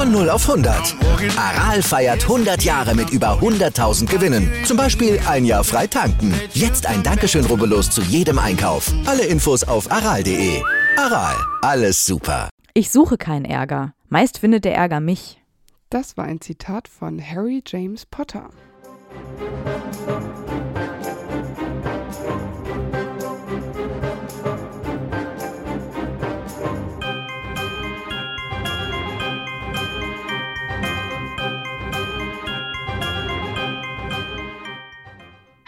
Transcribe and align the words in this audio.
Von 0.00 0.12
0 0.12 0.30
auf 0.30 0.48
100. 0.48 0.96
Aral 1.36 1.82
feiert 1.82 2.22
100 2.22 2.62
Jahre 2.62 2.94
mit 2.94 3.10
über 3.10 3.38
100.000 3.38 4.06
Gewinnen. 4.06 4.50
Zum 4.64 4.78
Beispiel 4.78 5.20
ein 5.28 5.44
Jahr 5.44 5.62
frei 5.62 5.86
tanken. 5.86 6.32
Jetzt 6.54 6.86
ein 6.86 7.02
Dankeschön, 7.02 7.44
rubbellos 7.44 7.90
zu 7.90 8.00
jedem 8.00 8.38
Einkauf. 8.38 8.90
Alle 9.04 9.26
Infos 9.26 9.62
auf 9.62 9.92
aral.de. 9.92 10.62
Aral, 10.96 11.36
alles 11.60 12.06
super. 12.06 12.48
Ich 12.72 12.90
suche 12.90 13.18
keinen 13.18 13.44
Ärger. 13.44 13.92
Meist 14.08 14.38
findet 14.38 14.64
der 14.64 14.74
Ärger 14.74 15.00
mich. 15.00 15.42
Das 15.90 16.16
war 16.16 16.24
ein 16.24 16.40
Zitat 16.40 16.88
von 16.88 17.20
Harry 17.20 17.62
James 17.66 18.06
Potter. 18.06 18.48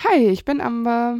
Hi, 0.04 0.26
ich 0.28 0.44
bin 0.44 0.60
Amber 0.60 1.18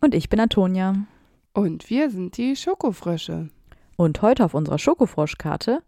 Und 0.00 0.14
ich 0.14 0.28
bin 0.28 0.40
Antonia. 0.40 1.06
und 1.52 1.90
wir 1.90 2.10
sind 2.10 2.36
die 2.36 2.56
Schokofrösche. 2.56 3.50
Und 3.96 4.22
heute 4.22 4.44
auf 4.44 4.54
unserer 4.54 4.78
Schokofroschkarte 4.78 5.82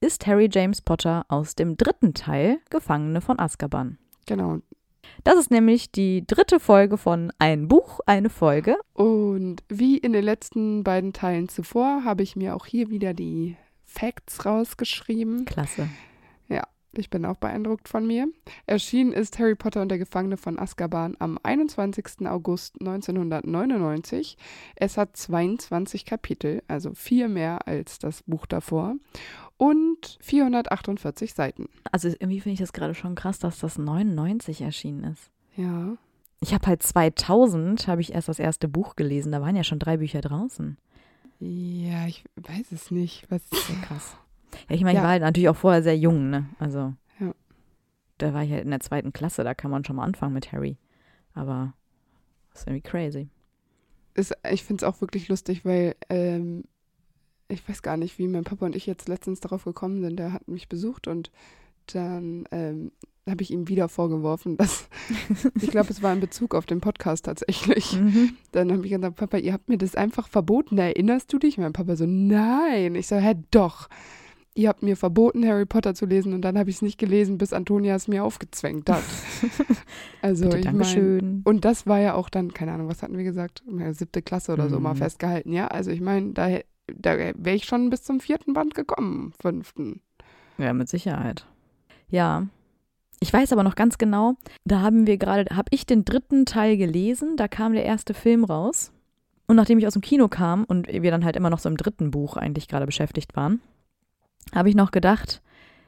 ist 0.00 0.26
Harry 0.26 0.48
James 0.50 0.82
Potter 0.82 1.24
aus 1.28 1.54
dem 1.54 1.76
dritten 1.76 2.14
Teil 2.14 2.58
Gefangene 2.70 3.20
von 3.20 3.38
Azkaban. 3.38 3.98
Genau. 4.26 4.58
Das 5.24 5.36
ist 5.36 5.50
nämlich 5.50 5.90
die 5.92 6.26
dritte 6.26 6.60
Folge 6.60 6.96
von 6.96 7.32
Ein 7.38 7.68
Buch, 7.68 8.00
eine 8.06 8.30
Folge. 8.30 8.76
Und 8.92 9.62
wie 9.68 9.96
in 9.98 10.12
den 10.12 10.24
letzten 10.24 10.82
beiden 10.84 11.12
Teilen 11.12 11.48
zuvor 11.48 12.04
habe 12.04 12.22
ich 12.22 12.36
mir 12.36 12.56
auch 12.56 12.66
hier 12.66 12.90
wieder 12.90 13.14
die 13.14 13.56
Facts 13.84 14.44
rausgeschrieben. 14.44 15.44
Klasse. 15.44 15.88
Ich 16.92 17.08
bin 17.08 17.24
auch 17.24 17.36
beeindruckt 17.36 17.88
von 17.88 18.06
mir. 18.06 18.28
Erschienen 18.66 19.12
ist 19.12 19.38
Harry 19.38 19.54
Potter 19.54 19.82
und 19.82 19.90
der 19.90 19.98
Gefangene 19.98 20.36
von 20.36 20.58
Azkaban 20.58 21.16
am 21.20 21.38
21. 21.42 22.26
August 22.26 22.80
1999. 22.80 24.36
Es 24.74 24.96
hat 24.96 25.16
22 25.16 26.04
Kapitel, 26.04 26.62
also 26.66 26.92
vier 26.94 27.28
mehr 27.28 27.68
als 27.68 28.00
das 28.00 28.24
Buch 28.24 28.46
davor. 28.46 28.96
Und 29.56 30.18
448 30.20 31.34
Seiten. 31.34 31.68
Also 31.92 32.08
irgendwie 32.08 32.40
finde 32.40 32.54
ich 32.54 32.60
das 32.60 32.72
gerade 32.72 32.94
schon 32.94 33.14
krass, 33.14 33.38
dass 33.38 33.60
das 33.60 33.78
99 33.78 34.62
erschienen 34.62 35.04
ist. 35.04 35.30
Ja. 35.56 35.96
Ich 36.40 36.54
habe 36.54 36.66
halt 36.66 36.82
2000, 36.82 37.86
habe 37.86 38.00
ich 38.00 38.14
erst 38.14 38.28
das 38.28 38.38
erste 38.38 38.66
Buch 38.66 38.96
gelesen. 38.96 39.30
Da 39.30 39.42
waren 39.42 39.56
ja 39.56 39.64
schon 39.64 39.78
drei 39.78 39.98
Bücher 39.98 40.22
draußen. 40.22 40.78
Ja, 41.38 42.06
ich 42.06 42.24
weiß 42.36 42.72
es 42.72 42.90
nicht. 42.90 43.30
Was 43.30 43.42
Sehr 43.50 43.76
krass. 43.76 44.16
Ja, 44.68 44.74
ich 44.76 44.82
meine, 44.82 44.94
Ja. 44.94 45.00
ich 45.00 45.04
war 45.04 45.10
halt 45.10 45.22
natürlich 45.22 45.48
auch 45.48 45.56
vorher 45.56 45.82
sehr 45.82 45.96
jung, 45.96 46.30
ne? 46.30 46.48
Also, 46.58 46.94
Ja. 47.18 47.32
da 48.18 48.34
war 48.34 48.42
ich 48.44 48.50
halt 48.50 48.64
in 48.64 48.70
der 48.70 48.80
zweiten 48.80 49.12
Klasse, 49.12 49.44
da 49.44 49.54
kann 49.54 49.70
man 49.70 49.84
schon 49.84 49.96
mal 49.96 50.04
anfangen 50.04 50.34
mit 50.34 50.52
Harry. 50.52 50.76
Aber 51.34 51.74
das 52.52 52.62
ist 52.62 52.66
irgendwie 52.68 52.88
crazy. 52.88 53.28
ist, 54.14 54.34
ich 54.50 54.64
finde 54.64 54.84
es 54.84 54.92
auch 54.92 55.00
wirklich 55.00 55.28
lustig, 55.28 55.64
weil 55.64 55.94
ähm, 56.08 56.64
ich 57.48 57.66
weiß 57.68 57.82
gar 57.82 57.96
nicht, 57.96 58.18
wie 58.18 58.28
mein 58.28 58.44
Papa 58.44 58.66
und 58.66 58.76
ich 58.76 58.86
jetzt 58.86 59.08
letztens 59.08 59.40
darauf 59.40 59.64
gekommen 59.64 60.00
sind. 60.02 60.16
Der 60.18 60.32
hat 60.32 60.46
mich 60.48 60.68
besucht 60.68 61.06
und 61.08 61.30
dann 61.92 62.44
ähm, 62.50 62.92
habe 63.28 63.42
ich 63.42 63.50
ihm 63.52 63.68
wieder 63.68 63.88
vorgeworfen, 63.88 64.56
dass 64.58 64.88
ich 65.60 65.70
glaube, 65.70 65.90
es 65.90 66.02
war 66.02 66.12
in 66.12 66.20
Bezug 66.20 66.54
auf 66.54 66.66
den 66.66 66.80
Podcast 66.80 67.24
tatsächlich. 67.26 67.92
Mhm. 67.98 68.36
Dann 68.52 68.72
habe 68.72 68.84
ich 68.84 68.92
gesagt, 68.92 69.16
Papa, 69.16 69.36
ihr 69.38 69.52
habt 69.52 69.68
mir 69.68 69.78
das 69.78 69.94
einfach 69.94 70.28
verboten. 70.28 70.76
Erinnerst 70.78 71.32
du 71.32 71.38
dich? 71.38 71.56
Mein 71.58 71.72
Papa 71.72 71.94
so, 71.96 72.04
nein. 72.06 72.94
Ich 72.96 73.06
so, 73.06 73.16
hä, 73.16 73.34
doch. 73.52 73.88
Ihr 74.54 74.68
habt 74.68 74.82
mir 74.82 74.96
verboten, 74.96 75.46
Harry 75.46 75.64
Potter 75.64 75.94
zu 75.94 76.06
lesen 76.06 76.32
und 76.34 76.42
dann 76.42 76.58
habe 76.58 76.70
ich 76.70 76.76
es 76.76 76.82
nicht 76.82 76.98
gelesen, 76.98 77.38
bis 77.38 77.52
Antonia 77.52 77.94
es 77.94 78.08
mir 78.08 78.24
aufgezwängt 78.24 78.90
hat. 78.90 79.02
also 80.22 80.44
Bitte, 80.48 80.58
ich 80.58 80.72
meine, 80.72 81.40
und 81.44 81.64
das 81.64 81.86
war 81.86 82.00
ja 82.00 82.14
auch 82.14 82.28
dann, 82.28 82.52
keine 82.52 82.72
Ahnung, 82.72 82.88
was 82.88 83.02
hatten 83.02 83.16
wir 83.16 83.24
gesagt? 83.24 83.62
Siebte 83.92 84.22
Klasse 84.22 84.52
oder 84.52 84.68
so 84.68 84.80
mal 84.80 84.94
Mhm. 84.94 84.98
festgehalten, 84.98 85.52
ja. 85.52 85.68
Also 85.68 85.90
ich 85.92 86.00
meine, 86.00 86.32
da, 86.32 86.48
da 86.92 87.16
wäre 87.16 87.54
ich 87.56 87.64
schon 87.64 87.90
bis 87.90 88.02
zum 88.02 88.18
vierten 88.20 88.52
Band 88.52 88.74
gekommen, 88.74 89.32
fünften. 89.40 90.00
Ja, 90.58 90.72
mit 90.72 90.88
Sicherheit. 90.88 91.46
Ja. 92.08 92.46
Ich 93.20 93.32
weiß 93.32 93.52
aber 93.52 93.62
noch 93.62 93.76
ganz 93.76 93.98
genau, 93.98 94.34
da 94.64 94.80
haben 94.80 95.06
wir 95.06 95.16
gerade, 95.18 95.54
habe 95.54 95.68
ich 95.70 95.84
den 95.86 96.04
dritten 96.04 96.44
Teil 96.46 96.76
gelesen, 96.76 97.36
da 97.36 97.48
kam 97.48 97.74
der 97.74 97.84
erste 97.84 98.14
Film 98.14 98.44
raus. 98.44 98.92
Und 99.46 99.56
nachdem 99.56 99.78
ich 99.78 99.86
aus 99.86 99.92
dem 99.92 100.02
Kino 100.02 100.28
kam 100.28 100.64
und 100.64 100.88
wir 100.88 101.10
dann 101.10 101.24
halt 101.24 101.36
immer 101.36 101.50
noch 101.50 101.58
so 101.58 101.68
im 101.68 101.76
dritten 101.76 102.10
Buch 102.10 102.36
eigentlich 102.36 102.66
gerade 102.66 102.86
beschäftigt 102.86 103.36
waren, 103.36 103.60
habe 104.54 104.68
ich 104.68 104.74
noch 104.74 104.90
gedacht, 104.90 105.42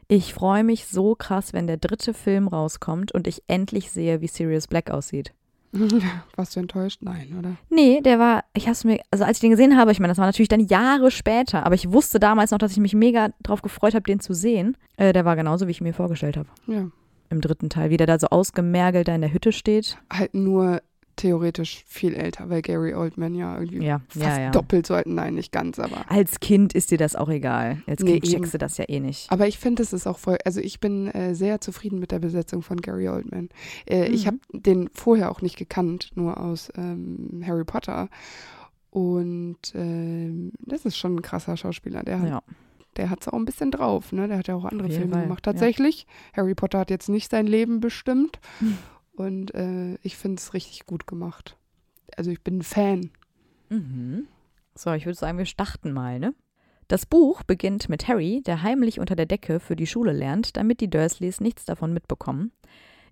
ich 0.08 0.34
freue 0.34 0.64
mich 0.64 0.86
so 0.86 1.14
krass, 1.14 1.52
wenn 1.52 1.66
der 1.66 1.78
dritte 1.78 2.12
Film 2.12 2.48
rauskommt 2.48 3.12
und 3.12 3.26
ich 3.26 3.42
endlich 3.46 3.90
sehe, 3.90 4.20
wie 4.20 4.28
Sirius 4.28 4.66
Black 4.66 4.90
aussieht. 4.90 5.32
Warst 6.36 6.54
du 6.54 6.60
enttäuscht? 6.60 6.98
Nein, 7.00 7.34
oder? 7.38 7.56
Nee, 7.70 8.02
der 8.02 8.18
war, 8.18 8.44
ich 8.52 8.68
hab's 8.68 8.84
mir, 8.84 9.00
also 9.10 9.24
als 9.24 9.38
ich 9.38 9.40
den 9.40 9.50
gesehen 9.50 9.78
habe, 9.78 9.90
ich 9.90 10.00
meine, 10.00 10.10
das 10.10 10.18
war 10.18 10.26
natürlich 10.26 10.48
dann 10.48 10.60
Jahre 10.60 11.10
später, 11.10 11.64
aber 11.64 11.74
ich 11.74 11.90
wusste 11.90 12.20
damals 12.20 12.50
noch, 12.50 12.58
dass 12.58 12.72
ich 12.72 12.78
mich 12.78 12.94
mega 12.94 13.30
drauf 13.42 13.62
gefreut 13.62 13.94
habe, 13.94 14.02
den 14.02 14.20
zu 14.20 14.34
sehen. 14.34 14.76
Äh, 14.98 15.14
der 15.14 15.24
war 15.24 15.34
genauso, 15.34 15.66
wie 15.66 15.70
ich 15.70 15.80
mir 15.80 15.94
vorgestellt 15.94 16.36
habe. 16.36 16.48
Ja. 16.66 16.88
Im 17.30 17.40
dritten 17.40 17.70
Teil, 17.70 17.88
wie 17.88 17.96
der 17.96 18.06
da 18.06 18.19
so 18.19 18.26
ausgemergelt 18.26 19.08
da 19.08 19.14
in 19.14 19.22
der 19.22 19.32
Hütte 19.32 19.52
steht. 19.52 19.96
Halt 20.12 20.34
nur 20.34 20.82
theoretisch 21.22 21.84
viel 21.87 22.15
älter, 22.15 22.50
weil 22.50 22.62
Gary 22.62 22.94
Oldman 22.94 23.34
ja 23.34 23.59
irgendwie 23.59 23.84
Ja, 23.87 24.00
fast 24.09 24.25
ja, 24.25 24.41
ja. 24.41 24.50
doppelt 24.50 24.87
so 24.87 24.94
alt. 24.94 25.06
Nein, 25.06 25.34
nicht 25.34 25.53
ganz, 25.53 25.78
aber. 25.78 26.05
Als 26.10 26.41
Kind 26.41 26.75
ist 26.75 26.91
dir 26.91 26.99
das 26.99 27.16
auch 27.16 27.28
egal. 27.28 27.83
Als 27.87 28.03
Nee, 28.03 28.12
Kind 28.21 28.25
eben. 28.25 28.33
checkst 28.34 28.55
du 28.55 28.59
das 28.59 28.77
ja 28.77 28.84
eh 28.88 29.00
nicht. 29.00 29.31
Aber 29.32 29.47
ich 29.49 29.59
finde, 29.59 29.82
es 29.82 29.93
ist 29.93 30.06
auch 30.06 30.19
voll, 30.19 30.37
also 30.44 30.61
ich 30.61 30.81
bin 30.81 31.09
äh, 31.09 31.34
sehr 31.34 31.61
zufrieden 31.61 31.99
mit 31.99 32.11
der 32.11 32.19
Besetzung 32.19 32.62
von 32.62 32.77
Gary 32.81 33.09
Oldman. 33.09 33.49
Äh, 33.88 34.06
Ich 34.09 34.25
Mhm. 34.25 34.27
habe 34.27 34.38
den 34.53 34.91
vorher 34.93 35.31
auch 35.31 35.41
nicht 35.43 35.56
gekannt, 35.56 36.11
nur 36.15 36.38
aus 36.38 36.71
ähm, 36.77 37.43
Harry 37.47 37.65
Potter. 37.65 38.09
Und 38.91 39.56
ähm, 39.75 40.53
das 40.61 40.84
ist 40.84 40.97
schon 40.99 41.16
ein 41.16 41.22
krasser 41.22 41.56
Schauspieler. 41.56 42.03
Der, 42.03 42.21
hat- 42.21 42.28
Ja, 42.28 42.43
der 42.99 43.09
hat 43.11 43.22
es 43.22 43.28
auch 43.28 43.34
ein 43.38 43.44
bisschen 43.47 43.71
drauf. 43.71 44.12
Ne? 44.12 44.28
Der 44.28 44.37
hat 44.38 44.49
ja 44.49 44.55
auch 44.55 44.65
andere 44.66 44.91
Filme 44.91 45.12
Fall, 45.15 45.22
gemacht. 45.22 45.47
ja. 45.47 45.53
Tatsächlich. 45.53 46.06
Harry 46.37 46.55
Potter 46.55 46.81
hat 46.81 46.91
jetzt 46.91 47.09
nicht 47.09 47.31
sein 47.31 47.47
Leben 47.47 47.81
bestimmt. 47.81 48.38
Und 49.22 49.55
äh, 49.55 49.94
ich 50.03 50.16
finde 50.16 50.41
es 50.41 50.55
richtig 50.55 50.87
gut 50.87 51.06
gemacht. 51.06 51.56
Also 52.16 52.31
ich 52.31 52.43
bin 52.43 52.59
ein 52.59 52.62
Fan. 52.62 53.10
Mhm. 53.69 54.27
So, 54.75 54.93
ich 54.93 55.06
würde 55.06 55.19
sagen, 55.19 55.38
wir 55.38 55.47
starten 55.47 55.93
mal, 55.93 56.19
ne? 56.19 56.34
Das 56.88 57.06
Buch 57.06 57.43
beginnt 57.43 57.88
mit 57.88 58.09
Harry, 58.09 58.43
der 58.44 58.62
heimlich 58.62 59.00
unter 59.00 59.16
der 59.16 59.27
Decke 59.27 59.61
für 59.61 59.77
die 59.77 59.87
Schule 59.87 60.12
lernt, 60.12 60.56
damit 60.56 60.81
die 60.81 60.91
Dursleys 60.91 61.41
nichts 61.41 61.65
davon 61.65 61.93
mitbekommen. 61.93 62.53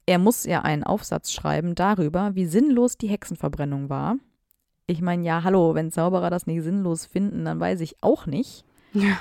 Er 0.06 0.18
muss 0.18 0.44
ja 0.44 0.62
einen 0.62 0.84
Aufsatz 0.84 1.32
schreiben 1.32 1.74
darüber, 1.74 2.34
wie 2.34 2.46
sinnlos 2.46 2.98
die 2.98 3.08
Hexenverbrennung 3.08 3.88
war. 3.88 4.16
Ich 4.86 5.00
meine, 5.00 5.24
ja, 5.24 5.44
hallo, 5.44 5.74
wenn 5.74 5.92
Zauberer 5.92 6.30
das 6.30 6.46
nicht 6.46 6.62
sinnlos 6.62 7.06
finden, 7.06 7.44
dann 7.44 7.60
weiß 7.60 7.80
ich 7.80 8.02
auch 8.02 8.26
nicht. 8.26 8.64
Ja. 8.92 9.18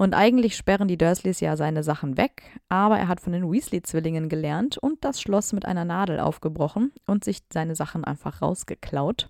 Und 0.00 0.14
eigentlich 0.14 0.56
sperren 0.56 0.88
die 0.88 0.96
Dursleys 0.96 1.40
ja 1.40 1.58
seine 1.58 1.82
Sachen 1.82 2.16
weg, 2.16 2.58
aber 2.70 2.98
er 2.98 3.06
hat 3.06 3.20
von 3.20 3.34
den 3.34 3.52
Weasley-Zwillingen 3.52 4.30
gelernt 4.30 4.78
und 4.78 5.04
das 5.04 5.20
Schloss 5.20 5.52
mit 5.52 5.66
einer 5.66 5.84
Nadel 5.84 6.20
aufgebrochen 6.20 6.90
und 7.06 7.22
sich 7.22 7.42
seine 7.52 7.74
Sachen 7.74 8.02
einfach 8.02 8.40
rausgeklaut. 8.40 9.28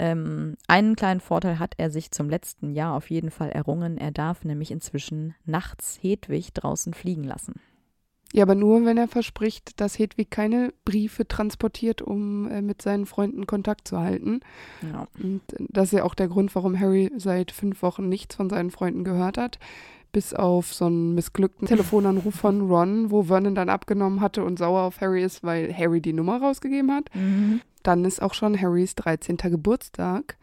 Ähm, 0.00 0.56
einen 0.66 0.96
kleinen 0.96 1.20
Vorteil 1.20 1.60
hat 1.60 1.74
er 1.76 1.92
sich 1.92 2.10
zum 2.10 2.28
letzten 2.28 2.72
Jahr 2.72 2.96
auf 2.96 3.08
jeden 3.08 3.30
Fall 3.30 3.50
errungen. 3.50 3.98
Er 3.98 4.10
darf 4.10 4.44
nämlich 4.44 4.72
inzwischen 4.72 5.36
nachts 5.44 5.96
Hedwig 6.02 6.52
draußen 6.54 6.92
fliegen 6.92 7.22
lassen. 7.22 7.60
Ja, 8.32 8.44
aber 8.44 8.54
nur, 8.54 8.84
wenn 8.86 8.96
er 8.96 9.08
verspricht, 9.08 9.78
dass 9.80 9.98
Hedwig 9.98 10.30
keine 10.30 10.72
Briefe 10.86 11.28
transportiert, 11.28 12.00
um 12.00 12.50
äh, 12.50 12.62
mit 12.62 12.80
seinen 12.80 13.04
Freunden 13.04 13.46
Kontakt 13.46 13.86
zu 13.86 13.98
halten. 13.98 14.40
Ja. 14.90 15.06
Und 15.22 15.42
das 15.58 15.86
ist 15.86 15.92
ja 15.92 16.04
auch 16.04 16.14
der 16.14 16.28
Grund, 16.28 16.54
warum 16.54 16.78
Harry 16.80 17.12
seit 17.16 17.52
fünf 17.52 17.82
Wochen 17.82 18.08
nichts 18.08 18.34
von 18.34 18.48
seinen 18.48 18.70
Freunden 18.70 19.04
gehört 19.04 19.36
hat. 19.36 19.58
Bis 20.12 20.34
auf 20.34 20.72
so 20.74 20.86
einen 20.86 21.14
missglückten 21.14 21.68
Telefonanruf 21.68 22.34
von 22.34 22.62
Ron, 22.62 23.10
wo 23.10 23.24
Vernon 23.24 23.54
dann 23.54 23.68
abgenommen 23.68 24.20
hatte 24.20 24.44
und 24.44 24.58
sauer 24.58 24.82
auf 24.82 25.00
Harry 25.00 25.22
ist, 25.22 25.42
weil 25.42 25.72
Harry 25.74 26.00
die 26.00 26.12
Nummer 26.12 26.40
rausgegeben 26.40 26.90
hat. 26.92 27.08
Dann 27.82 28.04
ist 28.04 28.20
auch 28.20 28.34
schon 28.34 28.60
Harrys 28.60 28.94
13. 28.94 29.36
Geburtstag 29.38 30.36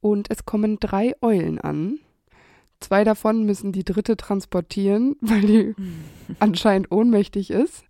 und 0.00 0.30
es 0.30 0.44
kommen 0.44 0.78
drei 0.80 1.14
Eulen 1.20 1.60
an. 1.60 1.98
Zwei 2.82 3.04
davon 3.04 3.44
müssen 3.44 3.72
die 3.72 3.84
dritte 3.84 4.16
transportieren, 4.16 5.16
weil 5.20 5.40
die 5.40 5.74
anscheinend 6.38 6.90
ohnmächtig 6.90 7.50
ist. 7.50 7.84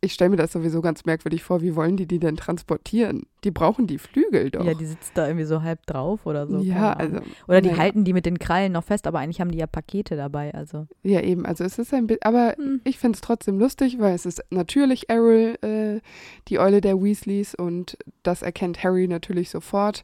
Ich 0.00 0.12
stelle 0.12 0.30
mir 0.30 0.36
das 0.36 0.52
sowieso 0.52 0.80
ganz 0.80 1.04
merkwürdig 1.04 1.42
vor. 1.42 1.62
Wie 1.62 1.74
wollen 1.76 1.96
die 1.96 2.06
die 2.06 2.18
denn 2.18 2.36
transportieren? 2.36 3.26
Die 3.44 3.50
brauchen 3.50 3.86
die 3.86 3.98
Flügel 3.98 4.50
doch. 4.50 4.64
Ja, 4.64 4.74
die 4.74 4.86
sitzt 4.86 5.12
da 5.16 5.26
irgendwie 5.26 5.46
so 5.46 5.62
halb 5.62 5.84
drauf 5.86 6.26
oder 6.26 6.46
so. 6.46 6.58
Ja, 6.58 6.92
also. 6.94 7.18
Oder 7.46 7.60
die 7.60 7.68
naja. 7.68 7.80
halten 7.80 8.04
die 8.04 8.12
mit 8.12 8.26
den 8.26 8.38
Krallen 8.38 8.72
noch 8.72 8.84
fest, 8.84 9.06
aber 9.06 9.18
eigentlich 9.18 9.40
haben 9.40 9.50
die 9.52 9.58
ja 9.58 9.66
Pakete 9.66 10.16
dabei. 10.16 10.54
Also. 10.54 10.86
Ja, 11.02 11.20
eben. 11.20 11.44
Also 11.46 11.64
es 11.64 11.78
ist 11.78 11.92
ein 11.92 12.06
bisschen, 12.06 12.22
aber 12.22 12.54
Hm. 12.56 12.80
ich 12.84 12.98
finde 12.98 13.16
es 13.16 13.20
trotzdem 13.20 13.58
lustig, 13.58 13.98
weil 13.98 14.14
es 14.14 14.26
ist 14.26 14.42
natürlich 14.50 15.08
Errol, 15.08 15.56
äh, 15.62 16.00
die 16.48 16.58
Eule 16.58 16.80
der 16.80 17.00
Weasleys 17.02 17.54
und 17.54 17.98
das 18.22 18.42
erkennt 18.42 18.82
Harry 18.82 19.08
natürlich 19.08 19.50
sofort. 19.50 20.02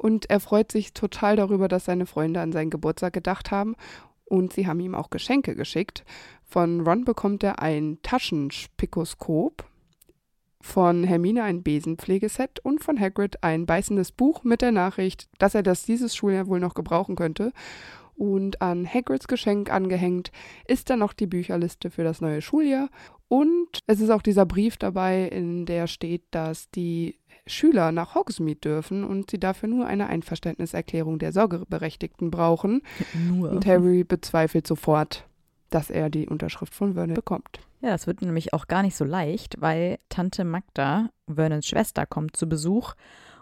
Und 0.00 0.30
er 0.30 0.40
freut 0.40 0.72
sich 0.72 0.94
total 0.94 1.36
darüber, 1.36 1.68
dass 1.68 1.84
seine 1.84 2.06
Freunde 2.06 2.40
an 2.40 2.52
seinen 2.52 2.70
Geburtstag 2.70 3.12
gedacht 3.12 3.50
haben. 3.50 3.76
Und 4.24 4.54
sie 4.54 4.66
haben 4.66 4.80
ihm 4.80 4.94
auch 4.94 5.10
Geschenke 5.10 5.54
geschickt. 5.54 6.06
Von 6.42 6.80
Ron 6.80 7.04
bekommt 7.04 7.42
er 7.42 7.60
ein 7.60 7.98
Taschenspikoskop, 8.02 9.62
von 10.62 11.04
Hermine 11.04 11.42
ein 11.42 11.62
Besenpflegeset 11.62 12.60
und 12.60 12.82
von 12.82 12.98
Hagrid 12.98 13.44
ein 13.44 13.66
beißendes 13.66 14.12
Buch 14.12 14.42
mit 14.42 14.62
der 14.62 14.72
Nachricht, 14.72 15.28
dass 15.36 15.54
er 15.54 15.62
das 15.62 15.84
dieses 15.84 16.16
Schuljahr 16.16 16.46
wohl 16.46 16.60
noch 16.60 16.72
gebrauchen 16.72 17.14
könnte. 17.14 17.52
Und 18.14 18.62
an 18.62 18.86
Hagrids 18.86 19.28
Geschenk 19.28 19.70
angehängt 19.70 20.32
ist 20.66 20.88
dann 20.88 21.00
noch 21.00 21.12
die 21.12 21.26
Bücherliste 21.26 21.90
für 21.90 22.04
das 22.04 22.22
neue 22.22 22.40
Schuljahr. 22.40 22.88
Und 23.28 23.80
es 23.86 24.00
ist 24.00 24.08
auch 24.08 24.22
dieser 24.22 24.46
Brief 24.46 24.78
dabei, 24.78 25.28
in 25.28 25.66
der 25.66 25.88
steht, 25.88 26.22
dass 26.30 26.70
die 26.70 27.18
Schüler 27.50 27.92
nach 27.92 28.14
Hogsmeade 28.14 28.60
dürfen 28.60 29.04
und 29.04 29.30
sie 29.30 29.38
dafür 29.38 29.68
nur 29.68 29.86
eine 29.86 30.06
Einverständniserklärung 30.08 31.18
der 31.18 31.32
Sorgeberechtigten 31.32 32.30
brauchen. 32.30 32.82
Nur. 33.28 33.50
Und 33.50 33.66
Harry 33.66 34.04
bezweifelt 34.04 34.66
sofort, 34.66 35.26
dass 35.70 35.90
er 35.90 36.10
die 36.10 36.28
Unterschrift 36.28 36.74
von 36.74 36.94
Vernon 36.94 37.14
bekommt. 37.14 37.60
Ja, 37.80 37.90
das 37.90 38.06
wird 38.06 38.20
nämlich 38.20 38.52
auch 38.52 38.66
gar 38.66 38.82
nicht 38.82 38.96
so 38.96 39.04
leicht, 39.04 39.56
weil 39.60 39.98
Tante 40.08 40.44
Magda, 40.44 41.08
Vernons 41.32 41.66
Schwester, 41.66 42.06
kommt 42.06 42.36
zu 42.36 42.48
Besuch 42.48 42.94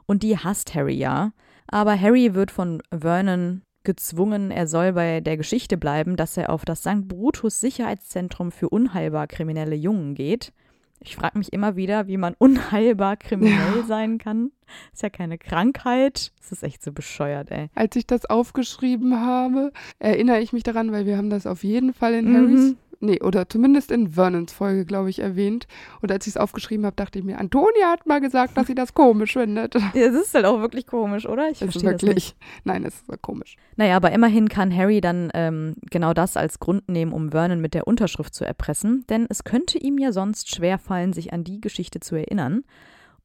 und 0.07 0.23
die 0.23 0.39
hasst 0.39 0.75
Harry 0.75 0.95
ja. 0.95 1.33
Aber 1.67 2.01
Harry 2.01 2.35
wird 2.35 2.51
von 2.51 2.83
Vernon 2.97 3.63
gezwungen, 3.85 4.51
er 4.51 4.67
soll 4.67 4.93
bei 4.93 5.21
der 5.21 5.37
Geschichte 5.37 5.77
bleiben, 5.77 6.17
dass 6.17 6.37
er 6.37 6.51
auf 6.51 6.65
das 6.65 6.81
St. 6.81 7.09
Brutus 7.09 7.61
Sicherheitszentrum 7.61 8.53
für 8.53 8.69
unheilbar 8.69 9.27
kriminelle 9.27 9.77
Jungen 9.77 10.15
geht. 10.15 10.53
Ich 11.01 11.17
frage 11.17 11.39
mich 11.39 11.53
immer 11.53 11.77
wieder, 11.77 12.07
wie 12.09 12.17
man 12.17 12.35
unheilbar 12.39 13.17
kriminell 13.17 13.85
sein 13.87 14.19
kann. 14.19 14.51
Ist 14.93 15.03
ja 15.03 15.11
keine 15.11 15.39
Krankheit. 15.39 16.33
Das 16.41 16.53
ist 16.53 16.63
echt 16.63 16.83
so 16.83 16.93
bescheuert, 16.93 17.51
ey. 17.51 17.69
Als 17.75 17.97
ich 17.97 18.07
das 18.07 18.25
aufgeschrieben 18.27 19.21
habe, 19.21 19.73
erinnere 19.99 20.41
ich 20.41 20.53
mich 20.53 20.63
daran, 20.63 20.93
weil 20.93 21.07
wir 21.07 21.17
haben 21.17 21.31
das 21.31 21.47
auf 21.47 21.65
jeden 21.65 21.95
Fall 21.95 22.15
in 22.15 22.31
Mhm. 22.33 22.37
Harrys, 22.37 22.75
nee, 23.01 23.21
oder 23.23 23.49
zumindest 23.49 23.91
in 23.91 24.13
Vernons 24.13 24.53
Folge, 24.53 24.85
glaube 24.85 25.11
ich, 25.11 25.19
erwähnt. 25.21 25.67
Und 26.01 26.11
als 26.13 26.27
ich 26.27 26.33
es 26.35 26.37
aufgeschrieben 26.37 26.85
habe, 26.87 26.97
dachte 26.97 27.19
ich 27.19 27.25
mir, 27.25 27.39
Antonia 27.39 27.91
hat 27.91 28.07
mal 28.07 28.21
gesagt, 28.21 28.57
dass 28.57 28.67
sie 28.67 28.75
das 28.75 28.95
komisch 28.95 29.33
findet. 29.35 29.75
Ja, 29.95 30.11
Das 30.11 30.15
ist 30.15 30.35
halt 30.35 30.45
auch 30.45 30.61
wirklich 30.61 30.87
komisch, 30.87 31.27
oder? 31.27 31.47
Ich 31.47 31.63
ist 31.63 31.73
verstehe 31.73 31.93
das 31.93 32.03
nicht. 32.03 32.09
wirklich, 32.09 32.37
nein, 32.65 32.85
es 32.85 33.01
ist 33.09 33.23
komisch. 33.23 33.57
Naja, 33.77 33.97
aber 33.97 34.13
immerhin 34.13 34.49
kann 34.49 34.75
Harry 34.75 35.01
dann 35.01 35.31
ähm, 35.35 35.75
genau 35.91 36.13
das 36.15 36.37
als 36.37 36.59
Grund 36.59 36.89
nehmen, 36.89 37.13
um 37.13 37.31
Vernon 37.31 37.61
mit 37.61 37.75
der 37.75 37.87
Unterschrift 37.87 38.35
zu 38.35 38.45
erpressen, 38.45 39.05
denn 39.09 39.27
es 39.29 39.45
könnte 39.45 39.79
ihm 39.79 39.99
ja 39.99 40.13
sonst 40.13 40.55
schwerfallen, 40.55 41.13
sich 41.13 41.33
an 41.33 41.45
die 41.45 41.61
Geschichte 41.61 42.01
zu 42.01 42.17
erinnern. 42.17 42.63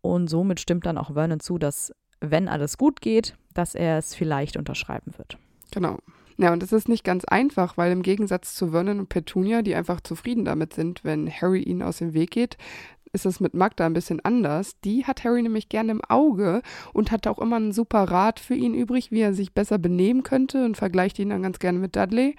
Und 0.01 0.27
somit 0.29 0.59
stimmt 0.59 0.85
dann 0.85 0.97
auch 0.97 1.13
Vernon 1.13 1.39
zu, 1.39 1.57
dass, 1.57 1.93
wenn 2.19 2.47
alles 2.47 2.77
gut 2.77 2.99
geht, 3.01 3.35
dass 3.53 3.73
er 3.75 3.97
es 3.97 4.15
vielleicht 4.15 4.57
unterschreiben 4.57 5.13
wird. 5.17 5.37
Genau. 5.71 5.97
Ja, 6.37 6.51
und 6.51 6.63
es 6.63 6.71
ist 6.71 6.89
nicht 6.89 7.03
ganz 7.03 7.25
einfach, 7.25 7.77
weil 7.77 7.91
im 7.91 8.01
Gegensatz 8.01 8.55
zu 8.55 8.71
Vernon 8.71 8.99
und 8.99 9.09
Petunia, 9.09 9.61
die 9.61 9.75
einfach 9.75 10.01
zufrieden 10.01 10.45
damit 10.45 10.73
sind, 10.73 11.03
wenn 11.03 11.29
Harry 11.29 11.61
ihnen 11.61 11.83
aus 11.83 11.97
dem 11.97 12.13
Weg 12.13 12.31
geht, 12.31 12.57
ist 13.13 13.27
es 13.27 13.39
mit 13.39 13.53
Magda 13.53 13.85
ein 13.85 13.93
bisschen 13.93 14.19
anders. 14.25 14.79
Die 14.81 15.05
hat 15.05 15.23
Harry 15.23 15.43
nämlich 15.43 15.69
gerne 15.69 15.91
im 15.91 16.01
Auge 16.01 16.63
und 16.93 17.11
hat 17.11 17.27
auch 17.27 17.37
immer 17.37 17.57
einen 17.57 17.71
super 17.71 18.03
Rat 18.05 18.39
für 18.39 18.55
ihn 18.55 18.73
übrig, 18.73 19.11
wie 19.11 19.21
er 19.21 19.35
sich 19.35 19.53
besser 19.53 19.77
benehmen 19.77 20.23
könnte 20.23 20.65
und 20.65 20.75
vergleicht 20.75 21.19
ihn 21.19 21.29
dann 21.29 21.43
ganz 21.43 21.59
gerne 21.59 21.77
mit 21.77 21.95
Dudley. 21.95 22.35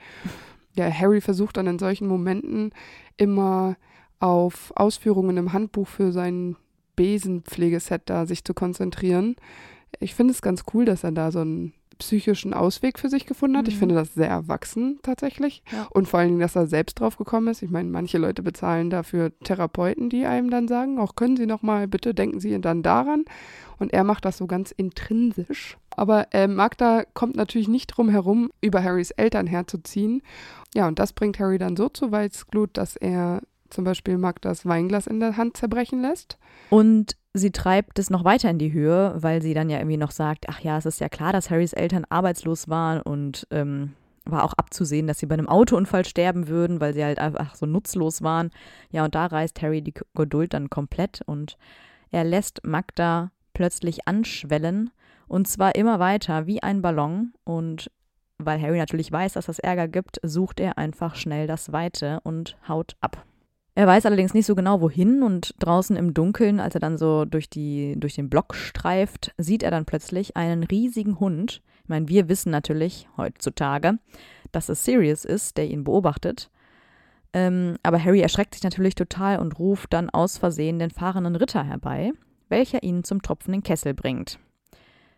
Ja, 0.75 0.91
Harry 0.91 1.21
versucht 1.21 1.57
dann 1.57 1.69
in 1.69 1.79
solchen 1.79 2.09
Momenten 2.09 2.73
immer 3.17 3.77
auf 4.19 4.73
Ausführungen 4.75 5.37
im 5.37 5.53
Handbuch 5.53 5.87
für 5.87 6.11
sein 6.11 6.57
Besenpflegeset 6.97 8.03
da 8.07 8.27
sich 8.27 8.45
zu 8.45 8.55
konzentrieren. 8.55 9.37
Ich 10.01 10.15
finde 10.15 10.33
es 10.33 10.43
ganz 10.43 10.65
cool, 10.75 10.85
dass 10.85 11.05
er 11.05 11.13
da 11.13 11.31
so 11.31 11.41
einen 11.41 11.73
psychischen 11.99 12.55
Ausweg 12.55 12.99
für 12.99 13.09
sich 13.09 13.27
gefunden 13.27 13.57
hat. 13.57 13.69
Ich 13.69 13.75
Mhm. 13.77 13.79
finde 13.81 13.95
das 13.95 14.15
sehr 14.15 14.29
erwachsen 14.29 14.99
tatsächlich. 15.03 15.63
Ja. 15.73 15.87
Und 15.91 16.09
vor 16.09 16.21
allen 16.21 16.29
Dingen, 16.31 16.41
dass 16.41 16.57
er 16.57 16.67
selbst 16.67 17.01
drauf 17.01 17.17
gekommen 17.17 17.49
ist. 17.49 17.63
Ich 17.63 17.71
meine, 17.71 17.89
manche 17.91 18.19
Leute 18.19 18.43
bezahlen 18.43 18.91
dafür 18.91 19.33
Therapeuten, 19.41 20.11
die 20.11 20.27
einem 20.27 20.51
dann 20.51 20.69
sagen, 20.69 20.99
auch 20.99 21.15
können 21.17 21.37
Sie 21.37 21.47
noch 21.47 21.63
mal, 21.63 21.89
bitte 21.89 22.15
denken 22.15 22.41
Sie 22.41 22.61
dann 22.61 22.83
daran. 22.83 23.25
Und 23.79 23.93
er 23.93 24.05
macht 24.05 24.25
das 24.25 24.37
so 24.39 24.47
ganz 24.47 24.71
intrinsisch. 24.71 25.77
Aber 25.97 26.27
äh, 26.33 26.47
Magda 26.49 27.05
kommt 27.15 27.37
natürlich 27.37 27.69
nicht 27.69 27.89
drum 27.89 28.09
herum, 28.09 28.51
über 28.61 28.83
Harrys 28.83 29.11
Eltern 29.13 29.47
herzuziehen. 29.47 30.23
Ja, 30.75 30.89
und 30.89 30.99
das 30.99 31.13
bringt 31.13 31.39
Harry 31.39 31.59
dann 31.59 31.77
so 31.77 31.89
zu 31.89 32.11
Weißglut, 32.11 32.71
dass 32.77 32.97
er 32.97 33.43
zum 33.71 33.85
Beispiel 33.85 34.19
Magdas 34.19 34.67
Weinglas 34.67 35.07
in 35.07 35.21
der 35.21 35.37
Hand 35.37 35.57
zerbrechen 35.57 36.01
lässt. 36.03 36.39
Und 36.71 37.17
sie 37.35 37.51
treibt 37.51 37.99
es 37.99 38.11
noch 38.11 38.25
weiter 38.25 38.49
in 38.49 38.59
die 38.59 38.73
Höhe, 38.73 39.13
weil 39.17 39.43
sie 39.43 39.55
dann 39.55 39.69
ja 39.69 39.79
irgendwie 39.79 39.97
noch 39.97 40.13
sagt, 40.13 40.49
ach 40.49 40.61
ja, 40.61 40.79
es 40.79 40.87
ist 40.87 41.01
ja 41.01 41.09
klar, 41.09 41.33
dass 41.33 41.51
Harrys 41.51 41.73
Eltern 41.73 42.07
arbeitslos 42.09 42.69
waren 42.69 43.03
und 43.03 43.47
ähm, 43.51 43.93
war 44.25 44.45
auch 44.45 44.55
abzusehen, 44.55 45.07
dass 45.07 45.19
sie 45.19 45.27
bei 45.27 45.35
einem 45.35 45.49
Autounfall 45.49 46.05
sterben 46.05 46.49
würden, 46.49 46.81
weil 46.81 46.95
sie 46.95 47.05
halt 47.05 47.19
einfach 47.19 47.57
so 47.57 47.67
nutzlos 47.67 48.23
waren. 48.23 48.51
Ja, 48.91 49.05
und 49.05 49.15
da 49.15 49.27
reißt 49.27 49.61
Harry 49.61 49.83
die 49.83 49.95
Geduld 50.15 50.55
dann 50.55 50.71
komplett 50.71 51.21
und 51.27 51.59
er 52.11 52.25
lässt 52.25 52.65
Magda 52.65 53.33
plötzlich 53.53 54.07
anschwellen 54.07 54.91
und 55.27 55.49
zwar 55.49 55.75
immer 55.75 55.99
weiter 55.99 56.47
wie 56.47 56.63
ein 56.63 56.83
Ballon 56.83 57.33
und 57.45 57.91
weil 58.39 58.61
Harry 58.61 58.79
natürlich 58.79 59.11
weiß, 59.11 59.35
dass 59.35 59.47
das 59.47 59.59
Ärger 59.59 59.89
gibt, 59.89 60.21
sucht 60.23 60.61
er 60.61 60.79
einfach 60.79 61.15
schnell 61.17 61.47
das 61.47 61.73
Weite 61.73 62.21
und 62.25 62.57
haut 62.69 62.97
ab. 63.01 63.25
Er 63.77 63.89
weiß 63.89 64.07
allerdings 64.07 64.35
nicht 64.35 64.47
so 64.47 64.55
genau 64.55 64.81
wohin 64.81 65.23
und 65.25 65.55
draußen 65.59 65.97
im 65.97 66.15
Dunkeln, 66.15 66.61
als 66.61 66.75
er 66.75 66.81
dann 66.81 66.97
so 66.97 67.25
durch, 67.25 67.51
die, 67.51 67.95
durch 67.99 68.15
den 68.15 68.31
Block 68.31 68.55
streift, 68.55 69.35
sieht 69.37 69.65
er 69.65 69.73
dann 69.73 69.85
plötzlich 69.85 70.37
einen 70.37 70.63
riesigen 70.63 71.19
Hund. 71.19 71.61
Ich 71.83 71.89
meine, 71.89 72.09
wir 72.09 72.29
wissen 72.29 72.51
natürlich 72.51 73.09
heutzutage, 73.17 73.99
dass 74.53 74.69
es 74.69 74.85
Sirius 74.85 75.25
ist, 75.25 75.57
der 75.57 75.69
ihn 75.69 75.83
beobachtet. 75.83 76.51
Ähm, 77.33 77.77
aber 77.83 78.03
Harry 78.03 78.21
erschreckt 78.21 78.55
sich 78.55 78.63
natürlich 78.63 78.95
total 78.95 79.41
und 79.41 79.59
ruft 79.59 79.93
dann 79.93 80.09
aus 80.09 80.39
Versehen 80.39 80.79
den 80.79 80.91
fahrenden 80.91 81.35
Ritter 81.35 81.65
herbei, 81.65 82.13
welcher 82.49 82.85
ihn 82.85 83.03
zum 83.03 83.23
tropfenden 83.23 83.65
Kessel 83.65 83.93
bringt. 83.93 84.39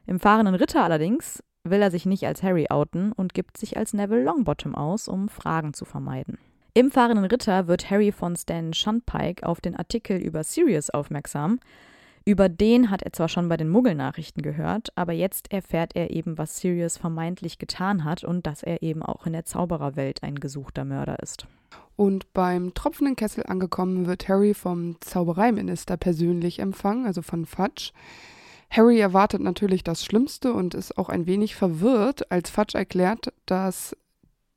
Im 0.06 0.18
fahrenden 0.18 0.54
Ritter 0.54 0.82
allerdings 0.82 1.42
will 1.62 1.82
er 1.82 1.90
sich 1.90 2.06
nicht 2.06 2.26
als 2.26 2.42
Harry 2.42 2.68
outen 2.70 3.12
und 3.12 3.34
gibt 3.34 3.58
sich 3.58 3.76
als 3.76 3.92
Neville 3.92 4.24
Longbottom 4.24 4.74
aus, 4.74 5.08
um 5.08 5.28
Fragen 5.28 5.74
zu 5.74 5.84
vermeiden. 5.84 6.38
Im 6.76 6.90
fahrenden 6.90 7.24
Ritter 7.24 7.68
wird 7.68 7.90
Harry 7.90 8.12
von 8.12 8.36
Stan 8.36 8.74
Shunpike 8.74 9.46
auf 9.46 9.62
den 9.62 9.76
Artikel 9.76 10.18
über 10.18 10.44
Sirius 10.44 10.90
aufmerksam. 10.90 11.58
Über 12.26 12.50
den 12.50 12.90
hat 12.90 13.00
er 13.00 13.14
zwar 13.14 13.30
schon 13.30 13.48
bei 13.48 13.56
den 13.56 13.70
Muggelnachrichten 13.70 14.42
gehört, 14.42 14.90
aber 14.94 15.14
jetzt 15.14 15.50
erfährt 15.54 15.96
er 15.96 16.10
eben, 16.10 16.36
was 16.36 16.58
Sirius 16.58 16.98
vermeintlich 16.98 17.56
getan 17.56 18.04
hat 18.04 18.24
und 18.24 18.46
dass 18.46 18.62
er 18.62 18.82
eben 18.82 19.02
auch 19.02 19.24
in 19.24 19.32
der 19.32 19.46
Zaubererwelt 19.46 20.22
ein 20.22 20.34
gesuchter 20.34 20.84
Mörder 20.84 21.18
ist. 21.22 21.46
Und 21.96 22.30
beim 22.34 22.74
tropfenden 22.74 23.16
Kessel 23.16 23.44
angekommen 23.46 24.06
wird 24.06 24.28
Harry 24.28 24.52
vom 24.52 25.00
Zaubereiminister 25.00 25.96
persönlich 25.96 26.58
empfangen, 26.58 27.06
also 27.06 27.22
von 27.22 27.46
Fudge. 27.46 27.92
Harry 28.68 29.00
erwartet 29.00 29.40
natürlich 29.40 29.82
das 29.82 30.04
Schlimmste 30.04 30.52
und 30.52 30.74
ist 30.74 30.98
auch 30.98 31.08
ein 31.08 31.24
wenig 31.24 31.56
verwirrt, 31.56 32.30
als 32.30 32.50
Fudge 32.50 32.76
erklärt, 32.76 33.32
dass 33.46 33.96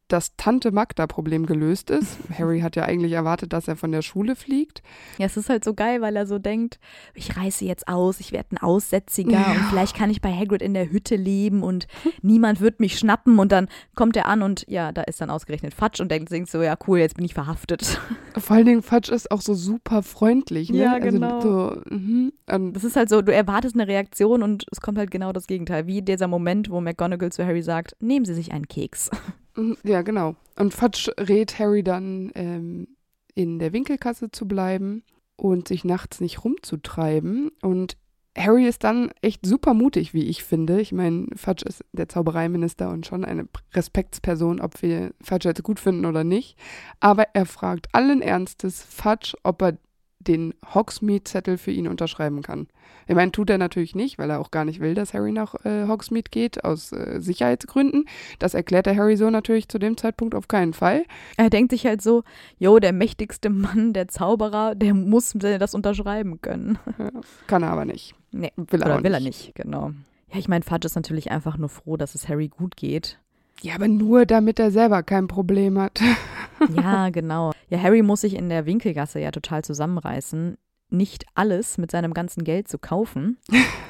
das 0.09 0.35
Tante 0.35 0.71
Magda-Problem 0.71 1.45
gelöst 1.45 1.89
ist. 1.89 2.17
Harry 2.37 2.59
hat 2.61 2.75
ja 2.75 2.83
eigentlich 2.83 3.13
erwartet, 3.13 3.53
dass 3.53 3.67
er 3.67 3.75
von 3.75 3.91
der 3.91 4.01
Schule 4.01 4.35
fliegt. 4.35 4.81
Ja, 5.17 5.25
es 5.27 5.37
ist 5.37 5.49
halt 5.49 5.63
so 5.63 5.73
geil, 5.73 6.01
weil 6.01 6.15
er 6.15 6.27
so 6.27 6.37
denkt, 6.39 6.79
ich 7.13 7.37
reiße 7.37 7.63
jetzt 7.65 7.87
aus, 7.87 8.19
ich 8.19 8.31
werde 8.31 8.55
ein 8.55 8.57
Aussätziger 8.57 9.31
Ja. 9.31 9.51
und 9.51 9.63
vielleicht 9.69 9.95
kann 9.95 10.09
ich 10.09 10.21
bei 10.21 10.31
Hagrid 10.33 10.61
in 10.61 10.73
der 10.73 10.89
Hütte 10.91 11.15
leben 11.15 11.63
und 11.63 11.87
niemand 12.21 12.59
wird 12.61 12.79
mich 12.79 12.99
schnappen 12.99 13.39
und 13.39 13.51
dann 13.51 13.67
kommt 13.95 14.15
er 14.17 14.25
an 14.27 14.41
und 14.41 14.65
ja, 14.67 14.91
da 14.91 15.03
ist 15.03 15.21
dann 15.21 15.29
ausgerechnet 15.29 15.73
Fatsch 15.73 15.99
und 15.99 16.09
denkt 16.11 16.29
sich 16.29 16.49
so, 16.49 16.61
ja 16.61 16.75
cool, 16.87 16.99
jetzt 16.99 17.15
bin 17.15 17.25
ich 17.25 17.33
verhaftet. 17.33 17.99
Vor 18.37 18.55
allen 18.55 18.65
Dingen 18.65 18.81
Fudge 18.81 19.13
ist 19.13 19.31
auch 19.31 19.41
so 19.41 19.53
super 19.53 20.03
freundlich. 20.03 20.69
Ne? 20.71 20.77
Ja, 20.79 20.93
Also 20.93 21.05
genau. 21.09 21.41
so, 21.41 21.81
mhm. 21.89 22.33
Und 22.51 22.73
Das 22.73 22.83
ist 22.83 22.95
halt 22.95 23.09
so, 23.09 23.21
du 23.21 23.33
erwartest 23.33 23.75
eine 23.75 23.87
Reaktion 23.87 24.43
und 24.43 24.65
es 24.71 24.81
kommt 24.81 24.97
halt 24.97 25.11
genau 25.11 25.31
das 25.33 25.45
Gegenteil. 25.47 25.85
Wie 25.87 26.01
dieser 26.01 26.27
Moment, 26.27 26.69
wo 26.69 26.81
McGonagall 26.81 27.31
zu 27.31 27.45
Harry 27.45 27.61
sagt, 27.61 27.95
nehmen 27.99 28.25
Sie 28.25 28.33
sich 28.33 28.51
einen 28.51 28.67
Keks. 28.67 29.09
Mhm, 29.59 29.77
Ja, 29.83 30.01
genau. 30.01 30.35
Und 30.57 30.73
Fudge 30.73 31.11
rät 31.19 31.59
Harry 31.59 31.83
dann, 31.83 32.31
ähm, 32.35 32.87
in 33.35 33.59
der 33.59 33.73
Winkelkasse 33.73 34.31
zu 34.31 34.47
bleiben 34.47 35.03
und 35.35 35.67
sich 35.67 35.85
nachts 35.85 36.19
nicht 36.19 36.43
rumzutreiben. 36.43 37.51
Und 37.61 37.95
Harry 38.37 38.67
ist 38.67 38.83
dann 38.83 39.11
echt 39.21 39.45
super 39.45 39.73
mutig, 39.73 40.13
wie 40.13 40.25
ich 40.27 40.43
finde. 40.43 40.81
Ich 40.81 40.91
meine, 40.91 41.27
Fudge 41.35 41.65
ist 41.67 41.83
der 41.93 42.09
Zaubereiminister 42.09 42.89
und 42.89 43.05
schon 43.05 43.23
eine 43.25 43.47
Respektsperson, 43.73 44.59
ob 44.61 44.81
wir 44.81 45.13
Fudge 45.21 45.47
jetzt 45.49 45.63
gut 45.63 45.79
finden 45.79 46.05
oder 46.05 46.23
nicht. 46.23 46.57
Aber 46.99 47.27
er 47.33 47.45
fragt 47.45 47.93
allen 47.93 48.21
Ernstes 48.21 48.83
Fudge, 48.83 49.35
ob 49.43 49.61
er 49.61 49.77
den 50.19 50.53
Hogsmeade-Zettel 50.73 51.57
für 51.57 51.71
ihn 51.71 51.88
unterschreiben 51.88 52.41
kann. 52.41 52.67
Ich 53.07 53.15
meine, 53.15 53.31
tut 53.31 53.49
er 53.49 53.57
natürlich 53.57 53.95
nicht, 53.95 54.19
weil 54.19 54.29
er 54.29 54.39
auch 54.39 54.51
gar 54.51 54.65
nicht 54.65 54.79
will, 54.79 54.93
dass 54.93 55.13
Harry 55.13 55.31
nach 55.31 55.55
äh, 55.65 55.88
Hogsmeade 55.88 56.29
geht, 56.29 56.63
aus 56.63 56.91
äh, 56.91 57.19
Sicherheitsgründen. 57.19 58.05
Das 58.38 58.53
erklärt 58.53 58.85
der 58.85 58.95
Harry 58.95 59.17
so 59.17 59.29
natürlich 59.29 59.67
zu 59.69 59.79
dem 59.79 59.97
Zeitpunkt 59.97 60.35
auf 60.35 60.47
keinen 60.47 60.73
Fall. 60.73 61.05
Er 61.38 61.49
denkt 61.49 61.71
sich 61.71 61.85
halt 61.85 62.01
so, 62.01 62.23
jo, 62.59 62.79
der 62.79 62.93
mächtigste 62.93 63.49
Mann, 63.49 63.93
der 63.93 64.09
Zauberer, 64.09 64.75
der 64.75 64.93
muss 64.93 65.33
das 65.33 65.73
unterschreiben 65.73 66.41
können. 66.41 66.77
Ja, 66.99 67.11
kann 67.47 67.63
er 67.63 67.69
aber 67.69 67.85
nicht. 67.85 68.13
Nee, 68.31 68.51
will 68.57 68.81
er, 68.81 68.88
Oder 68.88 69.03
will 69.03 69.13
er 69.13 69.21
nicht, 69.21 69.55
genau. 69.55 69.91
Ja, 70.31 70.39
ich 70.39 70.49
meine, 70.49 70.65
Fudge 70.65 70.85
ist 70.85 70.95
natürlich 70.95 71.31
einfach 71.31 71.57
nur 71.57 71.69
froh, 71.69 71.95
dass 71.95 72.13
es 72.13 72.27
Harry 72.27 72.49
gut 72.49 72.75
geht. 72.75 73.19
Ja, 73.61 73.75
aber 73.75 73.88
nur 73.88 74.25
damit 74.25 74.59
er 74.59 74.71
selber 74.71 75.03
kein 75.03 75.27
Problem 75.27 75.79
hat. 75.79 76.01
ja, 76.75 77.09
genau. 77.09 77.51
Ja, 77.69 77.81
Harry 77.81 78.01
muss 78.01 78.21
sich 78.21 78.35
in 78.35 78.49
der 78.49 78.65
Winkelgasse 78.65 79.19
ja 79.19 79.31
total 79.31 79.63
zusammenreißen, 79.63 80.57
nicht 80.89 81.25
alles 81.35 81.77
mit 81.77 81.91
seinem 81.91 82.13
ganzen 82.13 82.43
Geld 82.43 82.67
zu 82.67 82.79
kaufen. 82.79 83.37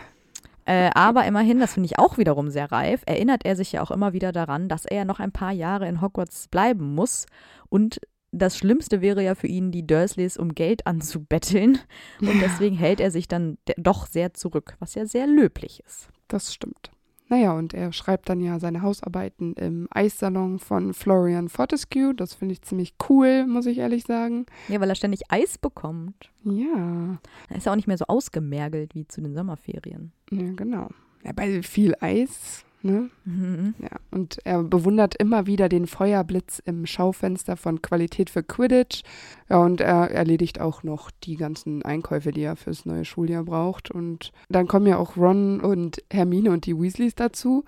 äh, 0.66 0.90
aber 0.94 1.26
immerhin, 1.26 1.60
das 1.60 1.74
finde 1.74 1.88
ich 1.88 2.00
auch 2.00 2.18
wiederum 2.18 2.50
sehr 2.50 2.72
reif, 2.72 3.02
erinnert 3.06 3.46
er 3.46 3.56
sich 3.56 3.72
ja 3.72 3.82
auch 3.82 3.92
immer 3.92 4.14
wieder 4.14 4.32
daran, 4.32 4.68
dass 4.68 4.86
er 4.86 4.98
ja 4.98 5.06
noch 5.06 5.20
ein 5.20 5.32
paar 5.32 5.52
Jahre 5.52 5.88
in 5.88 6.02
Hogwarts 6.02 6.48
bleiben 6.48 6.94
muss 6.94 7.26
und 7.70 8.00
das 8.32 8.58
Schlimmste 8.58 9.02
wäre 9.02 9.24
ja 9.24 9.36
für 9.36 9.48
ihn, 9.48 9.72
die 9.72 9.88
Dursleys 9.88 10.38
um 10.38 10.54
Geld 10.54 10.86
anzubetteln. 10.86 11.80
Und 12.22 12.40
deswegen 12.42 12.76
hält 12.76 13.00
er 13.00 13.12
sich 13.12 13.28
dann 13.28 13.58
doch 13.78 14.06
sehr 14.06 14.34
zurück, 14.34 14.76
was 14.80 14.96
ja 14.96 15.06
sehr 15.06 15.26
löblich 15.26 15.82
ist. 15.86 16.10
Das 16.28 16.54
stimmt. 16.54 16.92
Naja, 17.30 17.54
und 17.54 17.76
er 17.76 17.94
schreibt 17.94 18.28
dann 18.28 18.42
ja 18.42 18.60
seine 18.60 18.82
Hausarbeiten 18.82 19.54
im 19.54 19.88
Eissalon 19.92 20.58
von 20.58 20.94
Florian 20.94 21.48
Fortescue. 21.48 22.16
Das 22.16 22.34
finde 22.34 22.54
ich 22.54 22.64
ziemlich 22.64 22.96
cool, 23.08 23.46
muss 23.46 23.68
ich 23.68 23.78
ehrlich 23.78 24.04
sagen. 24.04 24.48
Ja, 24.68 24.82
weil 24.82 24.90
er 24.90 24.96
ständig 24.96 25.22
Eis 25.30 25.60
bekommt. 25.60 26.32
Ja. 26.44 27.20
Er 27.50 27.56
ist 27.56 27.68
ja 27.68 27.72
auch 27.72 27.76
nicht 27.76 27.88
mehr 27.88 27.98
so 27.98 28.06
ausgemergelt 28.08 28.96
wie 28.96 29.08
zu 29.08 29.22
den 29.22 29.36
Sommerferien. 29.36 30.12
Ja, 30.32 30.52
genau. 30.56 30.90
Ja, 31.24 31.34
bei 31.34 31.62
viel 31.62 31.96
Eis 32.00 32.66
Ne? 32.82 33.10
Mhm. 33.26 33.76
Ja, 33.80 34.00
und 34.10 34.40
er 34.46 34.64
bewundert 34.64 35.16
immer 35.16 35.46
wieder 35.48 35.68
den 35.68 35.86
Feuerblitz 35.86 36.62
im 36.64 36.86
Schaufenster 36.86 37.58
von 37.58 37.82
Qualität 37.82 38.30
für 38.30 38.42
Quidditch. 38.42 39.04
Ja, 39.50 39.58
und 39.58 39.82
er 39.82 40.12
erledigt 40.12 40.62
auch 40.62 40.84
noch 40.84 41.12
die 41.12 41.36
ganzen 41.36 41.84
Einkäufe, 41.84 42.32
die 42.32 42.42
er 42.42 42.56
fürs 42.56 42.86
neue 42.86 43.04
Schuljahr 43.04 43.44
braucht. 43.44 43.92
Und 43.92 44.32
dann 44.48 44.68
kommen 44.68 44.88
ja 44.88 44.98
auch 44.98 45.18
Ron 45.18 45.60
und 45.60 46.02
Hermine 46.10 46.52
und 46.52 46.66
die 46.66 46.80
Weasleys 46.80 47.16
dazu. 47.16 47.66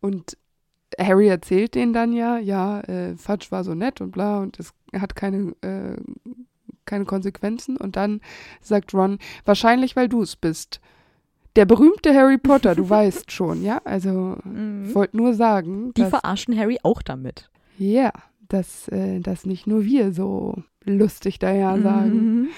Und 0.00 0.38
Harry 0.98 1.28
erzählt 1.28 1.74
denen 1.74 1.92
dann 1.92 2.14
ja, 2.14 2.38
ja, 2.38 2.80
äh, 2.80 3.16
Fudge 3.16 3.48
war 3.50 3.62
so 3.62 3.74
nett 3.74 4.00
und 4.00 4.12
bla 4.12 4.38
und 4.38 4.58
es 4.58 4.72
hat 4.94 5.16
keine, 5.16 5.54
äh, 5.60 5.96
keine 6.86 7.04
Konsequenzen. 7.04 7.76
Und 7.76 7.96
dann 7.96 8.22
sagt 8.62 8.94
Ron, 8.94 9.18
wahrscheinlich, 9.44 9.96
weil 9.96 10.08
du 10.08 10.22
es 10.22 10.34
bist 10.34 10.80
der 11.56 11.64
berühmte 11.64 12.14
Harry 12.14 12.38
Potter, 12.38 12.74
du 12.74 12.88
weißt 12.90 13.30
schon, 13.30 13.62
ja? 13.62 13.80
Also, 13.84 14.36
mhm. 14.44 14.94
wollte 14.94 15.16
nur 15.16 15.34
sagen. 15.34 15.92
Die 15.94 16.04
verarschen 16.04 16.56
Harry 16.56 16.78
auch 16.82 17.02
damit. 17.02 17.50
Ja, 17.78 18.12
dass, 18.48 18.88
äh, 18.88 19.20
dass 19.20 19.44
nicht 19.46 19.66
nur 19.66 19.84
wir 19.84 20.12
so 20.12 20.62
lustig 20.84 21.38
daher 21.38 21.80
sagen. 21.82 22.14
Mhm. 22.14 22.48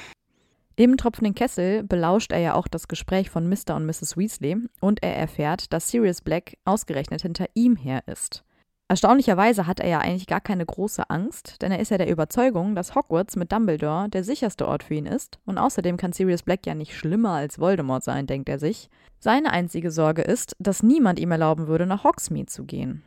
Im 0.77 0.97
tropfenden 0.97 1.35
Kessel 1.35 1.83
belauscht 1.83 2.31
er 2.31 2.39
ja 2.39 2.55
auch 2.55 2.69
das 2.69 2.87
Gespräch 2.87 3.31
von 3.31 3.49
Mr. 3.49 3.75
und 3.75 3.85
Mrs. 3.87 4.17
Weasley 4.17 4.59
und 4.81 5.03
er 5.03 5.17
erfährt, 5.17 5.73
dass 5.73 5.89
Sirius 5.89 6.21
Black 6.21 6.57
ausgerechnet 6.65 7.23
hinter 7.23 7.47
ihm 7.55 7.75
her 7.75 8.03
ist. 8.07 8.45
Erstaunlicherweise 8.91 9.67
hat 9.67 9.81
er 9.81 9.89
ja 9.89 9.99
eigentlich 9.99 10.27
gar 10.27 10.41
keine 10.41 10.65
große 10.65 11.11
Angst, 11.11 11.61
denn 11.61 11.71
er 11.71 11.79
ist 11.79 11.91
ja 11.91 11.99
der 11.99 12.11
Überzeugung, 12.11 12.75
dass 12.75 12.95
Hogwarts 12.95 13.37
mit 13.37 13.53
Dumbledore 13.53 14.09
der 14.09 14.25
sicherste 14.25 14.67
Ort 14.67 14.83
für 14.83 14.95
ihn 14.95 15.05
ist. 15.05 15.39
Und 15.45 15.59
außerdem 15.59 15.99
kann 15.99 16.13
Sirius 16.13 16.43
Black 16.43 16.67
ja 16.67 16.75
nicht 16.75 16.97
schlimmer 16.97 17.33
als 17.33 17.59
Voldemort 17.59 18.03
sein, 18.03 18.27
denkt 18.27 18.49
er 18.49 18.59
sich. 18.59 18.89
Seine 19.19 19.53
einzige 19.53 19.91
Sorge 19.91 20.23
ist, 20.23 20.57
dass 20.59 20.83
niemand 20.83 21.19
ihm 21.19 21.31
erlauben 21.31 21.69
würde, 21.69 21.85
nach 21.85 22.05
Hogsmeade 22.05 22.47
zu 22.47 22.65
gehen. 22.65 23.03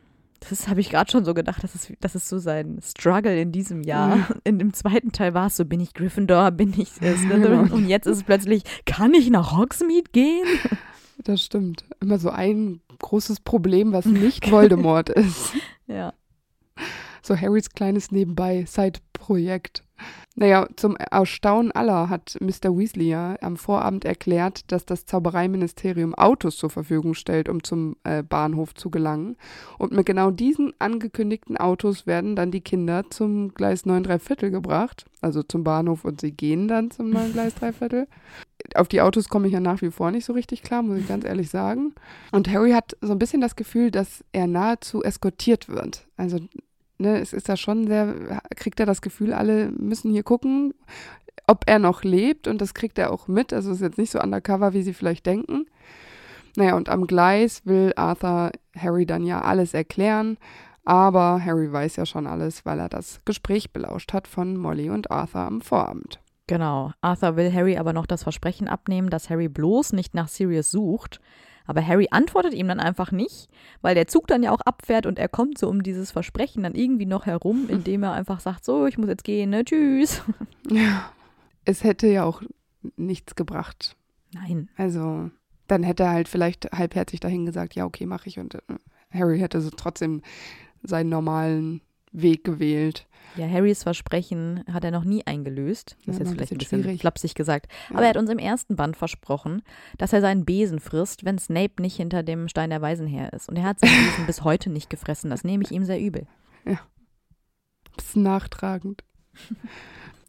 Das 0.48 0.68
habe 0.68 0.80
ich 0.80 0.90
gerade 0.90 1.10
schon 1.10 1.24
so 1.24 1.34
gedacht, 1.34 1.62
das 1.64 1.74
ist, 1.74 1.92
das 2.00 2.14
ist 2.14 2.28
so 2.28 2.38
sein 2.38 2.78
Struggle 2.82 3.40
in 3.40 3.50
diesem 3.50 3.82
Jahr. 3.82 4.16
Ja. 4.16 4.28
In 4.44 4.58
dem 4.58 4.72
zweiten 4.72 5.10
Teil 5.10 5.34
war 5.34 5.46
es 5.46 5.56
so, 5.56 5.64
bin 5.64 5.80
ich 5.80 5.94
Gryffindor, 5.94 6.52
bin 6.52 6.74
ich 6.76 6.90
Slytherin? 6.92 7.70
Und 7.72 7.88
jetzt 7.88 8.06
ist 8.06 8.18
es 8.18 8.24
plötzlich, 8.24 8.62
kann 8.86 9.14
ich 9.14 9.30
nach 9.30 9.56
Hogsmeade 9.56 10.10
gehen? 10.12 10.46
Das 11.24 11.44
stimmt. 11.44 11.84
Immer 12.00 12.18
so 12.18 12.30
ein 12.30 12.80
großes 12.98 13.40
Problem, 13.40 13.92
was 13.92 14.04
nicht 14.06 14.50
Voldemort 14.50 15.08
ist. 15.08 15.52
Ja. 15.86 16.14
So 17.22 17.36
Harrys 17.36 17.70
kleines 17.70 18.10
Nebenbei, 18.10 18.64
Side-Projekt. 18.66 19.84
Naja, 20.34 20.66
zum 20.76 20.96
Erstaunen 20.96 21.70
aller 21.70 22.08
hat 22.08 22.36
Mr. 22.40 22.76
Weasley 22.76 23.08
ja 23.10 23.36
am 23.42 23.56
Vorabend 23.56 24.04
erklärt, 24.04 24.72
dass 24.72 24.86
das 24.86 25.04
Zaubereiministerium 25.04 26.14
Autos 26.14 26.56
zur 26.56 26.70
Verfügung 26.70 27.14
stellt, 27.14 27.48
um 27.48 27.62
zum 27.62 27.96
äh, 28.02 28.22
Bahnhof 28.22 28.74
zu 28.74 28.90
gelangen. 28.90 29.36
Und 29.78 29.92
mit 29.92 30.06
genau 30.06 30.30
diesen 30.30 30.72
angekündigten 30.80 31.56
Autos 31.58 32.06
werden 32.06 32.34
dann 32.34 32.50
die 32.50 32.62
Kinder 32.62 33.04
zum 33.10 33.52
Gleis 33.52 33.84
9 33.84 34.02
3 34.02 34.18
Viertel 34.18 34.50
gebracht, 34.50 35.04
also 35.20 35.42
zum 35.42 35.62
Bahnhof 35.64 36.04
und 36.04 36.20
sie 36.20 36.32
gehen 36.32 36.66
dann 36.66 36.90
zum 36.90 37.10
neuen 37.10 37.32
Gleis 37.32 37.54
3 37.54 37.72
Viertel. 37.72 38.08
Auf 38.74 38.88
die 38.88 39.00
Autos 39.00 39.28
komme 39.28 39.46
ich 39.46 39.52
ja 39.52 39.60
nach 39.60 39.82
wie 39.82 39.90
vor 39.90 40.10
nicht 40.10 40.24
so 40.24 40.32
richtig 40.32 40.62
klar, 40.62 40.82
muss 40.82 40.98
ich 40.98 41.08
ganz 41.08 41.24
ehrlich 41.24 41.50
sagen. 41.50 41.94
Und 42.30 42.48
Harry 42.50 42.72
hat 42.72 42.96
so 43.00 43.12
ein 43.12 43.18
bisschen 43.18 43.40
das 43.40 43.56
Gefühl, 43.56 43.90
dass 43.90 44.24
er 44.32 44.46
nahezu 44.46 45.02
eskortiert 45.02 45.68
wird. 45.68 46.06
Also 46.16 46.38
ne, 46.98 47.20
es 47.20 47.32
ist 47.32 47.48
da 47.48 47.56
schon 47.56 47.86
sehr, 47.86 48.40
kriegt 48.56 48.80
er 48.80 48.86
das 48.86 49.02
Gefühl, 49.02 49.32
alle 49.32 49.70
müssen 49.70 50.10
hier 50.10 50.22
gucken, 50.22 50.74
ob 51.46 51.64
er 51.66 51.78
noch 51.78 52.04
lebt 52.04 52.46
und 52.46 52.60
das 52.60 52.74
kriegt 52.74 52.98
er 52.98 53.12
auch 53.12 53.28
mit. 53.28 53.52
Also 53.52 53.70
es 53.70 53.76
ist 53.76 53.82
jetzt 53.82 53.98
nicht 53.98 54.12
so 54.12 54.20
undercover, 54.20 54.72
wie 54.72 54.82
sie 54.82 54.94
vielleicht 54.94 55.26
denken. 55.26 55.66
Naja, 56.56 56.76
und 56.76 56.88
am 56.88 57.06
Gleis 57.06 57.62
will 57.64 57.92
Arthur 57.96 58.52
Harry 58.76 59.06
dann 59.06 59.24
ja 59.24 59.40
alles 59.40 59.74
erklären, 59.74 60.36
aber 60.84 61.42
Harry 61.44 61.72
weiß 61.72 61.96
ja 61.96 62.06
schon 62.06 62.26
alles, 62.26 62.66
weil 62.66 62.78
er 62.78 62.88
das 62.88 63.20
Gespräch 63.24 63.72
belauscht 63.72 64.12
hat 64.12 64.28
von 64.28 64.56
Molly 64.56 64.90
und 64.90 65.10
Arthur 65.10 65.42
am 65.42 65.60
Vorabend. 65.60 66.20
Genau. 66.52 66.92
Arthur 67.00 67.36
will 67.36 67.52
Harry 67.52 67.76
aber 67.76 67.92
noch 67.92 68.06
das 68.06 68.22
Versprechen 68.22 68.68
abnehmen, 68.68 69.10
dass 69.10 69.30
Harry 69.30 69.48
bloß 69.48 69.92
nicht 69.92 70.14
nach 70.14 70.28
Sirius 70.28 70.70
sucht, 70.70 71.20
aber 71.66 71.86
Harry 71.86 72.08
antwortet 72.10 72.54
ihm 72.54 72.68
dann 72.68 72.80
einfach 72.80 73.12
nicht, 73.12 73.48
weil 73.80 73.94
der 73.94 74.06
Zug 74.06 74.26
dann 74.26 74.42
ja 74.42 74.50
auch 74.50 74.60
abfährt 74.60 75.06
und 75.06 75.18
er 75.18 75.28
kommt 75.28 75.58
so 75.58 75.68
um 75.68 75.82
dieses 75.82 76.10
Versprechen 76.10 76.62
dann 76.62 76.74
irgendwie 76.74 77.06
noch 77.06 77.26
herum, 77.26 77.66
indem 77.68 78.02
er 78.02 78.12
einfach 78.12 78.40
sagt, 78.40 78.64
so, 78.64 78.86
ich 78.86 78.98
muss 78.98 79.08
jetzt 79.08 79.24
gehen, 79.24 79.50
ne, 79.50 79.64
tschüss. 79.64 80.22
Ja, 80.70 81.12
es 81.64 81.82
hätte 81.82 82.06
ja 82.06 82.22
auch 82.22 82.40
nichts 82.96 83.34
gebracht. 83.34 83.96
Nein. 84.32 84.70
Also, 84.76 85.30
dann 85.66 85.82
hätte 85.82 86.04
er 86.04 86.10
halt 86.10 86.28
vielleicht 86.28 86.70
halbherzig 86.70 87.18
dahin 87.18 87.46
gesagt, 87.46 87.74
ja, 87.74 87.84
okay, 87.84 88.06
mache 88.06 88.28
ich. 88.28 88.38
Und 88.38 88.54
äh, 88.54 88.60
Harry 89.12 89.40
hätte 89.40 89.60
so 89.60 89.70
trotzdem 89.70 90.22
seinen 90.84 91.08
normalen 91.08 91.80
Weg 92.12 92.44
gewählt. 92.44 93.06
Ja, 93.36 93.48
Harrys 93.48 93.82
Versprechen 93.82 94.62
hat 94.70 94.84
er 94.84 94.90
noch 94.90 95.04
nie 95.04 95.26
eingelöst. 95.26 95.96
Das 96.04 96.06
ja, 96.06 96.12
ist 96.12 96.18
jetzt 96.18 96.30
vielleicht 96.32 96.52
ein 96.52 96.58
bisschen, 96.58 96.82
bisschen 96.82 96.98
flapsig 96.98 97.34
gesagt. 97.34 97.72
Ja. 97.88 97.96
Aber 97.96 98.04
er 98.04 98.10
hat 98.10 98.16
uns 98.16 98.30
im 98.30 98.38
ersten 98.38 98.76
Band 98.76 98.96
versprochen, 98.96 99.62
dass 99.96 100.12
er 100.12 100.20
seinen 100.20 100.44
Besen 100.44 100.80
frisst, 100.80 101.24
wenn 101.24 101.38
Snape 101.38 101.80
nicht 101.80 101.96
hinter 101.96 102.22
dem 102.22 102.48
Stein 102.48 102.70
der 102.70 102.82
Weisen 102.82 103.06
her 103.06 103.32
ist. 103.32 103.48
Und 103.48 103.56
er 103.56 103.64
hat 103.64 103.80
seinen 103.80 104.04
Besen 104.04 104.26
bis 104.26 104.44
heute 104.44 104.70
nicht 104.70 104.90
gefressen. 104.90 105.30
Das 105.30 105.44
nehme 105.44 105.64
ich 105.64 105.70
ihm 105.70 105.84
sehr 105.84 106.00
übel. 106.00 106.26
Ja. 106.66 106.80
Bisschen 107.96 108.22
nachtragend. 108.22 109.04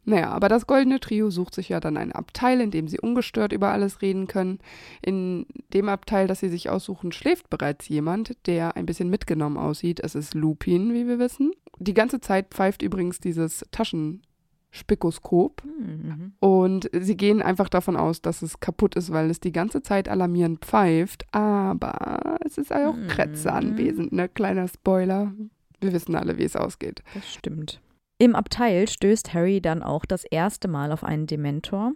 Naja, 0.05 0.31
aber 0.31 0.49
das 0.49 0.67
goldene 0.67 0.99
Trio 0.99 1.29
sucht 1.29 1.55
sich 1.55 1.69
ja 1.69 1.79
dann 1.79 1.95
ein 1.97 2.11
Abteil, 2.11 2.59
in 2.59 2.71
dem 2.71 2.87
sie 2.87 2.99
ungestört 2.99 3.53
über 3.53 3.69
alles 3.69 4.01
reden 4.01 4.27
können. 4.27 4.59
In 5.01 5.45
dem 5.73 5.87
Abteil, 5.87 6.27
das 6.27 6.41
sie 6.41 6.49
sich 6.49 6.69
aussuchen, 6.69 7.11
schläft 7.11 7.49
bereits 7.49 7.87
jemand, 7.87 8.35
der 8.45 8.75
ein 8.75 8.85
bisschen 8.85 9.09
mitgenommen 9.09 9.57
aussieht. 9.57 10.01
Es 10.01 10.15
ist 10.15 10.33
Lupin, 10.33 10.93
wie 10.93 11.07
wir 11.07 11.19
wissen. 11.19 11.51
Die 11.79 11.93
ganze 11.93 12.19
Zeit 12.19 12.47
pfeift 12.49 12.81
übrigens 12.81 13.19
dieses 13.19 13.65
Taschenspikoskop. 13.71 15.63
Mhm. 15.63 16.33
Und 16.39 16.89
sie 16.91 17.15
gehen 17.15 17.41
einfach 17.41 17.69
davon 17.69 17.95
aus, 17.95 18.21
dass 18.21 18.41
es 18.41 18.59
kaputt 18.59 18.95
ist, 18.95 19.13
weil 19.13 19.29
es 19.29 19.39
die 19.39 19.53
ganze 19.53 19.81
Zeit 19.81 20.09
alarmierend 20.09 20.65
pfeift. 20.65 21.25
Aber 21.33 22.37
es 22.45 22.57
ist 22.57 22.73
auch 22.73 22.95
mhm. 22.95 23.07
Kretze 23.07 23.53
anwesend, 23.53 24.11
ne? 24.11 24.27
Kleiner 24.27 24.67
Spoiler. 24.67 25.33
Wir 25.79 25.93
wissen 25.93 26.15
alle, 26.15 26.37
wie 26.37 26.43
es 26.43 26.57
ausgeht. 26.57 27.03
Das 27.13 27.33
stimmt. 27.33 27.81
Im 28.23 28.35
Abteil 28.35 28.87
stößt 28.87 29.33
Harry 29.33 29.59
dann 29.59 29.83
auch 29.83 30.05
das 30.05 30.23
erste 30.23 30.69
Mal 30.69 30.93
auf 30.93 31.03
einen 31.03 31.27
Dementor. 31.27 31.91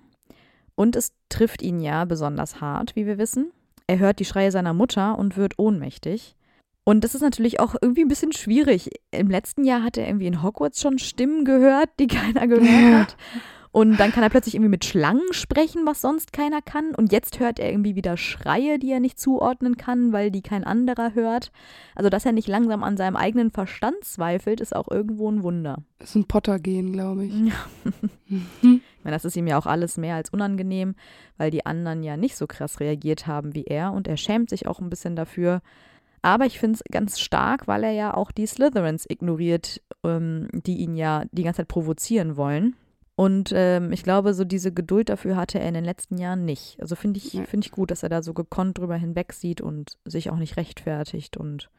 Und 0.75 0.97
es 0.97 1.13
trifft 1.29 1.61
ihn 1.61 1.79
ja 1.79 2.03
besonders 2.03 2.59
hart, 2.59 2.97
wie 2.97 3.05
wir 3.05 3.17
wissen. 3.17 3.53
Er 3.87 3.99
hört 3.99 4.19
die 4.19 4.25
Schreie 4.25 4.51
seiner 4.51 4.73
Mutter 4.73 5.17
und 5.17 5.37
wird 5.37 5.57
ohnmächtig. 5.57 6.35
Und 6.83 7.05
das 7.05 7.15
ist 7.15 7.21
natürlich 7.21 7.61
auch 7.61 7.75
irgendwie 7.81 8.01
ein 8.01 8.09
bisschen 8.09 8.33
schwierig. 8.33 8.89
Im 9.11 9.29
letzten 9.29 9.63
Jahr 9.63 9.83
hat 9.83 9.95
er 9.95 10.05
irgendwie 10.05 10.27
in 10.27 10.43
Hogwarts 10.43 10.81
schon 10.81 10.99
Stimmen 10.99 11.45
gehört, 11.45 11.91
die 11.97 12.07
keiner 12.07 12.45
gehört 12.45 12.93
hat. 12.93 13.17
Und 13.77 13.97
dann 13.99 14.11
kann 14.11 14.23
er 14.23 14.31
plötzlich 14.31 14.55
irgendwie 14.55 14.71
mit 14.71 14.85
Schlangen 14.85 15.31
sprechen, 15.33 15.85
was 15.85 16.01
sonst 16.01 16.33
keiner 16.33 16.63
kann. 16.63 16.95
Und 16.95 17.11
jetzt 17.11 17.39
hört 17.39 17.59
er 17.59 17.69
irgendwie 17.69 17.95
wieder 17.95 18.17
Schreie, 18.17 18.79
die 18.79 18.91
er 18.91 18.99
nicht 18.99 19.19
zuordnen 19.19 19.77
kann, 19.77 20.11
weil 20.11 20.31
die 20.31 20.41
kein 20.41 20.63
anderer 20.63 21.13
hört. 21.13 21.51
Also, 21.93 22.09
dass 22.09 22.25
er 22.25 22.31
nicht 22.31 22.47
langsam 22.47 22.83
an 22.83 22.97
seinem 22.97 23.15
eigenen 23.15 23.51
Verstand 23.51 24.03
zweifelt, 24.03 24.61
ist 24.61 24.75
auch 24.75 24.87
irgendwo 24.89 25.29
ein 25.29 25.43
Wunder. 25.43 25.83
Das 25.99 26.09
ist 26.09 26.15
ein 26.15 26.25
Potter-Gen, 26.25 26.91
glaube 26.91 27.25
ich. 27.25 27.33
Ja. 27.35 27.53
ich 28.29 29.03
meine, 29.03 29.15
das 29.15 29.25
ist 29.25 29.37
ihm 29.37 29.45
ja 29.45 29.59
auch 29.59 29.67
alles 29.67 29.97
mehr 29.97 30.15
als 30.15 30.31
unangenehm, 30.31 30.95
weil 31.37 31.51
die 31.51 31.67
anderen 31.67 32.01
ja 32.01 32.17
nicht 32.17 32.35
so 32.35 32.47
krass 32.47 32.79
reagiert 32.79 33.27
haben 33.27 33.53
wie 33.53 33.65
er. 33.65 33.93
Und 33.93 34.07
er 34.07 34.17
schämt 34.17 34.49
sich 34.49 34.65
auch 34.65 34.79
ein 34.79 34.89
bisschen 34.89 35.15
dafür. 35.15 35.61
Aber 36.23 36.47
ich 36.47 36.57
finde 36.57 36.79
es 36.79 36.91
ganz 36.91 37.19
stark, 37.19 37.67
weil 37.67 37.83
er 37.83 37.91
ja 37.91 38.15
auch 38.15 38.31
die 38.31 38.47
Slytherins 38.47 39.05
ignoriert, 39.07 39.83
ähm, 40.03 40.47
die 40.51 40.77
ihn 40.77 40.95
ja 40.95 41.25
die 41.31 41.43
ganze 41.43 41.57
Zeit 41.57 41.67
provozieren 41.67 42.37
wollen. 42.37 42.75
Und 43.17 43.51
ähm, 43.51 43.91
ich 43.91 44.03
glaube, 44.03 44.35
so 44.35 44.43
diese 44.43 44.71
Geduld 44.71 45.09
dafür 45.09 45.37
hatte 45.37 45.59
er 45.59 45.67
in 45.67 45.73
den 45.73 45.83
letzten 45.83 46.19
Jahren 46.19 46.45
nicht. 46.45 46.77
Also 46.79 46.95
finde 46.95 47.17
ich, 47.17 47.31
find 47.31 47.65
ich 47.65 47.71
gut, 47.71 47.89
dass 47.89 48.03
er 48.03 48.09
da 48.09 48.21
so 48.21 48.35
gekonnt 48.35 48.77
drüber 48.77 48.95
hinweg 48.95 49.33
sieht 49.33 49.59
und 49.59 49.97
sich 50.05 50.29
auch 50.29 50.35
nicht 50.35 50.55
rechtfertigt 50.55 51.35
und 51.35 51.71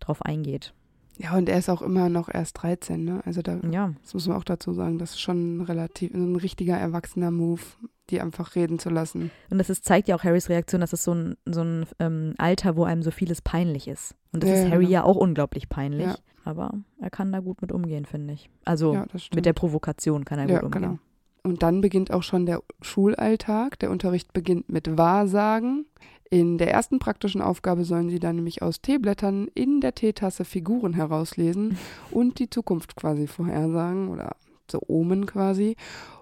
drauf 0.00 0.22
eingeht. 0.22 0.74
Ja, 1.18 1.36
und 1.36 1.48
er 1.48 1.60
ist 1.60 1.68
auch 1.68 1.82
immer 1.82 2.08
noch 2.08 2.28
erst 2.28 2.60
13, 2.62 3.04
ne? 3.04 3.22
Also 3.24 3.42
da, 3.42 3.60
ja. 3.70 3.94
das 4.02 4.12
muss 4.12 4.26
man 4.26 4.36
auch 4.36 4.42
dazu 4.42 4.72
sagen, 4.72 4.98
das 4.98 5.10
ist 5.10 5.20
schon 5.20 5.60
relativ 5.60 6.12
ein 6.14 6.34
richtiger 6.34 6.76
erwachsener 6.76 7.30
Move, 7.30 7.62
die 8.10 8.20
einfach 8.20 8.56
reden 8.56 8.80
zu 8.80 8.90
lassen. 8.90 9.30
Und 9.50 9.58
das 9.58 9.70
ist, 9.70 9.84
zeigt 9.84 10.08
ja 10.08 10.16
auch 10.16 10.24
Harrys 10.24 10.48
Reaktion, 10.48 10.80
dass 10.80 10.92
es 10.92 11.04
so 11.04 11.14
ein, 11.14 11.36
so 11.44 11.62
ein 11.62 11.86
ähm, 12.00 12.34
Alter, 12.38 12.74
wo 12.74 12.82
einem 12.82 13.04
so 13.04 13.12
vieles 13.12 13.40
peinlich 13.40 13.86
ist. 13.86 14.16
Und 14.32 14.42
das 14.42 14.50
ja, 14.50 14.56
ist 14.56 14.70
Harry 14.72 14.86
genau. 14.86 14.94
ja 14.94 15.04
auch 15.04 15.16
unglaublich 15.16 15.68
peinlich. 15.68 16.08
Ja. 16.08 16.16
Aber 16.44 16.72
er 17.00 17.10
kann 17.10 17.32
da 17.32 17.40
gut 17.40 17.62
mit 17.62 17.72
umgehen, 17.72 18.04
finde 18.04 18.34
ich. 18.34 18.50
Also 18.64 18.94
ja, 18.94 19.06
mit 19.34 19.46
der 19.46 19.52
Provokation 19.52 20.24
kann 20.24 20.38
er 20.38 20.46
gut 20.46 20.62
umgehen. 20.64 20.82
Genau. 20.82 20.98
Und 21.44 21.62
dann 21.62 21.80
beginnt 21.80 22.12
auch 22.12 22.22
schon 22.22 22.46
der 22.46 22.62
Schulalltag. 22.80 23.78
Der 23.80 23.90
Unterricht 23.90 24.32
beginnt 24.32 24.68
mit 24.68 24.96
Wahrsagen. 24.96 25.86
In 26.30 26.56
der 26.56 26.72
ersten 26.72 26.98
praktischen 26.98 27.42
Aufgabe 27.42 27.84
sollen 27.84 28.08
sie 28.08 28.20
dann 28.20 28.36
nämlich 28.36 28.62
aus 28.62 28.80
Teeblättern 28.80 29.48
in 29.54 29.80
der 29.80 29.94
Teetasse 29.94 30.44
Figuren 30.44 30.94
herauslesen 30.94 31.76
und 32.10 32.38
die 32.38 32.48
Zukunft 32.48 32.96
quasi 32.96 33.26
vorhersagen 33.26 34.08
oder 34.08 34.36
so 34.70 34.80
Omen 34.86 35.26
quasi. 35.26 35.76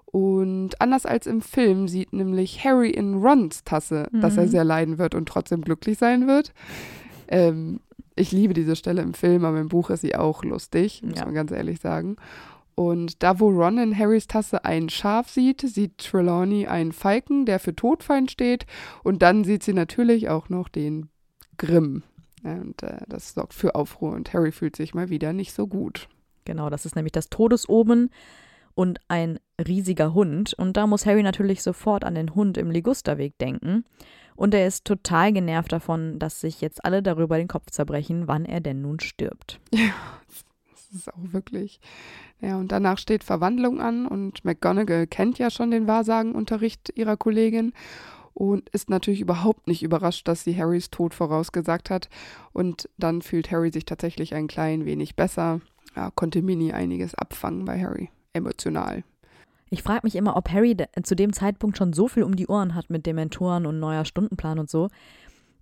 Und 0.05 0.81
anders 0.81 1.05
als 1.05 1.27
im 1.27 1.39
Film 1.39 1.87
sieht 1.87 2.11
nämlich 2.11 2.65
Harry 2.65 2.89
in 2.89 3.13
Rons 3.13 3.63
Tasse, 3.63 4.09
mhm. 4.11 4.19
dass 4.19 4.35
er 4.35 4.43
mhm. 4.43 4.49
sehr 4.49 4.63
leiden 4.65 4.97
wird 4.97 5.15
und 5.15 5.29
trotzdem 5.29 5.61
glücklich 5.61 5.97
sein 5.97 6.27
wird. 6.27 6.53
Ähm, 7.29 7.79
ich 8.21 8.31
liebe 8.31 8.53
diese 8.53 8.75
Stelle 8.75 9.01
im 9.01 9.13
Film, 9.13 9.43
aber 9.43 9.59
im 9.59 9.67
Buch 9.67 9.89
ist 9.89 10.01
sie 10.01 10.15
auch 10.15 10.43
lustig, 10.43 11.01
muss 11.03 11.19
ja. 11.19 11.25
man 11.25 11.33
ganz 11.33 11.51
ehrlich 11.51 11.79
sagen. 11.79 12.17
Und 12.75 13.21
da, 13.21 13.39
wo 13.39 13.49
Ron 13.49 13.77
in 13.79 13.97
Harrys 13.97 14.27
Tasse 14.27 14.63
ein 14.63 14.89
Schaf 14.89 15.29
sieht, 15.29 15.61
sieht 15.61 15.97
Trelawney 15.97 16.67
einen 16.67 16.93
Falken, 16.93 17.45
der 17.45 17.59
für 17.59 17.75
Todfeind 17.75 18.31
steht. 18.31 18.65
Und 19.03 19.21
dann 19.21 19.43
sieht 19.43 19.63
sie 19.63 19.73
natürlich 19.73 20.29
auch 20.29 20.49
noch 20.49 20.69
den 20.69 21.09
Grimm. 21.57 22.03
Und 22.43 22.81
äh, 22.81 23.01
das 23.07 23.33
sorgt 23.33 23.53
für 23.53 23.75
Aufruhr 23.75 24.13
und 24.13 24.33
Harry 24.33 24.51
fühlt 24.51 24.75
sich 24.75 24.93
mal 24.93 25.09
wieder 25.09 25.33
nicht 25.33 25.53
so 25.53 25.67
gut. 25.67 26.07
Genau, 26.45 26.69
das 26.69 26.85
ist 26.85 26.95
nämlich 26.95 27.11
das 27.11 27.29
Todesomen 27.29 28.09
und 28.73 28.99
ein 29.09 29.39
riesiger 29.59 30.13
Hund. 30.13 30.53
Und 30.53 30.77
da 30.77 30.87
muss 30.87 31.05
Harry 31.05 31.23
natürlich 31.23 31.61
sofort 31.61 32.03
an 32.03 32.15
den 32.15 32.33
Hund 32.35 32.57
im 32.57 32.71
Ligusterweg 32.71 33.37
denken. 33.37 33.83
Und 34.35 34.53
er 34.53 34.67
ist 34.67 34.85
total 34.85 35.33
genervt 35.33 35.71
davon, 35.71 36.19
dass 36.19 36.41
sich 36.41 36.61
jetzt 36.61 36.83
alle 36.85 37.03
darüber 37.03 37.37
den 37.37 37.47
Kopf 37.47 37.71
zerbrechen, 37.71 38.27
wann 38.27 38.45
er 38.45 38.61
denn 38.61 38.81
nun 38.81 38.99
stirbt. 38.99 39.59
Ja, 39.73 39.93
das 40.71 40.99
ist 40.99 41.13
auch 41.13 41.33
wirklich. 41.33 41.79
Ja, 42.41 42.57
und 42.57 42.71
danach 42.71 42.97
steht 42.97 43.23
Verwandlung 43.23 43.79
an 43.79 44.05
und 44.05 44.43
McGonagall 44.43 45.07
kennt 45.07 45.39
ja 45.39 45.49
schon 45.49 45.71
den 45.71 45.87
Wahrsagenunterricht 45.87 46.91
ihrer 46.95 47.15
Kollegin 47.15 47.71
und 48.33 48.69
ist 48.69 48.89
natürlich 48.89 49.21
überhaupt 49.21 49.67
nicht 49.67 49.83
überrascht, 49.83 50.27
dass 50.27 50.43
sie 50.43 50.57
Harrys 50.57 50.89
Tod 50.89 51.13
vorausgesagt 51.13 51.89
hat. 51.89 52.09
Und 52.53 52.89
dann 52.97 53.21
fühlt 53.21 53.51
Harry 53.51 53.71
sich 53.71 53.85
tatsächlich 53.85 54.33
ein 54.33 54.47
klein 54.47 54.85
wenig 54.85 55.15
besser. 55.15 55.61
Ja, 55.95 56.11
konnte 56.11 56.41
Mini 56.41 56.71
einiges 56.71 57.15
abfangen 57.15 57.65
bei 57.65 57.81
Harry, 57.81 58.09
emotional. 58.33 59.03
Ich 59.73 59.83
frage 59.83 60.01
mich 60.03 60.17
immer, 60.17 60.35
ob 60.35 60.49
Harry 60.49 60.75
zu 61.01 61.15
dem 61.15 61.31
Zeitpunkt 61.31 61.77
schon 61.77 61.93
so 61.93 62.09
viel 62.09 62.23
um 62.23 62.35
die 62.35 62.47
Ohren 62.47 62.75
hat 62.75 62.89
mit 62.89 63.05
Dementoren 63.05 63.65
und 63.65 63.79
neuer 63.79 64.03
Stundenplan 64.03 64.59
und 64.59 64.69
so, 64.69 64.89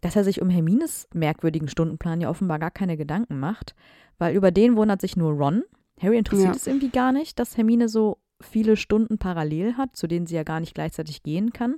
dass 0.02 0.16
er 0.16 0.24
sich 0.24 0.42
um 0.42 0.50
Hermines 0.50 1.08
merkwürdigen 1.14 1.68
Stundenplan 1.68 2.20
ja 2.20 2.30
offenbar 2.30 2.58
gar 2.58 2.72
keine 2.72 2.98
Gedanken 2.98 3.40
macht, 3.40 3.76
weil 4.18 4.36
über 4.36 4.50
den 4.50 4.76
wundert 4.76 5.00
sich 5.00 5.16
nur 5.16 5.34
Ron. 5.34 5.62
Harry 6.02 6.18
interessiert 6.18 6.56
ja. 6.56 6.56
es 6.56 6.66
irgendwie 6.66 6.90
gar 6.90 7.12
nicht, 7.12 7.38
dass 7.38 7.56
Hermine 7.56 7.88
so 7.88 8.18
viele 8.42 8.78
Stunden 8.78 9.20
parallel 9.20 9.78
hat, 9.78 9.96
zu 9.96 10.08
denen 10.08 10.26
sie 10.26 10.36
ja 10.36 10.44
gar 10.44 10.60
nicht 10.60 10.74
gleichzeitig 10.74 11.22
gehen 11.22 11.54
kann. 11.54 11.76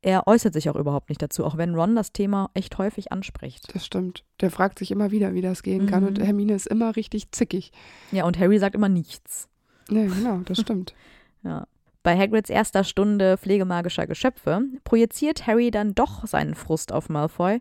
Er 0.00 0.26
äußert 0.26 0.54
sich 0.54 0.70
auch 0.70 0.76
überhaupt 0.76 1.10
nicht 1.10 1.20
dazu, 1.20 1.44
auch 1.44 1.58
wenn 1.58 1.74
Ron 1.74 1.96
das 1.96 2.12
Thema 2.12 2.50
echt 2.54 2.78
häufig 2.78 3.12
anspricht. 3.12 3.74
Das 3.74 3.84
stimmt. 3.84 4.24
Der 4.40 4.50
fragt 4.50 4.78
sich 4.78 4.90
immer 4.90 5.10
wieder, 5.10 5.34
wie 5.34 5.42
das 5.42 5.62
gehen 5.62 5.82
mhm. 5.82 5.88
kann 5.88 6.04
und 6.04 6.18
Hermine 6.18 6.54
ist 6.54 6.66
immer 6.66 6.96
richtig 6.96 7.30
zickig. 7.32 7.72
Ja, 8.10 8.24
und 8.24 8.38
Harry 8.38 8.58
sagt 8.58 8.74
immer 8.74 8.88
nichts. 8.88 9.50
Ja, 9.90 10.06
genau, 10.06 10.40
das 10.46 10.60
stimmt. 10.60 10.94
Ja. 11.46 11.66
Bei 12.02 12.16
Hagrids 12.16 12.50
erster 12.50 12.84
Stunde 12.84 13.36
pflegemagischer 13.36 14.06
Geschöpfe 14.06 14.62
projiziert 14.84 15.46
Harry 15.46 15.70
dann 15.70 15.94
doch 15.94 16.26
seinen 16.26 16.54
Frust 16.54 16.92
auf 16.92 17.08
Malfoy 17.08 17.60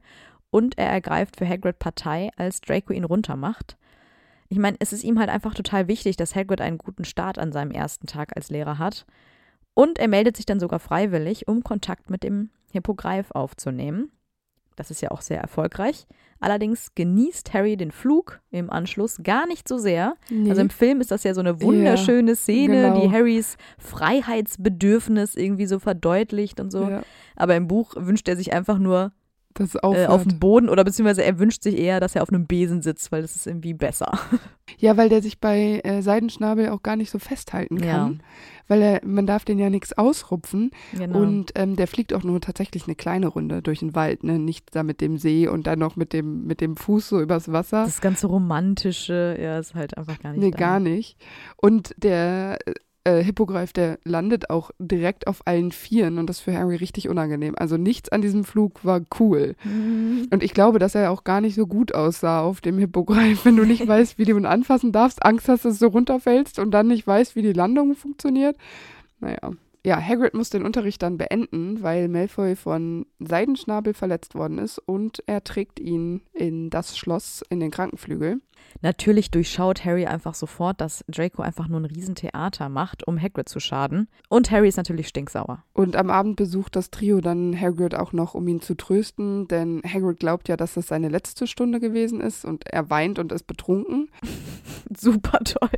und 0.49 0.77
er 0.77 0.89
ergreift 0.89 1.37
für 1.37 1.47
Hagrid 1.47 1.79
Partei, 1.79 2.29
als 2.35 2.61
Draco 2.61 2.93
ihn 2.93 3.03
runtermacht. 3.03 3.77
Ich 4.47 4.59
meine, 4.59 4.77
es 4.79 4.93
ist 4.93 5.03
ihm 5.03 5.19
halt 5.19 5.29
einfach 5.29 5.53
total 5.53 5.87
wichtig, 5.87 6.17
dass 6.17 6.35
Hagrid 6.35 6.61
einen 6.61 6.77
guten 6.77 7.05
Start 7.05 7.39
an 7.39 7.51
seinem 7.51 7.71
ersten 7.71 8.07
Tag 8.07 8.35
als 8.35 8.49
Lehrer 8.49 8.77
hat. 8.77 9.05
Und 9.73 9.99
er 9.99 10.07
meldet 10.07 10.37
sich 10.37 10.45
dann 10.45 10.59
sogar 10.59 10.79
freiwillig, 10.79 11.47
um 11.47 11.63
Kontakt 11.63 12.09
mit 12.09 12.23
dem 12.23 12.49
Hippogreif 12.71 13.31
aufzunehmen. 13.31 14.11
Das 14.75 14.91
ist 14.91 15.01
ja 15.01 15.11
auch 15.11 15.21
sehr 15.21 15.41
erfolgreich. 15.41 16.05
Allerdings 16.45 16.93
genießt 16.93 17.53
Harry 17.53 17.75
den 17.75 17.91
Flug 17.91 18.39
im 18.51 18.69
Anschluss 18.69 19.17
gar 19.23 19.47
nicht 19.47 19.67
so 19.67 19.79
sehr. 19.79 20.15
Nee. 20.29 20.49
Also 20.49 20.61
im 20.61 20.69
Film 20.69 21.01
ist 21.01 21.09
das 21.09 21.23
ja 21.23 21.33
so 21.33 21.41
eine 21.41 21.59
wunderschöne 21.59 22.31
ja, 22.31 22.35
Szene, 22.35 22.81
genau. 22.83 23.01
die 23.01 23.11
Harrys 23.11 23.57
Freiheitsbedürfnis 23.79 25.35
irgendwie 25.35 25.65
so 25.65 25.79
verdeutlicht 25.79 26.59
und 26.59 26.71
so. 26.71 26.87
Ja. 26.87 27.01
Aber 27.35 27.55
im 27.55 27.67
Buch 27.67 27.95
wünscht 27.97 28.27
er 28.27 28.35
sich 28.35 28.53
einfach 28.53 28.77
nur 28.77 29.11
äh, 29.59 30.05
auf 30.07 30.23
dem 30.23 30.39
Boden 30.39 30.69
oder 30.69 30.83
beziehungsweise 30.83 31.23
er 31.23 31.39
wünscht 31.39 31.63
sich 31.63 31.77
eher, 31.77 31.99
dass 31.99 32.15
er 32.15 32.23
auf 32.23 32.29
einem 32.29 32.45
Besen 32.45 32.81
sitzt, 32.81 33.11
weil 33.11 33.21
das 33.21 33.35
ist 33.35 33.47
irgendwie 33.47 33.73
besser. 33.73 34.11
Ja, 34.79 34.97
weil 34.97 35.09
der 35.09 35.21
sich 35.21 35.39
bei 35.39 35.79
äh, 35.83 36.01
Seidenschnabel 36.01 36.69
auch 36.69 36.81
gar 36.81 36.95
nicht 36.95 37.11
so 37.11 37.19
festhalten 37.19 37.79
kann. 37.79 38.13
Ja. 38.13 38.19
Weil 38.67 38.81
er, 38.81 39.01
man 39.05 39.27
darf 39.27 39.45
den 39.45 39.59
ja 39.59 39.69
nichts 39.69 39.93
ausrupfen. 39.93 40.71
Genau. 40.91 41.19
Und 41.19 41.51
ähm, 41.53 41.75
der 41.75 41.87
fliegt 41.87 42.13
auch 42.13 42.23
nur 42.23 42.41
tatsächlich 42.41 42.85
eine 42.85 42.95
kleine 42.95 43.27
Runde 43.27 43.61
durch 43.61 43.79
den 43.79 43.93
Wald, 43.93 44.23
ne? 44.23 44.39
Nicht 44.39 44.75
da 44.75 44.81
mit 44.81 45.01
dem 45.01 45.19
See 45.19 45.47
und 45.47 45.67
dann 45.67 45.77
noch 45.77 45.95
mit 45.95 46.13
dem, 46.13 46.47
mit 46.47 46.61
dem 46.61 46.77
Fuß 46.77 47.09
so 47.09 47.21
übers 47.21 47.51
Wasser. 47.51 47.85
Das 47.85 48.01
ganze 48.01 48.25
Romantische, 48.25 49.37
ja, 49.39 49.59
ist 49.59 49.75
halt 49.75 49.97
einfach 49.99 50.19
gar 50.19 50.31
nicht. 50.31 50.41
Nee, 50.41 50.51
da. 50.51 50.57
gar 50.57 50.79
nicht. 50.79 51.15
Und 51.57 51.93
der 51.97 52.57
äh, 53.05 53.23
Hippogreif, 53.23 53.71
der 53.71 53.99
landet 54.03 54.49
auch 54.49 54.71
direkt 54.79 55.27
auf 55.27 55.41
allen 55.45 55.71
Vieren 55.71 56.17
und 56.17 56.27
das 56.27 56.37
ist 56.37 56.43
für 56.43 56.53
Harry 56.53 56.75
richtig 56.75 57.07
unangenehm. 57.07 57.55
Also 57.57 57.77
nichts 57.77 58.09
an 58.09 58.21
diesem 58.21 58.43
Flug 58.43 58.83
war 58.83 59.01
cool. 59.19 59.55
Mhm. 59.63 60.27
Und 60.31 60.43
ich 60.43 60.53
glaube, 60.53 60.79
dass 60.79 60.95
er 60.95 61.11
auch 61.11 61.23
gar 61.23 61.39
nicht 61.39 61.55
so 61.55 61.67
gut 61.67 61.93
aussah 61.93 62.41
auf 62.41 62.61
dem 62.61 62.77
Hippogreif, 62.77 63.45
wenn 63.45 63.55
du 63.55 63.63
nicht 63.63 63.87
weißt, 63.87 64.17
wie 64.17 64.25
du 64.25 64.35
ihn 64.35 64.45
anfassen 64.45 64.91
darfst, 64.91 65.23
Angst 65.23 65.47
hast, 65.47 65.65
dass 65.65 65.79
du 65.79 65.85
runterfällst 65.85 66.59
und 66.59 66.71
dann 66.71 66.87
nicht 66.87 67.05
weißt, 67.05 67.35
wie 67.35 67.43
die 67.43 67.53
Landung 67.53 67.95
funktioniert. 67.95 68.57
Naja. 69.19 69.51
Ja, 69.85 70.01
Hagrid 70.01 70.33
muss 70.33 70.49
den 70.49 70.65
Unterricht 70.65 71.03
dann 71.03 71.19
beenden, 71.19 71.83
weil 71.83 72.07
Malfoy 72.07 72.55
von 72.55 73.05
Seidenschnabel 73.19 73.93
verletzt 73.93 74.33
worden 74.33 74.57
ist 74.57 74.79
und 74.79 75.21
er 75.27 75.43
trägt 75.43 75.79
ihn 75.79 76.21
in 76.33 76.71
das 76.71 76.97
Schloss 76.97 77.43
in 77.51 77.59
den 77.59 77.69
Krankenflügel. 77.69 78.41
Natürlich 78.81 79.31
durchschaut 79.31 79.85
Harry 79.85 80.05
einfach 80.05 80.33
sofort, 80.33 80.81
dass 80.81 81.03
Draco 81.07 81.41
einfach 81.41 81.67
nur 81.67 81.79
ein 81.79 81.85
Riesentheater 81.85 82.69
macht, 82.69 83.07
um 83.07 83.21
Hagrid 83.21 83.47
zu 83.47 83.59
schaden. 83.59 84.07
Und 84.29 84.51
Harry 84.51 84.67
ist 84.67 84.77
natürlich 84.77 85.07
stinksauer. 85.07 85.63
Und 85.73 85.95
am 85.95 86.09
Abend 86.09 86.35
besucht 86.35 86.75
das 86.75 86.91
Trio 86.91 87.21
dann 87.21 87.59
Hagrid 87.59 87.95
auch 87.95 88.11
noch, 88.11 88.33
um 88.33 88.47
ihn 88.47 88.61
zu 88.61 88.75
trösten, 88.75 89.47
denn 89.47 89.81
Hagrid 89.83 90.19
glaubt 90.19 90.49
ja, 90.49 90.57
dass 90.57 90.77
es 90.77 90.87
seine 90.87 91.09
letzte 91.09 91.47
Stunde 91.47 91.79
gewesen 91.79 92.21
ist 92.21 92.43
und 92.43 92.67
er 92.67 92.89
weint 92.89 93.19
und 93.19 93.31
ist 93.31 93.47
betrunken. 93.47 94.09
Super 94.97 95.39
toll. 95.43 95.69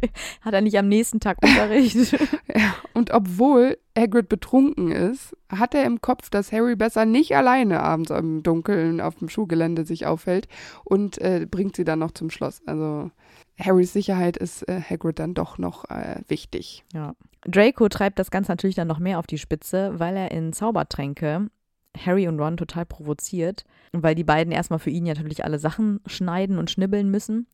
Hat 0.41 0.53
er 0.53 0.61
nicht 0.61 0.77
am 0.77 0.87
nächsten 0.87 1.19
Tag 1.19 1.37
Unterricht? 1.43 2.11
ja, 2.55 2.75
und 2.93 3.11
obwohl 3.11 3.77
Hagrid 3.97 4.29
betrunken 4.29 4.91
ist, 4.91 5.35
hat 5.49 5.73
er 5.73 5.85
im 5.85 6.01
Kopf, 6.01 6.29
dass 6.29 6.51
Harry 6.51 6.75
besser 6.75 7.05
nicht 7.05 7.35
alleine 7.35 7.81
abends 7.81 8.11
im 8.11 8.43
Dunkeln 8.43 9.01
auf 9.01 9.15
dem 9.15 9.29
Schulgelände 9.29 9.85
sich 9.85 10.05
aufhält 10.05 10.47
und 10.83 11.17
äh, 11.19 11.47
bringt 11.49 11.75
sie 11.75 11.83
dann 11.83 11.99
noch 11.99 12.11
zum 12.11 12.29
Schloss. 12.29 12.61
Also 12.65 13.11
Harrys 13.59 13.93
Sicherheit 13.93 14.37
ist 14.37 14.67
äh, 14.67 14.79
Hagrid 14.81 15.19
dann 15.19 15.33
doch 15.33 15.57
noch 15.57 15.85
äh, 15.89 16.21
wichtig. 16.27 16.83
Ja. 16.93 17.15
Draco 17.45 17.89
treibt 17.89 18.19
das 18.19 18.31
Ganze 18.31 18.51
natürlich 18.51 18.75
dann 18.75 18.87
noch 18.87 18.99
mehr 18.99 19.19
auf 19.19 19.27
die 19.27 19.37
Spitze, 19.37 19.93
weil 19.97 20.15
er 20.15 20.31
in 20.31 20.53
Zaubertränke 20.53 21.49
Harry 21.97 22.27
und 22.27 22.39
Ron 22.39 22.57
total 22.57 22.85
provoziert, 22.85 23.63
weil 23.91 24.15
die 24.15 24.23
beiden 24.23 24.53
erstmal 24.53 24.79
für 24.79 24.89
ihn 24.89 25.05
natürlich 25.05 25.43
alle 25.43 25.59
Sachen 25.59 25.99
schneiden 26.05 26.59
und 26.59 26.69
schnibbeln 26.69 27.09
müssen. 27.09 27.47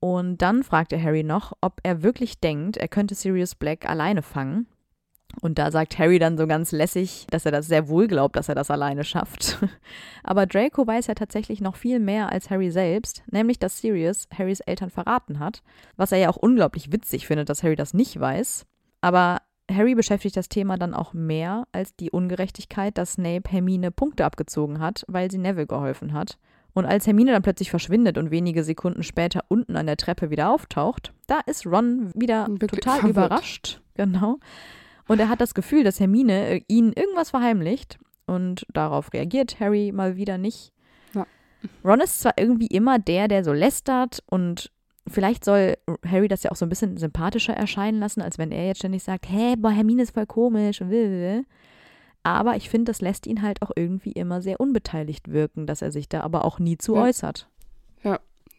Und 0.00 0.42
dann 0.42 0.64
fragt 0.64 0.92
er 0.92 1.02
Harry 1.02 1.22
noch, 1.22 1.52
ob 1.60 1.80
er 1.84 2.02
wirklich 2.02 2.40
denkt, 2.40 2.76
er 2.76 2.88
könnte 2.88 3.14
Sirius 3.14 3.54
Black 3.54 3.88
alleine 3.88 4.22
fangen. 4.22 4.66
Und 5.40 5.58
da 5.58 5.70
sagt 5.70 5.98
Harry 5.98 6.18
dann 6.18 6.36
so 6.36 6.46
ganz 6.46 6.72
lässig, 6.72 7.26
dass 7.30 7.46
er 7.46 7.52
das 7.52 7.66
sehr 7.66 7.88
wohl 7.88 8.06
glaubt, 8.06 8.36
dass 8.36 8.48
er 8.48 8.54
das 8.54 8.70
alleine 8.70 9.04
schafft. 9.04 9.58
Aber 10.22 10.46
Draco 10.46 10.86
weiß 10.86 11.06
ja 11.06 11.14
tatsächlich 11.14 11.60
noch 11.60 11.76
viel 11.76 11.98
mehr 11.98 12.30
als 12.30 12.50
Harry 12.50 12.70
selbst, 12.70 13.22
nämlich 13.30 13.58
dass 13.58 13.78
Sirius 13.78 14.28
Harrys 14.36 14.60
Eltern 14.60 14.90
verraten 14.90 15.38
hat, 15.38 15.62
was 15.96 16.12
er 16.12 16.18
ja 16.18 16.28
auch 16.28 16.36
unglaublich 16.36 16.92
witzig 16.92 17.26
findet, 17.26 17.48
dass 17.48 17.62
Harry 17.62 17.76
das 17.76 17.94
nicht 17.94 18.18
weiß. 18.18 18.66
Aber 19.00 19.38
Harry 19.70 19.94
beschäftigt 19.94 20.36
das 20.36 20.48
Thema 20.48 20.76
dann 20.76 20.94
auch 20.94 21.12
mehr 21.14 21.66
als 21.72 21.96
die 21.96 22.10
Ungerechtigkeit, 22.10 22.98
dass 22.98 23.14
Snape 23.14 23.50
Hermine 23.50 23.90
Punkte 23.90 24.24
abgezogen 24.24 24.80
hat, 24.80 25.04
weil 25.08 25.30
sie 25.30 25.38
Neville 25.38 25.66
geholfen 25.66 26.12
hat. 26.12 26.38
Und 26.74 26.86
als 26.86 27.06
Hermine 27.06 27.32
dann 27.32 27.42
plötzlich 27.42 27.70
verschwindet 27.70 28.16
und 28.16 28.30
wenige 28.30 28.64
Sekunden 28.64 29.02
später 29.02 29.44
unten 29.48 29.76
an 29.76 29.86
der 29.86 29.96
Treppe 29.96 30.30
wieder 30.30 30.50
auftaucht, 30.50 31.12
da 31.26 31.40
ist 31.40 31.66
Ron 31.66 32.10
wieder 32.14 32.46
Wirklich 32.48 32.80
total 32.80 33.00
verwirrt. 33.00 33.26
überrascht. 33.26 33.80
Genau. 33.94 34.38
Und 35.08 35.18
er 35.20 35.28
hat 35.28 35.40
das 35.40 35.54
Gefühl, 35.54 35.84
dass 35.84 36.00
Hermine 36.00 36.48
äh, 36.48 36.60
ihnen 36.68 36.92
irgendwas 36.92 37.30
verheimlicht. 37.30 37.98
Und 38.26 38.66
darauf 38.72 39.12
reagiert 39.12 39.58
Harry 39.60 39.92
mal 39.92 40.16
wieder 40.16 40.38
nicht. 40.38 40.72
Ja. 41.14 41.26
Ron 41.84 42.00
ist 42.00 42.20
zwar 42.20 42.34
irgendwie 42.38 42.68
immer 42.68 42.98
der, 42.98 43.28
der 43.28 43.44
so 43.44 43.52
lästert 43.52 44.22
und 44.26 44.70
vielleicht 45.08 45.44
soll 45.44 45.76
Harry 46.06 46.28
das 46.28 46.44
ja 46.44 46.52
auch 46.52 46.56
so 46.56 46.64
ein 46.64 46.68
bisschen 46.68 46.96
sympathischer 46.96 47.54
erscheinen 47.54 47.98
lassen, 47.98 48.22
als 48.22 48.38
wenn 48.38 48.52
er 48.52 48.66
jetzt 48.68 48.78
ständig 48.78 49.02
sagt, 49.02 49.28
hä, 49.28 49.56
boah, 49.56 49.70
Hermine 49.72 50.02
ist 50.02 50.14
voll 50.14 50.26
komisch 50.26 50.80
und 50.80 50.90
will. 50.90 51.44
Aber 52.22 52.54
ich 52.56 52.70
finde, 52.70 52.90
das 52.90 53.00
lässt 53.00 53.26
ihn 53.26 53.42
halt 53.42 53.62
auch 53.62 53.72
irgendwie 53.74 54.12
immer 54.12 54.40
sehr 54.40 54.60
unbeteiligt 54.60 55.32
wirken, 55.32 55.66
dass 55.66 55.82
er 55.82 55.90
sich 55.90 56.08
da 56.08 56.20
aber 56.20 56.44
auch 56.44 56.60
nie 56.60 56.78
zu 56.78 56.94
Ja. 56.94 57.02
äußert. 57.02 57.48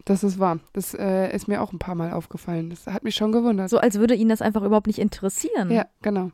Das 0.06 0.24
ist 0.24 0.40
wahr. 0.40 0.60
Das 0.74 0.94
äh, 0.94 1.34
ist 1.34 1.48
mir 1.48 1.62
auch 1.62 1.72
ein 1.72 1.80
paar 1.80 1.96
Mal 1.96 2.12
aufgefallen. 2.12 2.70
Das 2.70 2.88
hat 2.88 3.04
mich 3.04 3.16
schon 3.16 3.32
gewundert. 3.32 3.70
So 3.70 3.78
als 3.78 4.00
würde 4.00 4.16
ihn 4.16 4.30
das 4.30 4.42
einfach 4.42 4.64
überhaupt 4.64 4.88
nicht 4.88 5.00
interessieren. 5.00 5.72
Ja, 5.72 5.86
genau. 6.02 6.32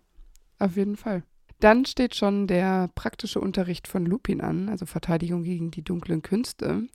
Auf 0.58 0.76
jeden 0.76 0.98
Fall. 0.98 1.24
Dann 1.60 1.86
steht 1.86 2.16
schon 2.16 2.48
der 2.48 2.90
praktische 2.96 3.42
Unterricht 3.42 3.88
von 3.88 4.06
Lupin 4.06 4.42
an, 4.42 4.70
also 4.70 4.86
Verteidigung 4.86 5.44
gegen 5.44 5.72
die 5.72 5.84
dunklen 5.84 6.22
Künste. 6.22 6.88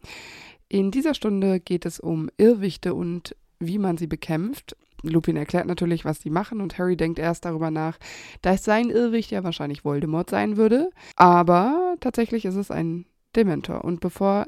In 0.68 0.90
dieser 0.90 1.14
Stunde 1.14 1.60
geht 1.60 1.84
es 1.84 2.00
um 2.00 2.30
Irrwichte 2.38 2.94
und 2.94 3.37
wie 3.58 3.78
man 3.78 3.98
sie 3.98 4.06
bekämpft. 4.06 4.76
Lupin 5.02 5.37
erklärt 5.37 5.66
natürlich, 5.66 6.06
was 6.06 6.20
sie 6.20 6.30
machen 6.30 6.62
und 6.62 6.78
Harry 6.78 6.96
denkt 6.96 7.18
erst 7.18 7.44
darüber 7.44 7.70
nach, 7.70 7.98
dass 8.40 8.64
sein 8.64 8.88
Irrwicht 8.88 9.30
ja 9.30 9.44
wahrscheinlich 9.44 9.84
Voldemort 9.84 10.30
sein 10.30 10.56
würde. 10.56 10.90
Aber 11.16 11.96
tatsächlich 12.00 12.46
ist 12.46 12.56
es 12.56 12.70
ein 12.70 13.04
Dementor 13.37 13.84
und 13.84 14.00
bevor 14.00 14.46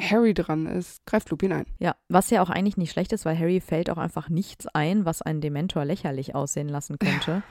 Harry 0.00 0.34
dran 0.34 0.66
ist, 0.66 1.04
greift 1.06 1.30
Lupin 1.30 1.52
ein. 1.52 1.66
Ja, 1.78 1.96
was 2.08 2.30
ja 2.30 2.42
auch 2.42 2.50
eigentlich 2.50 2.76
nicht 2.76 2.92
schlecht 2.92 3.12
ist, 3.12 3.24
weil 3.24 3.38
Harry 3.38 3.60
fällt 3.60 3.90
auch 3.90 3.98
einfach 3.98 4.28
nichts 4.28 4.66
ein, 4.68 5.04
was 5.04 5.22
einen 5.22 5.40
Dementor 5.40 5.84
lächerlich 5.84 6.34
aussehen 6.34 6.68
lassen 6.68 6.98
könnte. 7.00 7.42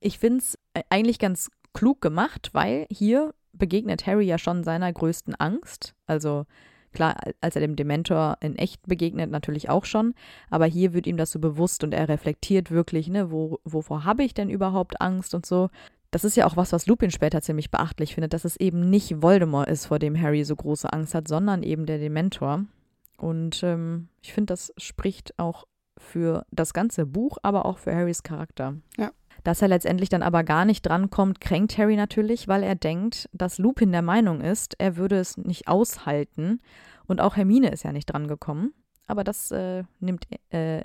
Ich 0.00 0.18
finde 0.18 0.38
es 0.38 0.58
eigentlich 0.88 1.18
ganz 1.18 1.50
klug 1.74 2.00
gemacht, 2.00 2.50
weil 2.52 2.86
hier 2.90 3.34
begegnet 3.52 4.06
Harry 4.06 4.24
ja 4.26 4.38
schon 4.38 4.64
seiner 4.64 4.92
größten 4.92 5.34
Angst. 5.34 5.94
Also 6.06 6.46
klar, 6.92 7.16
als 7.40 7.56
er 7.56 7.60
dem 7.60 7.76
Dementor 7.76 8.38
in 8.40 8.56
echt 8.56 8.86
begegnet, 8.86 9.30
natürlich 9.30 9.68
auch 9.68 9.84
schon, 9.84 10.14
aber 10.48 10.66
hier 10.66 10.92
wird 10.94 11.06
ihm 11.06 11.16
das 11.16 11.30
so 11.30 11.38
bewusst 11.38 11.84
und 11.84 11.92
er 11.92 12.08
reflektiert 12.08 12.70
wirklich, 12.70 13.08
ne, 13.08 13.30
wo, 13.30 13.58
wovor 13.64 14.04
habe 14.04 14.24
ich 14.24 14.34
denn 14.34 14.50
überhaupt 14.50 15.00
Angst 15.00 15.34
und 15.34 15.46
so. 15.46 15.68
Das 16.10 16.24
ist 16.24 16.36
ja 16.36 16.46
auch 16.46 16.56
was, 16.56 16.72
was 16.72 16.86
Lupin 16.86 17.10
später 17.10 17.40
ziemlich 17.40 17.70
beachtlich 17.70 18.14
findet, 18.14 18.32
dass 18.32 18.44
es 18.44 18.56
eben 18.56 18.90
nicht 18.90 19.22
Voldemort 19.22 19.68
ist, 19.68 19.86
vor 19.86 19.98
dem 19.98 20.20
Harry 20.20 20.44
so 20.44 20.56
große 20.56 20.92
Angst 20.92 21.14
hat, 21.14 21.28
sondern 21.28 21.62
eben 21.62 21.86
der 21.86 21.98
Dementor. 21.98 22.64
Und 23.16 23.62
ähm, 23.62 24.08
ich 24.22 24.32
finde, 24.32 24.52
das 24.52 24.72
spricht 24.76 25.38
auch 25.38 25.66
für 25.98 26.44
das 26.50 26.72
ganze 26.72 27.06
Buch, 27.06 27.38
aber 27.42 27.66
auch 27.66 27.78
für 27.78 27.94
Harrys 27.94 28.22
Charakter. 28.22 28.74
Ja. 28.96 29.12
Dass 29.44 29.62
er 29.62 29.68
letztendlich 29.68 30.08
dann 30.08 30.22
aber 30.22 30.42
gar 30.44 30.64
nicht 30.64 30.82
drankommt, 30.82 31.40
kränkt 31.40 31.78
Harry 31.78 31.96
natürlich, 31.96 32.48
weil 32.48 32.62
er 32.62 32.74
denkt, 32.74 33.28
dass 33.32 33.58
Lupin 33.58 33.92
der 33.92 34.02
Meinung 34.02 34.40
ist, 34.40 34.74
er 34.78 34.96
würde 34.96 35.18
es 35.18 35.36
nicht 35.36 35.68
aushalten. 35.68 36.60
Und 37.06 37.20
auch 37.20 37.36
Hermine 37.36 37.70
ist 37.70 37.84
ja 37.84 37.92
nicht 37.92 38.06
drangekommen. 38.06 38.72
Aber 39.06 39.24
das 39.24 39.50
äh, 39.50 39.84
nimmt 40.00 40.26
äh, 40.50 40.82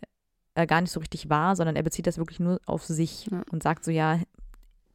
er 0.55 0.67
gar 0.67 0.81
nicht 0.81 0.91
so 0.91 0.99
richtig 0.99 1.29
wahr, 1.29 1.55
sondern 1.55 1.75
er 1.75 1.83
bezieht 1.83 2.07
das 2.07 2.17
wirklich 2.17 2.39
nur 2.39 2.59
auf 2.65 2.83
sich 2.83 3.27
Ja. 3.31 3.43
und 3.51 3.63
sagt 3.63 3.83
so, 3.85 3.91
ja, 3.91 4.19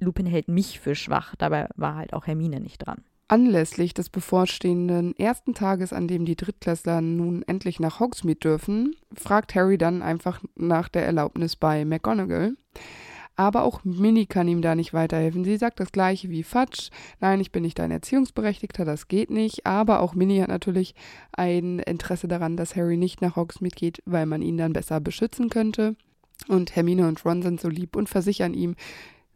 Lupin 0.00 0.26
hält 0.26 0.48
mich 0.48 0.80
für 0.80 0.94
schwach. 0.94 1.34
Dabei 1.36 1.68
war 1.76 1.96
halt 1.96 2.12
auch 2.12 2.26
Hermine 2.26 2.60
nicht 2.60 2.78
dran. 2.78 3.02
Anlässlich 3.28 3.94
des 3.94 4.10
bevorstehenden 4.10 5.16
ersten 5.16 5.54
Tages, 5.54 5.92
an 5.92 6.08
dem 6.08 6.24
die 6.24 6.34
Drittklässler 6.34 7.00
nun 7.00 7.42
endlich 7.42 7.78
nach 7.78 8.00
Hogsmeade 8.00 8.40
dürfen, 8.40 8.96
fragt 9.14 9.54
Harry 9.54 9.78
dann 9.78 10.02
einfach 10.02 10.40
nach 10.56 10.88
der 10.88 11.06
Erlaubnis 11.06 11.54
bei 11.54 11.84
McGonagall. 11.84 12.56
Aber 13.36 13.62
auch 13.62 13.84
Minnie 13.84 14.26
kann 14.26 14.48
ihm 14.48 14.60
da 14.60 14.74
nicht 14.74 14.92
weiterhelfen. 14.92 15.44
Sie 15.44 15.56
sagt 15.56 15.80
das 15.80 15.92
gleiche 15.92 16.28
wie 16.28 16.42
Fudge. 16.42 16.90
Nein, 17.20 17.40
ich 17.40 17.52
bin 17.52 17.62
nicht 17.62 17.78
dein 17.78 17.90
Erziehungsberechtigter, 17.90 18.84
das 18.84 19.08
geht 19.08 19.30
nicht. 19.30 19.64
Aber 19.64 20.00
auch 20.00 20.14
Minnie 20.14 20.42
hat 20.42 20.48
natürlich 20.48 20.94
ein 21.32 21.78
Interesse 21.78 22.28
daran, 22.28 22.56
dass 22.56 22.76
Harry 22.76 22.96
nicht 22.98 23.22
nach 23.22 23.36
Hogsmeade 23.36 23.76
geht, 23.76 24.02
weil 24.04 24.26
man 24.26 24.42
ihn 24.42 24.58
dann 24.58 24.72
besser 24.72 25.00
beschützen 25.00 25.48
könnte. 25.48 25.96
Und 26.48 26.76
Hermine 26.76 27.08
und 27.08 27.24
Ron 27.24 27.42
sind 27.42 27.60
so 27.60 27.68
lieb 27.68 27.96
und 27.96 28.08
versichern 28.08 28.54
ihm, 28.54 28.76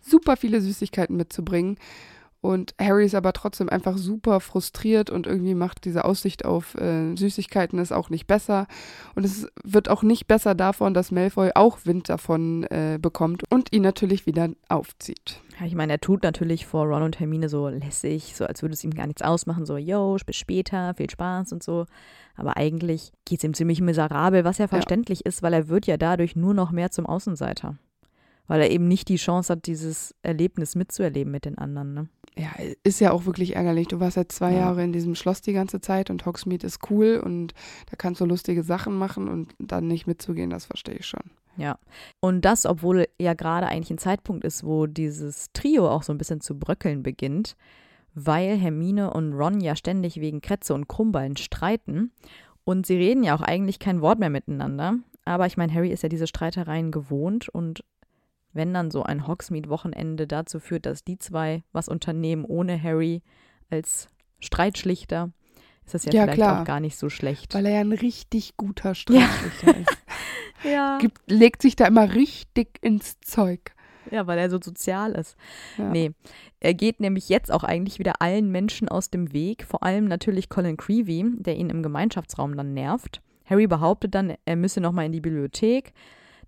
super 0.05 0.37
viele 0.37 0.61
Süßigkeiten 0.61 1.17
mitzubringen. 1.17 1.79
Und 2.45 2.75
Harry 2.79 3.07
ist 3.07 3.15
aber 3.15 3.33
trotzdem 3.33 3.71
einfach 3.71 3.97
super 3.97 4.39
frustriert 4.39 5.09
und 5.09 5.27
irgendwie 5.27 5.55
macht 5.55 5.87
diese 5.87 6.05
Aussicht 6.05 6.45
auf 6.45 6.75
äh, 6.75 7.17
Süßigkeiten 7.17 7.79
es 7.79 7.91
auch 7.91 8.11
nicht 8.11 8.27
besser. 8.27 8.67
Und 9.15 9.25
es 9.25 9.49
wird 9.65 9.89
auch 9.89 10.03
nicht 10.03 10.27
besser 10.27 10.55
davon, 10.55 10.93
dass 10.93 11.11
Malfoy 11.11 11.53
auch 11.55 11.79
Wind 11.87 12.11
davon 12.11 12.65
äh, 12.65 12.99
bekommt 13.01 13.51
und 13.51 13.73
ihn 13.73 13.81
natürlich 13.81 14.27
wieder 14.27 14.51
aufzieht. 14.69 15.41
Ja, 15.59 15.65
ich 15.65 15.75
meine, 15.75 15.95
er 15.95 16.01
tut 16.03 16.23
natürlich 16.23 16.67
vor 16.67 16.85
Ron 16.85 17.05
und 17.05 17.19
Hermine 17.19 17.49
so 17.49 17.67
lässig, 17.71 18.37
so 18.37 18.45
als 18.45 18.61
würde 18.61 18.75
es 18.75 18.85
ihm 18.85 18.93
gar 18.93 19.07
nichts 19.07 19.23
ausmachen, 19.23 19.65
so, 19.65 19.79
yo, 19.79 20.19
bis 20.27 20.37
später, 20.37 20.93
viel 20.93 21.09
Spaß 21.09 21.51
und 21.55 21.63
so. 21.63 21.87
Aber 22.37 22.59
eigentlich 22.59 23.15
geht 23.25 23.39
es 23.39 23.45
ihm 23.45 23.55
ziemlich 23.55 23.81
miserabel, 23.81 24.45
was 24.45 24.59
ja 24.59 24.69
verständlich 24.69 25.25
ist, 25.25 25.43
weil 25.43 25.55
er 25.55 25.69
wird 25.69 25.87
ja 25.87 25.97
dadurch 25.97 26.37
nur 26.37 26.53
noch 26.53 26.73
mehr 26.73 26.91
zum 26.91 27.07
Außenseiter. 27.07 27.79
Weil 28.47 28.61
er 28.61 28.71
eben 28.71 28.89
nicht 28.89 29.09
die 29.09 29.17
Chance 29.17 29.53
hat, 29.53 29.67
dieses 29.67 30.15
Erlebnis 30.23 30.75
mitzuerleben 30.75 31.33
mit 31.33 31.47
den 31.47 31.57
anderen. 31.57 31.95
Ne? 31.95 32.09
Ja, 32.37 32.51
ist 32.83 33.01
ja 33.01 33.13
auch 33.13 33.27
wirklich 33.27 33.57
ärgerlich. 33.57 33.89
Du 33.89 34.01
warst 34.01 34.17
jetzt 34.17 34.37
zwei 34.37 34.53
Ja. 34.53 34.59
Jahre 34.61 34.85
in 34.85 34.93
diesem 34.93 35.15
Schloss 35.15 35.41
die 35.41 35.53
ganze 35.53 35.81
Zeit 35.81 36.11
und 36.11 36.27
Hogsmeade 36.27 36.67
ist 36.67 36.91
cool 36.91 37.23
und 37.25 37.55
da 37.91 37.97
kannst 37.97 38.21
du 38.21 38.27
lustige 38.27 38.63
Sachen 38.63 38.97
machen 38.99 39.29
und 39.29 39.55
dann 39.59 39.87
nicht 39.87 40.07
mitzugehen, 40.07 40.51
das 40.51 40.67
verstehe 40.67 40.97
ich 40.97 41.07
schon. 41.07 41.23
Ja. 41.57 41.79
Und 42.21 42.45
das, 42.45 42.67
obwohl 42.67 43.07
ja 43.19 43.35
gerade 43.35 43.69
eigentlich 43.69 43.91
ein 43.91 43.99
Zeitpunkt 43.99 44.45
ist, 44.45 44.65
wo 44.65 44.87
dieses 44.87 45.47
Trio 45.53 45.89
auch 45.89 46.03
so 46.03 46.13
ein 46.13 46.19
bisschen 46.19 46.41
zu 46.41 46.59
bröckeln 46.59 47.03
beginnt, 47.03 47.57
weil 48.15 48.57
Hermine 48.57 49.13
und 49.13 49.33
Ron 49.33 49.61
ja 49.61 49.77
ständig 49.77 50.21
wegen 50.21 50.41
Kretze 50.41 50.75
und 50.75 50.89
Krummballen 50.89 51.37
streiten. 51.37 52.13
Und 52.65 52.87
sie 52.87 52.97
reden 52.97 53.23
ja 53.25 53.37
auch 53.37 53.43
eigentlich 53.43 53.79
kein 53.79 54.01
Wort 54.01 54.19
mehr 54.19 54.31
miteinander. 54.31 54.97
Aber 55.25 55.47
ich 55.47 55.57
meine, 55.57 55.73
Harry 55.73 55.91
ist 55.91 56.03
ja 56.03 56.09
diese 56.09 56.27
Streitereien 56.27 56.91
gewohnt 56.91 57.49
und 57.49 57.83
wenn 58.55 58.73
dann 58.73 58.91
so 58.91 59.03
ein 59.03 59.27
Hogsmeade-Wochenende 59.27 60.27
dazu 60.27 60.61
führt, 60.61 60.87
dass 60.87 61.05
die 61.05 61.19
zwei 61.19 61.63
was 61.73 61.89
unternehmen 61.89 62.45
ohne 62.45 62.83
Harry 62.83 63.23
als 63.71 64.09
Streitschlichter, 64.41 65.31
ist 65.85 65.95
das 65.95 66.05
ja, 66.07 66.13
Ja, 66.13 66.23
vielleicht 66.23 66.37
klar. 66.39 66.61
auch 66.63 66.65
gar 66.65 66.81
nicht 66.81 66.97
so 66.97 67.11
schlecht. 67.11 67.55
Weil 67.55 67.67
er 67.67 67.73
ja 67.75 67.81
ein 67.81 67.93
richtig 67.93 68.57
guter 68.57 68.95
Streitschlichter 68.95 69.77
ist. 69.77 69.99
ja. 70.65 70.99
Gibt, 70.99 71.19
legt 71.31 71.61
sich 71.63 71.77
da 71.77 71.87
immer 71.87 72.15
richtig 72.15 72.79
ins 72.81 73.21
Zeug. 73.21 73.75
ja, 74.11 74.27
weil 74.27 74.39
er 74.39 74.49
so 74.51 74.59
sozial 74.63 75.13
ist. 75.13 75.37
Ja. 75.77 75.91
Nee, 75.91 76.13
er 76.61 76.75
geht 76.75 77.01
nämlich 77.01 77.29
jetzt 77.29 77.51
auch 77.53 77.65
eigentlich 77.65 77.99
wieder 77.99 78.23
allen 78.23 78.51
Menschen 78.51 78.89
aus 78.89 79.11
dem 79.11 79.33
Weg, 79.33 79.65
vor 79.65 79.83
allem 79.83 80.07
natürlich 80.07 80.49
Colin 80.49 80.77
Creevy, 80.77 81.25
der 81.39 81.57
ihn 81.57 81.71
im 81.71 81.83
Gemeinschaftsraum 81.83 82.57
dann 82.57 82.73
nervt. 82.75 83.21
Harry 83.47 83.67
behauptet 83.67 84.15
dann, 84.15 84.35
er 84.47 84.57
müsse 84.57 84.81
nochmal 84.81 85.07
in 85.07 85.13
die 85.13 85.21
Bibliothek. 85.21 85.93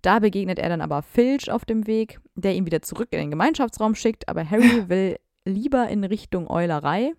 Da 0.07 0.19
begegnet 0.19 0.57
er 0.57 0.69
dann 0.69 0.79
aber 0.79 1.01
Filch 1.01 1.51
auf 1.51 1.65
dem 1.65 1.85
Weg, 1.85 2.21
der 2.33 2.55
ihn 2.55 2.65
wieder 2.65 2.81
zurück 2.81 3.09
in 3.11 3.19
den 3.19 3.29
Gemeinschaftsraum 3.29 3.93
schickt, 3.93 4.29
aber 4.29 4.49
Harry 4.49 4.87
will 4.87 5.17
lieber 5.43 5.89
in 5.89 6.05
Richtung 6.05 6.49
Eulerei. 6.49 7.11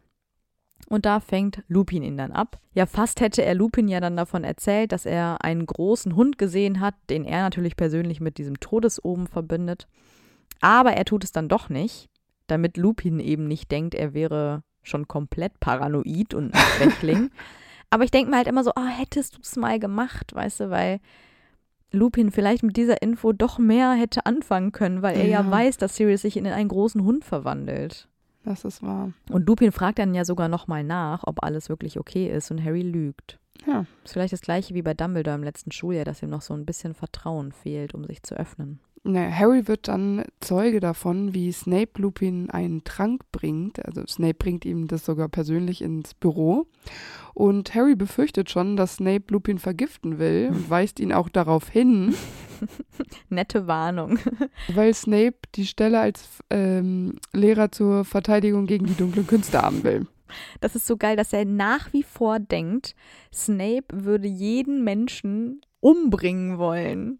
Und 0.88 1.04
da 1.04 1.20
fängt 1.20 1.62
Lupin 1.68 2.02
ihn 2.02 2.16
dann 2.16 2.32
ab. 2.32 2.58
Ja, 2.72 2.86
fast 2.86 3.20
hätte 3.20 3.44
er 3.44 3.54
Lupin 3.54 3.88
ja 3.88 4.00
dann 4.00 4.16
davon 4.16 4.42
erzählt, 4.42 4.92
dass 4.92 5.04
er 5.04 5.44
einen 5.44 5.66
großen 5.66 6.16
Hund 6.16 6.38
gesehen 6.38 6.80
hat, 6.80 6.94
den 7.10 7.26
er 7.26 7.42
natürlich 7.42 7.76
persönlich 7.76 8.22
mit 8.22 8.38
diesem 8.38 8.58
Todesoben 8.58 9.26
verbindet. 9.26 9.86
Aber 10.62 10.94
er 10.94 11.04
tut 11.04 11.24
es 11.24 11.32
dann 11.32 11.50
doch 11.50 11.68
nicht, 11.68 12.08
damit 12.46 12.78
Lupin 12.78 13.20
eben 13.20 13.48
nicht 13.48 13.70
denkt, 13.70 13.94
er 13.94 14.14
wäre 14.14 14.62
schon 14.82 15.06
komplett 15.06 15.60
paranoid 15.60 16.32
und 16.32 16.54
ein 16.54 16.60
Schwächling. 16.78 17.32
Aber 17.90 18.04
ich 18.04 18.10
denke 18.10 18.30
mir 18.30 18.38
halt 18.38 18.48
immer 18.48 18.64
so, 18.64 18.72
ah, 18.76 18.86
hättest 18.86 19.36
du 19.36 19.40
es 19.42 19.56
mal 19.56 19.78
gemacht, 19.78 20.34
weißt 20.34 20.60
du, 20.60 20.70
weil 20.70 21.00
Lupin 21.90 22.30
vielleicht 22.30 22.62
mit 22.62 22.76
dieser 22.76 23.00
Info 23.02 23.32
doch 23.32 23.58
mehr 23.58 23.92
hätte 23.92 24.26
anfangen 24.26 24.72
können, 24.72 25.02
weil 25.02 25.16
er 25.16 25.26
ja, 25.26 25.42
Ja. 25.42 25.50
weiß, 25.50 25.78
dass 25.78 25.96
Sirius 25.96 26.22
sich 26.22 26.36
in 26.36 26.46
einen 26.46 26.68
großen 26.68 27.02
Hund 27.04 27.24
verwandelt. 27.24 28.08
Das 28.44 28.64
ist 28.64 28.82
wahr. 28.82 29.12
Und 29.30 29.46
Lupin 29.46 29.72
fragt 29.72 29.98
dann 29.98 30.14
ja 30.14 30.24
sogar 30.24 30.48
nochmal 30.48 30.84
nach, 30.84 31.24
ob 31.26 31.42
alles 31.42 31.68
wirklich 31.68 31.98
okay 31.98 32.28
ist 32.30 32.50
und 32.50 32.62
Harry 32.64 32.82
lügt. 32.82 33.38
Ja. 33.66 33.84
Ist 34.04 34.12
vielleicht 34.12 34.32
das 34.32 34.40
gleiche 34.40 34.74
wie 34.74 34.82
bei 34.82 34.94
Dumbledore 34.94 35.36
im 35.36 35.42
letzten 35.42 35.72
Schuljahr, 35.72 36.04
dass 36.04 36.22
ihm 36.22 36.30
noch 36.30 36.42
so 36.42 36.54
ein 36.54 36.64
bisschen 36.64 36.94
Vertrauen 36.94 37.52
fehlt, 37.52 37.94
um 37.94 38.04
sich 38.04 38.22
zu 38.22 38.36
öffnen. 38.36 38.78
Naja, 39.08 39.30
Harry 39.30 39.66
wird 39.68 39.88
dann 39.88 40.24
Zeuge 40.40 40.80
davon, 40.80 41.34
wie 41.34 41.50
Snape 41.52 42.00
Lupin 42.00 42.50
einen 42.50 42.84
Trank 42.84 43.22
bringt. 43.32 43.84
Also 43.84 44.06
Snape 44.06 44.34
bringt 44.34 44.64
ihm 44.64 44.86
das 44.86 45.04
sogar 45.04 45.28
persönlich 45.28 45.82
ins 45.82 46.14
Büro. 46.14 46.66
Und 47.34 47.74
Harry 47.74 47.94
befürchtet 47.94 48.50
schon, 48.50 48.76
dass 48.76 48.96
Snape 48.96 49.24
Lupin 49.28 49.58
vergiften 49.58 50.18
will 50.18 50.50
und 50.52 50.70
weist 50.70 51.00
ihn 51.00 51.12
auch 51.12 51.28
darauf 51.28 51.68
hin. 51.68 52.14
Nette 53.28 53.66
Warnung. 53.66 54.18
weil 54.74 54.92
Snape 54.94 55.36
die 55.54 55.66
Stelle 55.66 56.00
als 56.00 56.28
ähm, 56.50 57.16
Lehrer 57.32 57.72
zur 57.72 58.04
Verteidigung 58.04 58.66
gegen 58.66 58.86
die 58.86 58.96
dunklen 58.96 59.26
Künste 59.26 59.62
haben 59.62 59.84
will. 59.84 60.06
Das 60.60 60.76
ist 60.76 60.86
so 60.86 60.96
geil, 60.96 61.16
dass 61.16 61.32
er 61.32 61.44
nach 61.44 61.92
wie 61.92 62.02
vor 62.02 62.38
denkt, 62.38 62.94
Snape 63.32 63.86
würde 63.92 64.28
jeden 64.28 64.84
Menschen 64.84 65.62
umbringen 65.80 66.58
wollen. 66.58 67.18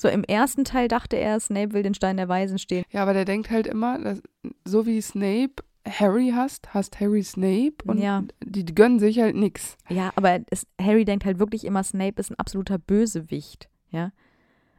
So 0.00 0.08
im 0.08 0.22
ersten 0.24 0.64
Teil 0.64 0.88
dachte 0.88 1.16
er, 1.16 1.38
Snape 1.40 1.72
will 1.74 1.82
den 1.82 1.92
Stein 1.94 2.16
der 2.16 2.28
Weisen 2.28 2.58
stehlen. 2.58 2.84
Ja, 2.90 3.02
aber 3.02 3.12
der 3.12 3.24
denkt 3.24 3.50
halt 3.50 3.66
immer, 3.66 3.98
dass, 3.98 4.22
so 4.64 4.86
wie 4.86 5.00
Snape 5.02 5.54
Harry 5.86 6.32
hasst, 6.34 6.72
hasst 6.72 7.00
Harry 7.00 7.22
Snape 7.22 7.74
und 7.84 7.98
Ja. 7.98 8.22
die, 8.44 8.64
die 8.64 8.74
gönnen 8.74 8.98
sich 9.00 9.18
halt 9.20 9.34
nix. 9.36 9.76
Ja, 9.88 10.12
aber 10.16 10.40
es, 10.50 10.66
Harry 10.80 11.04
denkt 11.04 11.24
halt 11.24 11.38
wirklich 11.38 11.64
immer, 11.64 11.82
Snape 11.82 12.20
ist 12.20 12.30
ein 12.30 12.38
absoluter 12.38 12.78
Bösewicht. 12.78 13.68
Ja. 13.90 14.12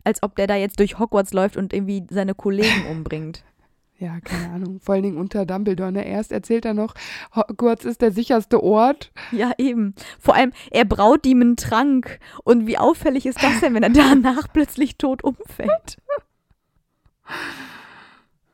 Als 0.06 0.24
ob 0.24 0.36
der 0.36 0.48
da 0.48 0.56
jetzt 0.56 0.80
durch 0.80 1.00
Hogwarts 1.00 1.34
läuft 1.34 1.58
und 1.58 1.74
irgendwie 1.74 2.06
seine 2.10 2.34
Kollegen 2.36 2.86
umbringt. 2.90 3.44
Ja, 4.00 4.22
keine 4.22 4.50
Ahnung. 4.54 4.80
Vor 4.80 4.96
allen 4.96 5.04
Dingen 5.04 5.18
unter 5.18 5.46
Dumbledore. 5.46 5.92
Ne? 5.92 6.08
Erst 6.08 6.32
erzählt 6.32 6.64
er 6.64 6.74
noch, 6.74 6.94
Hogwarts 7.36 7.84
ist 7.84 8.02
der 8.02 8.14
sicherste 8.14 8.64
Ort. 8.64 9.12
Ja, 9.32 9.52
eben. 9.58 9.94
Vor 10.20 10.36
allem, 10.36 10.54
er 10.72 10.86
braut 10.86 11.26
ihm 11.26 11.42
einen 11.42 11.58
Trank. 11.58 12.20
Und 12.46 12.66
wie 12.66 12.78
auffällig 12.78 13.26
ist 13.26 13.44
das 13.44 13.60
denn, 13.60 13.74
wenn 13.74 13.84
er 13.84 13.90
danach 13.90 14.48
plötzlich 14.54 14.98
tot 14.98 15.22
umfällt? 15.24 15.98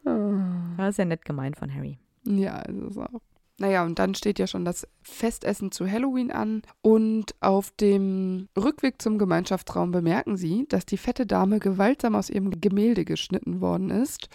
Das 0.03 0.89
ist 0.89 0.97
ja 0.97 1.05
nett 1.05 1.25
gemeint 1.25 1.57
von 1.57 1.73
Harry. 1.73 1.99
Ja, 2.25 2.59
ist 2.61 2.91
es 2.91 2.97
auch. 2.97 3.21
Naja, 3.57 3.85
und 3.85 3.99
dann 3.99 4.15
steht 4.15 4.37
ja 4.37 4.47
schon 4.47 4.65
das 4.65 4.85
Festessen 5.01 5.71
zu 5.71 5.89
Halloween 5.89 6.31
an. 6.31 6.63
Und 6.81 7.35
auf 7.39 7.71
dem 7.79 8.49
Rückweg 8.57 9.01
zum 9.01 9.17
Gemeinschaftsraum 9.17 9.91
bemerken 9.91 10.35
sie, 10.35 10.65
dass 10.67 10.85
die 10.85 10.97
fette 10.97 11.25
Dame 11.25 11.59
gewaltsam 11.59 12.15
aus 12.15 12.29
ihrem 12.29 12.59
Gemälde 12.59 13.05
geschnitten 13.05 13.61
worden 13.61 13.91
ist. 13.91 14.27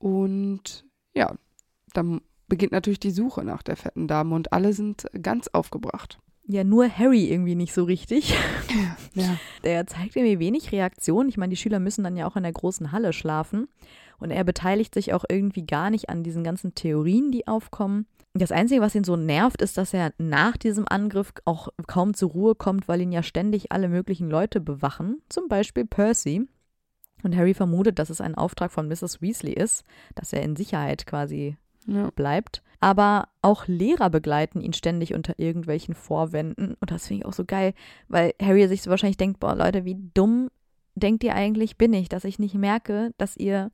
Und 0.00 0.84
ja, 1.14 1.36
dann 1.92 2.22
beginnt 2.48 2.72
natürlich 2.72 2.98
die 2.98 3.12
Suche 3.12 3.44
nach 3.44 3.62
der 3.62 3.76
fetten 3.76 4.08
Dame 4.08 4.34
und 4.34 4.52
alle 4.52 4.72
sind 4.72 5.06
ganz 5.22 5.48
aufgebracht. 5.48 6.18
Ja, 6.46 6.64
nur 6.64 6.88
Harry 6.88 7.30
irgendwie 7.30 7.54
nicht 7.54 7.72
so 7.72 7.84
richtig. 7.84 8.34
Ja. 9.14 9.36
Der 9.62 9.86
zeigt 9.86 10.16
irgendwie 10.16 10.40
wenig 10.40 10.72
Reaktion. 10.72 11.28
Ich 11.28 11.36
meine, 11.36 11.50
die 11.50 11.56
Schüler 11.56 11.78
müssen 11.78 12.02
dann 12.02 12.16
ja 12.16 12.26
auch 12.26 12.34
in 12.34 12.42
der 12.42 12.52
großen 12.52 12.90
Halle 12.90 13.12
schlafen. 13.12 13.68
Und 14.18 14.32
er 14.32 14.42
beteiligt 14.42 14.94
sich 14.94 15.12
auch 15.12 15.24
irgendwie 15.28 15.64
gar 15.64 15.90
nicht 15.90 16.08
an 16.08 16.24
diesen 16.24 16.42
ganzen 16.42 16.74
Theorien, 16.74 17.30
die 17.30 17.46
aufkommen. 17.46 18.06
Das 18.34 18.52
Einzige, 18.52 18.80
was 18.80 18.94
ihn 18.94 19.04
so 19.04 19.16
nervt, 19.16 19.62
ist, 19.62 19.78
dass 19.78 19.94
er 19.94 20.12
nach 20.18 20.56
diesem 20.56 20.86
Angriff 20.88 21.32
auch 21.44 21.68
kaum 21.86 22.14
zur 22.14 22.30
Ruhe 22.30 22.54
kommt, 22.54 22.88
weil 22.88 23.00
ihn 23.00 23.12
ja 23.12 23.22
ständig 23.22 23.70
alle 23.72 23.88
möglichen 23.88 24.28
Leute 24.28 24.60
bewachen. 24.60 25.22
Zum 25.28 25.48
Beispiel 25.48 25.84
Percy. 25.86 26.46
Und 27.22 27.36
Harry 27.36 27.54
vermutet, 27.54 27.98
dass 27.98 28.10
es 28.10 28.20
ein 28.20 28.34
Auftrag 28.34 28.70
von 28.72 28.88
Mrs. 28.88 29.20
Weasley 29.22 29.52
ist, 29.52 29.84
dass 30.14 30.32
er 30.32 30.42
in 30.42 30.56
Sicherheit 30.56 31.06
quasi 31.06 31.56
Ja. 31.86 32.10
bleibt. 32.14 32.62
Aber 32.82 33.28
auch 33.42 33.66
Lehrer 33.66 34.08
begleiten 34.10 34.60
ihn 34.60 34.72
ständig 34.72 35.14
unter 35.14 35.38
irgendwelchen 35.38 35.94
Vorwänden. 35.94 36.76
Und 36.80 36.90
das 36.90 37.06
finde 37.06 37.22
ich 37.22 37.26
auch 37.26 37.32
so 37.34 37.44
geil, 37.44 37.74
weil 38.08 38.32
Harry 38.40 38.66
sich 38.68 38.82
so 38.82 38.90
wahrscheinlich 38.90 39.18
denkt, 39.18 39.38
boah 39.40 39.54
Leute, 39.54 39.84
wie 39.84 39.96
dumm 40.14 40.50
denkt 40.94 41.22
ihr 41.24 41.34
eigentlich 41.34 41.76
bin 41.78 41.92
ich, 41.92 42.08
dass 42.08 42.24
ich 42.24 42.38
nicht 42.38 42.54
merke, 42.54 43.12
dass 43.18 43.36
ihr 43.36 43.70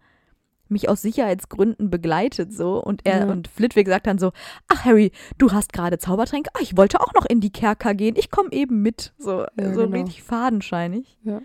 mich 0.69 0.89
aus 0.89 1.01
Sicherheitsgründen 1.03 1.91
begleitet 1.91 2.53
so 2.53 2.83
und 2.83 3.03
er 3.05 3.21
Ja. 3.27 3.33
und 3.33 3.47
Flitwick 3.47 3.87
sagt 3.87 4.07
dann 4.09 4.19
so 4.19 4.33
ach 4.67 4.85
Harry 4.85 5.13
du 5.39 5.53
hast 5.53 5.73
gerade 5.73 5.97
Zaubertränke 5.99 6.51
ah, 6.55 6.59
ich 6.61 6.77
wollte 6.77 7.01
auch 7.01 7.15
noch 7.15 7.25
in 7.25 7.41
die 7.41 7.53
Kerker 7.53 7.95
gehen 7.95 8.17
ich 8.17 8.33
komme 8.33 8.51
eben 8.51 8.83
mit 8.83 9.15
so 9.17 9.45
Ja, 9.59 9.73
so 9.73 9.83
genau. 9.83 9.97
richtig 9.97 10.25
fadenscheinig 10.25 11.19
Ja. 11.23 11.41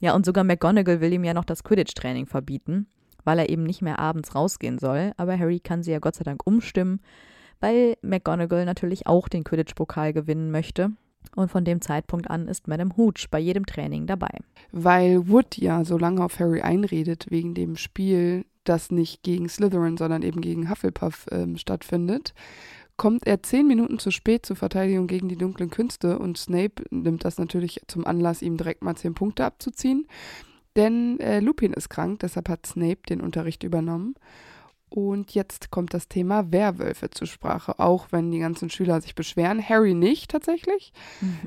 Ja 0.00 0.14
und 0.14 0.26
sogar 0.26 0.44
McGonagall 0.44 1.00
will 1.00 1.12
ihm 1.12 1.24
ja 1.24 1.34
noch 1.34 1.44
das 1.44 1.64
Quidditch 1.64 1.94
Training 1.94 2.26
verbieten 2.26 2.86
weil 3.24 3.38
er 3.38 3.50
eben 3.50 3.64
nicht 3.64 3.82
mehr 3.82 3.98
abends 3.98 4.34
rausgehen 4.34 4.78
soll 4.78 5.12
aber 5.16 5.38
Harry 5.38 5.60
kann 5.60 5.82
sie 5.82 5.92
ja 5.92 5.98
Gott 5.98 6.14
sei 6.14 6.24
Dank 6.24 6.46
umstimmen 6.46 7.00
weil 7.60 7.96
McGonagall 8.02 8.64
natürlich 8.64 9.06
auch 9.06 9.28
den 9.28 9.44
Quidditch-Pokal 9.44 10.12
gewinnen 10.12 10.50
möchte. 10.50 10.90
Und 11.36 11.50
von 11.50 11.64
dem 11.64 11.80
Zeitpunkt 11.80 12.30
an 12.30 12.48
ist 12.48 12.68
Madame 12.68 12.96
Hooch 12.96 13.26
bei 13.30 13.38
jedem 13.38 13.66
Training 13.66 14.06
dabei. 14.06 14.30
Weil 14.72 15.28
Wood 15.28 15.58
ja 15.58 15.84
so 15.84 15.98
lange 15.98 16.24
auf 16.24 16.38
Harry 16.38 16.62
einredet 16.62 17.26
wegen 17.28 17.54
dem 17.54 17.76
Spiel, 17.76 18.46
das 18.64 18.90
nicht 18.90 19.22
gegen 19.22 19.48
Slytherin, 19.48 19.96
sondern 19.96 20.22
eben 20.22 20.40
gegen 20.40 20.70
Hufflepuff 20.70 21.26
ähm, 21.30 21.56
stattfindet, 21.56 22.34
kommt 22.98 23.26
er 23.26 23.42
zehn 23.42 23.66
Minuten 23.66 23.98
zu 23.98 24.10
spät 24.10 24.44
zur 24.44 24.56
Verteidigung 24.56 25.06
gegen 25.06 25.28
die 25.28 25.38
dunklen 25.38 25.70
Künste 25.70 26.18
und 26.18 26.36
Snape 26.36 26.82
nimmt 26.90 27.24
das 27.24 27.38
natürlich 27.38 27.80
zum 27.86 28.06
Anlass, 28.06 28.42
ihm 28.42 28.58
direkt 28.58 28.82
mal 28.82 28.96
zehn 28.96 29.14
Punkte 29.14 29.46
abzuziehen. 29.46 30.06
Denn 30.76 31.18
äh, 31.20 31.40
Lupin 31.40 31.72
ist 31.72 31.88
krank, 31.88 32.20
deshalb 32.20 32.48
hat 32.48 32.66
Snape 32.66 33.00
den 33.08 33.20
Unterricht 33.20 33.62
übernommen. 33.62 34.14
Und 34.90 35.34
jetzt 35.34 35.70
kommt 35.70 35.92
das 35.94 36.08
Thema 36.08 36.50
Werwölfe 36.52 37.10
zur 37.10 37.26
Sprache, 37.26 37.78
auch 37.78 38.08
wenn 38.10 38.30
die 38.30 38.38
ganzen 38.38 38.70
Schüler 38.70 39.00
sich 39.00 39.14
beschweren. 39.14 39.62
Harry 39.66 39.94
nicht 39.94 40.30
tatsächlich. 40.30 40.92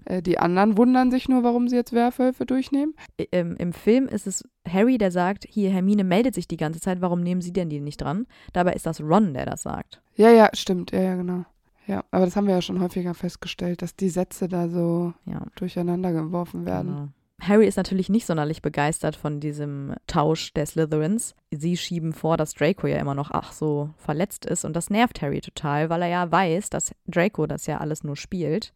Äh, 0.06 0.22
die 0.22 0.38
anderen 0.40 0.78
wundern 0.78 1.12
sich 1.12 1.28
nur, 1.30 1.44
warum 1.44 1.68
sie 1.68 1.76
jetzt 1.76 1.94
Werwölfe 1.94 2.46
durchnehmen. 2.46 2.94
Im, 3.32 3.56
Im 3.58 3.74
Film 3.74 4.08
ist 4.08 4.28
es 4.28 4.44
Harry, 4.68 4.98
der 4.98 5.12
sagt, 5.12 5.46
hier, 5.50 5.72
Hermine 5.72 6.04
meldet 6.04 6.36
sich 6.36 6.48
die 6.48 6.58
ganze 6.58 6.80
Zeit, 6.80 7.02
warum 7.02 7.22
nehmen 7.22 7.42
Sie 7.42 7.52
denn 7.54 7.70
die 7.70 7.80
nicht 7.80 8.02
dran? 8.02 8.28
Dabei 8.54 8.74
ist 8.74 8.86
das 8.86 9.02
Ron, 9.02 9.34
der 9.34 9.46
das 9.46 9.64
sagt. 9.64 10.02
Ja, 10.16 10.30
ja, 10.30 10.50
stimmt. 10.54 10.92
Ja, 10.92 11.02
ja, 11.02 11.16
genau. 11.16 11.46
Ja, 11.88 12.04
aber 12.12 12.26
das 12.26 12.36
haben 12.36 12.46
wir 12.46 12.54
ja 12.54 12.62
schon 12.62 12.80
häufiger 12.80 13.14
festgestellt, 13.16 13.82
dass 13.82 13.96
die 13.96 14.10
Sätze 14.10 14.48
da 14.48 14.70
so 14.70 15.14
Ja, 15.26 15.42
durcheinander 15.56 16.14
geworfen 16.14 16.66
werden. 16.66 16.88
genau. 16.88 17.08
Harry 17.42 17.68
ist 17.68 17.78
natürlich 17.78 18.10
nicht 18.10 18.28
sonderlich 18.28 18.62
begeistert 18.62 19.16
von 19.16 19.40
diesem 19.40 19.96
Tausch 20.06 20.54
der 20.54 20.66
Slytherins. 20.66 21.36
Sie 21.50 21.76
schieben 21.76 22.14
vor, 22.14 22.38
dass 22.38 22.54
Draco 22.54 22.86
ja 22.86 22.98
immer 22.98 23.16
noch 23.16 23.32
ach 23.32 23.52
so 23.52 23.90
verletzt 23.98 24.46
ist 24.46 24.64
und 24.64 24.76
das 24.76 24.92
nervt 24.92 25.22
Harry 25.22 25.42
total, 25.42 25.90
weil 25.90 26.04
er 26.04 26.08
ja 26.10 26.32
weiß, 26.32 26.70
dass 26.70 26.94
Draco 27.08 27.48
das 27.48 27.66
ja 27.66 27.80
alles 27.80 28.04
nur 28.04 28.16
spielt. 28.16 28.74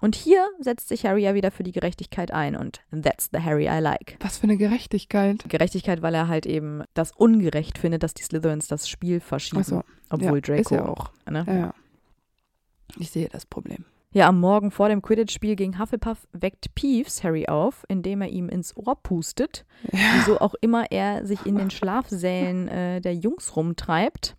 Und 0.00 0.14
hier 0.14 0.46
setzt 0.60 0.88
sich 0.88 1.06
Harry 1.06 1.22
ja 1.22 1.34
wieder 1.34 1.50
für 1.50 1.62
die 1.62 1.72
Gerechtigkeit 1.72 2.30
ein 2.30 2.56
und 2.56 2.82
that's 2.90 3.30
the 3.32 3.40
Harry 3.40 3.66
I 3.66 3.80
like. 3.80 4.16
Was 4.20 4.38
für 4.38 4.44
eine 4.44 4.56
Gerechtigkeit. 4.56 5.44
Gerechtigkeit, 5.48 6.02
weil 6.02 6.14
er 6.14 6.28
halt 6.28 6.44
eben 6.44 6.82
das 6.94 7.12
ungerecht 7.12 7.78
findet, 7.78 8.02
dass 8.02 8.14
die 8.14 8.24
Slytherins 8.24 8.66
das 8.66 8.88
Spiel 8.88 9.20
verschieben, 9.20 9.60
Achso, 9.60 9.84
obwohl 10.10 10.38
ja, 10.38 10.40
Draco 10.40 10.60
ist 10.60 10.70
ja 10.70 10.84
auch. 10.86 11.10
Ne? 11.30 11.44
Ja, 11.46 11.54
ja. 11.54 11.74
Ich 12.98 13.10
sehe 13.10 13.28
das 13.28 13.46
Problem. 13.46 13.84
Ja, 14.12 14.28
am 14.28 14.40
Morgen 14.40 14.70
vor 14.70 14.88
dem 14.88 15.02
Quidditch-Spiel 15.02 15.56
gegen 15.56 15.78
Hufflepuff 15.78 16.26
weckt 16.32 16.74
Peeves 16.74 17.22
Harry 17.22 17.46
auf, 17.48 17.84
indem 17.88 18.22
er 18.22 18.28
ihm 18.28 18.48
ins 18.48 18.74
Ohr 18.76 18.96
pustet, 19.02 19.66
wieso 19.90 20.38
auch 20.40 20.54
immer 20.60 20.90
er 20.90 21.26
sich 21.26 21.44
in 21.44 21.56
den 21.56 21.70
Schlafsälen 21.70 22.68
äh, 22.68 23.00
der 23.00 23.14
Jungs 23.14 23.56
rumtreibt. 23.56 24.36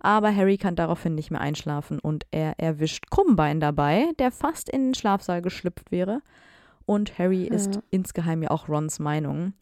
Aber 0.00 0.34
Harry 0.34 0.58
kann 0.58 0.76
daraufhin 0.76 1.14
nicht 1.14 1.30
mehr 1.30 1.40
einschlafen 1.40 1.98
und 1.98 2.26
er 2.30 2.58
erwischt 2.60 3.06
Krummbein 3.10 3.60
dabei, 3.60 4.04
der 4.18 4.30
fast 4.30 4.68
in 4.68 4.88
den 4.88 4.94
Schlafsaal 4.94 5.42
geschlüpft 5.42 5.90
wäre. 5.90 6.20
Und 6.84 7.18
Harry 7.18 7.44
ist 7.44 7.76
Ja. 7.76 7.82
insgeheim 7.90 8.42
ja 8.42 8.50
auch 8.50 8.68
Rons 8.68 8.98
Meinung, 8.98 9.54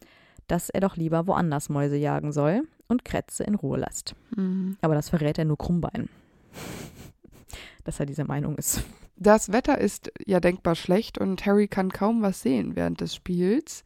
dass 0.47 0.69
er 0.69 0.81
doch 0.81 0.95
lieber 0.97 1.25
woanders 1.25 1.69
Mäuse 1.69 1.95
jagen 1.97 2.31
soll 2.33 2.63
und 2.87 3.05
Kretze 3.05 3.43
in 3.45 3.55
Ruhe 3.55 3.79
lässt. 3.79 4.13
Mhm. 4.35 4.77
Aber 4.81 4.93
das 4.95 5.09
verrät 5.09 5.37
er 5.37 5.45
nur 5.45 5.57
Krummbein. 5.57 6.09
Dass 7.85 7.99
er 8.01 8.05
dieser 8.05 8.25
Meinung 8.25 8.57
ist. 8.57 8.83
Das 9.19 9.51
Wetter 9.51 9.79
ist 9.79 10.11
ja 10.27 10.39
denkbar 10.39 10.75
schlecht 10.75 11.17
und 11.17 11.43
Harry 11.47 11.67
kann 11.67 11.91
kaum 11.91 12.21
was 12.21 12.43
sehen 12.43 12.75
während 12.75 13.01
des 13.01 13.15
Spiels. 13.15 13.83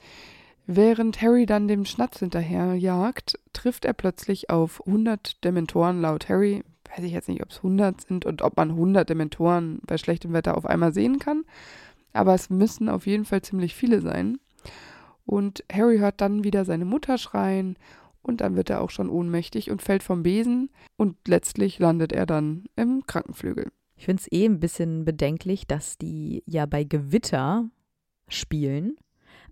Während 0.67 1.21
Harry 1.21 1.45
dann 1.45 1.69
dem 1.69 1.85
Schnatz 1.85 2.19
hinterherjagt, 2.19 3.39
trifft 3.53 3.85
er 3.85 3.93
plötzlich 3.93 4.49
auf 4.49 4.85
100 4.85 5.41
Dementoren 5.45 6.01
laut 6.01 6.27
Harry. 6.27 6.63
Weiß 6.89 7.05
ich 7.05 7.13
jetzt 7.13 7.29
nicht, 7.29 7.41
ob 7.41 7.49
es 7.49 7.57
100 7.57 8.01
sind 8.01 8.25
und 8.25 8.41
ob 8.41 8.57
man 8.57 8.71
100 8.71 9.09
Dementoren 9.09 9.79
bei 9.87 9.97
schlechtem 9.97 10.33
Wetter 10.33 10.57
auf 10.57 10.65
einmal 10.65 10.93
sehen 10.93 11.17
kann. 11.17 11.45
Aber 12.11 12.33
es 12.33 12.49
müssen 12.49 12.89
auf 12.89 13.07
jeden 13.07 13.23
Fall 13.23 13.41
ziemlich 13.41 13.73
viele 13.73 14.01
sein. 14.01 14.37
Und 15.25 15.63
Harry 15.71 15.99
hört 15.99 16.19
dann 16.19 16.43
wieder 16.43 16.65
seine 16.65 16.83
Mutter 16.83 17.17
schreien 17.17 17.77
und 18.21 18.41
dann 18.41 18.57
wird 18.57 18.69
er 18.69 18.81
auch 18.81 18.89
schon 18.89 19.09
ohnmächtig 19.09 19.71
und 19.71 19.81
fällt 19.81 20.03
vom 20.03 20.23
Besen 20.23 20.69
und 20.97 21.15
letztlich 21.25 21.79
landet 21.79 22.11
er 22.11 22.25
dann 22.25 22.65
im 22.75 23.05
Krankenflügel. 23.07 23.71
Ich 24.01 24.05
finde 24.05 24.19
es 24.23 24.31
eh 24.31 24.45
ein 24.47 24.59
bisschen 24.59 25.05
bedenklich, 25.05 25.67
dass 25.67 25.99
die 25.99 26.41
ja 26.47 26.65
bei 26.65 26.83
Gewitter 26.83 27.69
spielen. 28.27 28.97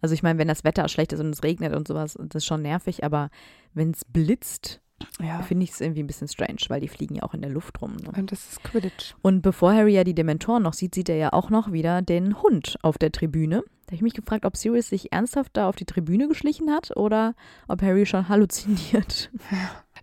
Also 0.01 0.15
ich 0.15 0.23
meine, 0.23 0.39
wenn 0.39 0.47
das 0.47 0.63
Wetter 0.63 0.87
schlecht 0.87 1.13
ist 1.13 1.19
und 1.19 1.29
es 1.29 1.43
regnet 1.43 1.75
und 1.75 1.87
sowas, 1.87 2.17
das 2.19 2.41
ist 2.41 2.45
schon 2.47 2.63
nervig, 2.63 3.03
aber 3.03 3.29
wenn 3.75 3.91
es 3.91 4.03
blitzt 4.05 4.81
Ja. 5.21 5.43
finde 5.43 5.65
ich 5.65 5.69
es 5.69 5.81
irgendwie 5.81 6.01
ein 6.01 6.07
bisschen 6.07 6.27
strange, 6.27 6.61
weil 6.69 6.81
die 6.81 6.87
fliegen 6.87 7.13
ja 7.13 7.21
auch 7.21 7.35
in 7.35 7.41
der 7.43 7.51
Luft 7.51 7.79
rum. 7.79 7.95
Ne? 7.97 8.09
Und 8.17 8.31
das 8.31 8.49
ist 8.49 8.63
Quidditch. 8.63 9.13
Und 9.21 9.43
bevor 9.43 9.71
Harry 9.71 9.93
ja 9.93 10.03
die 10.03 10.15
Dementoren 10.15 10.63
noch 10.63 10.73
sieht, 10.73 10.95
sieht 10.95 11.09
er 11.09 11.17
ja 11.17 11.31
auch 11.31 11.51
noch 11.51 11.71
wieder 11.71 12.01
den 12.01 12.41
Hund 12.41 12.75
auf 12.81 12.97
der 12.97 13.11
Tribüne. 13.11 13.57
Da 13.61 13.89
habe 13.89 13.95
ich 13.97 14.01
mich 14.01 14.15
gefragt, 14.15 14.45
ob 14.45 14.57
Sirius 14.57 14.89
sich 14.89 15.13
ernsthaft 15.13 15.57
da 15.57 15.69
auf 15.69 15.75
die 15.75 15.85
Tribüne 15.85 16.27
geschlichen 16.27 16.71
hat 16.71 16.97
oder 16.97 17.35
ob 17.67 17.83
Harry 17.83 18.07
schon 18.07 18.27
halluziniert. 18.29 19.29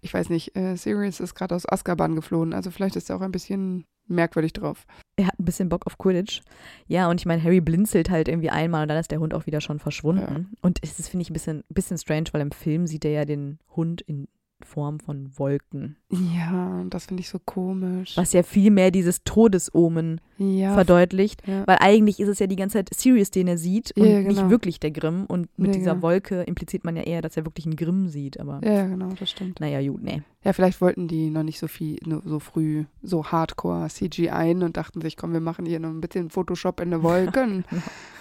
Ich 0.03 0.15
weiß 0.15 0.29
nicht, 0.29 0.55
äh, 0.55 0.77
Sirius 0.77 1.19
ist 1.19 1.35
gerade 1.35 1.57
aus 1.57 1.69
Azkaban 1.69 2.15
geflohen, 2.15 2.53
also 2.55 2.71
vielleicht 2.71 2.95
ist 2.95 3.11
er 3.11 3.17
auch 3.17 3.23
ein 3.23 3.33
bisschen 3.33 3.87
merkwürdig 4.09 4.53
drauf. 4.53 4.87
Er 5.17 5.27
hat 5.27 5.39
ein 5.39 5.45
bisschen 5.45 5.69
Bock 5.69 5.87
auf 5.87 5.99
Quidditch. 5.99 6.43
Ja, 6.87 7.09
und 7.09 7.21
ich 7.21 7.27
meine, 7.27 7.43
Harry 7.43 7.61
blinzelt 7.61 8.11
halt 8.11 8.29
irgendwie 8.29 8.51
einmal 8.51 8.83
und 8.83 8.89
dann 8.89 8.99
ist 8.99 9.11
der 9.11 9.21
Hund 9.21 9.35
auch 9.35 9.47
wieder 9.47 9.61
schon 9.61 9.79
verschwunden. 9.79 10.53
Und 10.63 10.79
es 10.83 10.99
ist, 10.99 11.09
finde 11.09 11.23
ich, 11.23 11.31
ein 11.31 11.33
bisschen, 11.33 11.65
bisschen 11.69 11.99
strange, 11.99 12.27
weil 12.33 12.43
im 12.43 12.53
Film 12.53 12.87
sieht 12.87 13.05
er 13.05 13.13
ja 13.13 13.25
den 13.25 13.59
Hund 13.75 14.03
in 14.03 14.29
Form 14.65 15.01
von 15.01 15.31
Wolken. 15.39 15.97
Ja, 16.11 16.83
das 16.89 17.07
finde 17.07 17.21
ich 17.21 17.29
so 17.29 17.39
komisch. 17.39 18.17
Was 18.17 18.33
ja 18.33 18.43
viel 18.43 18.71
mehr 18.71 18.91
dieses 18.91 19.23
Todesomen 19.23 20.21
Ja, 20.39 20.73
verdeutlicht. 20.75 21.47
ja. 21.47 21.67
Weil 21.67 21.77
eigentlich 21.81 22.21
ist 22.21 22.29
es 22.29 22.39
ja 22.39 22.47
die 22.47 22.57
ganze 22.57 22.79
Zeit 22.79 22.89
Sirius, 22.95 23.31
den 23.31 23.49
er 23.49 23.59
sieht 23.59 23.93
und 23.97 24.07
Ja, 24.07 24.21
nicht 24.21 24.37
genau. 24.37 24.51
wirklich 24.51 24.81
der 24.81 24.93
Grimm. 24.93 25.27
Und 25.27 25.49
mit 25.59 25.75
dieser 25.75 25.93
genau. 25.93 26.03
Wolke 26.03 26.43
impliziert 26.43 26.85
man 26.85 26.97
ja 26.97 27.03
eher, 27.03 27.21
dass 27.23 27.37
er 27.37 27.45
wirklich 27.45 27.67
einen 27.67 27.77
Grimm 27.77 28.09
sieht. 28.09 28.41
Aber 28.41 28.61
ja, 28.65 28.87
genau, 28.87 29.11
das 29.19 29.31
stimmt. 29.31 29.61
naja, 29.61 29.87
gut, 29.87 30.03
nee. 30.03 30.23
Ja, 30.43 30.53
vielleicht 30.55 30.81
wollten 30.81 31.07
die 31.07 31.29
noch 31.31 31.43
nicht 31.43 31.59
so 31.59 31.69
viel, 31.69 31.99
nur 32.07 32.23
so 32.25 32.39
früh, 32.41 32.85
so 33.03 33.27
hardcore 33.27 33.89
CG 33.89 34.31
ein 34.31 34.63
und 34.63 34.77
dachten 34.79 35.01
sich, 35.03 35.17
komm, 35.17 35.33
wir 35.35 35.41
machen 35.41 35.67
hier 35.67 35.81
noch 35.81 35.91
ein 35.91 36.01
bisschen 36.01 36.31
Photoshop 36.31 36.81
in 36.81 36.91
den 36.93 37.03
Wolken. 37.03 37.65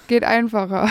Geht 0.08 0.24
einfacher. 0.26 0.90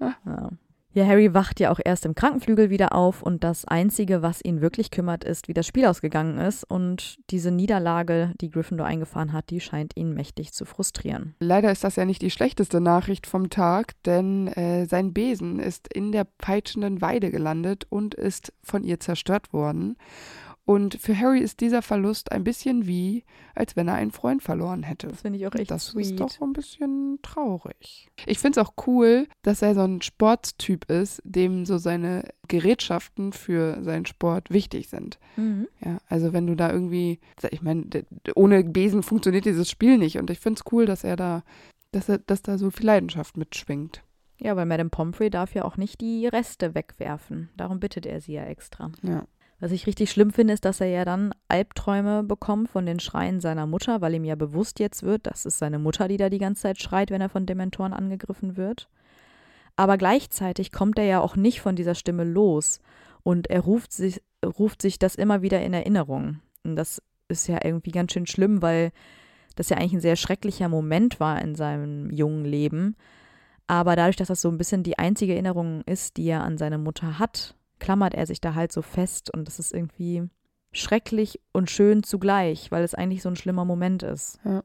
Ja. 0.00 0.50
Ja, 0.94 1.06
Harry 1.06 1.34
wacht 1.34 1.58
ja 1.58 1.72
auch 1.72 1.80
erst 1.84 2.06
im 2.06 2.14
Krankenflügel 2.14 2.70
wieder 2.70 2.94
auf 2.94 3.22
und 3.22 3.42
das 3.42 3.64
Einzige, 3.64 4.22
was 4.22 4.44
ihn 4.44 4.60
wirklich 4.60 4.92
kümmert, 4.92 5.24
ist, 5.24 5.48
wie 5.48 5.52
das 5.52 5.66
Spiel 5.66 5.86
ausgegangen 5.86 6.38
ist. 6.38 6.62
Und 6.62 7.16
diese 7.30 7.50
Niederlage, 7.50 8.32
die 8.40 8.50
Gryffindor 8.50 8.86
eingefahren 8.86 9.32
hat, 9.32 9.50
die 9.50 9.60
scheint 9.60 9.96
ihn 9.96 10.14
mächtig 10.14 10.52
zu 10.52 10.64
frustrieren. 10.64 11.34
Leider 11.40 11.72
ist 11.72 11.82
das 11.82 11.96
ja 11.96 12.04
nicht 12.04 12.22
die 12.22 12.30
schlechteste 12.30 12.80
Nachricht 12.80 13.26
vom 13.26 13.50
Tag, 13.50 13.94
denn 14.04 14.46
äh, 14.48 14.86
sein 14.86 15.12
Besen 15.12 15.58
ist 15.58 15.92
in 15.92 16.12
der 16.12 16.26
peitschenden 16.38 17.00
Weide 17.00 17.32
gelandet 17.32 17.86
und 17.88 18.14
ist 18.14 18.52
von 18.62 18.84
ihr 18.84 19.00
zerstört 19.00 19.52
worden. 19.52 19.96
Und 20.66 20.94
für 20.94 21.18
Harry 21.18 21.40
ist 21.40 21.60
dieser 21.60 21.82
Verlust 21.82 22.32
ein 22.32 22.42
bisschen 22.42 22.86
wie, 22.86 23.24
als 23.54 23.76
wenn 23.76 23.86
er 23.86 23.94
einen 23.94 24.12
Freund 24.12 24.42
verloren 24.42 24.82
hätte. 24.82 25.08
Das 25.08 25.20
finde 25.20 25.38
ich 25.38 25.46
auch 25.46 25.54
echt 25.54 25.70
das 25.70 25.88
sweet. 25.88 26.06
ist 26.06 26.20
doch 26.20 26.30
so 26.30 26.44
ein 26.44 26.54
bisschen 26.54 27.18
traurig. 27.22 28.08
Ich 28.24 28.38
finde 28.38 28.60
es 28.60 28.66
auch 28.66 28.72
cool, 28.86 29.26
dass 29.42 29.60
er 29.60 29.74
so 29.74 29.82
ein 29.82 30.00
Sportstyp 30.00 30.90
ist, 30.90 31.20
dem 31.24 31.66
so 31.66 31.76
seine 31.76 32.30
Gerätschaften 32.48 33.34
für 33.34 33.82
seinen 33.82 34.06
Sport 34.06 34.50
wichtig 34.50 34.88
sind. 34.88 35.18
Mhm. 35.36 35.68
Ja, 35.84 35.98
also 36.08 36.32
wenn 36.32 36.46
du 36.46 36.54
da 36.54 36.72
irgendwie, 36.72 37.20
ich 37.50 37.60
meine, 37.60 37.84
ohne 38.34 38.64
Besen 38.64 39.02
funktioniert 39.02 39.44
dieses 39.44 39.68
Spiel 39.68 39.98
nicht 39.98 40.16
und 40.16 40.30
ich 40.30 40.40
finde 40.40 40.60
es 40.64 40.72
cool, 40.72 40.86
dass 40.86 41.04
er 41.04 41.16
da, 41.16 41.42
dass 41.92 42.08
er, 42.08 42.18
dass 42.18 42.40
da 42.40 42.56
so 42.56 42.70
viel 42.70 42.86
Leidenschaft 42.86 43.36
mitschwingt. 43.36 44.02
Ja, 44.38 44.56
weil 44.56 44.66
Madame 44.66 44.90
Pomfrey 44.90 45.28
darf 45.30 45.54
ja 45.54 45.64
auch 45.64 45.76
nicht 45.76 46.00
die 46.00 46.26
Reste 46.26 46.74
wegwerfen. 46.74 47.50
Darum 47.56 47.80
bittet 47.80 48.06
er 48.06 48.20
sie 48.20 48.32
ja 48.32 48.44
extra. 48.44 48.90
Ja. 49.02 49.26
Was 49.64 49.72
ich 49.72 49.86
richtig 49.86 50.10
schlimm 50.10 50.30
finde, 50.30 50.52
ist, 50.52 50.66
dass 50.66 50.82
er 50.82 50.88
ja 50.88 51.06
dann 51.06 51.32
Albträume 51.48 52.22
bekommt 52.22 52.68
von 52.68 52.84
den 52.84 53.00
Schreien 53.00 53.40
seiner 53.40 53.66
Mutter, 53.66 54.02
weil 54.02 54.12
ihm 54.12 54.24
ja 54.24 54.34
bewusst 54.34 54.78
jetzt 54.78 55.04
wird, 55.04 55.26
das 55.26 55.46
ist 55.46 55.58
seine 55.58 55.78
Mutter, 55.78 56.06
die 56.06 56.18
da 56.18 56.28
die 56.28 56.36
ganze 56.36 56.64
Zeit 56.64 56.82
schreit, 56.82 57.10
wenn 57.10 57.22
er 57.22 57.30
von 57.30 57.46
Dementoren 57.46 57.94
angegriffen 57.94 58.58
wird. 58.58 58.90
Aber 59.74 59.96
gleichzeitig 59.96 60.70
kommt 60.70 60.98
er 60.98 61.06
ja 61.06 61.20
auch 61.22 61.34
nicht 61.34 61.62
von 61.62 61.76
dieser 61.76 61.94
Stimme 61.94 62.24
los 62.24 62.80
und 63.22 63.48
er 63.48 63.60
ruft 63.60 63.94
sich, 63.94 64.20
ruft 64.44 64.82
sich 64.82 64.98
das 64.98 65.14
immer 65.14 65.40
wieder 65.40 65.62
in 65.62 65.72
Erinnerung. 65.72 66.40
Und 66.62 66.76
das 66.76 67.00
ist 67.28 67.46
ja 67.46 67.58
irgendwie 67.64 67.92
ganz 67.92 68.12
schön 68.12 68.26
schlimm, 68.26 68.60
weil 68.60 68.92
das 69.56 69.70
ja 69.70 69.78
eigentlich 69.78 69.94
ein 69.94 70.00
sehr 70.00 70.16
schrecklicher 70.16 70.68
Moment 70.68 71.20
war 71.20 71.40
in 71.40 71.54
seinem 71.54 72.10
jungen 72.10 72.44
Leben. 72.44 72.96
Aber 73.66 73.96
dadurch, 73.96 74.16
dass 74.16 74.28
das 74.28 74.42
so 74.42 74.50
ein 74.50 74.58
bisschen 74.58 74.82
die 74.82 74.98
einzige 74.98 75.32
Erinnerung 75.32 75.80
ist, 75.86 76.18
die 76.18 76.26
er 76.26 76.42
an 76.42 76.58
seine 76.58 76.76
Mutter 76.76 77.18
hat, 77.18 77.54
klammert 77.78 78.14
er 78.14 78.26
sich 78.26 78.40
da 78.40 78.54
halt 78.54 78.72
so 78.72 78.82
fest 78.82 79.32
und 79.34 79.46
das 79.46 79.58
ist 79.58 79.72
irgendwie 79.72 80.22
schrecklich 80.72 81.40
und 81.52 81.70
schön 81.70 82.02
zugleich, 82.02 82.70
weil 82.70 82.82
es 82.84 82.94
eigentlich 82.94 83.22
so 83.22 83.28
ein 83.28 83.36
schlimmer 83.36 83.64
Moment 83.64 84.02
ist. 84.02 84.38
Ja. 84.44 84.62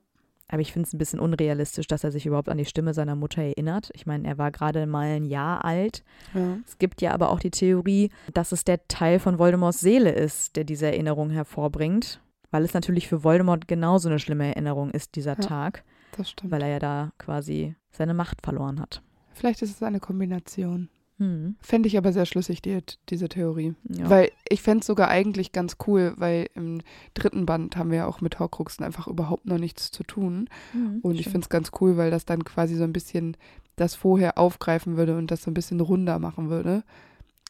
Aber 0.51 0.61
ich 0.61 0.73
finde 0.73 0.87
es 0.87 0.93
ein 0.93 0.97
bisschen 0.97 1.19
unrealistisch, 1.19 1.85
dass 1.85 2.03
er 2.03 2.11
sich 2.11 2.25
überhaupt 2.25 2.49
an 2.49 2.57
die 2.57 2.65
Stimme 2.65 2.95
seiner 2.95 3.15
Mutter 3.15 3.43
erinnert. 3.43 3.91
Ich 3.93 4.07
meine, 4.07 4.27
er 4.27 4.39
war 4.39 4.49
gerade 4.49 4.87
mal 4.87 5.05
ein 5.05 5.25
Jahr 5.25 5.63
alt. 5.63 6.03
Ja. 6.33 6.57
Es 6.65 6.79
gibt 6.79 7.03
ja 7.03 7.13
aber 7.13 7.29
auch 7.29 7.39
die 7.39 7.51
Theorie, 7.51 8.09
dass 8.33 8.51
es 8.51 8.63
der 8.63 8.87
Teil 8.87 9.19
von 9.19 9.37
Voldemorts 9.37 9.79
Seele 9.79 10.09
ist, 10.11 10.55
der 10.55 10.63
diese 10.63 10.87
Erinnerung 10.87 11.29
hervorbringt. 11.29 12.19
Weil 12.49 12.63
es 12.63 12.73
natürlich 12.73 13.07
für 13.07 13.23
Voldemort 13.23 13.67
genauso 13.67 14.09
eine 14.09 14.17
schlimme 14.17 14.47
Erinnerung 14.47 14.89
ist, 14.89 15.15
dieser 15.15 15.33
Ja. 15.33 15.41
Tag, 15.47 15.83
Das 16.17 16.31
stimmt. 16.31 16.49
weil 16.51 16.63
er 16.63 16.69
ja 16.69 16.79
da 16.79 17.11
quasi 17.19 17.75
seine 17.91 18.15
Macht 18.15 18.41
verloren 18.41 18.79
hat. 18.81 19.03
Vielleicht 19.33 19.61
ist 19.61 19.69
es 19.69 19.83
eine 19.83 19.99
Kombination. 19.99 20.89
Hm. 21.19 21.55
Fände 21.61 21.87
ich 21.87 21.97
aber 21.97 22.13
sehr 22.13 22.25
schlüssig, 22.25 22.61
die, 22.61 22.79
diese 23.09 23.29
Theorie. 23.29 23.75
Ja. 23.89 24.09
Weil 24.09 24.31
ich 24.47 24.61
fände 24.61 24.79
es 24.79 24.87
sogar 24.87 25.09
eigentlich 25.09 25.51
ganz 25.51 25.75
cool, 25.85 26.13
weil 26.15 26.47
im 26.55 26.79
dritten 27.13 27.45
Band 27.45 27.75
haben 27.75 27.91
wir 27.91 27.97
ja 27.99 28.07
auch 28.07 28.21
mit 28.21 28.39
Horcruxen 28.39 28.85
einfach 28.85 29.07
überhaupt 29.07 29.45
noch 29.45 29.57
nichts 29.57 29.91
zu 29.91 30.03
tun. 30.03 30.49
Hm, 30.71 30.99
Und 31.01 31.15
ich 31.15 31.21
stimmt. 31.21 31.31
finde 31.33 31.45
es 31.45 31.49
ganz 31.49 31.71
cool, 31.81 31.97
weil 31.97 32.09
das 32.09 32.25
dann 32.25 32.43
quasi 32.45 32.75
so 32.75 32.83
ein 32.85 32.93
bisschen 32.93 33.35
das 33.75 33.95
vorher 33.95 34.37
aufgreifen 34.37 34.97
würde 34.97 35.17
und 35.17 35.29
das 35.29 35.43
so 35.43 35.51
ein 35.51 35.53
bisschen 35.53 35.79
runder 35.81 36.19
machen 36.19 36.49
würde, 36.49 36.83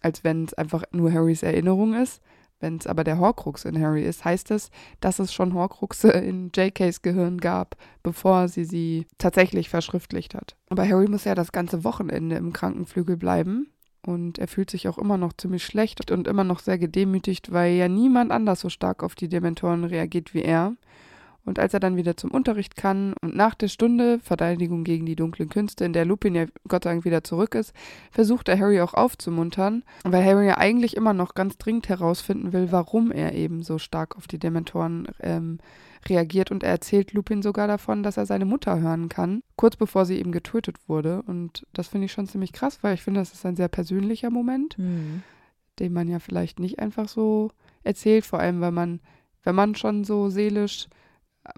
als 0.02 0.24
wenn 0.24 0.46
es 0.46 0.54
einfach 0.54 0.84
nur 0.92 1.12
Harrys 1.14 1.44
Erinnerung 1.44 1.94
ist. 1.94 2.22
Wenn 2.60 2.78
es 2.78 2.88
aber 2.88 3.04
der 3.04 3.20
Horcrux 3.20 3.66
in 3.66 3.82
Harry 3.82 4.04
ist, 4.04 4.26
heißt 4.26 4.52
es, 4.52 4.70
dass 5.00 5.20
es 5.20 5.34
schon 5.34 5.54
Horcruxe 5.54 6.10
in 6.10 6.52
JKs 6.54 7.02
Gehirn 7.02 7.38
gab, 7.38 7.76
bevor 8.04 8.48
sie 8.48 8.66
sie 8.66 9.08
tatsächlich 9.18 9.70
verschriftlicht 9.70 10.36
hat. 10.36 10.56
Aber 10.70 10.88
Harry 10.88 11.08
muss 11.08 11.24
ja 11.24 11.36
das 11.36 11.52
ganze 11.52 11.84
Wochenende 11.84 12.36
im 12.36 12.52
Krankenflügel 12.52 13.18
bleiben. 13.18 13.72
Und 14.02 14.40
er 14.40 14.48
fühlt 14.48 14.70
sich 14.70 14.88
auch 14.88 14.98
immer 14.98 15.18
noch 15.18 15.34
ziemlich 15.34 15.66
schlecht 15.66 16.10
und 16.10 16.28
immer 16.28 16.46
noch 16.46 16.60
sehr 16.60 16.78
gedemütigt, 16.78 17.52
weil 17.52 17.74
ja 17.74 17.88
niemand 17.88 18.32
anders 18.32 18.62
so 18.62 18.70
stark 18.70 19.04
auf 19.04 19.16
die 19.16 19.28
Dementoren 19.28 19.84
reagiert 19.84 20.34
wie 20.34 20.42
er. 20.42 20.76
Und 21.46 21.58
als 21.58 21.74
er 21.74 21.80
dann 21.80 21.96
wieder 21.96 22.16
zum 22.18 22.32
Unterricht 22.32 22.76
kann 22.76 23.14
und 23.22 23.36
nach 23.36 23.56
der 23.56 23.70
Stunde 23.70 24.20
Verteidigung 24.20 24.84
gegen 24.84 25.06
die 25.06 25.16
dunklen 25.16 25.50
Künste, 25.50 25.86
in 25.86 25.94
der 25.94 26.06
Lupin 26.06 26.36
ja 26.36 26.46
Gott 26.68 26.84
sei 26.84 26.92
Dank 26.92 27.06
wieder 27.06 27.24
zurück 27.24 27.56
ist, 27.56 27.74
versucht 28.12 28.50
er 28.50 28.60
Harry 28.60 28.82
auch 28.82 28.94
aufzumuntern, 28.94 29.84
weil 30.04 30.24
Harry 30.24 30.48
ja 30.48 30.58
eigentlich 30.58 30.96
immer 30.96 31.14
noch 31.14 31.34
ganz 31.34 31.58
dringend 31.58 31.90
herausfinden 31.90 32.54
will, 32.54 32.72
warum 32.72 33.12
er 33.12 33.34
eben 33.34 33.64
so 33.64 33.78
stark 33.78 34.16
auf 34.18 34.28
die 34.28 34.38
Dementoren 34.38 35.08
ähm, 35.22 35.60
reagiert. 36.08 36.52
Und 36.52 36.64
er 36.64 36.72
erzählt 36.72 37.14
Lupin 37.14 37.42
sogar 37.42 37.68
davon, 37.68 38.04
dass 38.04 38.18
er 38.18 38.26
seine 38.26 38.46
Mutter 38.46 38.80
hören 38.80 39.10
kann, 39.10 39.42
kurz 39.56 39.76
bevor 39.76 40.06
sie 40.06 40.20
eben 40.20 40.32
getötet 40.32 40.78
wurde. 40.88 41.22
Und 41.24 41.66
das 41.74 41.88
finde 41.88 42.06
ich 42.06 42.12
schon 42.12 42.28
ziemlich 42.28 42.54
krass, 42.54 42.80
weil 42.82 42.94
ich 42.94 43.02
finde, 43.02 43.22
das 43.22 43.34
ist 43.34 43.46
ein 43.46 43.56
sehr 43.56 43.70
persönlicher 43.70 44.30
Moment 44.30 44.78
Hm. 44.78 45.24
den 45.80 45.94
man 45.94 46.08
ja 46.08 46.20
vielleicht 46.20 46.60
nicht 46.60 46.80
einfach 46.80 47.08
so 47.08 47.52
erzählt, 47.84 48.26
vor 48.26 48.40
allem 48.40 48.62
weil 48.62 48.72
man, 48.72 49.00
wenn 49.44 49.56
man 49.56 49.76
schon 49.76 50.04
so 50.04 50.30
seelisch 50.30 50.88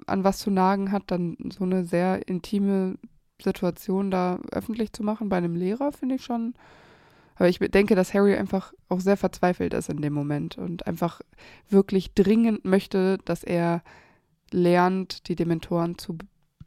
an 0.08 0.24
was 0.24 0.40
zu 0.40 0.52
nagen 0.52 0.92
hat, 0.92 1.04
dann 1.08 1.38
so 1.52 1.64
eine 1.64 1.86
sehr 1.86 2.28
intime 2.28 2.98
Situation 3.42 4.12
da 4.12 4.40
öffentlich 4.52 4.94
zu 4.94 5.04
machen 5.04 5.30
bei 5.30 5.38
einem 5.38 5.56
Lehrer, 5.56 5.92
finde 5.92 6.16
ich 6.16 6.24
schon. 6.24 6.54
Aber 7.36 7.50
ich 7.50 7.58
denke, 7.60 7.96
dass 7.96 8.14
Harry 8.14 8.36
einfach 8.36 8.74
auch 8.88 9.00
sehr 9.00 9.18
verzweifelt 9.18 9.74
ist 9.74 9.90
in 9.90 10.02
dem 10.02 10.14
Moment 10.14 10.58
und 10.58 10.86
einfach 10.86 11.22
wirklich 11.70 12.14
dringend 12.14 12.66
möchte, 12.66 13.18
dass 13.26 13.44
er 13.44 13.82
lernt, 14.52 15.28
die 15.28 15.36
Dementoren 15.36 15.98
zu 15.98 16.18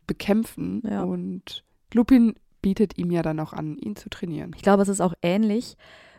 bekämpfen. 0.06 0.82
Ja. 0.84 1.04
Und 1.04 1.64
Lupin 1.92 2.34
bietet 2.60 2.98
ihm 2.98 3.10
ja 3.10 3.22
dann 3.22 3.40
auch 3.40 3.52
an, 3.52 3.76
ihn 3.76 3.94
zu 3.94 4.08
trainieren. 4.08 4.52
Ich 4.56 4.62
glaube, 4.62 4.82
es 4.82 4.88
ist 4.88 5.00
auch 5.00 5.14
ähnlich, 5.22 5.76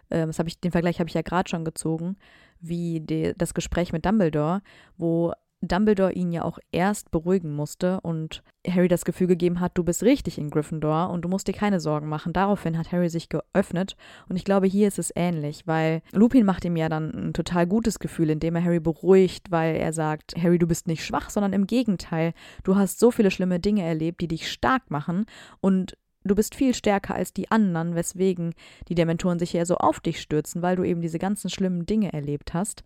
ähm, 0.10 0.28
das 0.28 0.40
ich, 0.40 0.60
den 0.60 0.72
Vergleich 0.72 1.00
habe 1.00 1.10
ich 1.10 1.16
ja 1.16 1.22
gerade 1.22 1.50
schon 1.50 1.66
gezogen, 1.66 2.18
wie 2.62 3.02
die, 3.02 3.34
das 3.38 3.54
Gespräch 3.54 3.92
mit 3.92 4.06
Dumbledore, 4.06 4.62
wo 4.98 5.34
Dumbledore 5.68 6.14
ihn 6.14 6.32
ja 6.32 6.44
auch 6.44 6.60
erst 6.72 7.12
beruhigen 7.12 7.56
musste 7.56 8.02
und 8.02 8.44
Harry 8.68 8.88
das 8.88 9.06
Gefühl 9.06 9.28
gegeben 9.28 9.60
hat, 9.60 9.78
du 9.78 9.84
bist 9.84 10.04
richtig 10.04 10.38
in 10.38 10.50
Gryffindor 10.50 11.10
und 11.10 11.24
du 11.24 11.30
musst 11.30 11.48
dir 11.48 11.54
keine 11.54 11.80
Sorgen 11.80 12.08
machen. 12.08 12.34
Daraufhin 12.34 12.78
hat 12.78 12.92
Harry 12.92 13.10
sich 13.10 13.30
geöffnet 13.30 13.96
und 14.28 14.36
ich 14.36 14.44
glaube, 14.44 14.68
hier 14.68 14.88
ist 14.88 15.00
es 15.00 15.12
ähnlich, 15.16 15.68
weil 15.68 16.02
Lupin 16.12 16.46
macht 16.46 16.66
ihm 16.66 16.76
ja 16.76 16.90
dann 16.90 17.12
ein 17.12 17.34
total 17.34 17.68
gutes 17.68 18.00
Gefühl, 18.00 18.30
indem 18.30 18.56
er 18.56 18.64
Harry 18.64 18.80
beruhigt, 18.80 19.52
weil 19.52 19.76
er 19.76 19.94
sagt, 19.94 20.34
Harry, 20.42 20.58
du 20.58 20.68
bist 20.68 20.88
nicht 20.88 21.06
schwach, 21.06 21.30
sondern 21.30 21.54
im 21.54 21.68
Gegenteil, 21.68 22.34
du 22.64 22.76
hast 22.76 23.00
so 23.00 23.12
viele 23.12 23.32
schlimme 23.32 23.60
Dinge 23.60 23.84
erlebt, 23.84 24.22
die 24.22 24.28
dich 24.28 24.52
stark 24.52 24.90
machen 24.90 25.26
und 25.62 25.98
du 26.26 26.36
bist 26.36 26.56
viel 26.56 26.74
stärker 26.74 27.16
als 27.16 27.34
die 27.34 27.52
anderen, 27.52 27.96
weswegen 27.96 28.54
die 28.90 28.96
Dementoren 28.96 29.40
sich 29.40 29.54
ja 29.54 29.66
so 29.66 29.78
auf 29.78 30.00
dich 30.00 30.20
stürzen, 30.20 30.62
weil 30.62 30.76
du 30.76 30.84
eben 30.84 31.02
diese 31.02 31.20
ganzen 31.20 31.50
schlimmen 31.50 31.86
Dinge 31.86 32.12
erlebt 32.12 32.54
hast. 32.54 32.84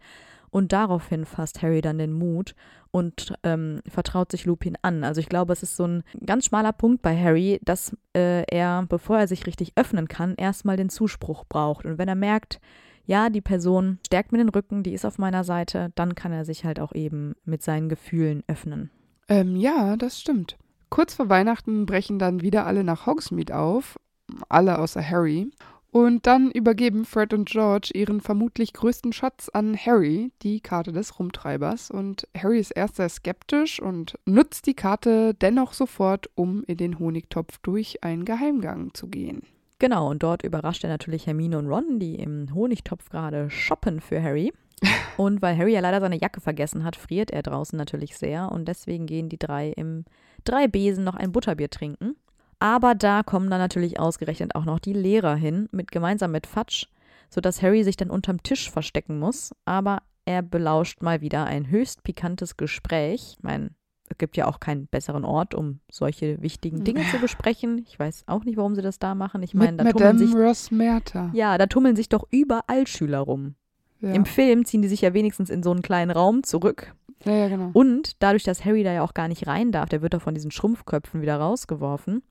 Und 0.52 0.72
daraufhin 0.74 1.26
fasst 1.26 1.62
Harry 1.62 1.82
dann 1.82 1.98
den 1.98 2.14
Mut 2.14 2.56
und 2.92 3.34
ähm, 3.44 3.82
vertraut 3.88 4.32
sich 4.32 4.46
Lupin 4.46 4.78
an. 4.82 5.04
Also 5.04 5.22
ich 5.22 5.30
glaube, 5.30 5.54
es 5.54 5.64
ist 5.64 5.76
so 5.76 5.86
ein 5.86 6.04
ganz 6.26 6.46
schmaler 6.46 6.74
Punkt 6.74 7.02
bei 7.02 7.16
Harry, 7.18 7.60
dass 7.64 7.96
äh, 8.16 8.44
er, 8.50 8.86
bevor 8.88 9.20
er 9.20 9.28
sich 9.28 9.46
richtig 9.46 9.74
öffnen 9.76 10.08
kann, 10.08 10.36
erstmal 10.36 10.78
den 10.78 10.90
Zuspruch 10.90 11.46
braucht. 11.46 11.86
Und 11.86 11.98
wenn 11.98 12.08
er 12.08 12.16
merkt, 12.16 12.60
ja, 13.06 13.30
die 13.30 13.42
Person 13.42 14.00
stärkt 14.06 14.32
mir 14.32 14.38
den 14.38 14.50
Rücken, 14.50 14.84
die 14.84 14.94
ist 14.94 15.06
auf 15.06 15.18
meiner 15.18 15.44
Seite, 15.44 15.92
dann 15.96 16.16
kann 16.16 16.32
er 16.32 16.46
sich 16.46 16.64
halt 16.64 16.80
auch 16.80 16.94
eben 16.94 17.36
mit 17.44 17.64
seinen 17.64 17.90
Gefühlen 17.90 18.44
öffnen. 18.48 18.92
Ähm, 19.28 19.56
ja, 19.56 19.98
das 19.98 20.20
stimmt. 20.20 20.58
Kurz 20.90 21.14
vor 21.14 21.30
Weihnachten 21.30 21.86
brechen 21.86 22.20
dann 22.20 22.42
wieder 22.42 22.66
alle 22.66 22.84
nach 22.84 23.06
Hogsmeade 23.06 23.56
auf, 23.56 24.00
alle 24.48 24.80
außer 24.80 25.08
Harry. 25.08 25.52
Und 25.92 26.28
dann 26.28 26.52
übergeben 26.52 27.04
Fred 27.04 27.34
und 27.34 27.50
George 27.50 27.90
ihren 27.96 28.22
vermutlich 28.22 28.74
größten 28.74 29.12
Schatz 29.12 29.50
an 29.50 29.76
Harry, 29.76 30.32
die 30.44 30.60
Karte 30.60 30.92
des 30.92 31.18
Rumtreibers. 31.18 31.90
Und 31.90 32.28
Harry 32.38 32.60
ist 32.60 32.72
erst 32.72 32.98
sehr 32.98 33.10
skeptisch 33.10 33.82
und 33.82 34.18
nutzt 34.26 34.68
die 34.68 34.76
Karte 34.76 35.34
dennoch 35.34 35.74
sofort, 35.74 36.30
um 36.36 36.64
in 36.66 36.78
den 36.78 37.00
Honigtopf 37.00 37.58
durch 37.64 38.04
einen 38.04 38.24
Geheimgang 38.24 38.94
zu 38.94 39.08
gehen. 39.08 39.42
Genau, 39.80 40.10
und 40.10 40.22
dort 40.22 40.44
überrascht 40.44 40.84
er 40.84 40.90
natürlich 40.90 41.26
Hermine 41.26 41.58
und 41.58 41.68
Ron, 41.68 42.00
die 42.00 42.16
im 42.16 42.54
Honigtopf 42.54 43.10
gerade 43.10 43.50
shoppen 43.50 44.00
für 44.00 44.22
Harry. 44.22 44.54
Und 45.18 45.42
weil 45.42 45.58
Harry 45.58 45.74
ja 45.74 45.82
leider 45.82 46.00
seine 46.00 46.18
Jacke 46.18 46.40
vergessen 46.40 46.86
hat, 46.86 46.96
friert 46.96 47.32
er 47.32 47.44
draußen 47.44 47.76
natürlich 47.78 48.18
sehr. 48.18 48.50
Und 48.50 48.70
deswegen 48.70 49.08
gehen 49.08 49.28
die 49.28 49.38
drei 49.38 49.72
im 49.76 50.06
drei 50.46 50.70
Besen 50.70 51.04
noch 51.04 51.16
ein 51.16 51.34
Butterbier 51.34 51.70
trinken. 51.70 52.16
Aber 52.60 52.94
da 52.94 53.24
kommen 53.24 53.50
dann 53.50 53.60
natürlich 53.60 54.00
ausgerechnet 54.00 54.56
auch 54.56 54.66
noch 54.66 54.80
die 54.80 54.94
Lehrer 54.94 55.36
hin, 55.36 55.70
mit 55.72 55.92
gemeinsam 55.92 56.32
mit 56.32 56.46
Fatsch, 56.46 56.88
sodass 57.30 57.62
Harry 57.62 57.84
sich 57.84 57.96
dann 57.98 58.10
unterm 58.10 58.44
Tisch 58.44 58.70
verstecken 58.70 59.18
muss. 59.20 59.52
Aber 59.66 60.02
er 60.26 60.42
belauscht 60.42 61.02
mal 61.02 61.22
wieder 61.22 61.46
ein 61.46 61.70
höchst 61.70 62.04
pikantes 62.04 62.58
Gespräch. 62.58 63.36
Ich 63.38 63.44
meine, 63.44 63.72
es 64.10 64.18
gibt 64.18 64.36
ja 64.38 64.48
auch 64.48 64.60
keinen 64.60 64.88
besseren 64.88 65.24
Ort, 65.24 65.56
um 65.56 65.80
solche 65.90 66.42
wichtigen 66.42 66.84
Dinge 66.84 67.04
zu 67.10 67.18
besprechen. 67.22 67.86
Ich 67.88 67.98
weiß 67.98 68.24
auch 68.28 68.44
nicht, 68.44 68.58
warum 68.58 68.76
sie 68.76 68.82
das 68.82 69.00
da 69.00 69.16
machen. 69.16 69.42
Ich 69.44 69.54
meine, 69.54 69.78
da 69.78 69.92
tummeln 69.92 70.18
sich 70.18 70.36
Rosmerta. 70.36 71.32
ja, 71.34 71.58
da 71.58 71.68
tummeln 71.68 71.96
sich 71.96 72.10
doch 72.10 72.28
überall 72.30 72.88
Schüler 72.88 73.20
rum. 73.20 73.56
Ja. 74.02 74.14
Im 74.14 74.26
Film 74.26 74.66
ziehen 74.66 74.82
die 74.82 74.88
sich 74.88 75.02
ja 75.02 75.14
wenigstens 75.14 75.50
in 75.50 75.62
so 75.64 75.72
einen 75.72 75.82
kleinen 75.82 76.12
Raum 76.12 76.44
zurück. 76.44 76.94
Ja, 77.26 77.34
ja, 77.34 77.48
genau. 77.50 77.70
Und 77.74 78.22
dadurch, 78.22 78.44
dass 78.44 78.64
Harry 78.66 78.84
da 78.84 78.92
ja 78.94 79.04
auch 79.04 79.14
gar 79.14 79.28
nicht 79.28 79.48
rein 79.48 79.72
darf, 79.72 79.90
der 79.90 80.02
wird 80.02 80.14
doch 80.14 80.22
von 80.22 80.34
diesen 80.34 80.52
Schrumpfköpfen 80.52 81.22
wieder 81.22 81.38
rausgeworfen, 81.38 82.24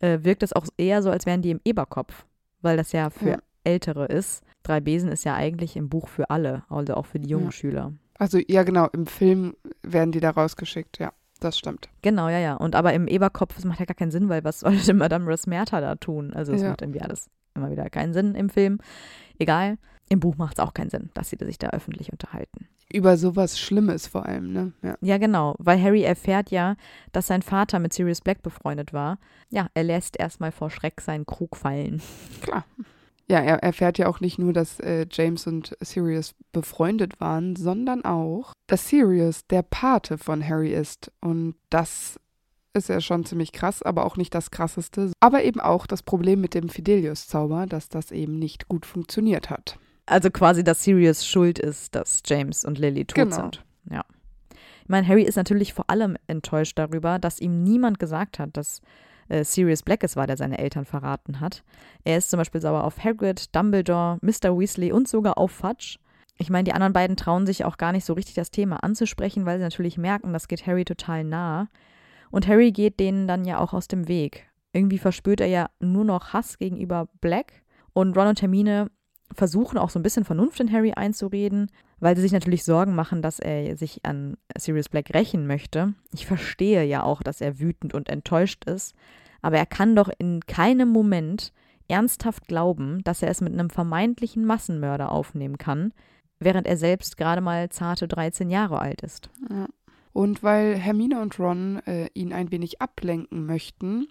äh, 0.00 0.18
wirkt 0.22 0.42
es 0.42 0.52
auch 0.52 0.66
eher 0.76 1.02
so, 1.02 1.10
als 1.10 1.26
wären 1.26 1.42
die 1.42 1.50
im 1.50 1.60
Eberkopf, 1.64 2.24
weil 2.60 2.76
das 2.76 2.92
ja 2.92 3.10
für 3.10 3.30
Ja. 3.30 3.38
Ältere 3.64 4.06
ist. 4.06 4.42
Drei 4.64 4.80
Besen 4.80 5.08
ist 5.10 5.24
ja 5.24 5.34
eigentlich 5.34 5.76
im 5.76 5.88
Buch 5.88 6.08
für 6.08 6.30
alle, 6.30 6.64
also 6.68 6.94
auch 6.94 7.06
für 7.06 7.20
die 7.20 7.28
jungen 7.28 7.46
Ja. 7.46 7.52
Schüler. 7.52 7.92
Also, 8.18 8.38
ja, 8.48 8.62
genau, 8.64 8.88
im 8.92 9.06
Film 9.06 9.54
werden 9.82 10.12
die 10.12 10.20
da 10.20 10.30
rausgeschickt, 10.30 10.98
ja, 10.98 11.12
das 11.40 11.58
stimmt. 11.58 11.88
Genau, 12.02 12.28
ja, 12.28 12.38
ja. 12.38 12.54
Und 12.54 12.74
aber 12.76 12.92
im 12.92 13.06
Eberkopf, 13.08 13.54
das 13.54 13.64
macht 13.64 13.80
ja 13.80 13.84
gar 13.86 13.94
keinen 13.94 14.10
Sinn, 14.12 14.28
weil 14.28 14.44
was 14.44 14.60
sollte 14.60 14.94
Madame 14.94 15.26
Rosmerta 15.28 15.80
da 15.80 15.94
tun? 15.96 16.32
Also 16.34 16.52
es 16.52 16.62
Ja. 16.62 16.68
macht 16.70 16.82
irgendwie 16.82 17.00
alles 17.00 17.28
immer 17.54 17.70
wieder 17.70 17.88
keinen 17.90 18.12
Sinn 18.12 18.34
im 18.34 18.48
Film. 18.48 18.78
Egal. 19.38 19.78
Im 20.08 20.20
Buch 20.20 20.36
macht 20.36 20.58
es 20.58 20.64
auch 20.64 20.74
keinen 20.74 20.90
Sinn, 20.90 21.10
dass 21.14 21.30
sie 21.30 21.36
sich 21.40 21.58
da 21.58 21.68
öffentlich 21.70 22.12
unterhalten. 22.12 22.68
Über 22.92 23.16
sowas 23.16 23.58
Schlimmes 23.58 24.06
vor 24.06 24.26
allem, 24.26 24.52
ne? 24.52 24.72
Ja. 24.82 24.96
Ja, 25.00 25.18
genau, 25.18 25.54
weil 25.58 25.82
Harry 25.82 26.02
erfährt 26.02 26.50
ja, 26.50 26.76
dass 27.12 27.26
sein 27.26 27.42
Vater 27.42 27.78
mit 27.78 27.92
Sirius 27.92 28.20
Black 28.20 28.42
befreundet 28.42 28.92
war. 28.92 29.18
Ja, 29.50 29.68
er 29.74 29.84
lässt 29.84 30.18
erstmal 30.18 30.52
vor 30.52 30.70
Schreck 30.70 31.00
seinen 31.00 31.26
Krug 31.26 31.56
fallen. 31.56 32.02
Klar. 32.42 32.64
Ja, 33.28 33.38
er 33.38 33.62
erfährt 33.62 33.98
ja 33.98 34.08
auch 34.08 34.20
nicht 34.20 34.38
nur, 34.38 34.52
dass 34.52 34.78
äh, 34.80 35.06
James 35.10 35.46
und 35.46 35.76
Sirius 35.80 36.34
befreundet 36.52 37.20
waren, 37.20 37.56
sondern 37.56 38.04
auch, 38.04 38.52
dass 38.66 38.88
Sirius 38.88 39.46
der 39.46 39.62
Pate 39.62 40.18
von 40.18 40.46
Harry 40.46 40.74
ist. 40.74 41.10
Und 41.20 41.54
das 41.70 42.18
ist 42.74 42.88
ja 42.88 43.00
schon 43.00 43.24
ziemlich 43.24 43.52
krass, 43.52 43.82
aber 43.82 44.04
auch 44.04 44.16
nicht 44.16 44.34
das 44.34 44.50
Krasseste. 44.50 45.12
Aber 45.20 45.44
eben 45.44 45.60
auch 45.60 45.86
das 45.86 46.02
Problem 46.02 46.40
mit 46.40 46.54
dem 46.54 46.68
Fidelius-Zauber, 46.68 47.66
dass 47.66 47.88
das 47.88 48.10
eben 48.10 48.38
nicht 48.38 48.68
gut 48.68 48.86
funktioniert 48.86 49.50
hat. 49.50 49.78
Also 50.06 50.30
quasi, 50.30 50.64
dass 50.64 50.82
Sirius 50.82 51.26
schuld 51.26 51.58
ist, 51.58 51.94
dass 51.94 52.22
James 52.26 52.64
und 52.64 52.78
Lily 52.78 53.04
tot 53.04 53.14
Genau. 53.16 53.36
sind. 53.36 53.64
Ja. 53.90 54.04
Ich 54.82 54.88
meine, 54.88 55.06
Harry 55.06 55.22
ist 55.22 55.36
natürlich 55.36 55.74
vor 55.74 55.88
allem 55.88 56.16
enttäuscht 56.26 56.78
darüber, 56.78 57.18
dass 57.18 57.40
ihm 57.40 57.62
niemand 57.62 57.98
gesagt 58.00 58.38
hat, 58.38 58.56
dass 58.56 58.80
äh, 59.28 59.44
Sirius 59.44 59.82
Black 59.82 60.02
es 60.02 60.16
war, 60.16 60.26
der 60.26 60.36
seine 60.36 60.58
Eltern 60.58 60.84
verraten 60.84 61.40
hat. 61.40 61.62
Er 62.04 62.18
ist 62.18 62.30
zum 62.30 62.38
Beispiel 62.38 62.60
sauer 62.60 62.82
auf 62.84 63.02
Hagrid, 63.02 63.54
Dumbledore, 63.54 64.18
Mr. 64.22 64.58
Weasley 64.58 64.92
und 64.92 65.06
sogar 65.08 65.38
auf 65.38 65.52
Fudge. 65.52 65.98
Ich 66.36 66.50
meine, 66.50 66.64
die 66.64 66.72
anderen 66.72 66.92
beiden 66.92 67.16
trauen 67.16 67.46
sich 67.46 67.64
auch 67.64 67.76
gar 67.76 67.92
nicht 67.92 68.04
so 68.04 68.14
richtig 68.14 68.34
das 68.34 68.50
Thema 68.50 68.82
anzusprechen, 68.82 69.46
weil 69.46 69.58
sie 69.58 69.64
natürlich 69.64 69.98
merken, 69.98 70.32
das 70.32 70.48
geht 70.48 70.66
Harry 70.66 70.84
total 70.84 71.22
nah. 71.22 71.68
Und 72.30 72.48
Harry 72.48 72.72
geht 72.72 72.98
denen 72.98 73.28
dann 73.28 73.44
ja 73.44 73.58
auch 73.58 73.72
aus 73.74 73.86
dem 73.86 74.08
Weg. 74.08 74.48
Irgendwie 74.72 74.98
verspürt 74.98 75.40
er 75.40 75.46
ja 75.48 75.70
nur 75.78 76.04
noch 76.04 76.32
Hass 76.32 76.58
gegenüber 76.58 77.06
Black. 77.20 77.62
Und 77.92 78.16
Ron 78.16 78.28
und 78.28 78.42
Hermine 78.42 78.90
versuchen 79.34 79.78
auch 79.78 79.90
so 79.90 79.98
ein 79.98 80.02
bisschen 80.02 80.24
Vernunft 80.24 80.60
in 80.60 80.72
Harry 80.72 80.92
einzureden, 80.92 81.70
weil 82.00 82.16
sie 82.16 82.22
sich 82.22 82.32
natürlich 82.32 82.64
Sorgen 82.64 82.94
machen, 82.94 83.22
dass 83.22 83.38
er 83.38 83.76
sich 83.76 84.04
an 84.04 84.36
Sirius 84.56 84.88
Black 84.88 85.14
rächen 85.14 85.46
möchte. 85.46 85.94
Ich 86.12 86.26
verstehe 86.26 86.84
ja 86.84 87.02
auch, 87.02 87.22
dass 87.22 87.40
er 87.40 87.58
wütend 87.58 87.94
und 87.94 88.08
enttäuscht 88.08 88.64
ist, 88.64 88.94
aber 89.40 89.56
er 89.56 89.66
kann 89.66 89.96
doch 89.96 90.10
in 90.18 90.40
keinem 90.46 90.88
Moment 90.88 91.52
ernsthaft 91.88 92.48
glauben, 92.48 93.02
dass 93.04 93.22
er 93.22 93.30
es 93.30 93.40
mit 93.40 93.52
einem 93.52 93.70
vermeintlichen 93.70 94.44
Massenmörder 94.44 95.12
aufnehmen 95.12 95.58
kann, 95.58 95.92
während 96.38 96.66
er 96.66 96.76
selbst 96.76 97.16
gerade 97.16 97.40
mal 97.40 97.68
zarte 97.68 98.08
13 98.08 98.50
Jahre 98.50 98.80
alt 98.80 99.02
ist. 99.02 99.30
Ja. 99.50 99.66
Und 100.12 100.42
weil 100.42 100.76
Hermine 100.76 101.20
und 101.20 101.38
Ron 101.38 101.80
äh, 101.86 102.08
ihn 102.14 102.32
ein 102.32 102.50
wenig 102.50 102.82
ablenken 102.82 103.46
möchten, 103.46 104.08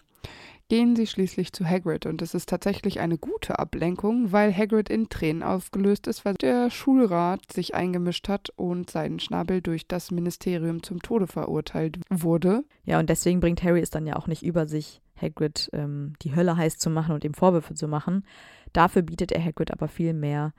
gehen 0.72 0.96
sie 0.96 1.06
schließlich 1.06 1.52
zu 1.52 1.66
Hagrid. 1.66 2.06
Und 2.06 2.22
es 2.22 2.34
ist 2.34 2.48
tatsächlich 2.48 3.02
eine 3.02 3.18
gute 3.18 3.60
Ablenkung, 3.60 4.32
weil 4.32 4.56
Hagrid 4.56 4.90
in 4.90 5.10
Tränen 5.10 5.44
aufgelöst 5.44 6.08
ist, 6.08 6.24
weil 6.24 6.36
der 6.36 6.70
Schulrat 6.70 7.42
sich 7.52 7.76
eingemischt 7.76 8.30
hat 8.30 8.52
und 8.56 8.90
sein 8.90 9.20
Schnabel 9.20 9.62
durch 9.62 9.86
das 9.86 10.12
Ministerium 10.12 10.82
zum 10.82 11.02
Tode 11.02 11.28
verurteilt 11.28 12.00
wurde. 12.10 12.64
Ja, 12.86 13.00
und 13.00 13.10
deswegen 13.10 13.42
bringt 13.42 13.62
Harry 13.64 13.82
es 13.82 13.90
dann 13.90 14.08
ja 14.08 14.16
auch 14.16 14.28
nicht 14.28 14.44
über 14.44 14.66
sich, 14.66 15.02
Hagrid 15.22 15.70
ähm, 15.74 16.14
die 16.22 16.38
Hölle 16.38 16.56
heiß 16.56 16.78
zu 16.78 16.90
machen 16.90 17.16
und 17.16 17.26
ihm 17.26 17.34
Vorwürfe 17.34 17.74
zu 17.74 17.90
machen. 17.90 18.24
Dafür 18.72 19.02
bietet 19.02 19.34
er 19.34 19.44
Hagrid 19.44 19.72
aber 19.72 19.90
viel 19.90 20.14
mehr 20.14 20.54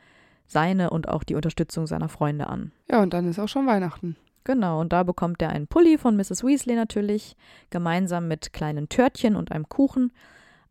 seine 0.46 0.90
und 0.90 1.08
auch 1.08 1.24
die 1.24 1.36
Unterstützung 1.36 1.86
seiner 1.86 2.10
Freunde 2.10 2.48
an. 2.48 2.72
Ja, 2.90 3.02
und 3.02 3.14
dann 3.14 3.26
ist 3.26 3.38
auch 3.38 3.48
schon 3.48 3.66
Weihnachten. 3.66 4.16
Genau, 4.44 4.80
und 4.80 4.92
da 4.92 5.02
bekommt 5.02 5.40
er 5.40 5.50
einen 5.50 5.68
Pulli 5.68 5.98
von 5.98 6.16
Mrs. 6.16 6.44
Weasley 6.44 6.74
natürlich, 6.74 7.36
gemeinsam 7.70 8.28
mit 8.28 8.52
kleinen 8.52 8.88
Törtchen 8.88 9.36
und 9.36 9.52
einem 9.52 9.68
Kuchen. 9.68 10.12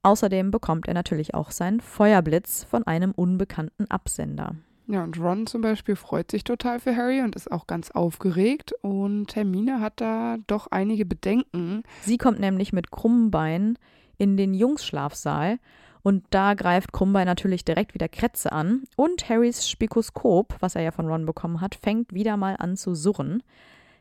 Außerdem 0.04 0.52
bekommt 0.52 0.88
er 0.88 0.94
natürlich 0.94 1.34
auch 1.34 1.52
seinen 1.52 1.80
Feuerblitz 1.80 2.64
von 2.64 2.86
einem 2.86 3.12
unbekannten 3.12 3.90
Absender. 3.90 4.56
Ja, 4.88 5.04
und 5.04 5.18
Ron 5.20 5.48
zum 5.48 5.62
Beispiel 5.62 5.96
freut 5.96 6.32
sich 6.32 6.44
total 6.44 6.80
für 6.80 6.96
Harry 6.96 7.22
und 7.22 7.36
ist 7.36 7.52
auch 7.52 7.66
ganz 7.68 7.92
aufgeregt. 7.92 8.74
Und 8.82 9.36
Hermine 9.36 9.80
hat 9.80 10.02
da 10.02 10.38
doch 10.48 10.68
einige 10.68 11.06
Bedenken. 11.06 11.84
Sie 12.02 12.18
kommt 12.18 12.40
nämlich 12.40 12.74
mit 12.74 12.92
krummen 12.92 13.32
Beinen 13.32 13.78
in 14.18 14.36
den 14.36 14.54
Jungsschlafsaal 14.54 15.60
und 16.04 16.24
da 16.30 16.54
greift 16.54 16.92
Krummbein 16.92 17.26
natürlich 17.26 17.66
direkt 17.66 17.94
wieder 17.94 18.08
Krätze 18.08 18.52
an 18.52 18.84
und 18.96 19.30
Harrys 19.30 19.70
Spikoskop, 19.70 20.56
was 20.60 20.76
er 20.76 20.82
ja 20.82 20.92
von 20.92 21.08
Ron 21.08 21.26
bekommen 21.26 21.62
hat, 21.62 21.76
fängt 21.76 22.14
wieder 22.14 22.38
mal 22.38 22.56
an 22.58 22.78
zu 22.78 22.96
surren. 22.96 23.44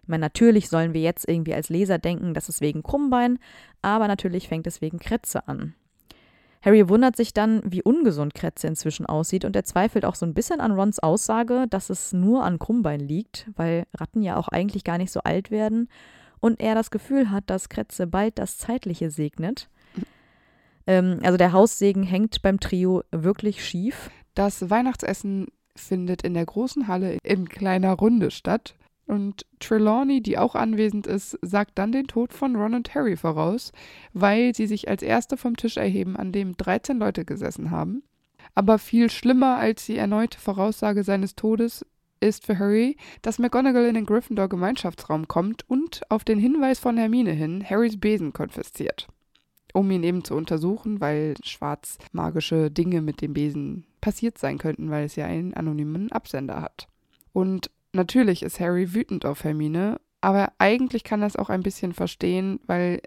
Ich 0.02 0.08
meine, 0.08 0.22
natürlich 0.22 0.68
sollen 0.68 0.94
wir 0.94 1.02
jetzt 1.02 1.28
irgendwie 1.28 1.54
als 1.54 1.68
Leser 1.68 1.98
denken, 1.98 2.34
das 2.34 2.48
ist 2.48 2.60
wegen 2.60 2.82
Krummbein, 2.82 3.38
aber 3.82 4.08
natürlich 4.08 4.48
fängt 4.48 4.66
es 4.66 4.80
wegen 4.80 4.98
Krätze 4.98 5.46
an. 5.46 5.74
Harry 6.62 6.88
wundert 6.88 7.16
sich 7.16 7.32
dann, 7.32 7.62
wie 7.64 7.82
ungesund 7.82 8.34
Krätze 8.34 8.66
inzwischen 8.66 9.06
aussieht 9.06 9.46
und 9.46 9.56
er 9.56 9.64
zweifelt 9.64 10.04
auch 10.04 10.14
so 10.14 10.26
ein 10.26 10.34
bisschen 10.34 10.60
an 10.60 10.72
Rons 10.72 10.98
Aussage, 10.98 11.66
dass 11.70 11.88
es 11.88 12.12
nur 12.12 12.44
an 12.44 12.58
Krummbein 12.58 13.00
liegt, 13.00 13.50
weil 13.56 13.86
Ratten 13.96 14.22
ja 14.22 14.36
auch 14.36 14.48
eigentlich 14.48 14.84
gar 14.84 14.98
nicht 14.98 15.10
so 15.10 15.20
alt 15.20 15.50
werden 15.50 15.88
und 16.38 16.60
er 16.60 16.74
das 16.74 16.90
Gefühl 16.90 17.30
hat, 17.30 17.44
dass 17.48 17.70
Krätze 17.70 18.06
bald 18.06 18.38
das 18.38 18.58
Zeitliche 18.58 19.10
segnet. 19.10 19.70
Ähm, 20.90 21.20
also 21.22 21.36
der 21.36 21.52
Haussegen 21.52 22.02
hängt 22.02 22.42
beim 22.42 22.58
Trio 22.58 23.04
wirklich 23.12 23.64
schief. 23.64 24.10
Das 24.34 24.70
Weihnachtsessen 24.70 25.46
findet 25.76 26.22
in 26.22 26.34
der 26.34 26.44
großen 26.44 26.88
Halle 26.88 27.18
in 27.22 27.48
kleiner 27.48 27.92
Runde 27.92 28.32
statt. 28.32 28.74
Und 29.06 29.46
Trelawney, 29.60 30.20
die 30.20 30.36
auch 30.36 30.56
anwesend 30.56 31.06
ist, 31.06 31.38
sagt 31.42 31.78
dann 31.78 31.92
den 31.92 32.08
Tod 32.08 32.32
von 32.32 32.56
Ron 32.56 32.74
und 32.74 32.92
Harry 32.94 33.16
voraus, 33.16 33.70
weil 34.12 34.52
sie 34.54 34.66
sich 34.66 34.88
als 34.88 35.02
Erste 35.02 35.36
vom 35.36 35.56
Tisch 35.56 35.76
erheben, 35.76 36.16
an 36.16 36.32
dem 36.32 36.56
13 36.56 36.98
Leute 36.98 37.24
gesessen 37.24 37.70
haben. 37.70 38.02
Aber 38.56 38.78
viel 38.78 39.10
schlimmer 39.10 39.58
als 39.58 39.86
die 39.86 39.96
erneute 39.96 40.40
Voraussage 40.40 41.04
seines 41.04 41.36
Todes 41.36 41.86
ist 42.18 42.46
für 42.46 42.58
Harry, 42.58 42.96
dass 43.22 43.38
McGonagall 43.38 43.86
in 43.86 43.94
den 43.94 44.06
Gryffindor-Gemeinschaftsraum 44.06 45.28
kommt 45.28 45.68
und 45.68 46.02
auf 46.08 46.24
den 46.24 46.40
Hinweis 46.40 46.80
von 46.80 46.96
Hermine 46.96 47.30
hin 47.30 47.64
Harrys 47.68 47.98
Besen 47.98 48.32
konfisziert. 48.32 49.08
Um 49.74 49.90
ihn 49.90 50.02
eben 50.02 50.24
zu 50.24 50.34
untersuchen, 50.34 51.00
weil 51.00 51.34
schwarzmagische 51.42 52.70
Dinge 52.70 53.00
mit 53.02 53.20
dem 53.20 53.34
Besen 53.34 53.84
passiert 54.00 54.38
sein 54.38 54.58
könnten, 54.58 54.90
weil 54.90 55.04
es 55.04 55.16
ja 55.16 55.26
einen 55.26 55.54
anonymen 55.54 56.10
Absender 56.12 56.62
hat. 56.62 56.88
Und 57.32 57.70
natürlich 57.92 58.42
ist 58.42 58.60
Harry 58.60 58.94
wütend 58.94 59.24
auf 59.24 59.44
Hermine, 59.44 60.00
aber 60.20 60.52
eigentlich 60.58 61.04
kann 61.04 61.22
er 61.22 61.28
es 61.28 61.36
auch 61.36 61.50
ein 61.50 61.62
bisschen 61.62 61.92
verstehen, 61.92 62.60
weil 62.66 63.00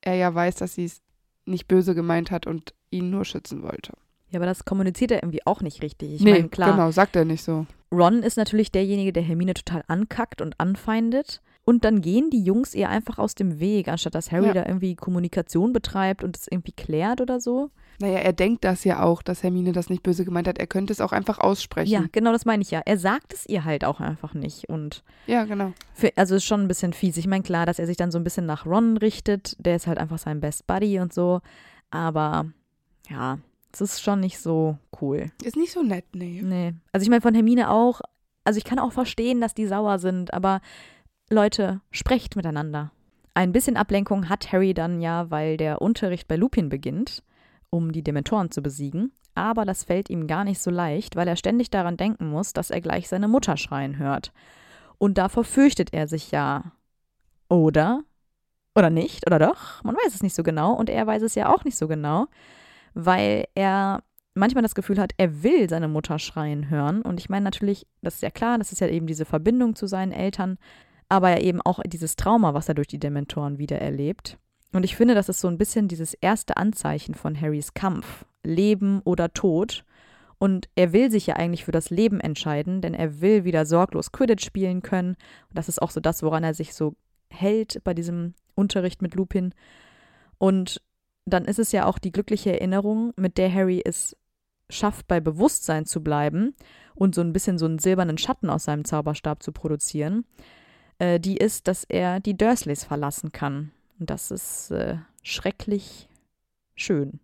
er 0.00 0.14
ja 0.16 0.34
weiß, 0.34 0.56
dass 0.56 0.74
sie 0.74 0.84
es 0.84 1.02
nicht 1.46 1.68
böse 1.68 1.94
gemeint 1.94 2.30
hat 2.30 2.46
und 2.46 2.74
ihn 2.90 3.10
nur 3.10 3.24
schützen 3.24 3.62
wollte. 3.62 3.92
Ja, 4.30 4.38
aber 4.38 4.46
das 4.46 4.64
kommuniziert 4.64 5.10
er 5.10 5.22
irgendwie 5.22 5.46
auch 5.46 5.60
nicht 5.60 5.82
richtig. 5.82 6.14
Ich 6.14 6.20
nee, 6.20 6.32
meine, 6.32 6.48
klar, 6.48 6.72
genau, 6.72 6.90
sagt 6.90 7.16
er 7.16 7.24
nicht 7.24 7.42
so. 7.42 7.66
Ron 7.92 8.22
ist 8.22 8.36
natürlich 8.36 8.72
derjenige, 8.72 9.12
der 9.12 9.22
Hermine 9.22 9.54
total 9.54 9.84
ankackt 9.86 10.40
und 10.40 10.58
anfeindet. 10.58 11.40
Und 11.66 11.84
dann 11.84 12.02
gehen 12.02 12.28
die 12.30 12.42
Jungs 12.44 12.74
ihr 12.74 12.90
einfach 12.90 13.18
aus 13.18 13.34
dem 13.34 13.58
Weg, 13.58 13.88
anstatt 13.88 14.14
dass 14.14 14.30
Harry 14.30 14.48
Ja. 14.48 14.52
da 14.54 14.66
irgendwie 14.66 14.94
Kommunikation 14.96 15.72
betreibt 15.72 16.22
und 16.22 16.36
es 16.36 16.46
irgendwie 16.50 16.72
klärt 16.72 17.20
oder 17.22 17.40
so. 17.40 17.70
Naja, 18.00 18.18
er 18.18 18.32
denkt 18.32 18.64
das 18.64 18.84
ja 18.84 19.02
auch, 19.02 19.22
dass 19.22 19.42
Hermine 19.42 19.72
das 19.72 19.88
nicht 19.88 20.02
böse 20.02 20.24
gemeint 20.24 20.48
hat. 20.48 20.58
Er 20.58 20.66
könnte 20.66 20.92
es 20.92 21.00
auch 21.00 21.12
einfach 21.12 21.38
aussprechen. 21.38 21.92
Ja, 21.92 22.04
genau 22.12 22.32
das 22.32 22.44
meine 22.44 22.60
ich 22.62 22.70
ja. 22.70 22.82
Er 22.84 22.98
sagt 22.98 23.32
es 23.32 23.46
ihr 23.46 23.64
halt 23.64 23.84
auch 23.84 24.00
einfach 24.00 24.34
nicht. 24.34 24.68
Und 24.68 25.04
ja 25.26 25.44
genau. 25.44 25.72
für, 25.94 26.12
also 26.16 26.34
ist 26.34 26.44
schon 26.44 26.60
ein 26.60 26.68
bisschen 26.68 26.92
fies. 26.92 27.16
Ich 27.16 27.26
meine, 27.28 27.44
klar, 27.44 27.66
dass 27.66 27.78
er 27.78 27.86
sich 27.86 27.96
dann 27.96 28.10
so 28.10 28.18
ein 28.18 28.24
bisschen 28.24 28.46
nach 28.46 28.66
Ron 28.66 28.96
richtet. 28.96 29.56
Der 29.58 29.76
ist 29.76 29.86
halt 29.86 29.98
einfach 29.98 30.18
sein 30.18 30.40
Best 30.40 30.66
Buddy 30.66 30.98
und 30.98 31.14
so. 31.14 31.40
Aber 31.90 32.46
ja, 33.08 33.38
es 33.72 33.80
ist 33.80 34.02
schon 34.02 34.20
nicht 34.20 34.38
so 34.38 34.76
cool. 35.00 35.30
Ist 35.42 35.56
nicht 35.56 35.72
so 35.72 35.82
nett, 35.82 36.04
nee. 36.14 36.42
Nee. 36.42 36.74
Also 36.92 37.04
ich 37.04 37.10
meine 37.10 37.22
von 37.22 37.34
Hermine 37.34 37.70
auch. 37.70 38.00
Also 38.42 38.58
ich 38.58 38.64
kann 38.64 38.78
auch 38.78 38.92
verstehen, 38.92 39.40
dass 39.40 39.54
die 39.54 39.66
sauer 39.66 39.98
sind, 39.98 40.34
aber 40.34 40.60
Leute, 41.30 41.80
sprecht 41.90 42.36
miteinander. 42.36 42.92
Ein 43.32 43.52
bisschen 43.52 43.76
Ablenkung 43.76 44.28
hat 44.28 44.52
Harry 44.52 44.74
dann 44.74 45.00
ja, 45.00 45.30
weil 45.30 45.56
der 45.56 45.80
Unterricht 45.80 46.28
bei 46.28 46.36
Lupin 46.36 46.68
beginnt, 46.68 47.22
um 47.70 47.92
die 47.92 48.04
Dementoren 48.04 48.50
zu 48.50 48.62
besiegen. 48.62 49.12
Aber 49.34 49.64
das 49.64 49.84
fällt 49.84 50.10
ihm 50.10 50.26
gar 50.26 50.44
nicht 50.44 50.60
so 50.60 50.70
leicht, 50.70 51.16
weil 51.16 51.26
er 51.26 51.36
ständig 51.36 51.70
daran 51.70 51.96
denken 51.96 52.28
muss, 52.28 52.52
dass 52.52 52.70
er 52.70 52.80
gleich 52.80 53.08
seine 53.08 53.26
Mutter 53.26 53.56
schreien 53.56 53.98
hört. 53.98 54.32
Und 54.98 55.18
davor 55.18 55.44
fürchtet 55.44 55.92
er 55.92 56.06
sich 56.06 56.30
ja. 56.30 56.72
Oder? 57.48 58.04
Oder 58.76 58.90
nicht? 58.90 59.26
Oder 59.26 59.38
doch? 59.38 59.82
Man 59.82 59.96
weiß 59.96 60.14
es 60.14 60.22
nicht 60.22 60.34
so 60.34 60.42
genau 60.42 60.74
und 60.74 60.88
er 60.90 61.06
weiß 61.06 61.22
es 61.22 61.34
ja 61.34 61.52
auch 61.52 61.64
nicht 61.64 61.76
so 61.76 61.88
genau, 61.88 62.26
weil 62.92 63.46
er 63.54 64.02
manchmal 64.34 64.62
das 64.62 64.74
Gefühl 64.74 65.00
hat, 65.00 65.12
er 65.16 65.42
will 65.42 65.68
seine 65.68 65.88
Mutter 65.88 66.18
schreien 66.18 66.70
hören. 66.70 67.02
Und 67.02 67.18
ich 67.18 67.28
meine 67.28 67.44
natürlich, 67.44 67.86
das 68.02 68.16
ist 68.16 68.22
ja 68.22 68.30
klar, 68.30 68.58
das 68.58 68.72
ist 68.72 68.80
ja 68.80 68.88
eben 68.88 69.06
diese 69.06 69.24
Verbindung 69.24 69.74
zu 69.74 69.86
seinen 69.86 70.12
Eltern, 70.12 70.58
aber 71.08 71.40
eben 71.40 71.60
auch 71.60 71.80
dieses 71.86 72.16
Trauma, 72.16 72.54
was 72.54 72.68
er 72.68 72.74
durch 72.74 72.88
die 72.88 72.98
Dementoren 72.98 73.58
wieder 73.58 73.80
erlebt. 73.80 74.38
Und 74.72 74.84
ich 74.84 74.96
finde, 74.96 75.14
das 75.14 75.28
ist 75.28 75.40
so 75.40 75.48
ein 75.48 75.58
bisschen 75.58 75.88
dieses 75.88 76.14
erste 76.14 76.56
Anzeichen 76.56 77.14
von 77.14 77.40
Harrys 77.40 77.74
Kampf. 77.74 78.24
Leben 78.44 79.00
oder 79.04 79.32
Tod. 79.32 79.84
Und 80.38 80.68
er 80.74 80.92
will 80.92 81.10
sich 81.10 81.26
ja 81.26 81.36
eigentlich 81.36 81.64
für 81.64 81.72
das 81.72 81.90
Leben 81.90 82.20
entscheiden, 82.20 82.80
denn 82.80 82.94
er 82.94 83.20
will 83.20 83.44
wieder 83.44 83.64
sorglos 83.64 84.12
Quidditch 84.12 84.44
spielen 84.44 84.82
können. 84.82 85.16
Und 85.48 85.58
das 85.58 85.68
ist 85.68 85.80
auch 85.80 85.90
so 85.90 86.00
das, 86.00 86.22
woran 86.22 86.44
er 86.44 86.54
sich 86.54 86.74
so 86.74 86.94
hält 87.30 87.82
bei 87.84 87.94
diesem 87.94 88.34
Unterricht 88.54 89.00
mit 89.00 89.14
Lupin. 89.14 89.54
Und 90.38 90.82
dann 91.24 91.46
ist 91.46 91.58
es 91.58 91.72
ja 91.72 91.86
auch 91.86 91.98
die 91.98 92.12
glückliche 92.12 92.52
Erinnerung, 92.52 93.12
mit 93.16 93.38
der 93.38 93.52
Harry 93.52 93.80
es 93.84 94.16
schafft, 94.68 95.06
bei 95.08 95.20
Bewusstsein 95.20 95.86
zu 95.86 96.02
bleiben 96.02 96.54
und 96.94 97.14
so 97.14 97.20
ein 97.20 97.32
bisschen 97.32 97.58
so 97.58 97.64
einen 97.66 97.78
silbernen 97.78 98.18
Schatten 98.18 98.50
aus 98.50 98.64
seinem 98.64 98.84
Zauberstab 98.84 99.42
zu 99.42 99.52
produzieren, 99.52 100.24
äh, 100.98 101.20
die 101.20 101.36
ist, 101.36 101.68
dass 101.68 101.84
er 101.84 102.20
die 102.20 102.36
Dursleys 102.36 102.84
verlassen 102.84 103.32
kann. 103.32 103.72
Und 103.98 104.10
das 104.10 104.30
ist 104.30 104.70
äh, 104.70 104.96
schrecklich 105.22 106.08
schön. 106.74 107.20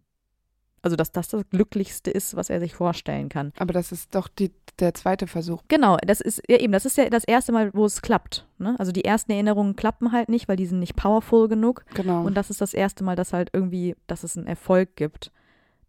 Also, 0.83 0.97
dass 0.97 1.13
das 1.13 1.29
das 1.29 1.43
Glücklichste 1.51 2.11
ist, 2.11 2.37
was 2.37 2.49
er 2.49 2.59
sich 2.59 2.75
vorstellen 2.75 3.29
kann. 3.29 3.53
Aber 3.59 3.75
das 3.75 3.93
ist 3.93 4.15
doch 4.15 4.29
die, 4.29 4.51
der 4.79 4.95
zweite 4.95 5.27
Versuch. 5.27 5.63
Genau, 5.69 5.99
das 6.07 6.23
ist 6.23 6.43
ja 6.49 6.57
eben, 6.57 6.73
das 6.73 6.87
ist 6.87 6.97
ja 6.97 7.11
das 7.11 7.25
erste 7.25 7.53
Mal, 7.53 7.71
wo 7.75 7.85
es 7.85 8.01
klappt. 8.01 8.47
Ne? 8.59 8.77
Also 8.79 8.91
die 8.91 9.05
ersten 9.05 9.33
Erinnerungen 9.33 9.77
klappen 9.77 10.13
halt 10.13 10.31
nicht, 10.31 10.49
weil 10.49 10.57
die 10.57 10.67
sind 10.67 10.79
nicht 10.79 10.97
powerful 10.97 11.49
genug. 11.49 11.85
Genau. 11.95 12.23
Und 12.25 12.35
das 12.35 12.49
ist 12.49 12.63
das 12.63 12.73
erste 12.73 13.05
Mal, 13.05 13.15
dass 13.15 13.35
halt 13.35 13.51
irgendwie, 13.53 13.95
dass 14.07 14.25
es 14.25 14.39
einen 14.39 14.47
Erfolg 14.47 14.97
gibt. 14.97 15.33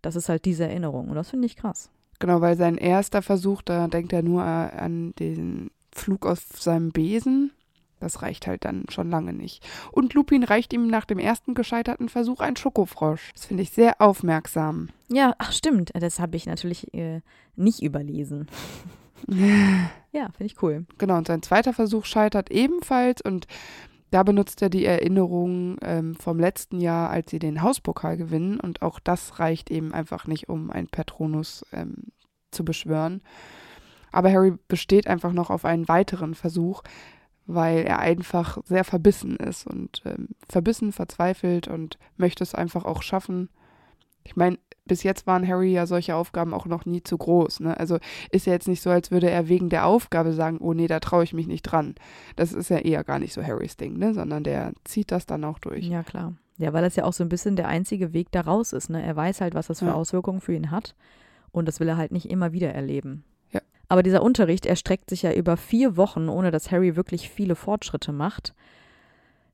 Das 0.02 0.18
ist 0.18 0.28
halt 0.28 0.44
diese 0.44 0.66
Erinnerung. 0.66 1.08
Und 1.10 1.16
das 1.16 1.30
finde 1.30 1.46
ich 1.46 1.56
krass. 1.56 1.90
Genau, 2.20 2.42
weil 2.42 2.58
sein 2.58 2.78
erster 2.78 3.22
Versuch, 3.22 3.62
da 3.62 3.88
denkt 3.88 4.12
er 4.14 4.24
nur 4.24 4.42
äh, 4.44 4.46
an 4.46 5.14
den 5.20 5.72
Flug 5.94 6.26
auf 6.26 6.46
seinem 6.54 6.92
Besen. 6.92 7.52
Das 8.02 8.22
reicht 8.22 8.48
halt 8.48 8.66
dann 8.66 8.86
schon 8.90 9.10
lange 9.10 9.32
nicht. 9.32 9.64
Und 9.92 10.14
Lupin 10.14 10.44
reicht 10.44 10.74
ihm 10.74 10.88
nach 10.88 11.06
dem 11.06 11.20
ersten 11.20 11.54
gescheiterten 11.54 12.10
Versuch 12.10 12.42
ein 12.42 12.58
Schokofrosch. 12.58 13.32
Das 13.34 13.46
finde 13.46 13.64
ich 13.64 13.70
sehr 13.70 14.02
aufmerksam. 14.02 14.90
Ja, 15.08 15.36
ach 15.38 15.52
stimmt. 15.52 15.92
Das 15.94 16.20
habe 16.20 16.36
ich 16.36 16.48
natürlich 16.48 16.94
äh, 16.94 17.22
nicht 17.56 17.82
überlesen. 17.82 18.48
ja, 19.28 20.30
finde 20.32 20.46
ich 20.46 20.62
cool. 20.64 20.86
Genau, 20.98 21.18
und 21.18 21.28
sein 21.28 21.44
zweiter 21.44 21.74
Versuch 21.74 22.06
scheitert 22.06 22.50
ebenfalls 22.52 23.22
und 23.22 23.46
da 24.10 24.24
benutzt 24.24 24.62
er 24.62 24.70
die 24.70 24.86
Erinnerung 24.86 25.78
ähm, 25.84 26.16
vom 26.16 26.38
letzten 26.38 26.82
Jahr, 26.82 27.10
als 27.12 27.32
sie 27.32 27.40
den 27.40 27.62
Hauspokal 27.62 28.18
gewinnen 28.18 28.60
und 28.60 28.82
auch 28.82 29.00
das 29.00 29.40
reicht 29.40 29.72
eben 29.72 29.94
einfach 29.94 30.28
nicht, 30.28 30.50
um 30.50 30.70
ein 30.70 30.88
Patronus 30.88 31.66
ähm, 31.72 32.08
zu 32.52 32.66
beschwören. 32.66 33.22
Aber 34.12 34.32
Harry 34.32 34.54
besteht 34.68 35.08
einfach 35.08 35.32
noch 35.32 35.50
auf 35.50 35.64
einen 35.64 35.88
weiteren 35.88 36.36
Versuch, 36.36 36.84
weil 37.48 37.80
er 37.84 38.00
einfach 38.00 38.60
sehr 38.66 38.84
verbissen 38.84 39.36
ist 39.36 39.68
und 39.68 40.02
ähm, 40.06 40.30
verbissen, 40.48 40.92
verzweifelt 40.92 41.68
und 41.68 41.98
möchte 42.18 42.44
es 42.44 42.56
einfach 42.56 42.86
auch 42.86 43.02
schaffen. 43.02 43.50
Ich 44.24 44.36
meine, 44.36 44.58
bis 44.86 45.04
jetzt 45.04 45.28
waren 45.28 45.48
Harry 45.48 45.72
ja 45.72 45.86
solche 45.86 46.16
Aufgaben 46.16 46.54
auch 46.54 46.66
noch 46.66 46.86
nie 46.86 47.04
zu 47.04 47.18
groß. 47.18 47.62
Ne? 47.62 47.78
Also 47.80 47.98
ist 48.32 48.46
ja 48.46 48.54
jetzt 48.54 48.68
nicht 48.68 48.82
so, 48.82 48.90
als 48.90 49.12
würde 49.12 49.30
er 49.30 49.48
wegen 49.48 49.70
der 49.70 49.86
Aufgabe 49.86 50.34
sagen, 50.34 50.58
oh 50.60 50.74
nee, 50.74 50.88
da 50.88 51.00
traue 51.00 51.24
ich 51.24 51.34
mich 51.34 51.48
nicht 51.48 51.64
dran. 51.64 51.96
Das 52.36 52.54
ist 52.54 52.70
ja 52.70 52.78
eher 52.78 53.04
gar 53.04 53.20
nicht 53.20 53.34
so 53.34 53.44
Harrys 53.44 53.78
Ding, 53.78 53.98
ne? 53.98 54.14
sondern 54.14 54.44
der 54.44 54.74
zieht 54.84 55.12
das 55.12 55.26
dann 55.26 55.44
auch 55.44 55.60
durch. 55.60 55.86
Ja, 55.88 56.04
klar. 56.04 56.34
Ja, 56.58 56.74
weil 56.74 56.84
das 56.84 56.96
ja 56.96 57.06
auch 57.06 57.14
so 57.14 57.24
ein 57.24 57.30
bisschen 57.30 57.56
der 57.56 57.68
einzige 57.68 58.14
Weg 58.14 58.32
da 58.32 58.42
raus 58.42 58.74
ist. 58.74 58.90
Ne? 58.90 59.02
Er 59.02 59.16
weiß 59.16 59.42
halt, 59.42 59.56
was 59.56 59.68
das 59.68 59.80
für 59.80 59.86
Ja. 59.86 59.94
Auswirkungen 59.94 60.42
für 60.42 60.54
ihn 60.54 60.72
hat. 60.72 60.96
Und 61.52 61.68
das 61.68 61.80
will 61.80 61.88
er 61.88 61.98
halt 61.98 62.12
nicht 62.12 62.30
immer 62.30 62.52
wieder 62.54 62.74
erleben. 62.74 63.24
Aber 63.92 64.04
dieser 64.04 64.24
Unterricht 64.24 64.66
erstreckt 64.66 65.10
sich 65.10 65.24
ja 65.24 65.34
über 65.34 65.58
vier 65.58 65.98
Wochen, 65.98 66.30
ohne 66.30 66.50
dass 66.50 66.72
Harry 66.72 66.96
wirklich 66.96 67.30
viele 67.30 67.56
Fortschritte 67.56 68.14
macht. 68.14 68.54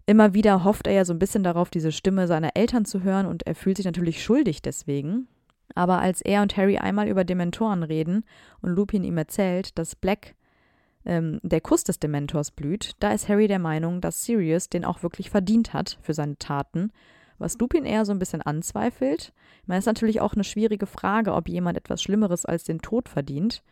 Immer 0.06 0.36
wieder 0.36 0.64
hofft 0.64 0.86
er 0.86 0.94
ja 0.94 1.06
so 1.06 1.14
ein 1.14 1.18
bisschen 1.18 1.42
darauf, 1.42 1.72
diese 1.72 1.92
Stimme 1.92 2.28
seiner 2.28 2.52
Eltern 2.54 2.86
zu 2.86 3.02
hören 3.02 3.26
und 3.26 3.48
er 3.48 3.56
fühlt 3.56 3.78
sich 3.78 3.88
natürlich 3.88 4.24
schuldig 4.24 4.62
deswegen. 4.62 5.28
Aber 5.74 6.02
als 6.02 6.22
er 6.22 6.44
und 6.44 6.56
Harry 6.56 6.78
einmal 6.78 7.08
über 7.08 7.24
Dementoren 7.24 7.82
reden 7.82 8.26
und 8.62 8.70
Lupin 8.70 9.04
ihm 9.04 9.18
erzählt, 9.18 9.76
dass 9.80 9.96
Black 9.96 10.36
ähm, 11.04 11.40
der 11.42 11.62
Kuss 11.62 11.84
des 11.84 11.98
Dementors 11.98 12.52
blüht, 12.52 12.92
da 13.00 13.14
ist 13.14 13.30
Harry 13.30 13.48
der 13.48 13.58
Meinung, 13.58 14.02
dass 14.02 14.24
Sirius 14.24 14.70
den 14.70 14.86
auch 14.86 15.02
wirklich 15.02 15.32
verdient 15.32 15.74
hat 15.74 15.98
für 16.04 16.14
seine 16.14 16.38
Taten, 16.38 16.92
was 17.40 17.58
Lupin 17.58 17.86
eher 17.86 18.06
so 18.06 18.12
ein 18.12 18.20
bisschen 18.20 18.44
anzweifelt. 18.44 19.34
Es 19.68 19.78
ist 19.80 19.86
natürlich 19.88 20.22
auch 20.22 20.36
eine 20.36 20.44
schwierige 20.44 20.86
Frage, 20.86 21.34
ob 21.34 21.50
jemand 21.50 21.76
etwas 21.76 22.04
Schlimmeres 22.04 22.46
als 22.46 22.66
den 22.66 22.84
Tod 22.84 23.10
verdient. 23.10 23.64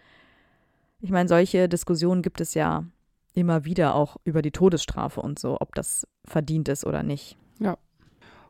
Ich 1.01 1.11
meine, 1.11 1.29
solche 1.29 1.69
Diskussionen 1.69 2.21
gibt 2.21 2.41
es 2.41 2.53
ja 2.53 2.85
immer 3.33 3.65
wieder 3.65 3.95
auch 3.95 4.17
über 4.23 4.41
die 4.41 4.51
Todesstrafe 4.51 5.21
und 5.21 5.39
so, 5.39 5.57
ob 5.59 5.75
das 5.75 6.07
verdient 6.25 6.69
ist 6.69 6.85
oder 6.85 7.03
nicht. 7.03 7.37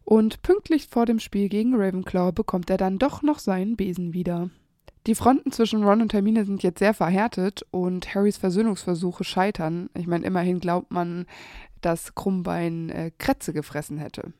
Und 0.05 0.43
pünktlich 0.43 0.87
vor 0.87 1.07
dem 1.07 1.19
Spiel 1.19 1.49
gegen 1.49 1.75
Ravenclaw 1.75 2.31
bekommt 2.31 2.69
er 2.69 2.77
dann 2.77 2.99
doch 2.99 3.23
noch 3.23 3.39
seinen 3.39 3.75
Besen 3.75 4.13
wieder. 4.13 4.51
Die 5.07 5.15
Fronten 5.15 5.51
zwischen 5.51 5.83
Ron 5.83 6.01
und 6.01 6.13
Hermine 6.13 6.45
sind 6.45 6.63
jetzt 6.63 6.79
sehr 6.79 6.93
verhärtet 6.93 7.65
und 7.71 8.13
Harrys 8.13 8.37
Versöhnungsversuche 8.37 9.23
scheitern. 9.23 9.89
Ich 9.95 10.07
meine, 10.07 10.25
immerhin 10.25 10.59
glaubt 10.59 10.91
man, 10.91 11.25
dass 11.81 12.15
Krummbein 12.15 12.89
äh, 12.89 13.11
Krätze 13.17 13.53
gefressen 13.53 13.97
hätte. 13.97 14.33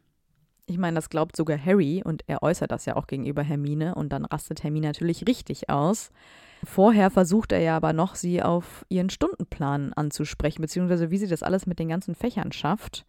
Ich 0.68 0.80
meine, 0.80 0.95
das 0.95 1.10
glaubt 1.10 1.36
sogar 1.36 1.64
Harry 1.64 2.01
und 2.03 2.24
er 2.26 2.41
äußert 2.41 2.72
das 2.72 2.86
ja 2.86 2.95
auch 2.95 3.06
gegenüber 3.06 3.43
Hermine 3.43 3.93
und 3.93 4.10
dann 4.10 4.26
rastet 4.26 4.64
Hermine 4.64 4.88
natürlich 4.88 5.28
richtig 5.28 5.70
aus. 5.70 6.12
Vorher 6.66 7.09
versucht 7.09 7.51
er 7.51 7.59
ja 7.59 7.78
aber 7.78 7.93
noch, 7.93 8.16
sie 8.16 8.41
auf 8.41 8.86
ihren 8.89 9.09
Stundenplan 9.09 9.93
anzusprechen, 9.93 10.61
beziehungsweise 10.61 11.11
wie 11.11 11.18
sie 11.18 11.28
das 11.28 11.43
alles 11.43 11.66
mit 11.66 11.80
den 11.80 11.89
ganzen 11.89 12.16
Fächern 12.16 12.51
schafft. 12.51 13.05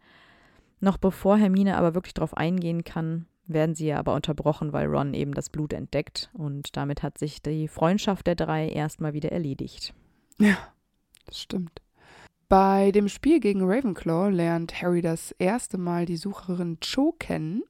Noch 0.79 0.97
bevor 0.97 1.37
Hermine 1.37 1.77
aber 1.77 1.95
wirklich 1.95 2.13
darauf 2.13 2.37
eingehen 2.37 2.83
kann, 2.83 3.25
werden 3.47 3.75
sie 3.75 3.87
ja 3.87 3.97
aber 3.97 4.13
unterbrochen, 4.13 4.73
weil 4.73 4.87
Ron 4.87 5.13
eben 5.13 5.33
das 5.33 5.49
Blut 5.49 5.73
entdeckt 5.73 6.29
und 6.33 6.75
damit 6.77 7.01
hat 7.01 7.17
sich 7.17 7.41
die 7.41 7.67
Freundschaft 7.67 8.27
der 8.27 8.35
drei 8.35 8.69
erstmal 8.69 9.13
wieder 9.13 9.31
erledigt. 9.31 9.93
Ja, 10.39 10.57
das 11.25 11.39
stimmt. 11.39 11.81
Bei 12.49 12.91
dem 12.91 13.09
Spiel 13.09 13.39
gegen 13.39 13.61
Ravenclaw 13.63 14.29
lernt 14.29 14.81
Harry 14.81 15.01
das 15.01 15.31
erste 15.31 15.77
Mal 15.77 16.05
die 16.05 16.15
Sucherin 16.15 16.77
Cho 16.79 17.13
kennen. 17.17 17.63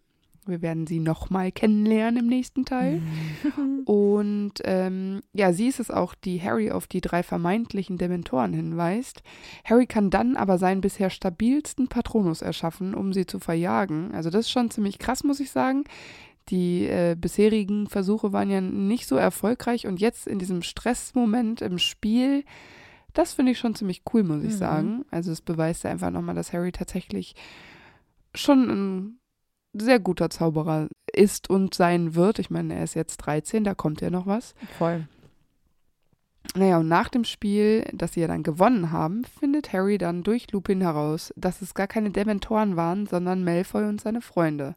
Wir 0.48 0.62
werden 0.62 0.88
sie 0.88 1.00
nochmal 1.00 1.52
kennenlernen 1.52 2.22
im 2.22 2.28
nächsten 2.28 2.66
Teil. 2.66 3.02
Und 3.86 4.54
ähm, 4.66 5.22
ja, 5.34 5.54
sie 5.54 5.68
ist 5.68 5.80
es 5.80 5.92
auch, 5.92 6.14
die 6.16 6.42
Harry 6.42 6.72
auf 6.72 6.88
die 6.88 7.02
drei 7.02 7.24
vermeintlichen 7.24 7.98
Dementoren 7.98 8.54
hinweist. 8.54 9.24
Harry 9.64 9.86
kann 9.88 10.10
dann 10.10 10.36
aber 10.36 10.58
seinen 10.58 10.82
bisher 10.82 11.10
stabilsten 11.10 11.88
Patronus 11.88 12.42
erschaffen, 12.42 12.94
um 12.96 13.14
sie 13.14 13.26
zu 13.26 13.40
verjagen. 13.40 14.12
Also 14.14 14.30
das 14.30 14.42
ist 14.46 14.52
schon 14.52 14.72
ziemlich 14.72 15.00
krass, 15.00 15.24
muss 15.24 15.40
ich 15.40 15.52
sagen. 15.52 15.84
Die 16.50 16.86
äh, 16.88 17.16
bisherigen 17.20 17.88
Versuche 17.88 18.32
waren 18.34 18.50
ja 18.50 18.62
nicht 18.62 19.06
so 19.08 19.16
erfolgreich 19.18 19.86
und 19.86 20.00
jetzt 20.00 20.28
in 20.28 20.40
diesem 20.40 20.62
Stressmoment 20.62 21.62
im 21.62 21.78
Spiel, 21.78 22.46
das 23.14 23.34
finde 23.34 23.52
ich 23.52 23.60
schon 23.60 23.76
ziemlich 23.76 24.04
cool, 24.14 24.24
muss 24.24 24.44
ich 24.44 24.54
Mhm. 24.54 24.58
sagen. 24.58 25.06
Also 25.12 25.32
es 25.32 25.42
beweist 25.42 25.84
ja 25.84 25.90
einfach 25.92 26.12
nochmal, 26.12 26.36
dass 26.36 26.54
Harry 26.54 26.72
tatsächlich 26.72 27.36
schon 28.34 28.70
ein 28.70 29.20
sehr 29.74 30.00
guter 30.00 30.30
Zauberer 30.30 30.88
ist 31.14 31.50
und 31.50 31.74
sein 31.74 32.16
wird. 32.16 32.40
Ich 32.40 32.50
meine, 32.50 32.76
er 32.76 32.84
ist 32.84 32.94
jetzt 32.94 33.18
13, 33.18 33.64
da 33.64 33.76
kommt 33.76 34.02
ja 34.02 34.10
noch 34.10 34.26
was. 34.28 34.56
Voll. 34.78 35.08
Naja, 36.56 36.78
und 36.78 36.88
nach 36.88 37.10
dem 37.10 37.24
Spiel, 37.24 37.86
das 37.94 38.14
sie 38.14 38.22
ja 38.22 38.28
dann 38.28 38.44
gewonnen 38.44 38.92
haben, 38.92 39.26
findet 39.26 39.74
Harry 39.74 39.98
dann 39.98 40.24
durch 40.24 40.52
Lupin 40.52 40.82
heraus, 40.82 41.34
dass 41.36 41.62
es 41.62 41.74
gar 41.74 41.88
keine 41.88 42.10
Dementoren 42.10 42.76
waren, 42.76 43.06
sondern 43.06 43.44
Malfoy 43.44 43.84
und 43.86 44.02
seine 44.02 44.22
Freunde. 44.22 44.76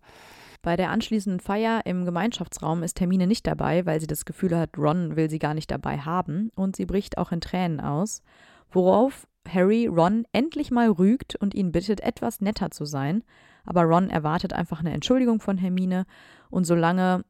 Bei 0.63 0.77
der 0.77 0.91
anschließenden 0.91 1.41
Feier 1.41 1.83
im 1.87 2.05
Gemeinschaftsraum 2.05 2.83
ist 2.83 3.01
Hermine 3.01 3.27
nicht 3.27 3.47
dabei, 3.47 3.87
weil 3.87 4.01
sie 4.01 4.07
das 4.07 4.27
Gefühl 4.27 4.57
hat, 4.59 4.77
Ron 4.77 5.17
will 5.17 5.31
sie 5.31 5.39
gar 5.39 5.55
nicht 5.55 5.71
dabei 5.71 5.99
haben 5.99 6.51
und 6.55 6.77
sie 6.77 6.85
bricht 6.85 7.17
auch 7.17 7.33
in 7.33 7.41
Tränen 7.41 7.81
aus, 7.81 8.23
worauf 8.71 9.27
Harry 9.49 9.87
Ron 9.87 10.27
endlich 10.33 10.71
mal 10.71 10.91
rügt 10.91 11.35
und 11.37 11.55
ihn 11.55 11.73
bittet, 11.73 12.01
etwas 12.01 12.43
netter 12.43 12.71
zu 12.71 12.85
sein. 12.85 13.25
Aber 13.65 13.83
Ron 13.83 14.11
erwartet 14.11 14.53
einfach 14.53 14.81
eine 14.81 14.93
Entschuldigung 14.93 15.41
von 15.41 15.59
Hermine 15.59 16.07
und 16.51 16.65
solange 16.65 17.25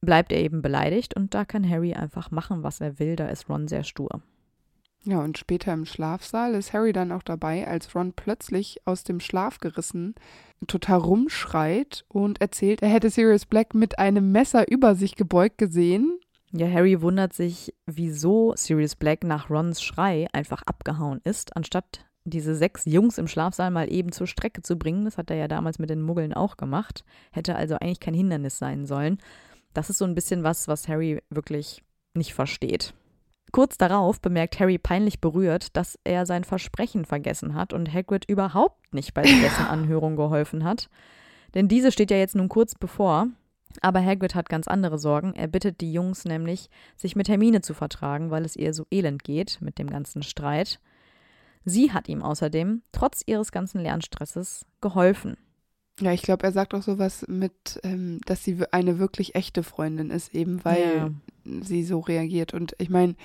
bleibt 0.00 0.32
er 0.32 0.40
eben 0.40 0.62
beleidigt 0.62 1.16
und 1.16 1.34
da 1.34 1.44
kann 1.44 1.68
Harry 1.68 1.94
einfach 1.94 2.30
machen, 2.30 2.62
was 2.62 2.80
er 2.80 2.98
will. 2.98 3.16
Da 3.16 3.28
ist 3.28 3.48
Ron 3.48 3.68
sehr 3.68 3.84
stur. 3.84 4.22
Ja, 5.04 5.20
und 5.20 5.38
später 5.38 5.72
im 5.72 5.84
Schlafsaal 5.84 6.54
ist 6.54 6.72
Harry 6.72 6.92
dann 6.92 7.12
auch 7.12 7.22
dabei, 7.22 7.66
als 7.68 7.94
Ron 7.94 8.12
plötzlich 8.12 8.80
aus 8.86 9.04
dem 9.04 9.20
Schlaf 9.20 9.60
gerissen 9.60 10.16
total 10.66 10.98
rumschreit 10.98 12.04
und 12.08 12.40
erzählt, 12.40 12.82
er 12.82 12.88
hätte 12.88 13.10
Sirius 13.10 13.46
Black 13.46 13.74
mit 13.74 13.98
einem 13.98 14.32
Messer 14.32 14.68
über 14.70 14.94
sich 14.94 15.14
gebeugt 15.14 15.58
gesehen. 15.58 16.18
Ja, 16.52 16.68
Harry 16.68 17.02
wundert 17.02 17.34
sich, 17.34 17.74
wieso 17.86 18.54
Sirius 18.56 18.96
Black 18.96 19.24
nach 19.24 19.50
Rons 19.50 19.82
Schrei 19.82 20.26
einfach 20.32 20.62
abgehauen 20.62 21.20
ist, 21.24 21.56
anstatt 21.56 22.06
diese 22.26 22.54
sechs 22.54 22.84
Jungs 22.84 23.18
im 23.18 23.28
Schlafsaal 23.28 23.70
mal 23.70 23.90
eben 23.90 24.12
zur 24.12 24.26
Strecke 24.26 24.62
zu 24.62 24.76
bringen. 24.76 25.04
Das 25.04 25.16
hat 25.16 25.30
er 25.30 25.36
ja 25.36 25.48
damals 25.48 25.78
mit 25.78 25.90
den 25.90 26.02
Muggeln 26.02 26.34
auch 26.34 26.56
gemacht. 26.56 27.04
Hätte 27.30 27.56
also 27.56 27.76
eigentlich 27.76 28.00
kein 28.00 28.14
Hindernis 28.14 28.58
sein 28.58 28.86
sollen. 28.86 29.18
Das 29.72 29.90
ist 29.90 29.98
so 29.98 30.04
ein 30.04 30.14
bisschen 30.14 30.42
was, 30.42 30.68
was 30.68 30.88
Harry 30.88 31.22
wirklich 31.30 31.82
nicht 32.14 32.34
versteht. 32.34 32.94
Kurz 33.52 33.78
darauf 33.78 34.20
bemerkt 34.20 34.58
Harry 34.58 34.78
peinlich 34.78 35.20
berührt, 35.20 35.76
dass 35.76 35.98
er 36.04 36.26
sein 36.26 36.44
Versprechen 36.44 37.04
vergessen 37.04 37.54
hat 37.54 37.72
und 37.72 37.92
Hagrid 37.92 38.24
überhaupt 38.28 38.92
nicht 38.92 39.14
bei 39.14 39.22
dessen 39.22 39.66
Anhörung 39.70 40.16
geholfen 40.16 40.64
hat. 40.64 40.90
Denn 41.54 41.68
diese 41.68 41.92
steht 41.92 42.10
ja 42.10 42.16
jetzt 42.16 42.34
nun 42.34 42.48
kurz 42.48 42.74
bevor. 42.74 43.28
Aber 43.82 44.04
Hagrid 44.04 44.34
hat 44.34 44.48
ganz 44.48 44.68
andere 44.68 44.98
Sorgen. 44.98 45.34
Er 45.34 45.48
bittet 45.48 45.80
die 45.80 45.92
Jungs 45.92 46.24
nämlich, 46.24 46.70
sich 46.96 47.14
mit 47.14 47.28
Hermine 47.28 47.60
zu 47.60 47.74
vertragen, 47.74 48.30
weil 48.30 48.44
es 48.44 48.56
ihr 48.56 48.72
so 48.72 48.86
elend 48.90 49.22
geht 49.22 49.58
mit 49.60 49.78
dem 49.78 49.88
ganzen 49.88 50.22
Streit. 50.22 50.80
Sie 51.68 51.92
hat 51.92 52.08
ihm 52.08 52.22
außerdem, 52.22 52.82
trotz 52.92 53.22
ihres 53.26 53.50
ganzen 53.50 53.80
Lernstresses, 53.80 54.64
geholfen. 54.80 55.36
Ja, 56.00 56.12
ich 56.12 56.22
glaube, 56.22 56.44
er 56.44 56.52
sagt 56.52 56.74
auch 56.74 56.82
sowas 56.82 57.26
mit, 57.26 57.80
ähm, 57.82 58.20
dass 58.24 58.44
sie 58.44 58.62
eine 58.70 59.00
wirklich 59.00 59.34
echte 59.34 59.64
Freundin 59.64 60.10
ist, 60.10 60.32
eben 60.32 60.64
weil 60.64 60.96
ja. 61.44 61.60
sie 61.62 61.82
so 61.82 61.98
reagiert. 61.98 62.54
Und 62.54 62.76
ich 62.78 62.88
meine, 62.88 63.16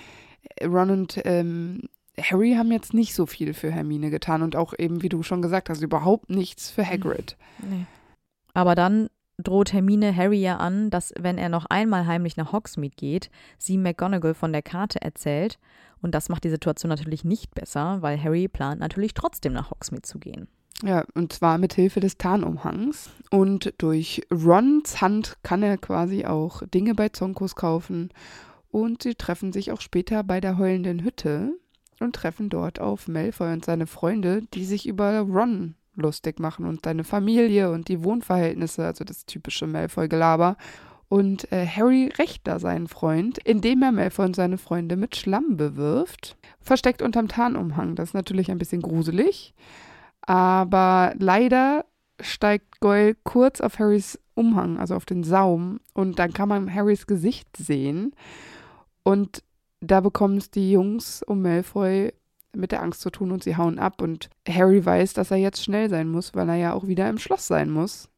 Ron 0.64 0.89
und 0.89 1.22
ähm, 1.24 1.84
Harry 2.20 2.54
haben 2.54 2.72
jetzt 2.72 2.96
nicht 2.96 3.14
so 3.14 3.28
viel 3.28 3.54
für 3.54 3.72
Hermine 3.72 4.10
getan 4.10 4.42
und 4.42 4.56
auch 4.56 4.74
eben, 4.78 5.04
wie 5.04 5.10
du 5.10 5.22
schon 5.22 5.44
gesagt 5.44 5.70
hast, 5.70 5.82
überhaupt 5.82 6.32
nichts 6.32 6.72
für 6.72 6.86
Hagrid. 6.86 7.38
Nee. 7.60 7.86
Aber 8.56 8.74
dann 8.74 9.10
droht 9.38 9.73
Hermine 9.73 10.15
Harry 10.15 10.41
ja 10.41 10.57
an, 10.57 10.89
dass 10.89 11.13
wenn 11.19 11.38
er 11.38 11.49
noch 11.49 11.65
einmal 11.65 12.05
heimlich 12.05 12.38
nach 12.38 12.51
Hogsmeade 12.51 12.95
geht, 12.95 13.29
sie 13.57 13.77
McGonagall 13.77 14.34
von 14.34 14.51
der 14.51 14.61
Karte 14.61 15.01
erzählt. 15.01 15.59
Und 16.01 16.15
das 16.15 16.29
macht 16.29 16.43
die 16.43 16.49
Situation 16.49 16.89
natürlich 16.89 17.23
nicht 17.23 17.53
besser, 17.53 18.01
weil 18.01 18.21
Harry 18.21 18.47
plant 18.47 18.79
natürlich 18.79 19.13
trotzdem 19.13 19.53
nach 19.53 19.71
Hogsmeade 19.71 20.03
zu 20.03 20.19
gehen. 20.19 20.47
Ja, 20.84 21.03
und 21.13 21.32
zwar 21.32 21.57
mit 21.57 21.73
Hilfe 21.73 21.99
des 21.99 22.17
Tarnumhangs. 22.17 23.11
Und 23.29 23.73
durch 23.77 24.23
Rons 24.32 25.01
Hand 25.01 25.38
kann 25.43 25.61
er 25.61 25.77
quasi 25.77 26.25
auch 26.25 26.63
Dinge 26.67 26.95
bei 26.95 27.09
Zonkos 27.09 27.55
kaufen. 27.55 28.09
Und 28.71 29.03
sie 29.03 29.15
treffen 29.15 29.53
sich 29.53 29.71
auch 29.71 29.82
später 29.82 30.23
bei 30.23 30.39
der 30.41 30.57
heulenden 30.57 31.03
Hütte 31.03 31.53
und 31.99 32.15
treffen 32.15 32.49
dort 32.49 32.79
auf 32.79 33.07
Malfoy 33.07 33.53
und 33.53 33.63
seine 33.63 33.86
Freunde, 33.86 34.41
die 34.53 34.65
sich 34.65 34.88
über 34.88 35.19
Ron 35.19 35.75
lustig 35.96 36.39
machen 36.39 36.66
und 36.66 36.86
seine 36.86 37.04
Familie 37.04 37.72
und 37.72 37.88
die 37.88 38.04
Wohnverhältnisse, 38.04 38.86
also 38.86 39.04
das 39.04 39.26
typische 39.26 39.68
Malfoy-Gelaber. 39.68 40.58
Und 41.10 41.52
äh, 41.52 41.68
Harry 41.68 42.10
rächt 42.18 42.48
da 42.48 42.58
seinen 42.60 42.88
Freund, 42.88 43.38
indem 43.39 43.82
er 43.82 43.92
Malfoy 43.92 44.26
und 44.26 44.36
seine 44.36 44.58
Freunde 44.58 44.96
mit 44.96 45.18
Schlamm 45.18 45.58
bewirft, 45.58 46.38
versteckt 46.62 47.02
unterm 47.02 47.28
Tarnumhang. 47.28 47.96
Das 47.96 48.10
ist 48.10 48.14
natürlich 48.14 48.50
ein 48.50 48.58
bisschen 48.58 48.82
gruselig. 48.82 49.54
Aber 50.22 51.14
leider 51.18 51.86
steigt 52.22 52.80
Goyle 52.80 53.16
kurz 53.24 53.60
auf 53.60 53.80
Harrys 53.80 54.20
Umhang, 54.36 54.78
also 54.78 54.96
auf 54.96 55.06
den 55.06 55.24
Saum, 55.24 55.82
und 55.94 56.18
dann 56.20 56.34
kann 56.34 56.48
man 56.48 56.74
Harrys 56.74 57.08
Gesicht 57.08 57.58
sehen. 57.58 58.14
Und 59.04 59.44
da 59.82 60.00
bekommen 60.00 60.38
es 60.38 60.50
die 60.52 60.72
Jungs 60.72 61.24
um 61.24 61.42
Malfoy 61.42 62.14
mit 62.56 62.72
der 62.72 62.82
Angst 62.82 63.02
zu 63.02 63.10
tun 63.10 63.32
und 63.32 63.43
sie 63.43 63.58
hauen 63.58 63.80
ab. 63.80 64.02
Und 64.02 64.30
Harry 64.47 64.84
weiß, 64.86 65.14
dass 65.14 65.32
er 65.32 65.38
jetzt 65.38 65.64
schnell 65.64 65.89
sein 65.89 66.10
muss, 66.10 66.36
weil 66.36 66.49
er 66.49 66.56
ja 66.56 66.74
auch 66.74 66.88
wieder 66.88 67.10
im 67.10 67.18
Schloss 67.18 67.47
sein 67.47 67.70
muss, 67.70 68.10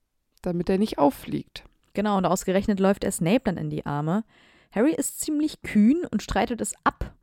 damit 0.42 0.70
er 0.70 0.78
nicht 0.78 0.98
auffliegt. 0.98 1.64
Genau, 1.94 2.18
und 2.18 2.26
ausgerechnet 2.26 2.80
läuft 2.80 3.04
er 3.04 3.12
Snape 3.12 3.42
dann 3.46 3.58
in 3.58 3.70
die 3.70 3.86
Arme. 3.86 4.24
Harry 4.72 4.94
ist 4.94 5.20
ziemlich 5.20 5.62
kühn 5.62 6.06
und 6.10 6.24
streitet 6.24 6.60
es 6.62 6.74
ab, 6.84 7.14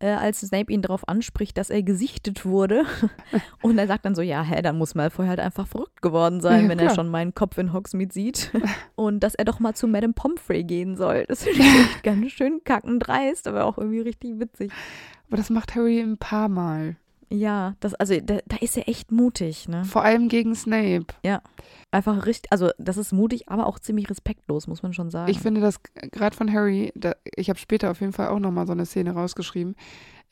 äh, 0.00 0.08
als 0.08 0.40
Snape 0.40 0.72
ihn 0.72 0.82
darauf 0.82 1.06
anspricht, 1.08 1.56
dass 1.56 1.70
er 1.70 1.82
gesichtet 1.82 2.44
wurde. 2.44 2.84
Und 3.62 3.78
er 3.78 3.86
sagt 3.86 4.04
dann 4.04 4.14
so, 4.14 4.22
ja, 4.22 4.42
hä, 4.42 4.60
dann 4.62 4.78
muss 4.78 4.94
Malfoy 4.94 5.26
halt 5.26 5.40
einfach 5.40 5.66
verrückt 5.66 6.02
geworden 6.02 6.40
sein, 6.40 6.64
ja, 6.64 6.68
wenn 6.68 6.78
klar. 6.78 6.90
er 6.90 6.94
schon 6.94 7.08
meinen 7.08 7.34
Kopf 7.34 7.58
in 7.58 7.72
Hogsmeade 7.72 8.12
sieht. 8.12 8.50
Und 8.96 9.20
dass 9.20 9.34
er 9.34 9.44
doch 9.44 9.60
mal 9.60 9.74
zu 9.74 9.86
Madame 9.86 10.14
Pomfrey 10.14 10.64
gehen 10.64 10.96
soll. 10.96 11.24
Das 11.28 11.44
finde 11.44 11.60
ich 11.60 11.66
echt 11.66 12.02
ganz 12.02 12.32
schön 12.32 12.62
kackendreist, 12.64 13.46
aber 13.46 13.64
auch 13.64 13.78
irgendwie 13.78 14.00
richtig 14.00 14.40
witzig. 14.40 14.72
Aber 15.28 15.36
das 15.36 15.50
macht 15.50 15.76
Harry 15.76 16.00
ein 16.00 16.18
paar 16.18 16.48
Mal. 16.48 16.96
Ja, 17.32 17.76
das, 17.78 17.94
also 17.94 18.18
da, 18.20 18.38
da, 18.44 18.56
ist 18.56 18.76
er 18.76 18.88
echt 18.88 19.12
mutig, 19.12 19.68
ne? 19.68 19.84
Vor 19.84 20.02
allem 20.02 20.28
gegen 20.28 20.54
Snape. 20.56 21.06
Ja. 21.24 21.42
Einfach 21.92 22.26
richtig, 22.26 22.50
also 22.50 22.70
das 22.78 22.96
ist 22.96 23.12
mutig, 23.12 23.48
aber 23.48 23.66
auch 23.66 23.78
ziemlich 23.78 24.10
respektlos, 24.10 24.66
muss 24.66 24.82
man 24.82 24.92
schon 24.92 25.10
sagen. 25.10 25.30
Ich 25.30 25.38
finde 25.38 25.60
das 25.60 25.80
gerade 25.92 26.36
von 26.36 26.52
Harry, 26.52 26.92
da, 26.96 27.14
ich 27.36 27.48
habe 27.48 27.58
später 27.58 27.90
auf 27.90 28.00
jeden 28.00 28.12
Fall 28.12 28.28
auch 28.28 28.40
nochmal 28.40 28.66
so 28.66 28.72
eine 28.72 28.84
Szene 28.84 29.12
rausgeschrieben. 29.12 29.76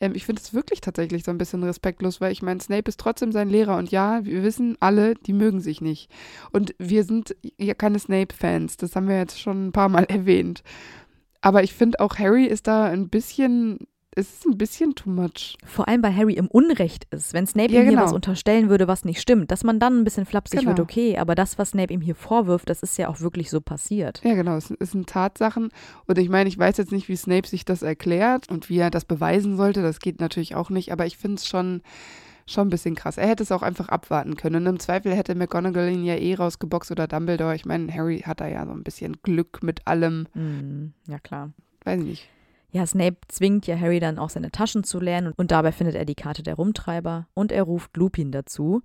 Ähm, 0.01 0.13
ich 0.13 0.25
finde 0.25 0.41
es 0.41 0.53
wirklich 0.53 0.81
tatsächlich 0.81 1.23
so 1.23 1.31
ein 1.31 1.37
bisschen 1.37 1.63
respektlos, 1.63 2.19
weil 2.19 2.33
ich 2.33 2.41
meine, 2.41 2.59
Snape 2.59 2.89
ist 2.89 2.99
trotzdem 2.99 3.31
sein 3.31 3.49
Lehrer 3.49 3.77
und 3.77 3.91
ja, 3.91 4.25
wir 4.25 4.43
wissen 4.43 4.75
alle, 4.81 5.15
die 5.15 5.33
mögen 5.33 5.61
sich 5.61 5.79
nicht. 5.79 6.09
Und 6.51 6.75
wir 6.79 7.05
sind 7.05 7.35
ja 7.57 7.75
keine 7.75 7.99
Snape-Fans, 7.99 8.75
das 8.75 8.95
haben 8.95 9.07
wir 9.07 9.17
jetzt 9.17 9.39
schon 9.39 9.67
ein 9.67 9.71
paar 9.71 9.89
Mal 9.89 10.03
erwähnt. 10.09 10.63
Aber 11.41 11.63
ich 11.63 11.73
finde 11.73 12.01
auch 12.01 12.17
Harry 12.19 12.45
ist 12.45 12.67
da 12.67 12.85
ein 12.85 13.07
bisschen 13.07 13.79
ist 14.27 14.45
ein 14.45 14.57
bisschen 14.57 14.95
too 14.95 15.09
much. 15.09 15.57
Vor 15.65 15.87
allem, 15.87 16.03
weil 16.03 16.15
Harry 16.15 16.33
im 16.33 16.47
Unrecht 16.47 17.05
ist. 17.11 17.33
Wenn 17.33 17.47
Snape 17.47 17.71
ja, 17.71 17.81
ihm 17.81 17.87
genau. 17.87 17.99
hier 17.99 18.05
was 18.05 18.13
unterstellen 18.13 18.69
würde, 18.69 18.87
was 18.87 19.05
nicht 19.05 19.21
stimmt, 19.21 19.51
dass 19.51 19.63
man 19.63 19.79
dann 19.79 19.99
ein 19.99 20.03
bisschen 20.03 20.25
flapsig 20.25 20.59
genau. 20.59 20.71
wird, 20.71 20.79
okay. 20.79 21.17
Aber 21.17 21.35
das, 21.35 21.57
was 21.57 21.71
Snape 21.71 21.93
ihm 21.93 22.01
hier 22.01 22.15
vorwirft, 22.15 22.69
das 22.69 22.83
ist 22.83 22.97
ja 22.97 23.07
auch 23.07 23.21
wirklich 23.21 23.49
so 23.49 23.61
passiert. 23.61 24.21
Ja, 24.23 24.35
genau. 24.35 24.55
Es, 24.55 24.73
es 24.79 24.91
sind 24.91 25.07
Tatsachen. 25.07 25.69
Und 26.07 26.17
ich 26.17 26.29
meine, 26.29 26.49
ich 26.49 26.57
weiß 26.57 26.77
jetzt 26.77 26.91
nicht, 26.91 27.09
wie 27.09 27.15
Snape 27.15 27.47
sich 27.47 27.65
das 27.65 27.81
erklärt 27.81 28.49
und 28.49 28.69
wie 28.69 28.79
er 28.79 28.89
das 28.89 29.05
beweisen 29.05 29.57
sollte. 29.57 29.81
Das 29.81 29.99
geht 29.99 30.19
natürlich 30.19 30.55
auch 30.55 30.69
nicht. 30.69 30.91
Aber 30.91 31.05
ich 31.05 31.17
finde 31.17 31.35
es 31.35 31.47
schon 31.47 31.81
schon 32.49 32.67
ein 32.67 32.71
bisschen 32.71 32.95
krass. 32.95 33.17
Er 33.17 33.27
hätte 33.27 33.43
es 33.43 33.51
auch 33.51 33.61
einfach 33.61 33.89
abwarten 33.89 34.35
können. 34.35 34.63
Und 34.63 34.73
im 34.73 34.79
Zweifel 34.79 35.13
hätte 35.13 35.35
McGonagall 35.35 35.91
ihn 35.91 36.03
ja 36.03 36.15
eh 36.15 36.33
rausgeboxt 36.33 36.91
oder 36.91 37.07
Dumbledore. 37.07 37.55
Ich 37.55 37.65
meine, 37.65 37.93
Harry 37.93 38.21
hat 38.21 38.41
da 38.41 38.47
ja 38.47 38.65
so 38.65 38.71
ein 38.71 38.83
bisschen 38.83 39.21
Glück 39.21 39.61
mit 39.61 39.87
allem. 39.87 40.27
Mm, 40.33 40.93
ja, 41.07 41.19
klar. 41.19 41.51
Weiß 41.83 41.99
ich 42.01 42.07
nicht. 42.07 42.29
Ja, 42.71 42.85
Snape 42.85 43.17
zwingt 43.27 43.65
ja 43.67 43.79
Harry 43.79 43.99
dann 43.99 44.19
auch 44.19 44.29
seine 44.29 44.51
Taschen 44.51 44.83
zu 44.83 44.99
lernen 44.99 45.33
und 45.35 45.51
dabei 45.51 45.71
findet 45.71 45.95
er 45.95 46.05
die 46.05 46.15
Karte 46.15 46.43
der 46.43 46.55
Rumtreiber 46.55 47.27
und 47.33 47.51
er 47.51 47.63
ruft 47.63 47.97
Lupin 47.97 48.31
dazu, 48.31 48.81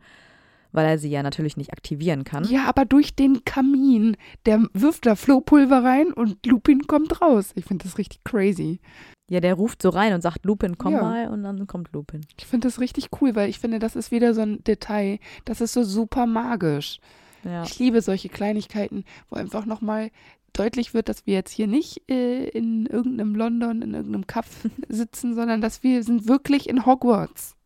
weil 0.72 0.86
er 0.86 0.98
sie 0.98 1.10
ja 1.10 1.22
natürlich 1.22 1.56
nicht 1.56 1.72
aktivieren 1.72 2.24
kann. 2.24 2.44
Ja, 2.44 2.64
aber 2.64 2.86
durch 2.86 3.14
den 3.14 3.44
Kamin, 3.44 4.16
der 4.46 4.66
wirft 4.72 5.06
da 5.06 5.16
Flohpulver 5.16 5.84
rein 5.84 6.12
und 6.12 6.44
Lupin 6.46 6.86
kommt 6.86 7.20
raus. 7.20 7.52
Ich 7.54 7.66
finde 7.66 7.84
das 7.84 7.98
richtig 7.98 8.24
crazy. 8.24 8.80
Ja, 9.28 9.40
der 9.40 9.54
ruft 9.54 9.80
so 9.80 9.88
rein 9.88 10.12
und 10.12 10.20
sagt, 10.20 10.44
Lupin, 10.44 10.76
komm 10.76 10.92
ja. 10.92 11.02
mal, 11.02 11.28
und 11.28 11.42
dann 11.42 11.66
kommt 11.66 11.92
Lupin. 11.92 12.26
Ich 12.38 12.46
finde 12.46 12.68
das 12.68 12.80
richtig 12.80 13.08
cool, 13.20 13.34
weil 13.34 13.48
ich 13.48 13.58
finde, 13.58 13.78
das 13.78 13.96
ist 13.96 14.10
wieder 14.10 14.34
so 14.34 14.42
ein 14.42 14.62
Detail, 14.64 15.18
das 15.44 15.60
ist 15.60 15.72
so 15.72 15.82
super 15.82 16.26
magisch. 16.26 17.00
Ja. 17.42 17.62
Ich 17.64 17.78
liebe 17.78 18.00
solche 18.00 18.28
Kleinigkeiten, 18.28 19.04
wo 19.28 19.36
einfach 19.36 19.66
nochmal 19.66 20.10
deutlich 20.58 20.94
wird, 20.94 21.08
dass 21.08 21.26
wir 21.26 21.34
jetzt 21.34 21.52
hier 21.52 21.66
nicht 21.66 22.10
äh, 22.10 22.48
in 22.48 22.86
irgendeinem 22.86 23.34
London, 23.34 23.82
in 23.82 23.94
irgendeinem 23.94 24.26
Kaff 24.26 24.68
sitzen, 24.88 25.34
sondern 25.34 25.60
dass 25.60 25.82
wir 25.82 26.02
sind 26.02 26.26
wirklich 26.28 26.68
in 26.68 26.86
Hogwarts. 26.86 27.56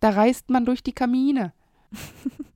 Da 0.00 0.10
reist 0.10 0.50
man 0.50 0.64
durch 0.64 0.82
die 0.82 0.94
Kamine. 0.94 1.52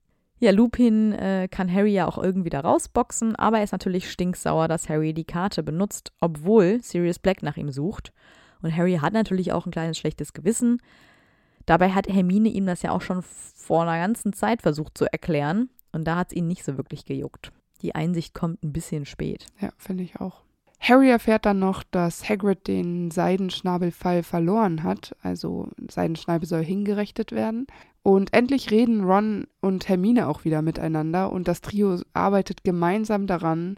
Ja, 0.43 0.53
Lupin 0.53 1.13
äh, 1.13 1.49
kann 1.51 1.71
Harry 1.71 1.93
ja 1.93 2.09
auch 2.09 2.17
irgendwie 2.17 2.49
da 2.49 2.61
rausboxen, 2.61 3.37
aber 3.37 3.59
er 3.59 3.65
ist 3.65 3.73
natürlich 3.73 4.11
stinksauer, 4.11 4.69
dass 4.69 4.89
Harry 4.89 5.13
die 5.13 5.27
Karte 5.27 5.63
benutzt, 5.63 6.13
obwohl 6.19 6.83
Sirius 6.83 7.19
Black 7.19 7.43
nach 7.43 7.59
ihm 7.59 7.71
sucht. 7.71 8.15
Und 8.63 8.75
Harry 8.75 8.95
hat 8.95 9.13
natürlich 9.13 9.53
auch 9.53 9.67
ein 9.67 9.71
kleines 9.71 9.99
schlechtes 9.99 10.33
Gewissen. 10.33 10.81
Dabei 11.67 11.91
hat 11.91 12.09
Hermine 12.09 12.49
ihm 12.49 12.65
das 12.65 12.81
ja 12.81 12.91
auch 12.91 13.03
schon 13.03 13.23
vor 13.23 13.83
einer 13.83 13.99
ganzen 13.99 14.33
Zeit 14.33 14.63
versucht 14.63 14.97
zu 14.97 15.05
erklären 15.13 15.69
und 15.93 16.05
da 16.05 16.17
hat 16.17 16.29
es 16.29 16.37
ihn 16.37 16.47
nicht 16.47 16.65
so 16.65 16.79
wirklich 16.79 17.05
gejuckt. 17.05 17.53
Die 17.83 17.95
Einsicht 17.95 18.35
kommt 18.35 18.63
ein 18.63 18.73
bisschen 18.73 19.07
spät. 19.07 19.47
Ja, 19.61 19.71
finde 19.79 20.05
ich 20.05 20.21
auch. 20.21 20.43
Harry 20.81 21.11
erfährt 21.11 21.45
dann 21.45 21.59
noch, 21.59 21.83
dass 21.83 22.27
Hagrid 22.27 22.67
den 22.67 23.11
Seidenschnabelfall 23.11 24.23
verloren 24.23 24.83
hat, 24.83 25.15
also 25.23 25.69
Seidenschnabel 25.91 26.49
soll 26.49 26.65
hingerichtet 26.65 27.33
werden. 27.33 27.67
Und 28.03 28.33
endlich 28.33 28.71
reden 28.71 29.05
Ron 29.05 29.47
und 29.61 29.91
Hermine 29.91 30.27
auch 30.27 30.47
wieder 30.47 30.63
miteinander 30.63 31.31
und 31.31 31.49
das 31.49 31.61
Trio 31.61 32.01
arbeitet 32.15 32.65
gemeinsam 32.65 33.27
daran, 33.27 33.77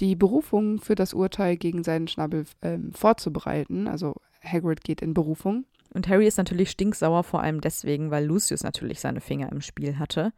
die 0.00 0.16
Berufung 0.16 0.80
für 0.80 0.94
das 0.94 1.12
Urteil 1.12 1.58
gegen 1.58 1.84
Seidenschnabel 1.84 2.46
äh, 2.62 2.78
vorzubereiten. 2.92 3.86
Also 3.86 4.14
Hagrid 4.42 4.82
geht 4.84 5.02
in 5.02 5.12
Berufung. 5.12 5.66
Und 5.92 6.08
Harry 6.08 6.26
ist 6.26 6.38
natürlich 6.38 6.70
stinksauer, 6.70 7.24
vor 7.24 7.42
allem 7.42 7.60
deswegen, 7.60 8.10
weil 8.10 8.24
Lucius 8.24 8.62
natürlich 8.62 9.00
seine 9.00 9.20
Finger 9.20 9.50
im 9.52 9.60
Spiel 9.60 9.98
hatte. 9.98 10.32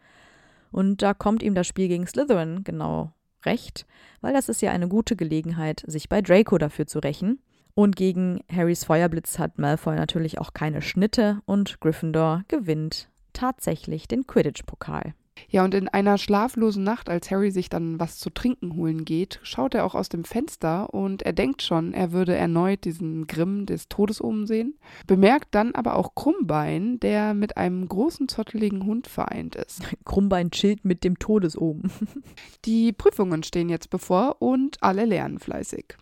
Und 0.70 1.02
da 1.02 1.14
kommt 1.14 1.42
ihm 1.42 1.54
das 1.54 1.66
Spiel 1.66 1.88
gegen 1.88 2.06
Slytherin 2.06 2.62
genau 2.64 3.12
recht, 3.44 3.86
weil 4.20 4.32
das 4.32 4.48
ist 4.48 4.62
ja 4.62 4.70
eine 4.70 4.88
gute 4.88 5.16
Gelegenheit, 5.16 5.82
sich 5.86 6.08
bei 6.08 6.20
Draco 6.20 6.58
dafür 6.58 6.86
zu 6.86 6.98
rächen. 6.98 7.40
Und 7.74 7.96
gegen 7.96 8.40
Harrys 8.52 8.84
Feuerblitz 8.84 9.38
hat 9.38 9.58
Malfoy 9.58 9.96
natürlich 9.96 10.38
auch 10.38 10.52
keine 10.52 10.82
Schnitte 10.82 11.40
und 11.46 11.80
Gryffindor 11.80 12.42
gewinnt 12.48 13.08
tatsächlich 13.32 14.08
den 14.08 14.26
Quidditch-Pokal. 14.26 15.14
Ja, 15.48 15.64
und 15.64 15.74
in 15.74 15.88
einer 15.88 16.18
schlaflosen 16.18 16.84
Nacht, 16.84 17.08
als 17.08 17.30
Harry 17.30 17.50
sich 17.50 17.68
dann 17.68 17.98
was 17.98 18.18
zu 18.18 18.30
trinken 18.30 18.74
holen 18.76 19.04
geht, 19.04 19.40
schaut 19.42 19.74
er 19.74 19.84
auch 19.84 19.94
aus 19.94 20.08
dem 20.08 20.24
Fenster 20.24 20.92
und 20.92 21.22
er 21.22 21.32
denkt 21.32 21.62
schon, 21.62 21.92
er 21.92 22.12
würde 22.12 22.34
erneut 22.34 22.84
diesen 22.84 23.26
Grimm 23.26 23.66
des 23.66 23.88
Todes 23.88 24.20
oben 24.20 24.46
sehen, 24.46 24.74
bemerkt 25.06 25.54
dann 25.54 25.74
aber 25.74 25.96
auch 25.96 26.14
Krummbein, 26.14 27.00
der 27.00 27.34
mit 27.34 27.56
einem 27.56 27.88
großen, 27.88 28.28
zotteligen 28.28 28.84
Hund 28.84 29.06
vereint 29.06 29.56
ist. 29.56 29.82
Krummbein 30.04 30.50
chillt 30.50 30.84
mit 30.84 31.04
dem 31.04 31.18
Todesoben. 31.18 31.90
Die 32.64 32.92
Prüfungen 32.92 33.42
stehen 33.42 33.68
jetzt 33.68 33.90
bevor 33.90 34.36
und 34.40 34.82
alle 34.82 35.04
lernen 35.04 35.38
fleißig. 35.38 35.96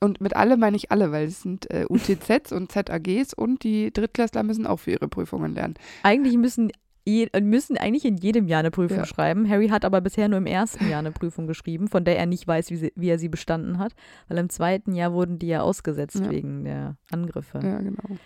Und 0.00 0.20
mit 0.20 0.36
alle 0.36 0.56
meine 0.56 0.76
ich 0.76 0.90
alle, 0.90 1.12
weil 1.12 1.26
es 1.26 1.42
sind 1.42 1.70
äh, 1.70 1.86
UTZs 1.88 2.52
und 2.52 2.70
ZAGs 2.70 3.34
und 3.34 3.64
die 3.64 3.92
Drittklässler 3.92 4.42
müssen 4.42 4.66
auch 4.66 4.78
für 4.78 4.92
ihre 4.92 5.08
Prüfungen 5.08 5.54
lernen. 5.54 5.74
Eigentlich 6.02 6.36
müssen 6.36 6.70
je, 7.06 7.28
müssen 7.40 7.78
eigentlich 7.78 8.04
in 8.04 8.16
jedem 8.16 8.48
Jahr 8.48 8.60
eine 8.60 8.70
Prüfung 8.70 8.98
ja. 8.98 9.06
schreiben. 9.06 9.48
Harry 9.48 9.68
hat 9.68 9.84
aber 9.84 10.00
bisher 10.00 10.28
nur 10.28 10.38
im 10.38 10.46
ersten 10.46 10.88
Jahr 10.88 10.98
eine 10.98 11.12
Prüfung 11.12 11.46
geschrieben, 11.46 11.88
von 11.88 12.04
der 12.04 12.18
er 12.18 12.26
nicht 12.26 12.46
weiß, 12.46 12.70
wie, 12.70 12.76
sie, 12.76 12.92
wie, 12.96 13.08
er 13.08 13.18
sie 13.18 13.28
bestanden 13.28 13.78
hat, 13.78 13.92
weil 14.28 14.38
im 14.38 14.50
zweiten 14.50 14.94
Jahr 14.94 15.12
wurden 15.12 15.38
die 15.38 15.46
ja 15.46 15.62
ausgesetzt 15.62 16.20
ja. 16.20 16.30
wegen 16.30 16.64
der 16.64 16.96
Angriffe. 17.10 17.60
Ja, 17.62 17.78
genau. 17.78 18.16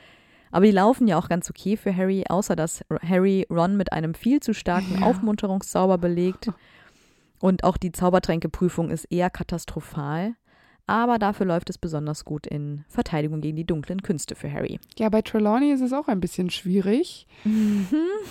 Aber 0.50 0.64
die 0.64 0.72
laufen 0.72 1.06
ja 1.06 1.16
auch 1.16 1.28
ganz 1.28 1.48
okay 1.48 1.76
für 1.76 1.94
Harry, 1.94 2.24
außer 2.28 2.56
dass 2.56 2.84
Harry 3.06 3.46
Ron 3.50 3.76
mit 3.76 3.92
einem 3.92 4.14
viel 4.14 4.40
zu 4.40 4.52
starken 4.52 5.00
ja. 5.00 5.06
Aufmunterungszauber 5.06 5.98
belegt. 5.98 6.50
Und 7.38 7.64
auch 7.64 7.76
die 7.76 7.92
Zaubertränkeprüfung 7.92 8.90
ist 8.90 9.04
eher 9.04 9.30
katastrophal 9.30 10.34
aber 10.90 11.20
dafür 11.20 11.46
läuft 11.46 11.70
es 11.70 11.78
besonders 11.78 12.24
gut 12.24 12.48
in 12.48 12.84
Verteidigung 12.88 13.40
gegen 13.40 13.56
die 13.56 13.64
dunklen 13.64 14.02
Künste 14.02 14.34
für 14.34 14.52
Harry. 14.52 14.80
Ja, 14.98 15.08
bei 15.08 15.22
Trelawney 15.22 15.70
ist 15.70 15.82
es 15.82 15.92
auch 15.92 16.08
ein 16.08 16.20
bisschen 16.20 16.50
schwierig, 16.50 17.28
mhm. 17.44 17.86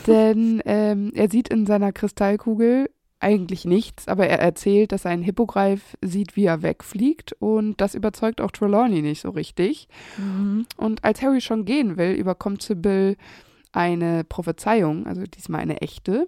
denn 0.07 0.62
ähm, 0.66 1.12
er 1.16 1.30
sieht 1.30 1.47
in 1.47 1.66
seiner 1.66 1.93
Kristallkugel 1.93 2.89
eigentlich 3.22 3.64
nichts, 3.64 4.10
aber 4.10 4.28
er 4.28 4.39
erzählt, 4.39 4.91
dass 4.91 5.05
ein 5.05 5.22
Hippogreif 5.22 5.97
sieht, 6.01 6.36
wie 6.36 6.45
er 6.45 6.62
wegfliegt 6.62 7.34
und 7.39 7.80
das 7.80 7.95
überzeugt 7.95 8.41
auch 8.41 8.51
Trelawney 8.51 9.01
nicht 9.01 9.22
so 9.22 9.30
richtig. 9.30 9.88
Mhm. 10.18 10.66
Und 10.76 11.05
als 11.05 11.22
Harry 11.22 11.39
schon 11.39 11.64
gehen 11.64 11.95
will, 11.95 12.12
überkommt 12.12 12.62
Sybil 12.62 13.16
eine 13.72 14.26
Prophezeiung, 14.26 15.07
also 15.07 15.24
diesmal 15.24 15.62
eine 15.62 15.80
echte, 15.80 16.28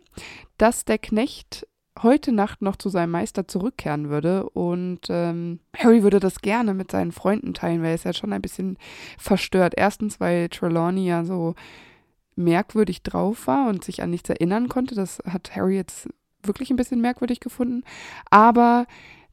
dass 0.57 0.85
der 0.85 0.97
Knecht 0.97 1.67
heute 2.01 2.31
Nacht 2.31 2.61
noch 2.61 2.75
zu 2.75 2.89
seinem 2.89 3.11
Meister 3.11 3.47
zurückkehren 3.47 4.09
würde. 4.09 4.49
Und 4.49 5.01
ähm, 5.09 5.59
Harry 5.77 6.03
würde 6.03 6.19
das 6.19 6.41
gerne 6.41 6.73
mit 6.73 6.91
seinen 6.91 7.11
Freunden 7.11 7.53
teilen, 7.53 7.81
weil 7.81 7.89
er 7.89 7.95
ist 7.95 8.05
ja 8.05 8.13
schon 8.13 8.33
ein 8.33 8.41
bisschen 8.41 8.77
verstört. 9.17 9.73
Erstens, 9.77 10.19
weil 10.19 10.49
Trelawney 10.49 11.05
ja 11.05 11.23
so 11.25 11.55
merkwürdig 12.35 13.03
drauf 13.03 13.47
war 13.47 13.67
und 13.67 13.83
sich 13.83 14.01
an 14.01 14.09
nichts 14.09 14.29
erinnern 14.29 14.69
konnte. 14.69 14.95
Das 14.95 15.19
hat 15.25 15.55
Harry 15.55 15.75
jetzt 15.75 16.09
wirklich 16.43 16.69
ein 16.69 16.77
bisschen 16.77 17.01
merkwürdig 17.01 17.39
gefunden. 17.39 17.83
Aber 18.29 18.85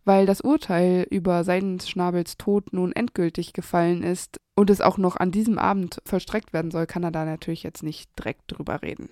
weil 0.05 0.27
das 0.27 0.41
Urteil 0.41 1.07
über 1.11 1.45
Seidenschnabels 1.45 2.39
Tod 2.39 2.73
nun 2.73 2.93
endgültig 2.93 3.53
gefallen 3.53 4.03
ist 4.03 4.41
und 4.55 4.71
es 4.71 4.81
auch 4.81 4.97
noch 4.97 5.17
an 5.17 5.31
diesem 5.31 5.59
Abend 5.59 6.01
vollstreckt 6.07 6.53
werden 6.53 6.71
soll, 6.71 6.87
kann 6.87 7.05
er 7.05 7.11
da 7.11 7.25
natürlich 7.25 7.63
jetzt 7.63 7.83
nicht 7.83 8.11
direkt 8.19 8.45
drüber 8.47 8.81
reden. 8.83 9.11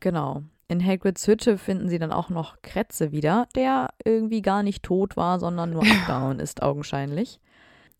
Genau. 0.00 0.42
In 0.68 0.84
Hagrids 0.84 1.26
Hütte 1.26 1.58
finden 1.58 1.88
sie 1.88 1.98
dann 1.98 2.12
auch 2.12 2.30
noch 2.30 2.62
Kretze 2.62 3.12
wieder, 3.12 3.46
der 3.54 3.90
irgendwie 4.04 4.42
gar 4.42 4.62
nicht 4.62 4.82
tot 4.82 5.16
war, 5.16 5.38
sondern 5.38 5.70
nur 5.70 5.82
abgehauen 5.90 6.40
ist 6.40 6.62
augenscheinlich. 6.62 7.40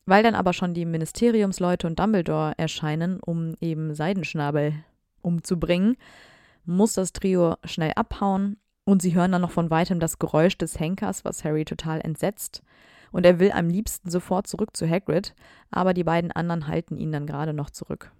Weil 0.06 0.22
dann 0.22 0.34
aber 0.34 0.52
schon 0.52 0.74
die 0.74 0.84
Ministeriumsleute 0.84 1.86
und 1.86 1.98
Dumbledore 1.98 2.54
erscheinen, 2.56 3.20
um 3.20 3.54
eben 3.60 3.94
Seidenschnabel 3.94 4.74
umzubringen, 5.20 5.96
muss 6.64 6.94
das 6.94 7.12
Trio 7.12 7.56
schnell 7.64 7.92
abhauen 7.94 8.56
und 8.84 9.02
sie 9.02 9.14
hören 9.14 9.32
dann 9.32 9.42
noch 9.42 9.50
von 9.50 9.70
weitem 9.70 10.00
das 10.00 10.18
Geräusch 10.18 10.58
des 10.58 10.78
Henkers, 10.78 11.24
was 11.24 11.44
Harry 11.44 11.64
total 11.64 12.00
entsetzt. 12.00 12.62
Und 13.12 13.26
er 13.26 13.38
will 13.38 13.52
am 13.52 13.68
liebsten 13.68 14.10
sofort 14.10 14.46
zurück 14.46 14.76
zu 14.76 14.88
Hagrid, 14.88 15.34
aber 15.70 15.94
die 15.94 16.04
beiden 16.04 16.32
anderen 16.32 16.66
halten 16.66 16.96
ihn 16.96 17.12
dann 17.12 17.26
gerade 17.26 17.52
noch 17.52 17.70
zurück. 17.70 18.10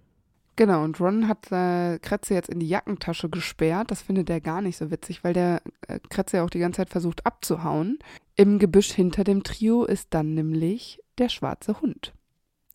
Genau, 0.55 0.83
und 0.83 0.99
Ron 0.99 1.27
hat 1.27 1.51
äh, 1.51 1.97
Kretze 1.97 2.35
jetzt 2.35 2.49
in 2.49 2.59
die 2.59 2.67
Jackentasche 2.67 3.27
gesperrt. 3.27 3.89
Das 3.89 4.03
findet 4.03 4.29
er 4.29 4.39
gar 4.39 4.61
nicht 4.61 4.77
so 4.77 4.91
witzig, 4.91 5.23
weil 5.23 5.33
der 5.33 5.61
äh, 5.87 5.99
Kretze 6.09 6.37
ja 6.37 6.43
auch 6.43 6.51
die 6.51 6.59
ganze 6.59 6.77
Zeit 6.77 6.89
versucht 6.91 7.25
abzuhauen. 7.25 7.97
Im 8.35 8.59
Gebüsch 8.59 8.91
hinter 8.91 9.23
dem 9.23 9.43
Trio 9.43 9.83
ist 9.83 10.13
dann 10.13 10.35
nämlich 10.35 11.01
der 11.17 11.29
schwarze 11.29 11.81
Hund. 11.81 12.13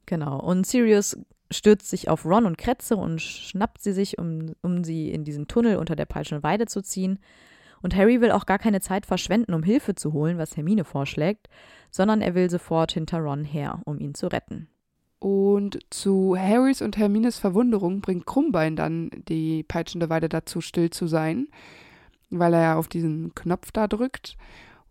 Genau, 0.07 0.41
und 0.41 0.67
Sirius 0.67 1.19
stürzt 1.51 1.89
sich 1.89 2.09
auf 2.09 2.25
Ron 2.25 2.47
und 2.47 2.59
Kretze 2.59 2.97
und 2.97 3.23
schnappt 3.23 3.81
sie 3.81 3.93
sich, 3.93 4.19
um, 4.19 4.55
um 4.63 4.83
sie 4.83 5.11
in 5.11 5.25
diesen 5.25 5.47
Tunnel 5.47 5.77
unter 5.77 5.95
der 5.95 6.07
peitschenden 6.07 6.43
Weide 6.43 6.67
zu 6.67 6.83
ziehen. 6.83 7.21
Und 7.81 7.95
Harry 7.95 8.21
will 8.21 8.33
auch 8.33 8.47
gar 8.47 8.59
keine 8.59 8.81
Zeit 8.81 9.07
verschwenden, 9.07 9.55
um 9.55 9.63
Hilfe 9.63 9.95
zu 9.95 10.13
holen, 10.13 10.37
was 10.37 10.57
Hermine 10.57 10.83
vorschlägt, 10.83 11.49
sondern 11.91 12.23
er 12.23 12.35
will 12.35 12.51
sofort 12.51 12.93
hinter 12.93 13.19
Ron 13.19 13.45
her, 13.45 13.81
um 13.85 14.01
ihn 14.01 14.15
zu 14.15 14.27
retten. 14.27 14.69
Und 15.21 15.81
zu 15.91 16.37
Harrys 16.39 16.81
und 16.81 16.97
Hermines 16.97 17.39
Verwunderung 17.39 18.01
bringt 18.01 18.27
Krummbein 18.27 18.77
dann 18.77 19.11
die 19.29 19.65
peitschende 19.65 20.09
Weide 20.11 20.29
dazu, 20.29 20.61
still 20.61 20.91
zu 20.91 21.07
sein, 21.07 21.49
weil 22.31 22.55
er 22.55 22.63
ja 22.63 22.77
auf 22.77 22.89
diesen 22.89 23.35
Knopf 23.35 23.73
da 23.73 23.89
drückt. 23.89 24.37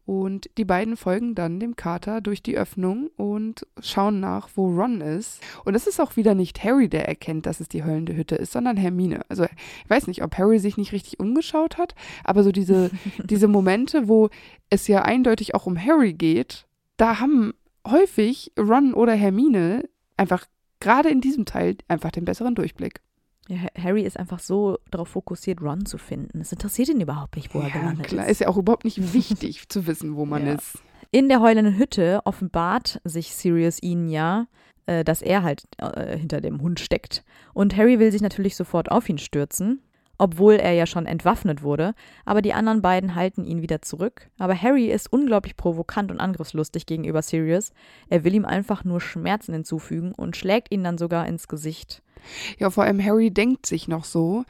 Und 0.07 0.49
die 0.57 0.63
beiden 0.63 0.95
folgen 0.95 1.35
dann 1.35 1.59
dem 1.59 1.75
Kater 1.75 2.21
durch 2.21 2.41
die 2.41 2.57
Öffnung 2.57 3.09
und 3.17 3.67
schauen 3.81 4.21
nach, 4.21 4.47
wo 4.55 4.67
Ron 4.67 5.01
ist. 5.01 5.41
Und 5.65 5.75
es 5.75 5.85
ist 5.85 5.99
auch 5.99 6.15
wieder 6.15 6.33
nicht 6.33 6.63
Harry, 6.63 6.87
der 6.87 7.09
erkennt, 7.09 7.45
dass 7.45 7.59
es 7.59 7.67
die 7.67 7.83
heulende 7.83 8.15
Hütte 8.15 8.35
ist, 8.35 8.53
sondern 8.53 8.77
Hermine. 8.77 9.25
Also 9.27 9.43
ich 9.43 9.89
weiß 9.89 10.07
nicht, 10.07 10.23
ob 10.23 10.37
Harry 10.37 10.59
sich 10.59 10.77
nicht 10.77 10.93
richtig 10.93 11.19
umgeschaut 11.19 11.77
hat, 11.77 11.93
aber 12.23 12.43
so 12.43 12.53
diese, 12.53 12.89
diese 13.25 13.49
Momente, 13.49 14.07
wo 14.07 14.29
es 14.69 14.87
ja 14.87 15.01
eindeutig 15.01 15.55
auch 15.55 15.65
um 15.65 15.77
Harry 15.77 16.13
geht, 16.13 16.67
da 16.95 17.19
haben 17.19 17.53
häufig 17.85 18.53
Ron 18.57 18.93
oder 18.93 19.13
Hermine 19.13 19.89
einfach 20.17 20.45
gerade 20.79 21.09
in 21.09 21.21
diesem 21.21 21.45
Teil 21.45 21.77
einfach 21.87 22.11
den 22.11 22.25
besseren 22.25 22.55
Durchblick. 22.55 23.01
Ja, 23.47 23.59
Harry 23.81 24.03
ist 24.03 24.19
einfach 24.19 24.39
so 24.39 24.77
darauf 24.91 25.07
fokussiert, 25.07 25.61
Ron 25.61 25.85
zu 25.85 25.97
finden. 25.97 26.41
Es 26.41 26.51
interessiert 26.51 26.89
ihn 26.89 26.99
überhaupt 26.99 27.37
nicht, 27.37 27.53
wo 27.53 27.59
er 27.59 27.69
gelandet 27.69 28.07
klar. 28.07 28.25
ist. 28.25 28.31
Ist 28.31 28.41
ja 28.41 28.47
auch 28.49 28.57
überhaupt 28.57 28.83
nicht 28.83 29.13
wichtig 29.13 29.69
zu 29.69 29.87
wissen, 29.87 30.17
wo 30.17 30.25
man 30.25 30.45
ja. 30.45 30.53
ist. 30.55 30.79
In 31.11 31.29
der 31.29 31.39
heulenden 31.39 31.77
Hütte 31.77 32.19
offenbart 32.25 32.99
sich 33.05 33.33
Sirius 33.33 33.81
ihnen 33.81 34.09
ja, 34.09 34.47
äh, 34.85 35.05
dass 35.05 35.21
er 35.21 35.43
halt 35.43 35.63
äh, 35.77 36.17
hinter 36.17 36.41
dem 36.41 36.61
Hund 36.61 36.81
steckt. 36.81 37.23
Und 37.53 37.77
Harry 37.77 37.99
will 37.99 38.11
sich 38.11 38.21
natürlich 38.21 38.57
sofort 38.57 38.91
auf 38.91 39.07
ihn 39.07 39.17
stürzen 39.17 39.81
obwohl 40.17 40.55
er 40.55 40.73
ja 40.73 40.85
schon 40.85 41.05
entwaffnet 41.05 41.61
wurde, 41.61 41.93
aber 42.25 42.41
die 42.41 42.53
anderen 42.53 42.81
beiden 42.81 43.15
halten 43.15 43.45
ihn 43.45 43.61
wieder 43.61 43.81
zurück. 43.81 44.29
Aber 44.37 44.59
Harry 44.59 44.87
ist 44.87 45.11
unglaublich 45.11 45.57
provokant 45.57 46.11
und 46.11 46.19
angriffslustig 46.19 46.85
gegenüber 46.85 47.21
Sirius. 47.21 47.71
Er 48.09 48.23
will 48.23 48.33
ihm 48.33 48.45
einfach 48.45 48.83
nur 48.83 49.01
Schmerzen 49.01 49.53
hinzufügen 49.53 50.13
und 50.13 50.35
schlägt 50.35 50.71
ihn 50.71 50.83
dann 50.83 50.97
sogar 50.97 51.27
ins 51.27 51.47
Gesicht. 51.47 52.01
Ja, 52.59 52.69
vor 52.69 52.83
allem 52.83 53.03
Harry 53.03 53.31
denkt 53.31 53.65
sich 53.65 53.87
noch 53.87 54.03
so, 54.03 54.43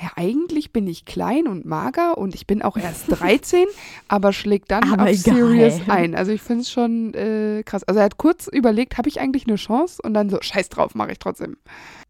ja, 0.00 0.10
eigentlich 0.16 0.72
bin 0.72 0.86
ich 0.86 1.04
klein 1.04 1.46
und 1.46 1.64
mager 1.64 2.18
und 2.18 2.34
ich 2.34 2.46
bin 2.46 2.62
auch 2.62 2.76
erst 2.76 3.06
13, 3.08 3.66
aber 4.08 4.32
schlägt 4.32 4.70
dann 4.70 4.92
aber 4.92 5.04
auf 5.04 5.08
egal. 5.08 5.36
Sirius 5.36 5.80
ein. 5.88 6.14
Also 6.14 6.32
ich 6.32 6.42
finde 6.42 6.62
es 6.62 6.70
schon 6.70 7.14
äh, 7.14 7.62
krass. 7.64 7.84
Also 7.84 8.00
er 8.00 8.06
hat 8.06 8.18
kurz 8.18 8.46
überlegt, 8.46 8.98
habe 8.98 9.08
ich 9.08 9.20
eigentlich 9.20 9.46
eine 9.46 9.56
Chance? 9.56 10.00
Und 10.02 10.14
dann 10.14 10.30
so, 10.30 10.38
scheiß 10.40 10.68
drauf, 10.68 10.94
mache 10.94 11.12
ich 11.12 11.18
trotzdem. 11.18 11.56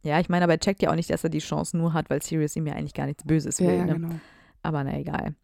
Ja, 0.02 0.20
ich 0.20 0.28
meine, 0.28 0.44
aber 0.44 0.54
er 0.54 0.60
checkt 0.60 0.82
ja 0.82 0.90
auch 0.90 0.94
nicht, 0.94 1.10
dass 1.10 1.24
er 1.24 1.30
die 1.30 1.38
Chance 1.38 1.76
nur 1.76 1.92
hat, 1.94 2.10
weil 2.10 2.22
Sirius 2.22 2.56
ihm 2.56 2.66
ja 2.66 2.74
eigentlich 2.74 2.94
gar 2.94 3.06
nichts 3.06 3.24
Böses 3.24 3.60
will. 3.60 3.68
Ja, 3.68 3.74
ja, 3.74 3.84
ne? 3.84 3.94
genau. 3.94 4.14
Aber 4.62 4.84
na 4.84 4.98
egal. 4.98 5.34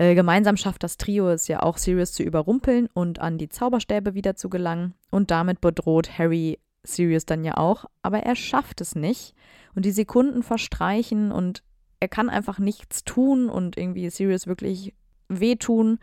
Äh, 0.00 0.14
gemeinsam 0.14 0.56
schafft 0.56 0.82
das 0.82 0.96
Trio 0.96 1.28
es 1.28 1.46
ja 1.46 1.62
auch, 1.62 1.76
Sirius 1.76 2.12
zu 2.12 2.22
überrumpeln 2.22 2.88
und 2.94 3.18
an 3.18 3.36
die 3.36 3.50
Zauberstäbe 3.50 4.14
wieder 4.14 4.34
zu 4.34 4.48
gelangen. 4.48 4.94
Und 5.10 5.30
damit 5.30 5.60
bedroht 5.60 6.18
Harry 6.18 6.58
Sirius 6.82 7.26
dann 7.26 7.44
ja 7.44 7.56
auch, 7.56 7.84
aber 8.02 8.20
er 8.20 8.36
schafft 8.36 8.80
es 8.80 8.94
nicht. 8.94 9.34
Und 9.74 9.84
die 9.84 9.92
Sekunden 9.92 10.42
verstreichen 10.42 11.30
und 11.30 11.62
er 12.00 12.08
kann 12.08 12.28
einfach 12.30 12.58
nichts 12.58 13.04
tun 13.04 13.48
und 13.48 13.76
irgendwie 13.76 14.08
Sirius 14.10 14.46
wirklich 14.46 14.94
wehtun. 15.28 15.98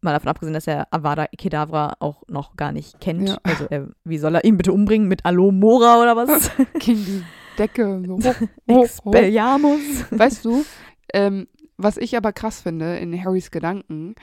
Mal 0.00 0.12
davon 0.12 0.28
abgesehen, 0.28 0.54
dass 0.54 0.66
er 0.66 0.86
Avada 0.92 1.26
Kedavra 1.36 1.94
auch 1.98 2.22
noch 2.28 2.56
gar 2.56 2.72
nicht 2.72 3.00
kennt. 3.00 3.28
Ja. 3.28 3.38
Also 3.42 3.66
er, 3.68 3.88
wie 4.04 4.18
soll 4.18 4.36
er 4.36 4.44
ihn 4.44 4.56
bitte 4.56 4.72
umbringen? 4.72 5.08
Mit 5.08 5.24
Alomora 5.24 6.00
oder 6.00 6.16
was? 6.16 6.50
Gegen 6.78 7.04
die 7.04 7.24
Decke. 7.58 8.02
So 8.20 8.34
hoch. 8.74 8.84
Expelliarmus. 8.84 10.04
Weißt 10.10 10.44
du, 10.44 10.64
ähm, 11.12 11.48
was 11.76 11.96
ich 11.96 12.16
aber 12.16 12.32
krass 12.32 12.60
finde 12.60 12.96
in 12.98 13.22
Harrys 13.22 13.50
Gedanken, 13.50 14.14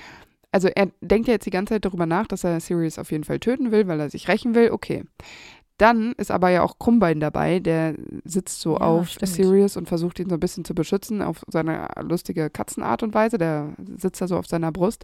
also 0.51 0.67
er 0.67 0.91
denkt 1.01 1.27
ja 1.27 1.33
jetzt 1.33 1.45
die 1.45 1.51
ganze 1.51 1.73
Zeit 1.73 1.85
darüber 1.85 2.05
nach, 2.05 2.27
dass 2.27 2.43
er 2.43 2.59
Sirius 2.59 2.99
auf 2.99 3.11
jeden 3.11 3.23
Fall 3.23 3.39
töten 3.39 3.71
will, 3.71 3.87
weil 3.87 3.99
er 3.99 4.09
sich 4.09 4.27
rächen 4.27 4.53
will, 4.53 4.69
okay. 4.71 5.03
Dann 5.83 6.13
ist 6.13 6.31
aber 6.31 6.47
ja 6.47 6.63
auch 6.63 6.79
Krummbein 6.79 7.19
dabei, 7.19 7.59
der 7.59 7.95
sitzt 8.23 8.61
so 8.61 8.75
Ja, 8.75 8.85
auf 8.85 9.09
stimmt. 9.09 9.33
Sirius 9.33 9.75
und 9.75 9.89
versucht 9.89 10.17
ihn 10.17 10.29
so 10.29 10.37
ein 10.37 10.39
bisschen 10.39 10.63
zu 10.63 10.73
beschützen 10.73 11.21
auf 11.21 11.43
seine 11.49 11.89
lustige 11.99 12.49
Katzenart 12.49 13.03
und 13.03 13.13
Weise. 13.13 13.37
Der 13.37 13.73
sitzt 13.97 14.21
da 14.21 14.27
so 14.29 14.37
auf 14.37 14.47
seiner 14.47 14.71
Brust. 14.71 15.03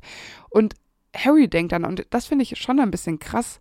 Und 0.49 0.75
Harry 1.13 1.49
denkt 1.49 1.73
dann, 1.73 1.83
und 1.83 2.07
das 2.11 2.27
finde 2.27 2.43
ich 2.43 2.57
schon 2.57 2.79
ein 2.79 2.91
bisschen 2.91 3.19
krass. 3.19 3.59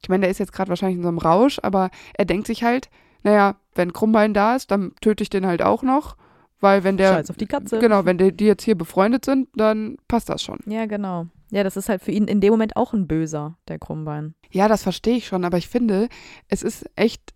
Ich 0.00 0.08
meine, 0.08 0.20
der 0.20 0.30
ist 0.30 0.38
jetzt 0.38 0.52
gerade 0.52 0.68
wahrscheinlich 0.68 0.98
in 0.98 1.02
so 1.02 1.08
einem 1.08 1.18
Rausch, 1.18 1.58
aber 1.60 1.90
er 2.16 2.24
denkt 2.24 2.46
sich 2.46 2.62
halt, 2.62 2.88
naja, 3.24 3.56
wenn 3.74 3.92
Krummbein 3.92 4.32
da 4.32 4.54
ist, 4.54 4.70
dann 4.70 4.92
töte 5.00 5.24
ich 5.24 5.30
den 5.30 5.46
halt 5.46 5.60
auch 5.60 5.82
noch. 5.82 6.16
Weil 6.60 6.84
wenn 6.84 6.96
der, 6.96 7.14
Scheiß 7.14 7.30
auf 7.30 7.36
die 7.36 7.46
Katze. 7.46 7.80
genau, 7.80 8.04
wenn 8.04 8.16
die, 8.16 8.30
die 8.30 8.46
jetzt 8.46 8.62
hier 8.62 8.78
befreundet 8.78 9.24
sind, 9.24 9.48
dann 9.56 9.96
passt 10.06 10.28
das 10.28 10.40
schon. 10.40 10.60
Ja, 10.66 10.86
genau. 10.86 11.26
Ja, 11.50 11.62
das 11.62 11.76
ist 11.76 11.88
halt 11.88 12.02
für 12.02 12.10
ihn 12.10 12.26
in 12.26 12.40
dem 12.40 12.50
Moment 12.50 12.76
auch 12.76 12.92
ein 12.94 13.06
Böser, 13.06 13.56
der 13.68 13.78
Krummbein. 13.78 14.34
Ja, 14.50 14.66
das 14.68 14.82
verstehe 14.82 15.16
ich 15.16 15.26
schon, 15.26 15.44
aber 15.44 15.58
ich 15.58 15.68
finde, 15.68 16.08
es 16.48 16.62
ist 16.62 16.84
echt 16.96 17.34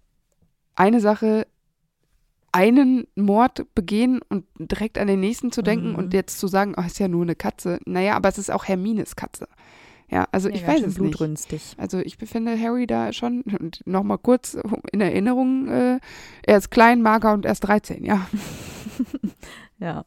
eine 0.75 1.01
Sache, 1.01 1.47
einen 2.51 3.07
Mord 3.15 3.67
begehen 3.75 4.21
und 4.29 4.47
direkt 4.59 4.99
an 4.99 5.07
den 5.07 5.21
nächsten 5.21 5.53
zu 5.53 5.63
denken 5.63 5.91
Mhm. 5.91 5.95
und 5.97 6.15
jetzt 6.15 6.39
zu 6.39 6.49
sagen, 6.49 6.75
oh, 6.77 6.83
ist 6.83 6.99
ja 6.99 7.07
nur 7.09 7.23
eine 7.23 7.35
Katze. 7.37 7.79
Naja, 7.85 8.17
aber 8.17 8.29
es 8.31 8.39
ist 8.39 8.51
auch 8.51 8.65
Hermines 8.67 9.17
Katze. 9.17 9.47
Ja, 10.11 10.27
also 10.33 10.49
ja, 10.49 10.55
ich 10.55 10.67
weiß 10.67 10.81
es 10.81 10.87
nicht. 10.87 10.99
blutrünstig. 10.99 11.75
Also 11.77 11.99
ich 11.99 12.17
befinde 12.17 12.59
Harry 12.59 12.87
da 12.87 13.13
schon, 13.13 13.43
und 13.61 13.87
nochmal 13.87 14.17
kurz 14.19 14.57
in 14.91 15.03
Erinnerung, 15.03 15.69
äh, 15.69 16.01
er 16.47 16.57
ist 16.57 16.71
klein, 16.71 17.03
mager 17.03 17.35
und 17.35 17.45
erst 17.45 17.65
13, 17.69 18.05
ja. 18.05 18.27
Ja. 19.79 20.05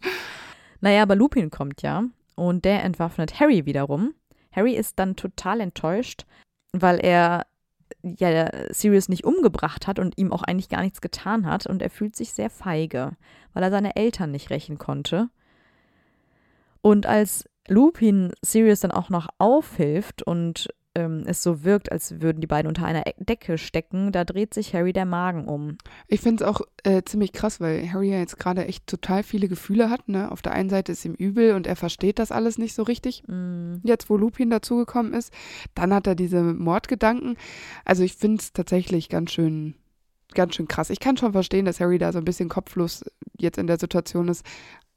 Naja, 0.82 1.04
aber 1.04 1.16
Lupin 1.16 1.50
kommt 1.52 1.82
ja 1.82 2.04
und 2.48 2.66
der 2.66 2.84
entwaffnet 2.84 3.40
Harry 3.40 3.68
wiederum. 3.68 4.16
Harry 4.52 4.74
ist 4.74 4.98
dann 4.98 5.16
total 5.16 5.62
enttäuscht, 5.62 6.26
weil 6.74 7.00
er 7.00 7.46
ja 8.02 8.50
Sirius 8.74 9.10
nicht 9.10 9.26
umgebracht 9.26 9.86
hat 9.86 10.00
und 10.00 10.18
ihm 10.18 10.34
auch 10.34 10.42
eigentlich 10.42 10.70
gar 10.70 10.82
nichts 10.82 11.02
getan 11.02 11.46
hat 11.46 11.68
und 11.68 11.84
er 11.84 11.92
fühlt 11.92 12.16
sich 12.16 12.34
sehr 12.34 12.50
feige, 12.50 13.12
weil 13.54 13.62
er 13.62 13.70
seine 13.70 13.96
Eltern 13.96 14.32
nicht 14.32 14.50
rächen 14.50 14.80
konnte. 14.80 15.30
Und 16.82 17.06
als 17.06 17.48
Lupin 17.68 18.32
Sirius 18.42 18.80
dann 18.80 18.92
auch 18.92 19.10
noch 19.10 19.28
aufhilft 19.38 20.24
und 20.24 20.70
ähm, 20.94 21.24
es 21.26 21.42
so 21.42 21.64
wirkt, 21.64 21.92
als 21.92 22.22
würden 22.22 22.42
die 22.42 22.48
beiden 22.48 22.68
unter 22.68 22.86
einer 22.86 23.08
E- 23.08 23.14
Decke 23.18 23.58
stecken, 23.58 24.12
da 24.12 24.26
dreht 24.26 24.54
sich 24.54 24.74
Harry 24.74 24.92
der 24.94 25.06
Magen 25.06 25.46
um. 25.46 25.78
Ich 26.08 26.20
finde 26.22 26.44
es 26.44 26.50
auch 26.50 26.62
äh, 26.84 27.02
ziemlich 27.04 27.32
krass, 27.32 27.62
weil 27.62 27.90
Harry 27.92 28.12
ja 28.12 28.20
jetzt 28.20 28.38
gerade 28.40 28.66
echt 28.66 28.88
total 28.88 29.24
viele 29.24 29.48
Gefühle 29.48 29.90
hat. 29.90 30.10
Ne? 30.10 30.32
Auf 30.32 30.42
der 30.42 30.52
einen 30.52 30.70
Seite 30.70 30.92
ist 30.92 31.06
ihm 31.06 31.14
übel 31.14 31.54
und 31.56 31.66
er 31.68 31.76
versteht 31.78 32.20
das 32.20 32.32
alles 32.32 32.58
nicht 32.58 32.74
so 32.74 32.84
richtig. 32.84 33.24
Mm, 33.28 33.76
Jetzt, 33.84 34.10
wo 34.10 34.18
Lupin 34.18 34.50
dazugekommen 34.50 35.14
ist, 35.14 35.34
dann 35.76 35.94
hat 35.94 36.08
er 36.08 36.16
diese 36.16 36.42
Mordgedanken. 36.42 37.38
Also 37.86 38.04
ich 38.04 38.16
finde 38.16 38.42
es 38.42 38.52
tatsächlich 38.52 39.08
ganz 39.08 39.32
schön, 39.32 39.76
ganz 40.34 40.56
schön 40.56 40.68
krass. 40.68 40.90
Ich 40.90 41.00
kann 41.00 41.16
schon 41.18 41.32
verstehen, 41.32 41.66
dass 41.66 41.80
Harry 41.80 41.98
da 42.00 42.12
so 42.12 42.18
ein 42.20 42.26
bisschen 42.26 42.50
kopflos 42.50 43.04
jetzt 43.40 43.58
in 43.58 43.68
der 43.68 43.80
Situation 43.80 44.28
ist. 44.28 44.46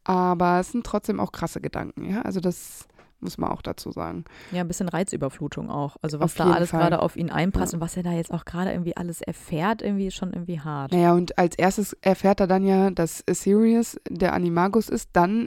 Aber 0.05 0.61
es 0.61 0.73
sind 0.73 0.85
trotzdem 0.85 1.19
auch 1.21 1.33
krasse 1.33 1.61
Gedanken, 1.61 2.05
ja. 2.05 2.23
Also 2.23 2.41
das 2.41 2.87
muss 3.25 3.39
man 3.39 3.51
auch 3.51 3.63
dazu 3.63 3.91
sagen. 3.91 4.25
Ja, 4.53 4.61
ein 4.61 4.69
bisschen 4.69 4.89
Reizüberflutung 4.89 5.71
auch. 5.71 5.97
Also 6.03 6.21
was 6.21 6.27
Auf 6.27 6.35
da 6.37 6.53
alles 6.53 6.71
gerade 6.71 7.01
auf 7.03 7.17
ihn 7.17 7.31
einprasst 7.31 7.73
Ja. 7.73 7.79
und 7.79 7.81
was 7.81 7.97
er 7.97 8.05
da 8.05 8.13
jetzt 8.13 8.33
auch 8.33 8.45
gerade 8.45 8.71
irgendwie 8.71 8.97
alles 8.97 9.21
erfährt, 9.23 9.83
irgendwie 9.83 10.07
ist 10.07 10.15
schon 10.15 10.33
irgendwie 10.33 10.61
hart. 10.61 10.93
Naja, 10.93 11.15
und 11.15 11.37
als 11.39 11.57
erstes 11.57 11.95
erfährt 12.03 12.39
er 12.41 12.47
dann 12.47 12.65
ja, 12.65 12.91
dass 12.91 13.25
Sirius 13.29 13.99
der 14.09 14.35
Animagus 14.35 14.89
ist. 14.89 15.11
Dann 15.15 15.47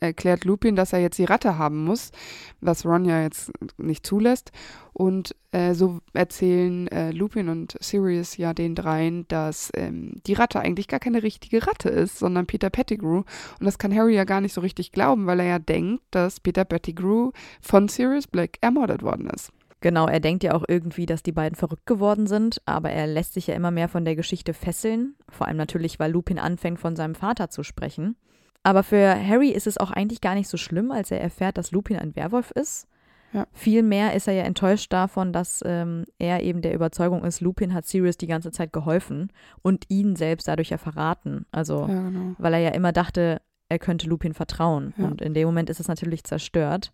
erklärt 0.00 0.44
Lupin, 0.44 0.76
dass 0.76 0.92
er 0.92 1.00
jetzt 1.00 1.18
die 1.18 1.24
Ratte 1.24 1.58
haben 1.58 1.84
muss, 1.84 2.12
was 2.60 2.86
Ron 2.86 3.04
ja 3.04 3.20
jetzt 3.20 3.52
nicht 3.76 4.06
zulässt. 4.06 4.52
Und 4.98 5.36
äh, 5.52 5.74
so 5.74 6.00
erzählen 6.14 6.88
äh, 6.88 7.10
Lupin 7.10 7.50
und 7.50 7.76
Sirius 7.80 8.38
ja 8.38 8.54
den 8.54 8.74
dreien, 8.74 9.28
dass 9.28 9.70
ähm, 9.76 10.14
die 10.26 10.32
Ratte 10.32 10.58
eigentlich 10.60 10.88
gar 10.88 11.00
keine 11.00 11.22
richtige 11.22 11.66
Ratte 11.66 11.90
ist, 11.90 12.18
sondern 12.18 12.46
Peter 12.46 12.70
Pettigrew. 12.70 13.18
Und 13.18 13.66
das 13.66 13.76
kann 13.76 13.94
Harry 13.94 14.14
ja 14.14 14.24
gar 14.24 14.40
nicht 14.40 14.54
so 14.54 14.62
richtig 14.62 14.92
glauben, 14.92 15.26
weil 15.26 15.40
er 15.40 15.46
ja 15.46 15.58
denkt, 15.58 16.02
dass 16.12 16.40
Peter 16.40 16.64
Pettigrew 16.64 17.32
von 17.60 17.88
Sirius 17.88 18.26
Black 18.26 18.56
ermordet 18.62 19.02
worden 19.02 19.28
ist. 19.28 19.52
Genau, 19.82 20.08
er 20.08 20.20
denkt 20.20 20.42
ja 20.44 20.54
auch 20.54 20.64
irgendwie, 20.66 21.04
dass 21.04 21.22
die 21.22 21.32
beiden 21.32 21.56
verrückt 21.56 21.84
geworden 21.84 22.26
sind, 22.26 22.62
aber 22.64 22.90
er 22.90 23.06
lässt 23.06 23.34
sich 23.34 23.48
ja 23.48 23.54
immer 23.54 23.70
mehr 23.70 23.90
von 23.90 24.06
der 24.06 24.16
Geschichte 24.16 24.54
fesseln. 24.54 25.14
Vor 25.28 25.46
allem 25.46 25.58
natürlich, 25.58 25.98
weil 25.98 26.10
Lupin 26.10 26.38
anfängt, 26.38 26.80
von 26.80 26.96
seinem 26.96 27.14
Vater 27.14 27.50
zu 27.50 27.62
sprechen. 27.62 28.16
Aber 28.62 28.82
für 28.82 29.14
Harry 29.14 29.50
ist 29.50 29.66
es 29.66 29.76
auch 29.76 29.90
eigentlich 29.90 30.22
gar 30.22 30.34
nicht 30.34 30.48
so 30.48 30.56
schlimm, 30.56 30.90
als 30.90 31.10
er 31.10 31.20
erfährt, 31.20 31.58
dass 31.58 31.70
Lupin 31.70 31.98
ein 31.98 32.16
Werwolf 32.16 32.50
ist. 32.52 32.88
Ja. 33.32 33.46
Vielmehr 33.52 34.14
ist 34.14 34.28
er 34.28 34.34
ja 34.34 34.44
enttäuscht 34.44 34.92
davon, 34.92 35.32
dass 35.32 35.62
ähm, 35.66 36.04
er 36.18 36.42
eben 36.42 36.62
der 36.62 36.74
Überzeugung 36.74 37.24
ist, 37.24 37.40
Lupin 37.40 37.74
hat 37.74 37.84
Sirius 37.86 38.16
die 38.16 38.26
ganze 38.26 38.50
Zeit 38.50 38.72
geholfen 38.72 39.30
und 39.62 39.84
ihn 39.88 40.16
selbst 40.16 40.48
dadurch 40.48 40.70
ja 40.70 40.78
verraten. 40.78 41.44
Also, 41.52 41.80
Ja, 41.80 41.86
genau. 42.02 42.34
weil 42.38 42.54
er 42.54 42.60
ja 42.60 42.70
immer 42.70 42.92
dachte, 42.92 43.40
er 43.68 43.78
könnte 43.78 44.08
Lupin 44.08 44.32
vertrauen. 44.32 44.94
Ja. 44.96 45.04
Und 45.06 45.20
in 45.20 45.34
dem 45.34 45.46
Moment 45.46 45.68
ist 45.70 45.80
es 45.80 45.88
natürlich 45.88 46.24
zerstört. 46.24 46.92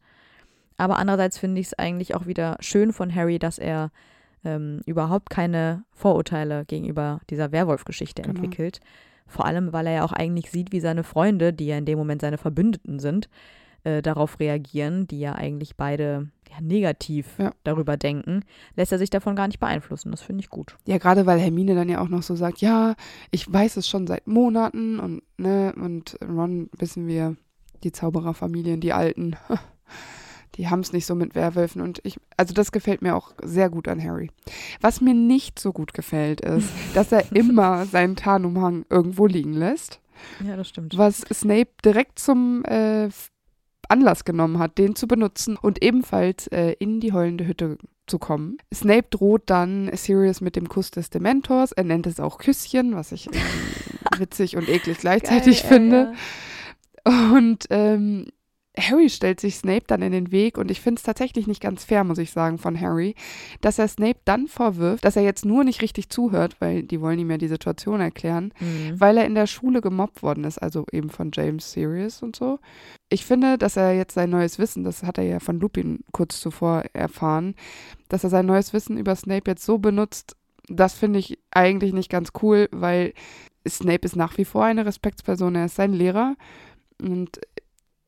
Aber 0.78 0.98
andererseits 0.98 1.38
finde 1.38 1.60
ich 1.60 1.68
es 1.68 1.74
eigentlich 1.78 2.14
auch 2.14 2.26
wieder 2.26 2.56
schön 2.60 2.92
von 2.92 3.14
Harry, 3.14 3.38
dass 3.38 3.58
er 3.58 3.90
ähm, 4.44 4.80
überhaupt 4.86 5.30
keine 5.30 5.84
Vorurteile 5.92 6.64
gegenüber 6.64 7.20
dieser 7.30 7.52
Werwolf-Geschichte 7.52 8.22
Genau. 8.22 8.34
entwickelt. 8.34 8.80
Vor 9.28 9.44
allem, 9.46 9.72
weil 9.72 9.86
er 9.86 9.92
ja 9.92 10.04
auch 10.04 10.12
eigentlich 10.12 10.50
sieht, 10.50 10.72
wie 10.72 10.80
seine 10.80 11.04
Freunde, 11.04 11.52
die 11.52 11.66
ja 11.66 11.78
in 11.78 11.84
dem 11.84 11.98
Moment 11.98 12.22
seine 12.22 12.38
Verbündeten 12.38 12.98
sind, 12.98 13.28
äh, 13.84 14.02
darauf 14.02 14.38
reagieren, 14.40 15.06
die 15.06 15.20
ja 15.20 15.32
eigentlich 15.34 15.76
beide 15.76 16.30
ja, 16.50 16.60
negativ 16.60 17.26
Ja. 17.38 17.52
darüber 17.64 17.96
denken, 17.96 18.44
lässt 18.76 18.92
er 18.92 18.98
sich 18.98 19.10
davon 19.10 19.34
gar 19.36 19.46
nicht 19.46 19.58
beeinflussen. 19.60 20.10
Das 20.10 20.20
finde 20.22 20.40
ich 20.40 20.50
gut. 20.50 20.76
Ja, 20.86 20.98
gerade 20.98 21.24
weil 21.26 21.38
Hermine 21.40 21.74
dann 21.74 21.88
ja 21.88 22.00
auch 22.00 22.08
noch 22.08 22.22
so 22.22 22.36
sagt, 22.36 22.60
ja, 22.60 22.94
ich 23.30 23.50
weiß 23.52 23.76
es 23.78 23.88
schon 23.88 24.06
seit 24.06 24.26
Monaten 24.26 25.00
und 25.00 25.22
ne, 25.38 25.72
und 25.76 26.16
Ron 26.22 26.68
wissen 26.78 27.06
wir, 27.06 27.36
die 27.82 27.90
Zaubererfamilien, 27.92 28.80
die 28.80 28.92
Alten, 28.92 29.34
die 30.56 30.68
haben 30.68 30.80
es 30.80 30.92
nicht 30.92 31.06
so 31.06 31.14
mit 31.14 31.34
Werwölfen 31.34 31.80
und 31.80 32.00
ich, 32.04 32.18
also 32.36 32.52
das 32.52 32.70
gefällt 32.72 33.00
mir 33.02 33.16
auch 33.16 33.32
sehr 33.42 33.70
gut 33.70 33.88
an 33.88 34.02
Harry. 34.02 34.30
Was 34.82 35.00
mir 35.00 35.14
nicht 35.14 35.58
so 35.58 35.72
gut 35.72 35.94
gefällt, 35.94 36.42
ist, 36.42 36.68
dass 36.94 37.10
er 37.12 37.24
immer 37.34 37.86
seinen 37.86 38.14
Tarnumhang 38.16 38.84
irgendwo 38.90 39.26
liegen 39.26 39.54
lässt, 39.54 40.00
Ja, 40.46 40.56
das 40.56 40.68
stimmt. 40.68 40.96
was 40.98 41.20
Snape 41.32 41.70
direkt 41.84 42.18
zum 42.18 42.62
äh, 42.66 43.08
Anlass 43.92 44.24
genommen 44.24 44.58
hat, 44.58 44.78
den 44.78 44.96
zu 44.96 45.06
benutzen 45.06 45.56
und 45.56 45.82
ebenfalls 45.82 46.46
äh, 46.48 46.74
in 46.78 47.00
die 47.00 47.12
heulende 47.12 47.46
Hütte 47.46 47.78
zu 48.06 48.18
kommen. 48.18 48.58
Snape 48.74 49.06
droht 49.10 49.42
dann 49.46 49.90
Sirius 49.94 50.40
mit 50.40 50.56
dem 50.56 50.68
Kuss 50.68 50.90
des 50.90 51.10
Dementors. 51.10 51.72
Er 51.72 51.84
nennt 51.84 52.06
es 52.06 52.18
auch 52.18 52.38
Küsschen, 52.38 52.94
was 52.94 53.12
ich 53.12 53.26
irgendwie 53.26 54.18
witzig 54.18 54.56
und 54.56 54.68
eklig 54.68 54.98
gleichzeitig 54.98 55.62
Geil, 55.62 55.68
finde. 55.68 56.12
ja. 57.06 57.32
Und 57.34 57.66
ähm, 57.70 58.26
Harry 58.78 59.10
stellt 59.10 59.38
sich 59.38 59.56
Snape 59.56 59.84
dann 59.86 60.00
in 60.00 60.12
den 60.12 60.32
Weg 60.32 60.56
und 60.56 60.70
ich 60.70 60.80
finde 60.80 60.98
es 60.98 61.02
tatsächlich 61.02 61.46
nicht 61.46 61.60
ganz 61.60 61.84
fair, 61.84 62.04
muss 62.04 62.16
ich 62.16 62.30
sagen, 62.30 62.56
von 62.56 62.80
Harry, 62.80 63.14
dass 63.60 63.78
er 63.78 63.86
Snape 63.86 64.18
dann 64.24 64.46
vorwirft, 64.48 65.04
dass 65.04 65.16
er 65.16 65.22
jetzt 65.22 65.44
nur 65.44 65.62
nicht 65.62 65.82
richtig 65.82 66.08
zuhört, 66.08 66.56
weil 66.58 66.82
die 66.82 67.00
wollen 67.02 67.18
ihm 67.18 67.30
ja 67.30 67.36
die 67.36 67.48
Situation 67.48 68.00
erklären, 68.00 68.54
Mhm. 68.60 68.98
weil 68.98 69.18
er 69.18 69.26
in 69.26 69.34
der 69.34 69.46
Schule 69.46 69.82
gemobbt 69.82 70.22
worden 70.22 70.44
ist, 70.44 70.56
also 70.56 70.86
eben 70.90 71.10
von 71.10 71.30
James 71.34 71.70
Sirius 71.72 72.22
und 72.22 72.34
so. 72.34 72.60
Ich 73.10 73.26
finde, 73.26 73.58
dass 73.58 73.76
er 73.76 73.94
jetzt 73.94 74.14
sein 74.14 74.30
neues 74.30 74.58
Wissen, 74.58 74.84
das 74.84 75.02
hat 75.02 75.18
er 75.18 75.24
ja 75.24 75.38
von 75.38 75.60
Lupin 75.60 76.00
kurz 76.12 76.40
zuvor 76.40 76.84
erfahren, 76.94 77.54
dass 78.08 78.24
er 78.24 78.30
sein 78.30 78.46
neues 78.46 78.72
Wissen 78.72 78.96
über 78.96 79.14
Snape 79.16 79.50
jetzt 79.50 79.66
so 79.66 79.76
benutzt, 79.76 80.34
das 80.68 80.94
finde 80.94 81.18
ich 81.18 81.38
eigentlich 81.50 81.92
nicht 81.92 82.08
ganz 82.08 82.30
cool, 82.42 82.70
weil 82.72 83.12
Snape 83.68 84.06
ist 84.06 84.16
nach 84.16 84.38
wie 84.38 84.46
vor 84.46 84.64
eine 84.64 84.86
Respektsperson, 84.86 85.56
er 85.56 85.66
ist 85.66 85.76
sein 85.76 85.92
Lehrer 85.92 86.36
und 87.02 87.38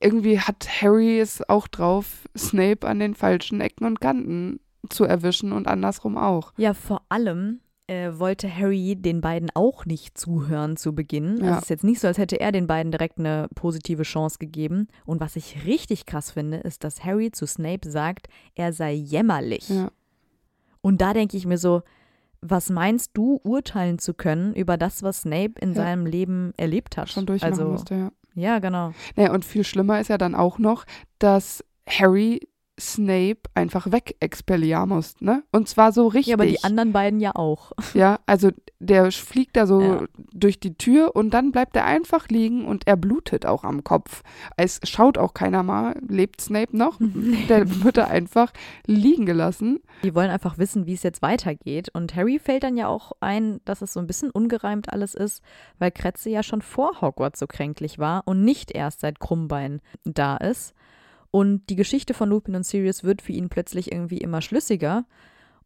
irgendwie 0.04 0.38
hat 0.38 0.68
Harry 0.82 1.18
es 1.18 1.48
auch 1.48 1.66
drauf, 1.66 2.28
Snape 2.36 2.86
an 2.86 2.98
den 3.00 3.14
falschen 3.14 3.60
Ecken 3.60 3.84
und 3.86 4.00
Kanten 4.00 4.60
zu 4.90 5.04
erwischen 5.04 5.52
und 5.52 5.66
andersrum 5.66 6.16
auch. 6.18 6.52
Ja, 6.56 6.74
vor 6.74 7.02
allem 7.08 7.60
äh, 7.86 8.12
wollte 8.18 8.54
Harry 8.54 8.96
den 8.96 9.20
beiden 9.20 9.50
auch 9.54 9.84
nicht 9.86 10.16
zuhören 10.16 10.76
zu 10.76 10.94
Beginn. 10.94 11.32
Also 11.32 11.44
Ja. 11.44 11.56
Es 11.56 11.62
ist 11.64 11.70
jetzt 11.70 11.84
nicht 11.84 12.00
so, 12.00 12.06
als 12.06 12.18
hätte 12.18 12.40
er 12.40 12.52
den 12.52 12.66
beiden 12.66 12.92
direkt 12.92 13.18
eine 13.18 13.48
positive 13.54 14.02
Chance 14.04 14.38
gegeben. 14.38 14.88
Und 15.04 15.20
was 15.20 15.36
ich 15.36 15.64
richtig 15.66 16.06
krass 16.06 16.30
finde, 16.30 16.58
ist, 16.58 16.84
dass 16.84 17.04
Harry 17.04 17.30
zu 17.30 17.46
Snape 17.46 17.90
sagt, 17.90 18.28
er 18.54 18.72
sei 18.72 18.92
jämmerlich. 18.92 19.68
Ja. 19.68 19.90
Und 20.80 21.00
da 21.00 21.12
denke 21.14 21.36
ich 21.36 21.46
mir 21.46 21.58
so, 21.58 21.82
was 22.40 22.68
meinst 22.68 23.12
du, 23.14 23.40
urteilen 23.42 23.98
zu 23.98 24.12
können 24.12 24.54
über 24.54 24.76
das, 24.76 25.02
was 25.02 25.22
Snape 25.22 25.54
in 25.60 25.70
Ja. 25.70 25.76
seinem 25.76 26.04
Leben 26.04 26.52
erlebt 26.58 26.96
hat? 26.98 27.08
Schon 27.08 27.24
durchmachen 27.26 27.52
also, 27.52 27.68
musste, 27.70 27.94
ja. 27.94 28.12
Ja, 28.34 28.58
genau. 28.58 28.92
Naja, 29.16 29.32
und 29.32 29.44
viel 29.44 29.64
schlimmer 29.64 30.00
ist 30.00 30.08
ja 30.08 30.18
dann 30.18 30.34
auch 30.34 30.58
noch, 30.58 30.84
dass 31.18 31.64
Harry 31.88 32.40
Snape 32.80 33.38
einfach 33.54 33.92
weg 33.92 34.16
Expelliarmus, 34.20 35.14
ne? 35.20 35.44
Und 35.52 35.68
zwar 35.68 35.92
so 35.92 36.08
richtig. 36.08 36.28
Ja, 36.28 36.34
aber 36.34 36.46
die 36.46 36.62
anderen 36.64 36.92
beiden 36.92 37.20
ja 37.20 37.34
auch. 37.34 37.72
Ja, 37.94 38.18
also 38.26 38.50
der 38.80 39.12
fliegt 39.12 39.56
da 39.56 39.66
so 39.66 39.80
Ja. 39.80 40.04
durch 40.32 40.58
die 40.58 40.76
Tür 40.76 41.14
und 41.14 41.30
dann 41.32 41.52
bleibt 41.52 41.76
er 41.76 41.84
einfach 41.84 42.28
liegen 42.28 42.64
und 42.66 42.86
er 42.88 42.96
blutet 42.96 43.46
auch 43.46 43.62
am 43.62 43.84
Kopf. 43.84 44.22
Es 44.56 44.80
schaut 44.82 45.16
auch 45.16 45.32
keiner 45.34 45.62
mal, 45.62 45.94
lebt 46.08 46.40
Snape 46.40 46.76
noch? 46.76 46.98
der 47.48 47.84
wird 47.84 47.96
da 47.96 48.06
einfach 48.06 48.52
liegen 48.86 49.26
gelassen. 49.26 49.78
Die 50.02 50.14
wollen 50.14 50.30
einfach 50.30 50.58
wissen, 50.58 50.86
wie 50.86 50.94
es 50.94 51.04
jetzt 51.04 51.22
weitergeht. 51.22 51.88
Und 51.92 52.16
Harry 52.16 52.40
fällt 52.40 52.64
dann 52.64 52.76
ja 52.76 52.88
auch 52.88 53.12
ein, 53.20 53.60
dass 53.64 53.82
es 53.82 53.92
so 53.92 54.00
ein 54.00 54.06
bisschen 54.08 54.30
ungereimt 54.30 54.92
alles 54.92 55.14
ist, 55.14 55.42
weil 55.78 55.92
Kretze 55.92 56.30
ja 56.30 56.42
schon 56.42 56.62
vor 56.62 57.00
Hogwarts 57.00 57.38
so 57.38 57.46
kränklich 57.46 57.98
war 58.00 58.22
und 58.26 58.42
nicht 58.44 58.72
erst 58.72 59.00
seit 59.00 59.20
Krummbein 59.20 59.80
da 60.04 60.36
ist. 60.36 60.74
Und 61.34 61.68
die 61.68 61.74
Geschichte 61.74 62.14
von 62.14 62.28
Lupin 62.28 62.54
und 62.54 62.64
Sirius 62.64 63.02
wird 63.02 63.20
für 63.20 63.32
ihn 63.32 63.48
plötzlich 63.48 63.90
irgendwie 63.90 64.18
immer 64.18 64.40
schlüssiger. 64.40 65.04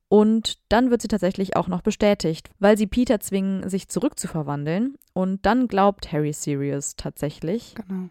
Und 0.09 0.59
dann 0.71 0.91
wird 0.91 1.03
sie 1.03 1.09
tatsächlich 1.09 1.57
auch 1.57 1.69
noch 1.69 1.83
bestätigt, 1.83 2.49
weil 2.59 2.79
sie 2.79 2.87
Peter 2.87 3.21
zwingen, 3.21 3.69
sich 3.69 3.87
zurückzuverwandeln. 3.89 4.97
Und 5.12 5.45
dann 5.45 5.69
glaubt 5.69 6.11
Harry 6.11 6.33
Sirius 6.33 6.97
tatsächlich. 6.97 7.75
Genau. 7.75 8.09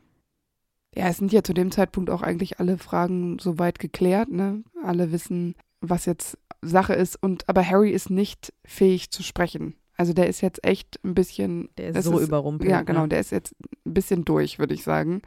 Ja, 0.94 1.08
es 1.08 1.18
sind 1.18 1.34
ja 1.34 1.44
zu 1.44 1.56
dem 1.56 1.72
Zeitpunkt 1.72 2.12
auch 2.12 2.22
eigentlich 2.22 2.60
alle 2.60 2.78
Fragen 2.78 3.40
soweit 3.40 3.80
geklärt, 3.80 4.30
ne? 4.30 4.64
Alle 4.84 5.12
wissen, 5.12 5.56
was 5.82 6.06
jetzt 6.06 6.38
Sache 6.62 6.94
ist 6.94 7.16
und 7.16 7.50
aber 7.50 7.68
Harry 7.68 7.90
ist 7.90 8.12
nicht 8.12 8.54
fähig 8.66 9.10
zu 9.10 9.24
sprechen. 9.24 9.74
Also 9.98 10.14
der 10.14 10.28
ist 10.28 10.42
jetzt 10.42 10.64
echt 10.64 11.00
ein 11.04 11.16
bisschen 11.16 11.70
Der 11.78 11.90
ist 11.90 12.04
so 12.04 12.20
überrumpelt. 12.22 12.70
Ja, 12.70 12.84
genau, 12.84 13.02
ne? 13.02 13.10
der 13.10 13.20
ist 13.20 13.32
jetzt 13.32 13.56
ein 13.86 13.94
bisschen 13.94 14.24
durch, 14.26 14.60
würde 14.60 14.76
ich 14.76 14.84
sagen. 14.84 15.22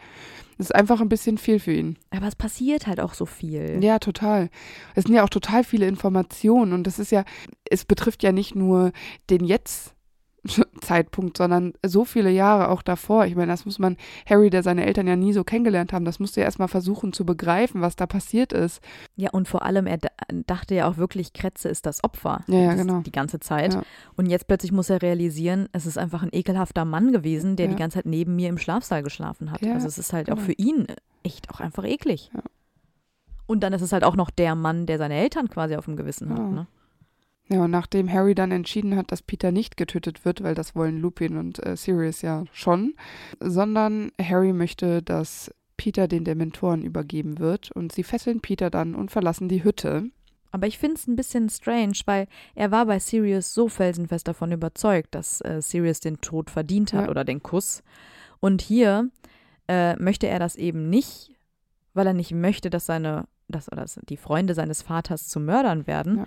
Das 0.59 0.67
ist 0.67 0.75
einfach 0.75 1.01
ein 1.01 1.09
bisschen 1.09 1.39
viel 1.39 1.59
für 1.59 1.73
ihn. 1.73 1.99
Aber 2.11 2.29
es 2.29 2.37
passiert 2.37 2.87
halt 2.87 3.01
auch 3.01 3.15
so 3.15 3.27
viel. 3.27 3.83
Ja, 3.83 3.99
total. 3.99 4.49
Es 4.95 5.05
sind 5.05 5.15
ja 5.15 5.25
auch 5.25 5.29
total 5.29 5.65
viele 5.65 5.89
Informationen 5.89 6.73
und 6.73 6.87
das 6.87 6.99
ist 6.99 7.11
ja, 7.11 7.25
es 7.69 7.85
betrifft 7.85 8.23
ja 8.23 8.31
nicht 8.31 8.55
nur 8.55 8.93
den 9.29 9.45
jetzt 9.45 9.95
Zeitpunkt, 10.81 11.37
sondern 11.37 11.73
so 11.85 12.05
viele 12.05 12.31
Jahre 12.31 12.69
auch 12.71 12.83
davor. 12.83 13.27
Ich 13.27 13.37
meine, 13.37 13.53
das 13.53 13.65
muss 13.67 13.79
man, 13.79 13.97
Harry, 14.29 14.51
der 14.51 14.63
seine 14.63 14.87
Eltern 14.87 15.07
ja 15.07 15.17
nie 15.17 15.33
so 15.33 15.45
kennengelernt 15.45 15.93
haben, 15.93 16.05
das 16.05 16.19
musste 16.19 16.41
er 16.41 16.47
erstmal 16.47 16.69
versuchen 16.69 17.13
zu 17.13 17.25
begreifen, 17.27 17.81
was 17.81 17.97
da 17.97 18.07
passiert 18.07 18.53
ist. 18.53 18.81
Ja, 19.17 19.31
und 19.31 19.49
vor 19.49 19.63
allem, 19.63 19.87
er 19.87 19.99
da- 19.99 20.09
dachte 20.47 20.75
ja 20.75 20.89
auch 20.89 20.97
wirklich, 20.97 21.33
Kretze 21.33 21.69
ist 21.69 21.85
das 21.87 22.03
Opfer. 22.05 22.43
Ja, 22.47 22.59
ja, 22.59 22.75
genau. 22.75 23.01
Die 23.01 23.13
ganze 23.13 23.41
Zeit. 23.41 23.75
Ja. 23.75 23.83
Und 24.17 24.27
jetzt 24.27 24.47
plötzlich 24.47 24.73
muss 24.73 24.89
er 24.91 25.03
realisieren, 25.03 25.69
es 25.73 25.85
ist 25.87 25.99
einfach 25.99 26.23
ein 26.23 26.31
ekelhafter 26.33 26.85
Mann 26.85 27.13
gewesen, 27.13 27.57
der 27.57 27.67
Ja. 27.67 27.73
die 27.73 27.79
ganze 27.79 27.99
Zeit 27.99 28.07
neben 28.07 28.35
mir 28.37 28.49
im 28.49 28.59
Schlafsaal 28.59 29.03
geschlafen 29.03 29.51
hat. 29.53 29.63
Also 29.63 29.87
es 29.87 29.99
ist 29.99 30.13
halt 30.13 30.31
auch 30.31 30.37
genau. 30.37 30.47
für 30.47 30.53
ihn 30.53 30.87
echt 31.23 31.51
auch 31.51 31.61
einfach 31.61 31.85
eklig. 31.85 32.31
Und 33.47 33.61
dann 33.65 33.73
ist 33.73 33.83
es 33.83 33.93
halt 33.93 34.05
auch 34.05 34.17
noch 34.17 34.31
der 34.31 34.55
Mann, 34.55 34.87
der 34.87 34.97
seine 34.99 35.15
Eltern 35.15 35.51
quasi 35.51 35.77
auf 35.77 35.85
dem 35.85 35.97
Gewissen 35.97 36.31
hat. 36.31 36.39
Ne? 36.51 36.67
Ja, 37.53 37.65
und 37.65 37.73
nachdem 37.73 38.11
Harry 38.11 38.35
dann 38.35 38.53
entschieden 38.53 38.95
hat, 38.95 39.11
dass 39.11 39.23
Peter 39.23 39.51
nicht 39.51 39.77
getötet 39.77 40.25
wird, 40.25 40.43
weil 40.43 40.55
das 40.55 40.77
wollen 40.77 41.01
Lupin 41.01 41.37
und 41.37 41.65
äh, 41.67 41.77
Sirius 41.77 42.23
ja 42.23 42.45
schon, 42.53 42.95
sondern 43.41 44.13
Harry 44.23 44.53
möchte, 44.53 45.03
dass 45.03 45.53
Peter 45.77 46.07
den 46.07 46.25
Dementoren 46.25 46.83
übergeben 46.85 47.39
wird 47.39 47.73
und 47.73 47.91
sie 47.91 48.05
fesseln 48.05 48.41
Peter 48.41 48.71
dann 48.71 48.95
und 48.95 49.11
verlassen 49.11 49.49
die 49.49 49.65
Hütte. 49.65 50.11
Aber 50.53 50.67
ich 50.67 50.79
finde 50.79 50.97
es 50.97 51.07
ein 51.07 51.17
bisschen 51.17 51.49
strange, 51.49 51.95
weil 52.07 52.27
er 52.55 52.71
war 52.71 52.87
bei 52.87 52.99
Sirius 52.99 53.55
so 53.55 53.69
felsenfest 53.69 54.29
davon 54.29 54.53
überzeugt, 54.53 55.15
dass 55.15 55.41
äh, 55.41 55.61
Sirius 55.63 56.01
den 56.01 56.21
Tod 56.21 56.51
verdient 56.51 56.93
hat 56.93 57.07
Ja. 57.07 57.11
oder 57.11 57.25
den 57.25 57.43
Kuss. 57.43 57.83
Und 58.41 58.63
hier 58.63 59.11
äh, 59.69 59.97
möchte 59.97 60.27
er 60.29 60.39
das 60.39 60.57
eben 60.57 60.89
nicht, 60.91 61.31
weil 61.95 62.07
er 62.07 62.15
nicht 62.15 62.33
möchte, 62.33 62.69
dass 62.71 62.87
seine, 62.87 63.27
dass, 63.49 63.71
oder 63.73 63.83
dass 63.83 63.99
die 64.09 64.17
Freunde 64.17 64.55
seines 64.55 64.83
Vaters 64.83 65.29
zu 65.29 65.41
Mördern 65.41 65.87
werden. 65.87 66.19
Ja. 66.19 66.27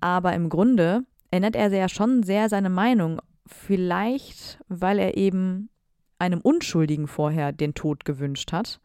Aber 0.00 0.32
im 0.34 0.48
Grunde 0.48 1.02
ändert 1.30 1.56
er 1.56 1.68
ja 1.68 1.88
schon 1.88 2.22
sehr 2.22 2.48
seine 2.48 2.70
Meinung. 2.70 3.20
Vielleicht, 3.46 4.58
weil 4.68 4.98
er 4.98 5.16
eben 5.16 5.68
einem 6.18 6.40
Unschuldigen 6.40 7.06
vorher 7.06 7.52
den 7.52 7.74
Tod 7.74 8.04
gewünscht 8.04 8.52
hat. 8.52 8.80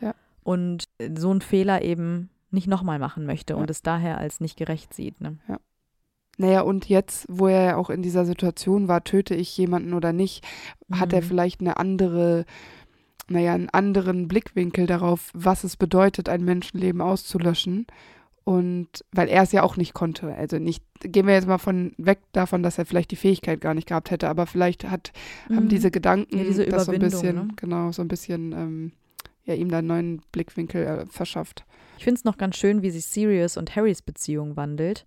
Ja. 0.00 0.14
Und 0.42 0.84
so 1.16 1.30
einen 1.30 1.40
Fehler 1.40 1.82
eben 1.82 2.30
nicht 2.50 2.66
nochmal 2.66 2.98
machen 2.98 3.26
möchte 3.26 3.52
Ja. 3.54 3.58
und 3.58 3.70
es 3.70 3.82
daher 3.82 4.18
als 4.18 4.40
nicht 4.40 4.56
gerecht 4.56 4.92
sieht. 4.94 5.20
Ne? 5.20 5.38
Naja, 6.36 6.62
und 6.62 6.88
jetzt, 6.88 7.26
wo 7.28 7.46
er 7.48 7.62
ja 7.64 7.76
auch 7.76 7.90
in 7.90 8.02
dieser 8.02 8.24
Situation 8.24 8.88
war, 8.88 9.04
töte 9.04 9.34
ich 9.34 9.56
jemanden 9.56 9.94
oder 9.94 10.12
nicht, 10.12 10.44
hat 10.90 11.12
er 11.12 11.20
Mhm. 11.20 11.26
vielleicht 11.26 11.60
eine 11.60 11.76
andere, 11.76 12.44
naja, 13.28 13.52
einen 13.54 13.68
anderen 13.68 14.26
Blickwinkel 14.26 14.86
darauf, 14.86 15.30
was 15.34 15.64
es 15.64 15.76
bedeutet, 15.76 16.28
ein 16.28 16.44
Menschenleben 16.44 17.00
auszulöschen. 17.02 17.86
Und 18.44 18.88
weil 19.12 19.28
er 19.28 19.42
es 19.42 19.52
ja 19.52 19.62
auch 19.62 19.76
nicht 19.76 19.92
konnte. 19.94 20.34
Also 20.34 20.58
nicht, 20.58 20.82
gehen 21.00 21.26
wir 21.26 21.34
jetzt 21.34 21.46
mal 21.46 21.58
von 21.58 21.92
weg 21.98 22.20
davon, 22.32 22.62
dass 22.62 22.78
er 22.78 22.86
vielleicht 22.86 23.10
die 23.10 23.16
Fähigkeit 23.16 23.60
gar 23.60 23.74
nicht 23.74 23.86
gehabt 23.86 24.10
hätte, 24.10 24.28
aber 24.28 24.46
vielleicht 24.46 24.84
hat, 24.90 25.12
haben 25.48 25.66
Mhm. 25.66 25.68
diese 25.68 25.90
Gedanken 25.90 26.38
Ja, 26.38 26.44
diese 26.44 26.66
das 26.66 26.86
so 26.86 26.92
ein 26.92 26.98
bisschen, 26.98 27.36
ne? 27.36 27.48
genau, 27.56 27.92
so 27.92 28.02
ein 28.02 28.08
bisschen, 28.08 28.52
ähm, 28.52 28.92
ja, 29.44 29.54
ihm 29.54 29.70
da 29.70 29.78
einen 29.78 29.88
neuen 29.88 30.22
Blickwinkel 30.32 30.84
äh, 30.86 31.06
verschafft. 31.06 31.64
Ich 31.98 32.04
finde 32.04 32.18
es 32.18 32.24
noch 32.24 32.38
ganz 32.38 32.56
schön, 32.56 32.82
wie 32.82 32.90
sich 32.90 33.04
Sirius 33.06 33.56
und 33.56 33.76
Harrys 33.76 34.00
Beziehung 34.02 34.56
wandelt. 34.56 35.04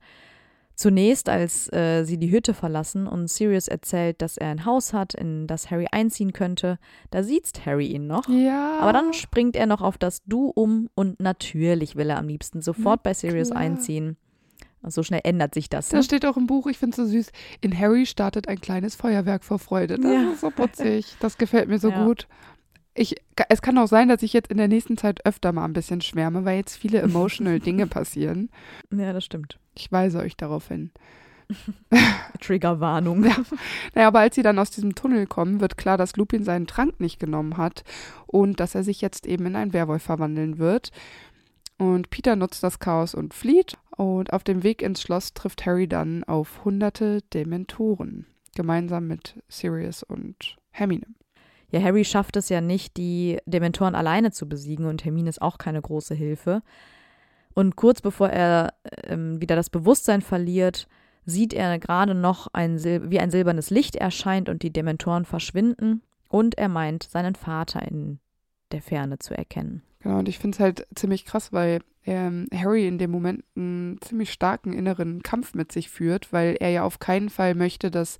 Zunächst, 0.84 1.30
als 1.30 1.72
äh, 1.72 2.04
sie 2.04 2.18
die 2.18 2.30
Hütte 2.30 2.54
verlassen 2.54 3.08
und 3.08 3.30
Sirius 3.30 3.70
erzählt, 3.70 4.22
dass 4.22 4.36
er 4.36 4.50
ein 4.50 4.66
Haus 4.66 4.92
hat, 4.92 5.14
in 5.14 5.48
das 5.48 5.72
Harry 5.72 5.88
einziehen 5.90 6.34
könnte, 6.34 6.78
da 7.10 7.24
sieht 7.24 7.66
Harry 7.66 7.88
ihn 7.88 8.06
noch. 8.06 8.28
Ja. 8.28 8.80
Aber 8.82 8.92
dann 8.92 9.14
springt 9.14 9.56
er 9.56 9.66
noch 9.66 9.82
auf 9.82 9.98
das 9.98 10.24
Du 10.26 10.48
um 10.50 10.90
und 10.94 11.22
natürlich 11.22 11.96
will 11.96 12.10
er 12.10 12.18
am 12.18 12.28
liebsten 12.28 12.62
sofort 12.62 13.02
bei 13.02 13.14
Sirius 13.14 13.52
klar. 13.52 13.62
einziehen. 13.62 14.18
So 14.86 15.04
schnell 15.04 15.22
ändert 15.24 15.54
sich 15.54 15.70
das. 15.70 15.88
Da 15.88 15.96
Ne? 15.98 16.04
steht 16.04 16.26
auch 16.26 16.36
im 16.36 16.48
Buch, 16.48 16.68
ich 16.68 16.78
finde 16.78 16.92
es 16.92 16.98
so 16.98 17.06
süß, 17.06 17.32
in 17.62 17.80
Harry 17.80 18.06
startet 18.06 18.50
ein 18.50 18.60
kleines 18.60 18.96
Feuerwerk 18.96 19.46
vor 19.46 19.60
Freude. 19.60 19.96
Das 19.98 20.12
Ja. 20.12 20.32
ist 20.34 20.42
so 20.42 20.52
putzig. 20.52 21.16
Das 21.22 21.38
gefällt 21.38 21.70
mir 21.70 21.80
so 21.80 21.92
Ja. 21.92 22.04
gut. 22.06 22.28
Ich, 22.96 23.16
es 23.50 23.62
kann 23.62 23.78
auch 23.78 23.88
sein, 23.88 24.08
dass 24.08 24.22
ich 24.22 24.34
jetzt 24.34 24.52
in 24.52 24.58
der 24.58 24.68
nächsten 24.68 24.98
Zeit 24.98 25.26
öfter 25.26 25.52
mal 25.52 25.66
ein 25.66 25.74
bisschen 25.74 26.02
schwärme, 26.02 26.46
weil 26.46 26.58
jetzt 26.58 26.76
viele 26.76 27.00
emotional 27.02 27.60
Dinge 27.60 27.88
passieren. 27.88 28.50
Ja, 28.91 29.14
das 29.14 29.26
stimmt. 29.26 29.60
Ich 29.76 29.91
weise 29.91 30.20
euch 30.20 30.38
darauf 30.38 30.68
hin. 30.68 30.91
Triggerwarnung. 32.41 33.24
Ja. 33.26 33.36
Naja, 33.94 34.08
aber 34.08 34.20
als 34.20 34.36
sie 34.36 34.44
dann 34.44 34.60
aus 34.60 34.72
diesem 34.72 34.96
Tunnel 34.96 35.28
kommen, 35.28 35.60
wird 35.60 35.78
klar, 35.78 35.98
dass 35.98 36.16
Lupin 36.16 36.44
seinen 36.44 36.68
Trank 36.68 37.00
nicht 37.00 37.20
genommen 37.20 37.58
hat 37.58 37.84
und 38.28 38.60
dass 38.60 38.76
er 38.76 38.84
sich 38.84 39.02
jetzt 39.02 39.26
eben 39.26 39.46
in 39.46 39.56
einen 39.56 39.74
Werwolf 39.74 40.04
verwandeln 40.04 40.58
wird. 40.58 40.91
Und 41.78 42.10
Peter 42.10 42.36
nutzt 42.36 42.64
das 42.64 42.80
Chaos 42.80 43.16
und 43.16 43.34
flieht. 43.34 43.78
Und 43.96 44.34
auf 44.34 44.44
dem 44.44 44.64
Weg 44.64 44.82
ins 44.82 45.02
Schloss 45.02 45.34
trifft 45.34 45.66
Harry 45.66 45.88
dann 45.88 46.24
auf 46.24 46.64
hunderte 46.66 47.22
Dementoren. 47.34 48.28
Gemeinsam 48.56 49.08
mit 49.08 49.41
Sirius 49.50 50.04
und 50.04 50.58
Hermine. 50.72 51.08
Ja, 51.74 51.82
Harry 51.82 52.05
schafft 52.05 52.38
es 52.38 52.49
ja 52.49 52.61
nicht, 52.61 52.97
die 52.97 53.39
Dementoren 53.47 53.95
alleine 53.95 54.32
zu 54.32 54.47
besiegen 54.47 54.86
und 54.86 55.03
Hermine 55.03 55.28
ist 55.28 55.41
auch 55.41 55.57
keine 55.57 55.82
große 55.82 56.13
Hilfe. 56.13 56.61
Und 57.55 57.76
kurz 57.76 57.99
bevor 57.99 58.30
er 58.30 58.76
ähm, 59.05 59.41
wieder 59.41 59.55
das 59.55 59.71
Bewusstsein 59.71 60.21
verliert, 60.21 60.88
sieht 61.26 61.51
er 61.51 61.80
gerade 61.80 62.13
noch, 62.13 62.47
ein 62.53 62.78
Sil 62.78 63.09
wie 63.09 63.19
ein 63.19 63.32
silbernes 63.32 63.71
Licht 63.71 63.95
erscheint 63.95 64.49
und 64.49 64.61
die 64.61 64.71
Dementoren 64.71 65.26
verschwinden. 65.26 66.03
Und 66.30 66.59
er 66.59 66.69
meint, 66.69 67.03
seinen 67.03 67.34
Vater 67.34 67.82
in 67.82 68.19
der 68.71 68.84
Ferne 68.84 69.17
zu 69.17 69.36
erkennen. 69.36 69.82
Genau, 70.01 70.19
und 70.19 70.30
ich 70.30 70.38
finde 70.38 70.55
es 70.55 70.59
halt 70.59 70.88
ziemlich 70.93 71.26
krass, 71.26 71.51
weil 71.53 71.80
ähm, 72.06 72.47
Harry 72.54 72.88
in 72.88 72.97
dem 72.97 73.12
Moment 73.12 73.43
einen 73.56 73.97
ziemlich 74.01 74.32
starken 74.32 74.74
inneren 74.74 75.24
Kampf 75.24 75.54
mit 75.54 75.72
sich 75.72 75.89
führt, 75.89 76.34
weil 76.34 76.58
er 76.60 76.70
ja 76.70 76.84
auf 76.84 76.99
keinen 76.99 77.30
Fall 77.30 77.56
möchte, 77.56 77.91
dass 77.91 78.20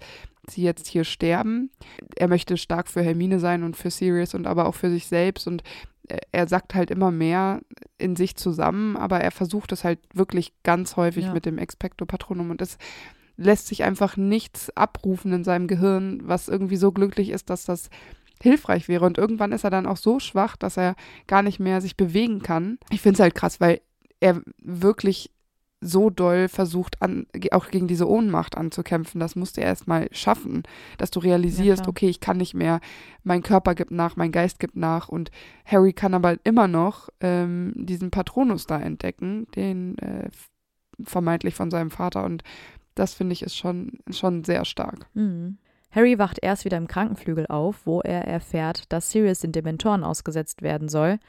sie 0.50 0.62
jetzt 0.64 0.88
hier 0.88 1.04
sterben. 1.04 1.70
Er 2.16 2.28
möchte 2.28 2.58
stark 2.58 2.88
für 2.90 3.02
Hermine 3.02 3.40
sein 3.40 3.64
und 3.64 3.78
für 3.78 3.90
Sirius 3.92 4.34
und 4.34 4.46
aber 4.48 4.66
auch 4.68 4.76
für 4.76 4.90
sich 4.90 5.08
selbst 5.08 5.48
und 5.48 5.64
äh, 6.10 6.18
er 6.32 6.48
sagt 6.48 6.76
halt 6.76 6.92
immer 6.92 7.12
mehr 7.12 7.62
in 7.98 8.16
sich 8.16 8.36
zusammen, 8.36 8.98
aber 8.98 9.20
er 9.22 9.32
versucht 9.32 9.72
es 9.72 9.84
halt 9.84 10.00
wirklich 10.14 10.54
ganz 10.64 10.98
häufig 10.98 11.26
Ja. 11.26 11.34
mit 11.34 11.46
dem 11.46 11.58
Expecto 11.58 12.06
Patronum 12.06 12.52
und 12.52 12.62
es 12.62 12.78
lässt 13.38 13.68
sich 13.68 13.84
einfach 13.84 14.16
nichts 14.18 14.70
abrufen 14.78 15.34
in 15.34 15.44
seinem 15.44 15.68
Gehirn, 15.68 16.22
was 16.24 16.50
irgendwie 16.50 16.78
so 16.78 16.92
glücklich 16.92 17.30
ist, 17.30 17.50
dass 17.50 17.66
das 17.66 17.90
hilfreich 18.44 18.88
wäre. 18.88 19.06
Und 19.06 19.18
irgendwann 19.18 19.54
ist 19.54 19.64
er 19.64 19.70
dann 19.70 19.88
auch 19.88 19.98
so 19.98 20.20
schwach, 20.20 20.58
dass 20.58 20.78
er 20.78 20.96
gar 21.28 21.42
nicht 21.42 21.60
mehr 21.60 21.82
sich 21.82 21.98
bewegen 21.98 22.42
kann. 22.42 22.78
Ich 22.92 23.02
finde 23.02 23.16
es 23.16 23.20
halt 23.22 23.36
krass, 23.36 23.62
weil 23.62 23.82
er 24.20 24.42
wirklich 24.62 25.32
so 25.80 26.10
doll 26.10 26.48
versucht, 26.48 27.02
an, 27.02 27.26
auch 27.52 27.70
gegen 27.70 27.88
diese 27.88 28.08
Ohnmacht 28.08 28.58
anzukämpfen. 28.58 29.20
Das 29.20 29.36
musste 29.36 29.62
er 29.62 29.68
erst 29.68 29.88
mal 29.88 30.08
schaffen, 30.12 30.64
dass 30.98 31.12
du 31.12 31.20
realisierst, 31.20 31.84
klar. 31.84 31.90
okay, 31.90 32.10
ich 32.10 32.20
kann 32.20 32.38
nicht 32.38 32.54
mehr, 32.54 32.80
mein 33.24 33.44
Körper 33.44 33.76
gibt 33.76 33.92
nach, 33.92 34.16
mein 34.16 34.32
Geist 34.32 34.60
gibt 34.60 34.76
nach 34.76 35.10
und 35.10 35.32
Harry 35.66 35.94
kann 35.94 36.14
aber 36.14 36.38
immer 36.44 36.68
noch 36.68 37.10
ähm, 37.20 37.74
diesen 37.76 38.12
Patronus 38.12 38.66
da 38.66 38.80
entdecken, 38.80 39.48
den 39.56 39.98
äh, 39.98 40.30
vermeintlich 41.04 41.56
von 41.56 41.72
seinem 41.72 41.92
Vater 41.92 42.24
und 42.24 42.44
das 42.96 43.14
finde 43.14 43.34
ich 43.34 43.42
ist 43.42 43.58
schon, 43.58 44.00
schon 44.10 44.44
sehr 44.44 44.66
stark. 44.66 45.08
Mhm. 45.14 45.58
Harry 45.94 46.18
wacht 46.18 46.40
erst 46.42 46.66
wieder 46.66 46.78
im 46.78 46.88
Krankenflügel 46.88 47.46
auf, 47.48 47.86
wo 47.86 48.02
er 48.02 48.28
erfährt, 48.28 48.92
dass 48.92 49.12
Sirius 49.12 49.40
den 49.40 49.52
Dementoren 49.52 50.04
ausgesetzt 50.04 50.64
werden 50.64 50.90
soll. 50.90 51.20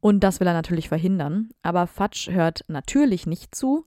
Und 0.00 0.20
das 0.20 0.38
will 0.38 0.46
er 0.46 0.52
natürlich 0.52 0.88
verhindern. 0.88 1.50
Aber 1.62 1.86
Fudge 1.86 2.30
hört 2.30 2.64
natürlich 2.68 3.26
nicht 3.26 3.54
zu. 3.54 3.84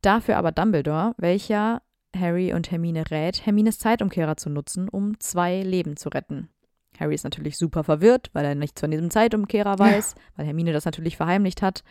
Dafür 0.00 0.38
aber 0.38 0.52
Dumbledore, 0.52 1.14
welcher 1.18 1.82
Harry 2.16 2.54
und 2.54 2.70
Hermine 2.70 3.10
rät, 3.10 3.44
Hermines 3.44 3.78
Zeitumkehrer 3.78 4.36
zu 4.36 4.48
nutzen, 4.48 4.88
um 4.88 5.20
zwei 5.20 5.62
Leben 5.62 5.96
zu 5.96 6.08
retten. 6.08 6.48
Harry 7.00 7.14
ist 7.14 7.24
natürlich 7.24 7.56
super 7.56 7.82
verwirrt, 7.82 8.28
weil 8.34 8.44
er 8.44 8.54
nichts 8.54 8.80
von 8.80 8.90
diesem 8.90 9.10
Zeitumkehrer 9.10 9.78
weiß, 9.78 10.14
ja. 10.16 10.22
weil 10.36 10.46
Hermine 10.46 10.72
das 10.72 10.84
natürlich 10.84 11.16
verheimlicht 11.16 11.62
hat. 11.62 11.82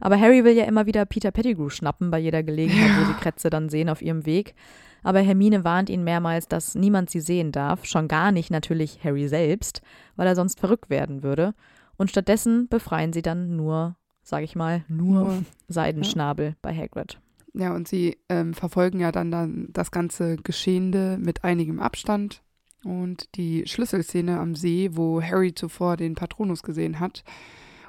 Aber 0.00 0.18
Harry 0.18 0.42
will 0.42 0.56
ja 0.56 0.64
immer 0.64 0.86
wieder 0.86 1.04
Peter 1.04 1.30
Pettigrew 1.30 1.68
schnappen 1.68 2.10
bei 2.10 2.18
jeder 2.18 2.42
Gelegenheit, 2.42 2.88
ja. 2.88 3.00
wo 3.00 3.04
sie 3.04 3.20
Kretze 3.20 3.50
dann 3.50 3.68
sehen 3.68 3.90
auf 3.90 4.02
ihrem 4.02 4.24
Weg. 4.26 4.54
Aber 5.02 5.20
Hermine 5.20 5.64
warnt 5.64 5.90
ihn 5.90 6.02
mehrmals, 6.02 6.48
dass 6.48 6.74
niemand 6.74 7.10
sie 7.10 7.20
sehen 7.20 7.52
darf, 7.52 7.84
schon 7.84 8.08
gar 8.08 8.32
nicht 8.32 8.50
natürlich 8.50 9.04
Harry 9.04 9.28
selbst, 9.28 9.82
weil 10.16 10.26
er 10.26 10.34
sonst 10.34 10.58
verrückt 10.58 10.88
werden 10.88 11.22
würde. 11.22 11.54
Und 11.96 12.10
stattdessen 12.10 12.66
befreien 12.68 13.12
sie 13.12 13.22
dann 13.22 13.54
nur, 13.54 13.96
sage 14.22 14.44
ich 14.44 14.56
mal, 14.56 14.82
nur, 14.88 15.24
nur. 15.24 15.44
Seidenschnabel 15.68 16.46
ja. 16.46 16.54
bei 16.62 16.74
Hagrid. 16.74 17.20
Ja, 17.52 17.74
und 17.74 17.86
sie 17.86 18.16
ähm, 18.28 18.54
verfolgen 18.54 18.98
ja 18.98 19.12
dann, 19.12 19.30
dann 19.30 19.68
das 19.72 19.90
ganze 19.90 20.36
Geschehende 20.36 21.18
mit 21.20 21.44
einigem 21.44 21.78
Abstand. 21.78 22.42
Und 22.84 23.34
die 23.36 23.66
Schlüsselszene 23.66 24.38
am 24.38 24.54
See, 24.54 24.90
wo 24.92 25.22
Harry 25.22 25.54
zuvor 25.54 25.96
den 25.96 26.14
Patronus 26.14 26.62
gesehen 26.62 27.00
hat 27.00 27.24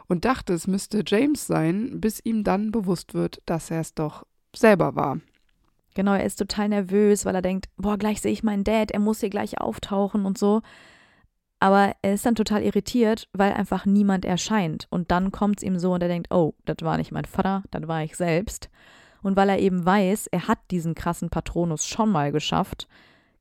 und 0.08 0.26
dachte, 0.26 0.54
es 0.54 0.68
müsste 0.68 1.04
James 1.06 1.48
sein, 1.48 2.00
bis 2.00 2.22
ihm 2.24 2.44
dann 2.44 2.72
bewusst 2.72 3.14
wird, 3.14 3.42
dass 3.46 3.72
er 3.72 3.82
es 3.82 3.94
doch 3.94 4.26
selber 4.56 4.96
war. 4.96 5.20
Genau, 5.96 6.14
er 6.14 6.26
ist 6.26 6.38
total 6.38 6.70
nervös, 6.70 7.26
weil 7.26 7.36
er 7.36 7.42
denkt, 7.42 7.68
boah, 7.78 7.98
gleich 7.98 8.22
sehe 8.22 8.32
ich 8.32 8.44
meinen 8.44 8.64
Dad, 8.64 8.92
er 8.92 9.00
muss 9.00 9.22
hier 9.22 9.30
gleich 9.30 9.60
auftauchen 9.60 10.26
und 10.26 10.38
so. 10.38 10.62
Aber 11.60 11.96
er 12.02 12.14
ist 12.14 12.26
dann 12.26 12.36
total 12.36 12.64
irritiert, 12.64 13.30
weil 13.32 13.54
einfach 13.54 13.86
niemand 13.86 14.26
erscheint. 14.26 14.88
Und 14.90 15.10
dann 15.12 15.32
kommt 15.32 15.60
es 15.60 15.64
ihm 15.64 15.80
so 15.80 15.94
und 15.94 16.04
er 16.04 16.10
denkt, 16.10 16.32
oh, 16.34 16.54
das 16.66 16.78
war 16.82 16.98
nicht 16.98 17.14
mein 17.14 17.26
Vater, 17.26 17.64
das 17.72 17.88
war 17.88 18.04
ich 18.04 18.18
selbst. 18.18 18.70
Und 19.24 19.38
weil 19.38 19.50
er 19.50 19.60
eben 19.60 19.86
weiß, 19.86 20.28
er 20.28 20.48
hat 20.48 20.60
diesen 20.70 20.96
krassen 20.96 21.30
Patronus 21.30 21.88
schon 21.88 22.12
mal 22.12 22.32
geschafft, 22.32 22.88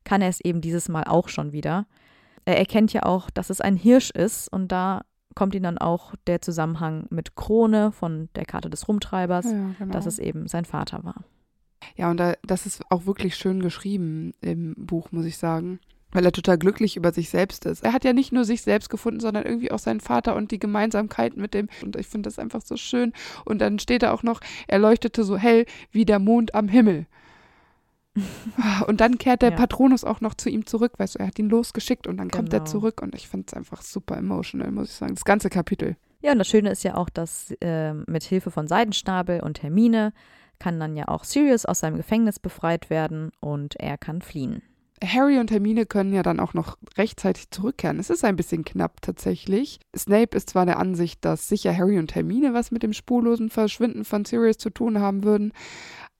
kann 0.05 0.21
er 0.21 0.29
es 0.29 0.39
eben 0.39 0.61
dieses 0.61 0.87
Mal 0.87 1.03
auch 1.03 1.27
schon 1.27 1.51
wieder. 1.51 1.85
Er 2.45 2.57
erkennt 2.57 2.93
ja 2.93 3.03
auch, 3.03 3.29
dass 3.29 3.49
es 3.49 3.59
ein 3.59 3.75
Hirsch 3.75 4.11
ist 4.11 4.47
und 4.47 4.71
da 4.71 5.03
kommt 5.35 5.53
ihm 5.53 5.63
dann 5.63 5.77
auch 5.77 6.15
der 6.27 6.41
Zusammenhang 6.41 7.07
mit 7.09 7.35
Krone 7.35 7.91
von 7.91 8.29
der 8.35 8.45
Karte 8.45 8.69
des 8.69 8.87
Rumtreibers, 8.87 9.45
ja, 9.45 9.75
genau. 9.77 9.91
dass 9.91 10.05
es 10.05 10.19
eben 10.19 10.47
sein 10.47 10.63
Vater 10.63 11.03
war. 11.03 11.25
Ja, 11.97 12.09
und 12.09 12.17
da, 12.17 12.35
das 12.43 12.65
ist 12.65 12.81
auch 12.89 13.05
wirklich 13.05 13.35
schön 13.35 13.61
geschrieben 13.61 14.33
im 14.39 14.75
Buch, 14.77 15.11
muss 15.11 15.25
ich 15.25 15.37
sagen 15.37 15.79
weil 16.15 16.25
er 16.25 16.31
total 16.31 16.57
glücklich 16.57 16.95
über 16.95 17.11
sich 17.11 17.29
selbst 17.29 17.65
ist. 17.65 17.83
Er 17.83 17.91
hat 17.91 18.05
ja 18.05 18.13
nicht 18.13 18.31
nur 18.31 18.45
sich 18.45 18.61
selbst 18.61 18.89
gefunden, 18.89 19.19
sondern 19.19 19.43
irgendwie 19.43 19.71
auch 19.71 19.79
seinen 19.79 19.99
Vater 19.99 20.35
und 20.35 20.49
die 20.51 20.59
Gemeinsamkeit 20.59 21.35
mit 21.35 21.53
dem. 21.53 21.67
Und 21.83 21.97
ich 21.97 22.07
finde 22.07 22.27
das 22.27 22.39
einfach 22.39 22.61
so 22.61 22.77
schön. 22.77 23.11
Und 23.43 23.59
dann 23.59 23.79
steht 23.79 24.01
da 24.01 24.13
auch 24.13 24.23
noch, 24.23 24.39
er 24.67 24.79
leuchtete 24.79 25.25
so 25.25 25.37
hell 25.37 25.65
wie 25.91 26.05
der 26.05 26.19
Mond 26.19 26.55
am 26.55 26.69
Himmel. 26.69 27.05
und 28.87 29.01
dann 29.01 29.17
kehrt 29.17 29.41
der 29.41 29.51
ja. 29.51 29.55
Patronus 29.55 30.03
auch 30.03 30.21
noch 30.21 30.33
zu 30.33 30.49
ihm 30.49 30.65
zurück, 30.65 30.93
weißt 30.97 31.15
du, 31.15 31.19
er 31.19 31.27
hat 31.27 31.39
ihn 31.39 31.49
losgeschickt 31.49 32.07
und 32.07 32.17
dann 32.17 32.29
genau. 32.29 32.41
kommt 32.41 32.53
er 32.53 32.59
genau. 32.59 32.71
zurück 32.71 33.01
und 33.01 33.15
ich 33.15 33.27
finde 33.27 33.45
es 33.47 33.53
einfach 33.53 33.81
super 33.81 34.17
emotional, 34.17 34.71
muss 34.71 34.89
ich 34.89 34.95
sagen. 34.95 35.15
Das 35.15 35.25
ganze 35.25 35.49
Kapitel. 35.49 35.95
Ja, 36.21 36.31
und 36.31 36.39
das 36.39 36.47
Schöne 36.47 36.71
ist 36.71 36.83
ja 36.83 36.95
auch, 36.95 37.09
dass 37.09 37.51
äh, 37.61 37.93
mit 37.93 38.23
Hilfe 38.23 38.51
von 38.51 38.67
Seidenschnabel 38.67 39.41
und 39.41 39.61
Hermine 39.61 40.13
kann 40.59 40.79
dann 40.79 40.95
ja 40.95 41.07
auch 41.07 41.23
Sirius 41.23 41.65
aus 41.65 41.79
seinem 41.79 41.97
Gefängnis 41.97 42.39
befreit 42.39 42.89
werden 42.89 43.31
und 43.41 43.75
er 43.79 43.97
kann 43.97 44.21
fliehen. 44.21 44.61
Harry 45.03 45.39
und 45.39 45.51
Hermine 45.51 45.85
können 45.85 46.13
ja 46.13 46.23
dann 46.23 46.39
auch 46.39 46.53
noch 46.53 46.77
rechtzeitig 46.97 47.51
zurückkehren. 47.51 47.99
Es 47.99 48.09
ist 48.09 48.23
ein 48.23 48.37
bisschen 48.37 48.63
knapp 48.63 49.01
tatsächlich. 49.01 49.79
Snape 49.95 50.37
ist 50.37 50.49
zwar 50.49 50.65
der 50.65 50.79
Ansicht, 50.79 51.23
dass 51.25 51.49
sicher 51.49 51.75
Harry 51.75 51.99
und 51.99 52.15
Hermine 52.15 52.53
was 52.53 52.71
mit 52.71 52.81
dem 52.81 52.93
spurlosen 52.93 53.49
Verschwinden 53.49 54.05
von 54.05 54.23
Sirius 54.23 54.57
zu 54.57 54.69
tun 54.69 54.99
haben 54.99 55.23
würden, 55.23 55.51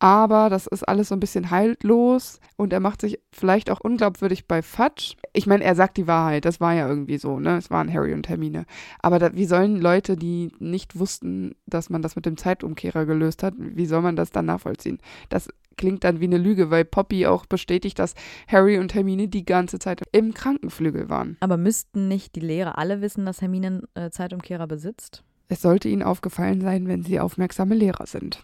aber 0.05 0.51
das 0.51 0.67
ist 0.67 0.83
alles 0.83 1.07
so 1.07 1.15
ein 1.15 1.19
bisschen 1.19 1.49
haltlos 1.49 2.39
und 2.57 2.71
er 2.73 2.79
macht 2.79 3.01
sich 3.01 3.19
vielleicht 3.31 3.71
auch 3.71 3.79
unglaubwürdig 3.79 4.47
bei 4.47 4.61
Fudge. 4.61 5.15
Ich 5.33 5.47
meine, 5.47 5.63
er 5.63 5.73
sagt 5.73 5.97
die 5.97 6.05
Wahrheit, 6.05 6.45
das 6.45 6.61
war 6.61 6.75
ja 6.75 6.87
irgendwie 6.87 7.17
so, 7.17 7.39
ne? 7.39 7.57
Es 7.57 7.71
waren 7.71 7.91
Harry 7.91 8.13
und 8.13 8.29
Hermine. 8.29 8.67
Aber 9.01 9.17
da, 9.17 9.33
wie 9.33 9.45
sollen 9.45 9.81
Leute, 9.81 10.15
die 10.15 10.51
nicht 10.59 10.99
wussten, 10.99 11.55
dass 11.65 11.89
man 11.89 12.03
das 12.03 12.15
mit 12.15 12.27
dem 12.27 12.37
Zeitumkehrer 12.37 13.07
gelöst 13.07 13.41
hat, 13.41 13.55
wie 13.57 13.87
soll 13.87 14.03
man 14.03 14.15
das 14.15 14.29
dann 14.29 14.45
nachvollziehen? 14.45 14.99
Das 15.29 15.49
klingt 15.75 16.03
dann 16.03 16.19
wie 16.19 16.25
eine 16.25 16.37
Lüge, 16.37 16.69
weil 16.69 16.85
Poppy 16.85 17.25
auch 17.25 17.47
bestätigt, 17.47 17.97
dass 17.97 18.13
Harry 18.47 18.77
und 18.77 18.93
Hermine 18.93 19.27
die 19.27 19.43
ganze 19.43 19.79
Zeit 19.79 20.03
im 20.11 20.35
Krankenflügel 20.35 21.09
waren. 21.09 21.35
Aber 21.39 21.57
müssten 21.57 22.07
nicht 22.07 22.35
die 22.35 22.41
Lehrer 22.41 22.77
alle 22.77 23.01
wissen, 23.01 23.25
dass 23.25 23.41
Hermine 23.41 23.67
einen 23.67 23.87
äh, 23.95 24.11
Zeitumkehrer 24.11 24.67
besitzt? 24.67 25.23
Es 25.47 25.63
sollte 25.63 25.89
ihnen 25.89 26.03
aufgefallen 26.03 26.61
sein, 26.61 26.87
wenn 26.87 27.01
sie 27.01 27.19
aufmerksame 27.19 27.73
Lehrer 27.73 28.05
sind. 28.05 28.43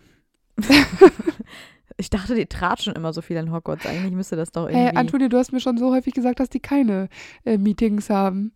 Ich 1.98 2.10
dachte, 2.10 2.36
die 2.36 2.46
tratschen 2.46 2.94
immer 2.94 3.14
so 3.14 3.22
viel 3.22 3.38
in 3.38 3.52
Hogwarts. 3.52 3.86
Eigentlich 3.86 4.14
müsste 4.14 4.36
das 4.36 4.52
doch 4.52 4.68
irgendwie. 4.68 4.88
Hey, 4.88 4.96
Antonia, 4.96 5.28
du 5.28 5.38
hast 5.38 5.52
mir 5.52 5.60
schon 5.60 5.78
so 5.78 5.92
häufig 5.92 6.14
gesagt, 6.14 6.40
dass 6.40 6.50
die 6.50 6.60
keine 6.60 7.10
äh, 7.46 7.58
Meetings 7.58 8.10
haben. 8.10 8.54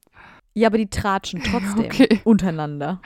Ja, 0.53 0.67
aber 0.67 0.77
die 0.77 0.89
tratschen 0.89 1.43
trotzdem 1.43 1.85
okay. 1.85 2.21
untereinander. 2.23 3.01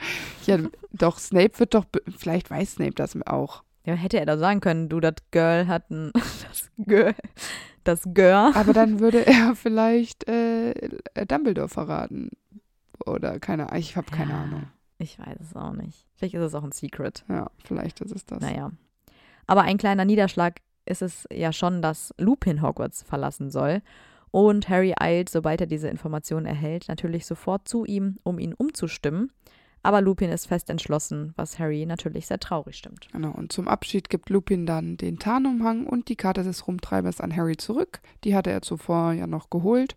Ja, 0.46 0.58
doch, 0.92 1.18
Snape 1.18 1.58
wird 1.58 1.74
doch. 1.74 1.84
Vielleicht 2.16 2.50
weiß 2.50 2.74
Snape 2.74 2.94
das 2.94 3.20
auch. 3.26 3.64
Ja, 3.84 3.94
hätte 3.94 4.20
er 4.20 4.26
da 4.26 4.38
sagen 4.38 4.60
können, 4.60 4.88
du, 4.88 5.00
das 5.00 5.14
Girl 5.30 5.66
hat 5.66 5.90
ein. 5.90 6.12
Das 6.48 6.70
Girl. 6.86 7.14
Das 7.84 8.02
Girl. 8.14 8.52
Aber 8.54 8.72
dann 8.72 9.00
würde 9.00 9.26
er 9.26 9.54
vielleicht 9.54 10.28
äh, 10.28 10.74
Dumbledore 11.26 11.68
verraten. 11.68 12.30
Oder 13.04 13.38
keine 13.40 13.68
Ahnung. 13.68 13.80
Ich 13.80 13.96
habe 13.96 14.10
keine 14.10 14.32
ja, 14.32 14.42
Ahnung. 14.42 14.62
Ich 15.00 15.18
weiß 15.18 15.38
es 15.40 15.56
auch 15.56 15.72
nicht. 15.72 16.06
Vielleicht 16.14 16.34
ist 16.34 16.42
es 16.42 16.54
auch 16.54 16.62
ein 16.62 16.72
Secret. 16.72 17.24
Ja, 17.28 17.50
vielleicht 17.64 18.00
ist 18.02 18.12
es 18.14 18.26
das. 18.26 18.40
Naja. 18.40 18.70
Aber 19.46 19.62
ein 19.62 19.78
kleiner 19.78 20.04
Niederschlag 20.04 20.60
ist 20.84 21.00
es 21.00 21.26
ja 21.32 21.52
schon, 21.52 21.80
dass 21.80 22.14
Lupin 22.18 22.60
Hogwarts 22.60 23.02
verlassen 23.02 23.50
soll. 23.50 23.80
Und 24.30 24.68
Harry 24.68 24.94
eilt, 24.98 25.30
sobald 25.30 25.62
er 25.62 25.66
diese 25.66 25.88
Information 25.88 26.44
erhält, 26.44 26.86
natürlich 26.88 27.24
sofort 27.24 27.66
zu 27.66 27.86
ihm, 27.86 28.18
um 28.24 28.38
ihn 28.38 28.52
umzustimmen. 28.52 29.32
Aber 29.82 30.02
Lupin 30.02 30.30
ist 30.30 30.46
fest 30.46 30.68
entschlossen, 30.68 31.32
was 31.36 31.58
Harry 31.58 31.86
natürlich 31.86 32.26
sehr 32.26 32.38
traurig 32.38 32.76
stimmt. 32.76 33.08
Genau, 33.12 33.32
und 33.32 33.50
zum 33.50 33.66
Abschied 33.66 34.10
gibt 34.10 34.28
Lupin 34.28 34.66
dann 34.66 34.96
den 34.96 35.18
Tarnumhang 35.18 35.86
und 35.86 36.08
die 36.08 36.16
Karte 36.16 36.42
des 36.42 36.66
Rumtreibers 36.66 37.20
an 37.20 37.34
Harry 37.34 37.56
zurück. 37.56 38.00
Die 38.24 38.34
hatte 38.34 38.50
er 38.50 38.62
zuvor 38.62 39.12
ja 39.12 39.26
noch 39.26 39.48
geholt. 39.48 39.96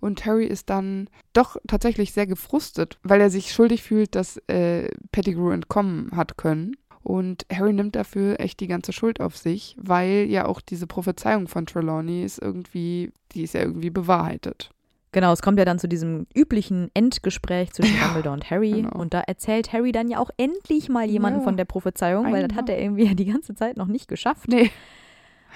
Und 0.00 0.24
Harry 0.24 0.46
ist 0.46 0.70
dann 0.70 1.10
doch 1.32 1.56
tatsächlich 1.66 2.12
sehr 2.12 2.26
gefrustet, 2.26 2.98
weil 3.02 3.20
er 3.20 3.30
sich 3.30 3.52
schuldig 3.52 3.82
fühlt, 3.82 4.14
dass 4.14 4.38
äh, 4.46 4.88
Pettigrew 5.12 5.50
entkommen 5.50 6.10
hat 6.14 6.36
können. 6.38 6.76
Und 7.02 7.46
Harry 7.52 7.72
nimmt 7.72 7.96
dafür 7.96 8.40
echt 8.40 8.60
die 8.60 8.66
ganze 8.66 8.92
Schuld 8.92 9.20
auf 9.20 9.36
sich, 9.36 9.76
weil 9.78 10.26
ja 10.28 10.46
auch 10.46 10.60
diese 10.60 10.86
Prophezeiung 10.86 11.48
von 11.48 11.66
Trelawney 11.66 12.22
ist 12.22 12.38
irgendwie, 12.38 13.12
die 13.32 13.42
ist 13.42 13.54
ja 13.54 13.62
irgendwie 13.62 13.90
bewahrheitet. 13.90 14.70
Genau, 15.12 15.32
es 15.32 15.40
kommt 15.40 15.58
ja 15.58 15.64
dann 15.64 15.78
zu 15.78 15.88
diesem 15.88 16.26
üblichen 16.34 16.90
Endgespräch 16.92 17.72
zwischen 17.72 17.96
ja, 17.96 18.04
Dumbledore 18.04 18.34
und 18.34 18.50
Harry. 18.50 18.82
Genau. 18.82 18.98
Und 18.98 19.14
da 19.14 19.20
erzählt 19.20 19.72
Harry 19.72 19.92
dann 19.92 20.08
ja 20.08 20.18
auch 20.18 20.30
endlich 20.36 20.88
mal 20.88 21.08
jemanden 21.08 21.40
ja, 21.40 21.44
von 21.44 21.56
der 21.56 21.64
Prophezeiung, 21.64 22.30
weil 22.32 22.46
das 22.46 22.56
hat 22.56 22.68
er 22.68 22.78
irgendwie 22.78 23.14
die 23.14 23.24
ganze 23.26 23.54
Zeit 23.54 23.76
noch 23.76 23.86
nicht 23.86 24.08
geschafft. 24.08 24.48
Nee. 24.48 24.70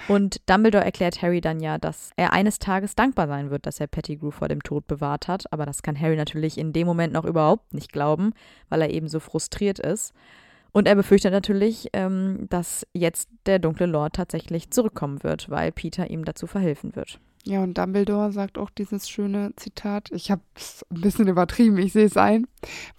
Und 0.07 0.49
Dumbledore 0.49 0.83
erklärt 0.83 1.21
Harry 1.21 1.39
dann 1.39 1.59
ja, 1.59 1.77
dass 1.77 2.11
er 2.15 2.33
eines 2.33 2.59
Tages 2.59 2.95
dankbar 2.95 3.27
sein 3.27 3.51
wird, 3.51 3.65
dass 3.65 3.79
er 3.79 3.87
Pettigrew 3.87 4.31
vor 4.31 4.47
dem 4.47 4.63
Tod 4.63 4.87
bewahrt 4.87 5.27
hat. 5.27 5.51
Aber 5.53 5.65
das 5.65 5.83
kann 5.83 5.99
Harry 5.99 6.15
natürlich 6.15 6.57
in 6.57 6.73
dem 6.73 6.87
Moment 6.87 7.13
noch 7.13 7.25
überhaupt 7.25 7.73
nicht 7.73 7.93
glauben, 7.93 8.33
weil 8.69 8.81
er 8.81 8.89
eben 8.89 9.07
so 9.07 9.19
frustriert 9.19 9.79
ist. 9.79 10.13
Und 10.71 10.87
er 10.87 10.95
befürchtet 10.95 11.31
natürlich, 11.31 11.89
ähm, 11.93 12.47
dass 12.49 12.85
jetzt 12.93 13.29
der 13.45 13.59
dunkle 13.59 13.85
Lord 13.85 14.15
tatsächlich 14.15 14.71
zurückkommen 14.71 15.21
wird, 15.23 15.49
weil 15.49 15.71
Peter 15.71 16.09
ihm 16.09 16.25
dazu 16.25 16.47
verhelfen 16.47 16.95
wird. 16.95 17.19
Ja, 17.45 17.61
und 17.61 17.77
Dumbledore 17.77 18.31
sagt 18.31 18.57
auch 18.57 18.69
dieses 18.69 19.09
schöne 19.09 19.51
Zitat. 19.57 20.09
Ich 20.11 20.31
habe 20.31 20.41
es 20.55 20.85
ein 20.89 21.01
bisschen 21.01 21.27
übertrieben, 21.27 21.77
ich 21.77 21.91
sehe 21.91 22.05
es 22.05 22.15
ein. 22.15 22.47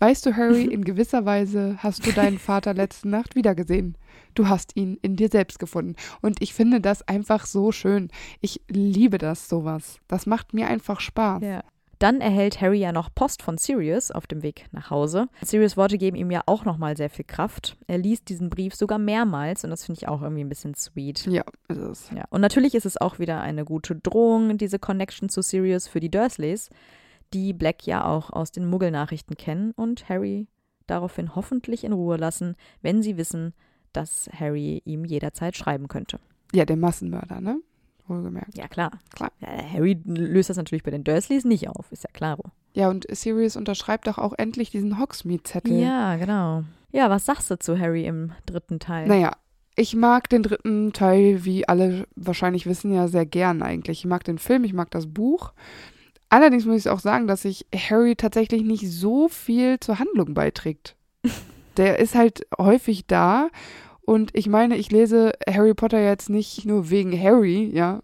Weißt 0.01 0.27
du, 0.27 0.37
Harry, 0.37 0.65
in 0.73 0.85
gewisser 0.85 1.25
Weise 1.25 1.77
hast 1.79 2.07
du 2.07 2.13
deinen 2.13 2.39
Vater 2.39 2.75
letzte 2.75 3.09
Nacht 3.09 3.37
wiedergesehen. 3.37 3.97
Du 4.35 4.49
hast 4.49 4.77
ihn 4.77 4.99
in 5.01 5.17
dir 5.17 5.29
selbst 5.31 5.59
gefunden. 5.59 5.97
Und 6.21 6.43
ich 6.43 6.53
finde 6.53 6.81
das 6.81 7.03
einfach 7.09 7.47
so 7.47 7.73
schön. 7.73 8.11
Ich 8.43 8.61
liebe 8.69 9.17
das 9.17 9.49
sowas. 9.49 9.99
Das 10.09 10.27
macht 10.27 10.53
mir 10.53 10.67
einfach 10.67 11.01
Spaß. 11.01 11.43
Ja. 11.43 11.63
Dann 11.99 12.21
erhält 12.21 12.61
Harry 12.61 12.79
ja 12.79 12.93
noch 12.93 13.15
Post 13.15 13.43
von 13.43 13.59
Sirius 13.59 14.11
auf 14.11 14.27
dem 14.27 14.43
Weg 14.43 14.67
nach 14.73 14.91
Hause. 14.91 15.29
Sirius 15.43 15.77
Worte 15.77 15.99
geben 15.99 16.17
ihm 16.17 16.31
ja 16.31 16.43
auch 16.47 16.65
nochmal 16.65 16.97
sehr 16.97 17.11
viel 17.11 17.25
Kraft. 17.25 17.77
Er 17.87 17.99
liest 17.99 18.29
diesen 18.29 18.51
Brief 18.51 18.75
sogar 18.75 18.99
mehrmals 18.99 19.65
und 19.65 19.71
das 19.71 19.85
finde 19.85 20.01
ich 20.01 20.09
auch 20.09 20.23
irgendwie 20.23 20.45
ein 20.45 20.49
bisschen 20.49 20.75
sweet. 20.75 21.27
Ja, 21.27 21.45
ist 21.69 21.79
es. 21.79 22.11
Ja. 22.11 22.25
Und 22.31 22.41
natürlich 22.41 22.75
ist 22.75 22.87
es 22.87 23.01
auch 23.01 23.19
wieder 23.19 23.41
eine 23.41 23.65
gute 23.65 23.97
Drohung, 23.97 24.59
diese 24.59 24.79
Connection 24.79 25.29
zu 25.29 25.43
Sirius 25.43 25.89
für 25.89 26.01
die 26.01 26.11
Dursleys, 26.11 26.71
die 27.33 27.53
Black 27.53 27.87
ja 27.87 28.05
auch 28.05 28.31
aus 28.31 28.53
den 28.53 28.67
Muggelnachrichten 28.67 29.37
kennen 29.37 29.73
und 29.73 30.09
Harry 30.09 30.47
daraufhin 30.87 31.35
hoffentlich 31.35 31.85
in 31.85 31.93
Ruhe 31.93 32.17
lassen, 32.17 32.57
wenn 32.83 33.03
sie 33.03 33.17
wissen, 33.17 33.55
dass 33.93 34.29
Harry 34.39 34.83
ihm 34.85 35.05
jederzeit 35.05 35.57
schreiben 35.57 35.89
könnte. 35.89 36.19
Ja, 36.53 36.65
der 36.65 36.77
Massenmörder, 36.77 37.41
ne? 37.41 37.61
Wohlgemerkt. 38.09 38.57
Ja, 38.57 38.69
klar. 38.69 38.93
klar. 39.15 39.33
Ja, 39.41 39.49
Harry 39.73 40.01
löst 40.05 40.51
das 40.51 40.57
natürlich 40.57 40.83
bei 40.83 40.91
den 40.91 41.05
Dursleys 41.05 41.45
nicht 41.45 41.69
auf, 41.69 41.91
ist 41.91 42.05
ja 42.05 42.11
klar. 42.13 42.39
Ja, 42.73 42.89
und 42.89 43.07
Sirius 43.11 43.57
unterschreibt 43.57 44.07
doch 44.07 44.19
auch 44.19 44.35
endlich 44.37 44.71
diesen 44.71 44.99
Hogsmeade-Zettel. 44.99 45.79
Ja, 45.79 46.17
genau. 46.17 46.65
Ja, 46.91 47.11
was 47.11 47.25
sagst 47.25 47.51
du 47.51 47.59
zu 47.59 47.79
Harry 47.79 48.05
im 48.05 48.33
dritten 48.47 48.79
Teil? 48.79 49.07
Naja, 49.07 49.33
ich 49.77 49.97
mag 49.97 50.29
den 50.29 50.43
dritten 50.43 50.93
Teil, 50.93 51.45
wie 51.45 51.67
alle 51.69 52.07
wahrscheinlich 52.15 52.67
wissen, 52.67 52.93
ja 52.93 53.09
sehr 53.09 53.27
gern 53.27 53.63
eigentlich. 53.63 54.01
Ich 54.01 54.07
mag 54.07 54.25
den 54.25 54.39
Film, 54.39 54.65
ich 54.65 54.73
mag 54.73 54.91
das 54.91 55.13
Buch. 55.13 55.53
Allerdings 56.29 56.65
muss 56.65 56.79
ich 56.79 56.89
auch 56.89 57.01
sagen, 57.01 57.27
dass 57.27 57.43
sich 57.43 57.67
Harry 57.75 58.17
tatsächlich 58.17 58.63
nicht 58.63 58.91
so 58.91 59.29
viel 59.29 59.79
zur 59.81 59.99
Handlung 59.99 60.35
beiträgt. 60.35 60.97
Der 61.77 61.99
ist 61.99 62.15
halt 62.15 62.47
häufig 62.57 63.07
da 63.07 63.49
und 64.07 64.31
ich 64.35 64.49
meine, 64.49 64.77
ich 64.77 64.91
lese 64.91 65.33
Harry 65.49 65.75
Potter 65.75 66.03
jetzt 66.03 66.31
nicht 66.31 66.65
nur 66.65 66.91
wegen 66.91 67.19
Harry, 67.19 67.71
ja, 67.73 68.01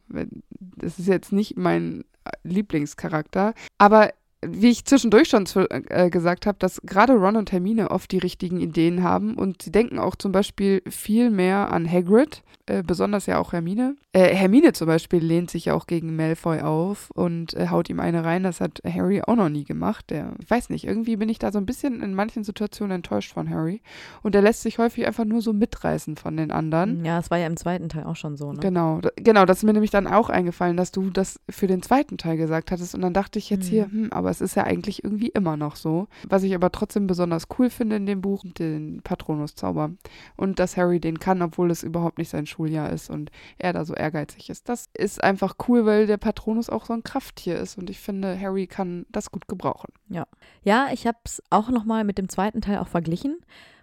das 0.58 0.98
ist 0.98 1.08
jetzt 1.08 1.32
nicht 1.32 1.56
mein 1.56 2.04
Lieblingscharakter, 2.44 3.54
aber 3.78 4.10
wie 4.44 4.70
ich 4.70 4.84
zwischendurch 4.84 5.28
schon 5.28 5.46
äh, 5.68 6.08
gesagt 6.08 6.46
habe, 6.46 6.58
dass 6.58 6.80
gerade 6.82 7.12
Ron 7.12 7.36
und 7.36 7.52
Hermine 7.52 7.90
oft 7.90 8.10
die 8.10 8.18
richtigen 8.18 8.60
Ideen 8.60 9.02
haben 9.02 9.34
und 9.34 9.62
sie 9.62 9.72
denken 9.72 9.98
auch 9.98 10.16
zum 10.16 10.32
Beispiel 10.32 10.82
viel 10.88 11.30
mehr 11.30 11.70
an 11.72 11.90
Hagrid, 11.90 12.42
äh, 12.66 12.82
besonders 12.82 13.26
ja 13.26 13.38
auch 13.38 13.52
Hermine. 13.52 13.96
Äh, 14.12 14.34
Hermine 14.34 14.72
zum 14.72 14.86
Beispiel 14.86 15.22
lehnt 15.22 15.50
sich 15.50 15.66
ja 15.66 15.74
auch 15.74 15.86
gegen 15.86 16.16
Malfoy 16.16 16.60
auf 16.60 17.10
und 17.10 17.54
äh, 17.54 17.68
haut 17.68 17.90
ihm 17.90 18.00
eine 18.00 18.24
rein. 18.24 18.42
Das 18.42 18.60
hat 18.60 18.80
Harry 18.84 19.22
auch 19.22 19.36
noch 19.36 19.48
nie 19.50 19.64
gemacht. 19.64 20.08
Der, 20.10 20.32
ich 20.40 20.50
weiß 20.50 20.70
nicht, 20.70 20.84
irgendwie 20.84 21.16
bin 21.16 21.28
ich 21.28 21.38
da 21.38 21.52
so 21.52 21.58
ein 21.58 21.66
bisschen 21.66 22.02
in 22.02 22.14
manchen 22.14 22.42
Situationen 22.42 22.96
enttäuscht 22.96 23.32
von 23.32 23.50
Harry 23.50 23.82
und 24.22 24.34
er 24.34 24.42
lässt 24.42 24.62
sich 24.62 24.78
häufig 24.78 25.06
einfach 25.06 25.24
nur 25.24 25.42
so 25.42 25.52
mitreißen 25.52 26.16
von 26.16 26.36
den 26.36 26.50
anderen. 26.50 27.04
Ja, 27.04 27.18
es 27.18 27.30
war 27.30 27.38
ja 27.38 27.46
im 27.46 27.56
zweiten 27.56 27.88
Teil 27.88 28.04
auch 28.04 28.16
schon 28.16 28.36
so. 28.36 28.52
Ne? 28.52 28.60
Genau, 28.60 29.00
genau, 29.16 29.44
das 29.44 29.58
ist 29.58 29.64
mir 29.64 29.74
nämlich 29.74 29.90
dann 29.90 30.06
auch 30.06 30.30
eingefallen, 30.30 30.76
dass 30.76 30.92
du 30.92 31.10
das 31.10 31.40
für 31.48 31.66
den 31.66 31.82
zweiten 31.82 32.16
Teil 32.16 32.36
gesagt 32.36 32.70
hattest 32.70 32.94
und 32.94 33.02
dann 33.02 33.12
dachte 33.12 33.38
ich 33.38 33.50
jetzt 33.50 33.66
mhm. 33.66 33.70
hier, 33.70 33.84
hm, 33.84 34.12
aber 34.12 34.29
es 34.30 34.40
ist 34.40 34.54
ja 34.54 34.64
eigentlich 34.64 35.04
irgendwie 35.04 35.28
immer 35.28 35.56
noch 35.56 35.76
so. 35.76 36.08
Was 36.28 36.42
ich 36.42 36.54
aber 36.54 36.72
trotzdem 36.72 37.06
besonders 37.06 37.48
cool 37.58 37.70
finde 37.70 37.96
in 37.96 38.06
dem 38.06 38.20
Buch, 38.20 38.44
den 38.58 39.00
Patronus-Zauber. 39.02 39.92
Und 40.36 40.58
dass 40.58 40.76
Harry 40.76 41.00
den 41.00 41.18
kann, 41.18 41.42
obwohl 41.42 41.70
es 41.70 41.82
überhaupt 41.82 42.18
nicht 42.18 42.30
sein 42.30 42.46
Schuljahr 42.46 42.90
ist 42.90 43.10
und 43.10 43.30
er 43.58 43.72
da 43.72 43.84
so 43.84 43.94
ehrgeizig 43.94 44.50
ist. 44.50 44.68
Das 44.68 44.88
ist 44.94 45.22
einfach 45.22 45.56
cool, 45.68 45.86
weil 45.86 46.06
der 46.06 46.16
Patronus 46.16 46.70
auch 46.70 46.86
so 46.86 46.92
ein 46.92 47.02
Krafttier 47.02 47.58
ist 47.58 47.76
und 47.78 47.90
ich 47.90 48.00
finde, 48.00 48.38
Harry 48.38 48.66
kann 48.66 49.06
das 49.10 49.30
gut 49.30 49.48
gebrauchen. 49.48 49.92
Ja. 50.08 50.26
Ja, 50.62 50.88
ich 50.92 51.06
habe 51.06 51.18
es 51.24 51.42
auch 51.50 51.70
nochmal 51.70 52.04
mit 52.04 52.18
dem 52.18 52.28
zweiten 52.28 52.60
Teil 52.60 52.78
auch 52.78 52.88
verglichen, 52.88 53.38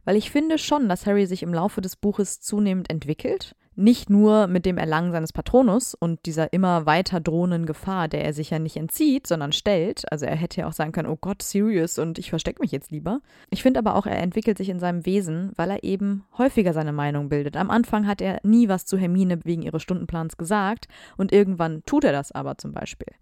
weil 0.06 0.16
ich 0.16 0.32
finde 0.32 0.58
schon, 0.58 0.88
dass 0.90 1.06
Harry 1.06 1.26
sich 1.26 1.44
im 1.44 1.54
Laufe 1.54 1.82
des 1.82 1.96
Buches 1.96 2.40
zunehmend 2.40 2.90
entwickelt 2.90 3.56
nicht 3.78 4.10
nur 4.10 4.48
mit 4.48 4.66
dem 4.66 4.78
Erlangen 4.78 5.12
seines 5.12 5.32
Patronus 5.32 5.94
und 5.94 6.26
dieser 6.26 6.52
immer 6.52 6.88
weiter 6.88 7.20
drohenden 7.20 7.68
Gefahr, 7.68 8.08
der 8.08 8.26
er 8.26 8.34
sich 8.34 8.50
ja 8.50 8.58
nicht 8.58 8.76
entzieht, 8.76 9.28
sondern 9.28 9.52
stellt. 9.52 10.12
Also 10.12 10.26
er 10.26 10.36
hätte 10.36 10.62
ja 10.62 10.68
auch 10.68 10.74
sagen 10.74 10.92
können, 10.92 11.08
oh 11.08 11.18
Gott, 11.20 11.44
serious 11.44 12.00
und 12.00 12.18
ich 12.18 12.32
verstecke 12.32 12.62
mich 12.62 12.72
jetzt 12.72 12.92
lieber. 12.92 13.22
Ich 13.52 13.62
finde 13.62 13.80
aber 13.80 13.96
auch, 13.96 14.08
er 14.08 14.18
entwickelt 14.18 14.58
sich 14.58 14.70
in 14.70 14.80
seinem 14.80 15.06
Wesen, 15.06 15.52
weil 15.56 15.70
er 15.70 15.84
eben 15.84 16.26
häufiger 16.38 16.74
seine 16.74 16.92
Meinung 16.92 17.30
bildet. 17.30 17.56
Am 17.56 17.70
Anfang 17.70 18.08
hat 18.08 18.20
er 18.20 18.40
nie 18.44 18.68
was 18.68 18.86
zu 18.86 18.98
Hermine 18.98 19.40
wegen 19.44 19.62
ihres 19.62 19.84
Stundenplans 19.84 20.38
gesagt 20.38 20.88
und 21.16 21.32
irgendwann 21.32 21.84
tut 21.86 22.04
er 22.04 22.12
das 22.12 22.32
aber 22.32 22.58
zum 22.58 22.72
Beispiel. 22.72 23.14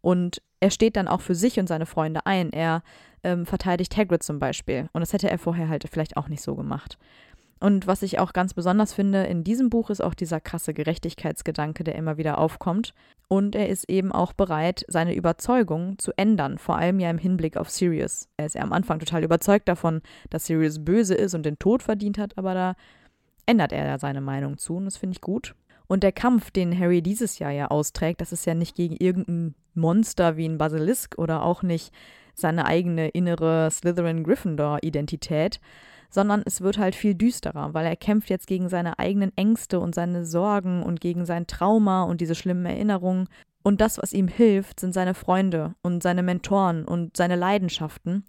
Und 0.00 0.42
er 0.60 0.70
steht 0.70 0.96
dann 0.96 1.08
auch 1.08 1.20
für 1.20 1.34
sich 1.34 1.60
und 1.60 1.68
seine 1.68 1.86
Freunde 1.86 2.26
ein. 2.26 2.52
Er 2.52 2.82
ähm, 3.22 3.46
verteidigt 3.46 3.96
Hagrid 3.96 4.22
zum 4.22 4.38
Beispiel. 4.38 4.88
Und 4.92 5.00
das 5.00 5.12
hätte 5.12 5.30
er 5.30 5.38
vorher 5.38 5.68
halt 5.68 5.86
vielleicht 5.90 6.16
auch 6.16 6.28
nicht 6.28 6.42
so 6.42 6.54
gemacht. 6.54 6.98
Und 7.60 7.86
was 7.86 8.02
ich 8.02 8.18
auch 8.18 8.32
ganz 8.32 8.54
besonders 8.54 8.94
finde 8.94 9.24
in 9.24 9.44
diesem 9.44 9.68
Buch 9.68 9.90
ist 9.90 10.02
auch 10.02 10.14
dieser 10.14 10.40
krasse 10.40 10.72
Gerechtigkeitsgedanke, 10.72 11.84
der 11.84 11.94
immer 11.94 12.16
wieder 12.16 12.38
aufkommt. 12.38 12.94
Und 13.28 13.54
er 13.54 13.68
ist 13.68 13.88
eben 13.88 14.12
auch 14.12 14.32
bereit, 14.32 14.84
seine 14.88 15.14
Überzeugung 15.14 15.98
zu 15.98 16.12
ändern, 16.16 16.56
vor 16.56 16.76
allem 16.76 16.98
ja 16.98 17.10
im 17.10 17.18
Hinblick 17.18 17.58
auf 17.58 17.68
Sirius. 17.68 18.28
Er 18.38 18.46
ist 18.46 18.54
ja 18.54 18.62
am 18.62 18.72
Anfang 18.72 18.98
total 18.98 19.22
überzeugt 19.22 19.68
davon, 19.68 20.00
dass 20.30 20.46
Sirius 20.46 20.82
böse 20.82 21.14
ist 21.14 21.34
und 21.34 21.44
den 21.44 21.58
Tod 21.58 21.82
verdient 21.82 22.16
hat, 22.16 22.38
aber 22.38 22.54
da 22.54 22.74
ändert 23.44 23.72
er 23.72 23.86
ja 23.86 23.98
seine 23.98 24.22
Meinung 24.22 24.56
zu 24.56 24.76
und 24.76 24.86
das 24.86 24.96
finde 24.96 25.14
ich 25.14 25.20
gut. 25.20 25.54
Und 25.86 26.02
der 26.02 26.12
Kampf, 26.12 26.50
den 26.50 26.76
Harry 26.78 27.02
dieses 27.02 27.38
Jahr 27.40 27.50
ja 27.50 27.68
austrägt, 27.68 28.20
das 28.20 28.32
ist 28.32 28.46
ja 28.46 28.54
nicht 28.54 28.74
gegen 28.74 28.96
irgendein 28.96 29.54
Monster 29.74 30.36
wie 30.36 30.46
ein 30.46 30.56
Basilisk 30.56 31.18
oder 31.18 31.42
auch 31.42 31.62
nicht 31.62 31.92
seine 32.34 32.64
eigene 32.64 33.08
innere 33.08 33.68
Slytherin-Gryffindor-Identität, 33.70 35.60
sondern 36.10 36.42
es 36.44 36.60
wird 36.60 36.78
halt 36.78 36.94
viel 36.94 37.14
düsterer, 37.14 37.72
weil 37.72 37.86
er 37.86 37.96
kämpft 37.96 38.30
jetzt 38.30 38.46
gegen 38.46 38.68
seine 38.68 38.98
eigenen 38.98 39.32
Ängste 39.36 39.80
und 39.80 39.94
seine 39.94 40.26
Sorgen 40.26 40.82
und 40.82 41.00
gegen 41.00 41.24
sein 41.24 41.46
Trauma 41.46 42.02
und 42.02 42.20
diese 42.20 42.34
schlimmen 42.34 42.66
Erinnerungen. 42.66 43.28
Und 43.62 43.80
das, 43.80 43.98
was 43.98 44.12
ihm 44.12 44.28
hilft, 44.28 44.80
sind 44.80 44.92
seine 44.92 45.14
Freunde 45.14 45.74
und 45.82 46.02
seine 46.02 46.22
Mentoren 46.22 46.84
und 46.84 47.16
seine 47.16 47.36
Leidenschaften. 47.36 48.24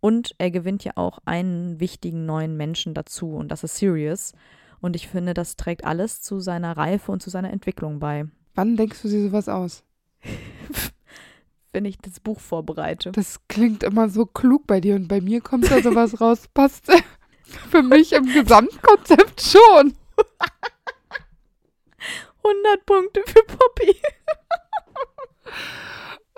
Und 0.00 0.34
er 0.38 0.50
gewinnt 0.50 0.82
ja 0.82 0.92
auch 0.96 1.18
einen 1.26 1.78
wichtigen 1.78 2.24
neuen 2.26 2.56
Menschen 2.56 2.94
dazu, 2.94 3.34
und 3.34 3.52
das 3.52 3.64
ist 3.64 3.76
Sirius. 3.76 4.32
Und 4.80 4.96
ich 4.96 5.08
finde, 5.08 5.34
das 5.34 5.56
trägt 5.56 5.84
alles 5.84 6.22
zu 6.22 6.40
seiner 6.40 6.76
Reife 6.76 7.12
und 7.12 7.22
zu 7.22 7.28
seiner 7.28 7.52
Entwicklung 7.52 8.00
bei. 8.00 8.24
Wann 8.54 8.76
denkst 8.76 9.02
du 9.02 9.08
dir 9.08 9.22
sowas 9.22 9.48
aus? 9.48 9.84
Wenn 11.72 11.84
ich 11.84 11.98
das 11.98 12.18
Buch 12.18 12.40
vorbereite. 12.40 13.12
Das 13.12 13.46
klingt 13.46 13.84
immer 13.84 14.08
so 14.08 14.26
klug 14.26 14.66
bei 14.66 14.80
dir 14.80 14.96
und 14.96 15.06
bei 15.06 15.20
mir 15.20 15.40
kommt 15.40 15.70
da 15.70 15.82
sowas 15.82 16.20
raus. 16.20 16.48
Passt. 16.52 16.90
Für 17.44 17.82
mich 17.82 18.12
im 18.12 18.26
Gesamtkonzept 18.26 19.40
schon. 19.40 19.94
100 22.42 22.86
Punkte 22.86 23.22
für 23.26 23.42
Poppy. 23.44 23.96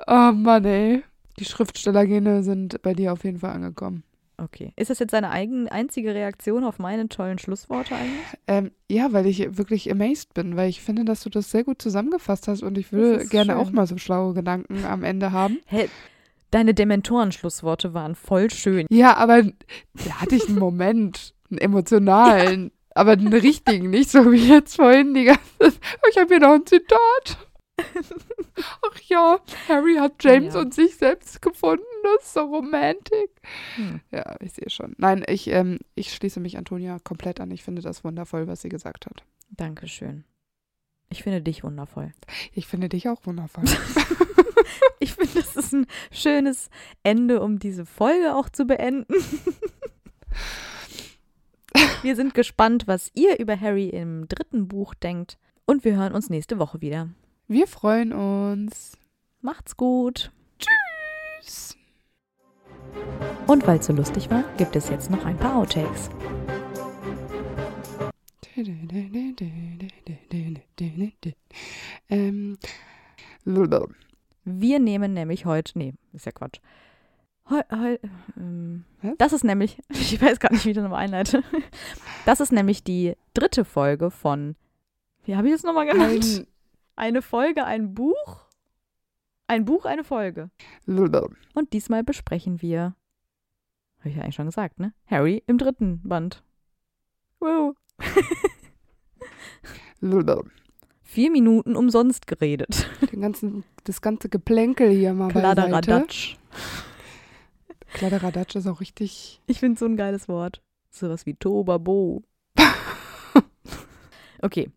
oh 0.07 0.33
Mann, 0.33 0.65
ey. 0.65 1.05
Die 1.39 1.45
Schriftstellergene 1.45 2.43
sind 2.43 2.83
bei 2.83 2.93
dir 2.95 3.13
auf 3.13 3.25
jeden 3.25 3.39
Fall 3.39 3.53
angekommen. 3.53 4.05
Okay. 4.39 4.73
Ist 4.77 4.91
das 4.91 4.99
jetzt 4.99 5.13
deine 5.13 5.31
eigen, 5.31 5.69
einzige 5.69 6.15
Reaktion 6.15 6.65
auf 6.65 6.79
meine 6.79 7.09
tollen 7.09 7.39
Schlussworte 7.39 7.95
eigentlich? 7.95 8.25
Ähm, 8.49 8.73
ja, 8.91 9.13
weil 9.13 9.27
ich 9.27 9.57
wirklich 9.57 9.91
amazed 9.91 10.35
bin, 10.35 10.57
weil 10.57 10.69
ich 10.69 10.81
finde, 10.81 11.05
dass 11.05 11.23
du 11.23 11.31
das 11.31 11.51
sehr 11.51 11.65
gut 11.65 11.81
zusammengefasst 11.81 12.49
hast 12.49 12.63
und 12.63 12.77
ich 12.77 12.93
würde 12.93 13.27
gerne 13.27 13.53
schön. 13.53 13.61
auch 13.61 13.71
mal 13.71 13.87
so 13.87 13.99
schlaue 13.99 14.35
Gedanken 14.35 14.85
am 14.85 15.05
Ende 15.05 15.33
haben. 15.33 15.61
Hey, 15.67 15.89
Deine 16.53 16.75
Dementoren-Schlussworte 16.75 17.95
waren 17.95 18.15
voll 18.15 18.51
schön. 18.51 18.87
Ja, 18.91 19.17
aber 19.17 19.43
da 19.43 20.21
hatte 20.21 20.37
ich 20.37 20.49
einen 20.49 20.59
Moment, 20.59 21.35
einen 21.51 21.59
emotionalen, 21.59 22.65
ja. 22.65 22.71
aber 22.95 23.13
einen 23.13 23.33
richtigen, 23.33 23.89
nicht 23.89 24.11
so 24.11 24.31
wie 24.31 24.49
jetzt 24.49 24.77
vorhin 24.77 25.15
die 25.15 25.25
ganze 25.25 25.79
Ich 26.11 26.19
habe 26.19 26.29
hier 26.29 26.41
noch 26.41 26.53
ein 26.53 26.67
Zitat. 26.67 27.49
Ach 28.87 29.01
ja, 29.07 29.39
Harry 29.67 29.95
hat 29.95 30.23
James 30.23 30.53
ja. 30.53 30.61
und 30.61 30.75
sich 30.75 30.97
selbst 30.97 31.41
gefunden. 31.41 31.85
Das 32.03 32.27
ist 32.27 32.35
so 32.35 32.41
romantisch. 32.41 33.31
Hm. 33.77 34.01
Ja, 34.11 34.37
ich 34.41 34.53
sehe 34.53 34.69
schon. 34.69 34.95
Nein, 34.99 35.25
ich, 35.27 35.49
ähm, 35.49 35.79
ich 35.95 36.13
schließe 36.13 36.39
mich 36.39 36.59
Antonia 36.59 36.99
komplett 37.03 37.41
an. 37.41 37.51
Ich 37.51 37.63
finde 37.63 37.81
das 37.81 38.05
wundervoll, 38.05 38.47
was 38.47 38.61
sie 38.61 38.69
gesagt 38.69 39.07
hat. 39.07 39.25
Dankeschön. 39.49 40.25
Ich 41.09 41.23
finde 41.23 41.41
dich 41.41 41.65
wundervoll. 41.65 42.13
Ich 42.53 42.67
finde 42.67 42.91
dich 42.91 43.09
auch 43.09 43.25
wundervoll. 43.25 43.65
ich 45.01 45.15
finde, 45.15 45.35
das 45.35 45.57
ist 45.57 45.73
ein 45.73 45.87
schönes 46.11 46.71
Ende, 47.03 47.41
um 47.41 47.59
diese 47.59 47.87
Folge 47.87 48.35
auch 48.35 48.49
zu 48.49 48.65
beenden. 48.65 49.13
wir 52.03 52.17
sind 52.17 52.35
gespannt, 52.35 52.87
was 52.87 53.11
ihr 53.15 53.39
über 53.39 53.59
Harry 53.59 53.89
im 53.89 54.29
dritten 54.29 54.69
Buch 54.69 54.95
denkt. 54.95 55.39
Und 55.65 55.85
wir 55.85 55.97
hören 55.97 56.13
uns 56.13 56.31
nächste 56.31 56.59
Woche 56.59 56.81
wieder. 56.81 57.09
Wir 57.49 57.67
freuen 57.67 58.13
uns. 58.13 58.99
Macht's 59.41 59.77
gut. 59.77 60.31
Tschüss. 60.59 61.77
Und 63.47 63.67
weil 63.67 63.79
es 63.79 63.87
so 63.87 63.93
lustig 63.93 64.31
war, 64.31 64.45
gibt 64.57 64.77
es 64.77 64.89
jetzt 64.89 65.11
noch 65.11 65.25
ein 65.25 65.37
paar 65.37 65.57
Outtakes. 65.57 66.11
Ähm, 72.09 72.59
wir 74.45 74.79
nehmen 74.79 75.13
nämlich 75.13 75.47
heute, 75.47 75.79
nee, 75.79 75.95
ist 76.13 76.27
ja 76.27 76.33
Quatsch. 76.33 76.61
Heu, 77.51 77.61
heu, 77.71 77.99
ähm, 78.37 78.85
das 79.19 79.33
ist 79.33 79.45
nämlich, 79.45 79.79
ich 79.89 80.21
weiß 80.21 80.41
gar 80.41 80.53
nicht, 80.53 80.65
wie 80.65 80.71
ich 80.71 80.75
das 80.77 80.83
nochmal 80.83 81.05
einleite. 81.05 81.43
Das 82.25 82.41
ist 82.41 82.53
nämlich 82.53 82.85
die 82.85 83.17
dritte 83.35 83.65
Folge 83.65 84.11
von, 84.11 84.55
wie 85.25 85.37
habe 85.37 85.49
ich 85.49 85.55
das 85.55 85.65
nochmal 85.65 85.87
genannt? 85.87 86.25
Ein, 86.25 86.47
eine 86.95 87.23
Folge, 87.23 87.65
ein 87.65 87.95
Buch? 87.95 88.47
Ein 89.49 89.65
Buch, 89.65 89.85
eine 89.85 90.05
Folge. 90.05 90.51
Und 91.55 91.73
diesmal 91.73 92.05
besprechen 92.05 92.63
wir, 92.63 92.95
habe 93.99 94.09
ich 94.09 94.17
ja 94.17 94.23
eigentlich 94.23 94.37
schon 94.37 94.47
gesagt, 94.47 94.79
ne? 94.79 94.95
Harry 95.07 95.43
im 95.47 95.59
dritten 95.59 96.01
Band. 96.03 96.43
Wow. 97.41 97.75
Vier 101.13 101.31
Minuten 101.31 101.77
umsonst 101.77 102.27
geredet. 102.27 102.89
Den 103.13 103.21
ganzen, 103.21 103.65
das 103.85 104.01
ganze 104.01 104.31
Geplänkel 104.31 104.89
hier 104.91 105.13
mal 105.13 105.29
Kladderadatsch. 105.29 106.37
Kladderadatsch 107.93 108.57
ist 108.57 108.67
auch 108.67 108.81
richtig. 108.81 109.39
Ich 109.47 109.61
finde 109.61 109.79
so 109.79 109.85
ein 109.85 109.99
geiles 109.99 110.27
Wort. 110.27 110.63
Sowas 110.91 111.27
wie 111.27 111.35
Tobabo. 111.35 112.23
okay. 114.41 114.71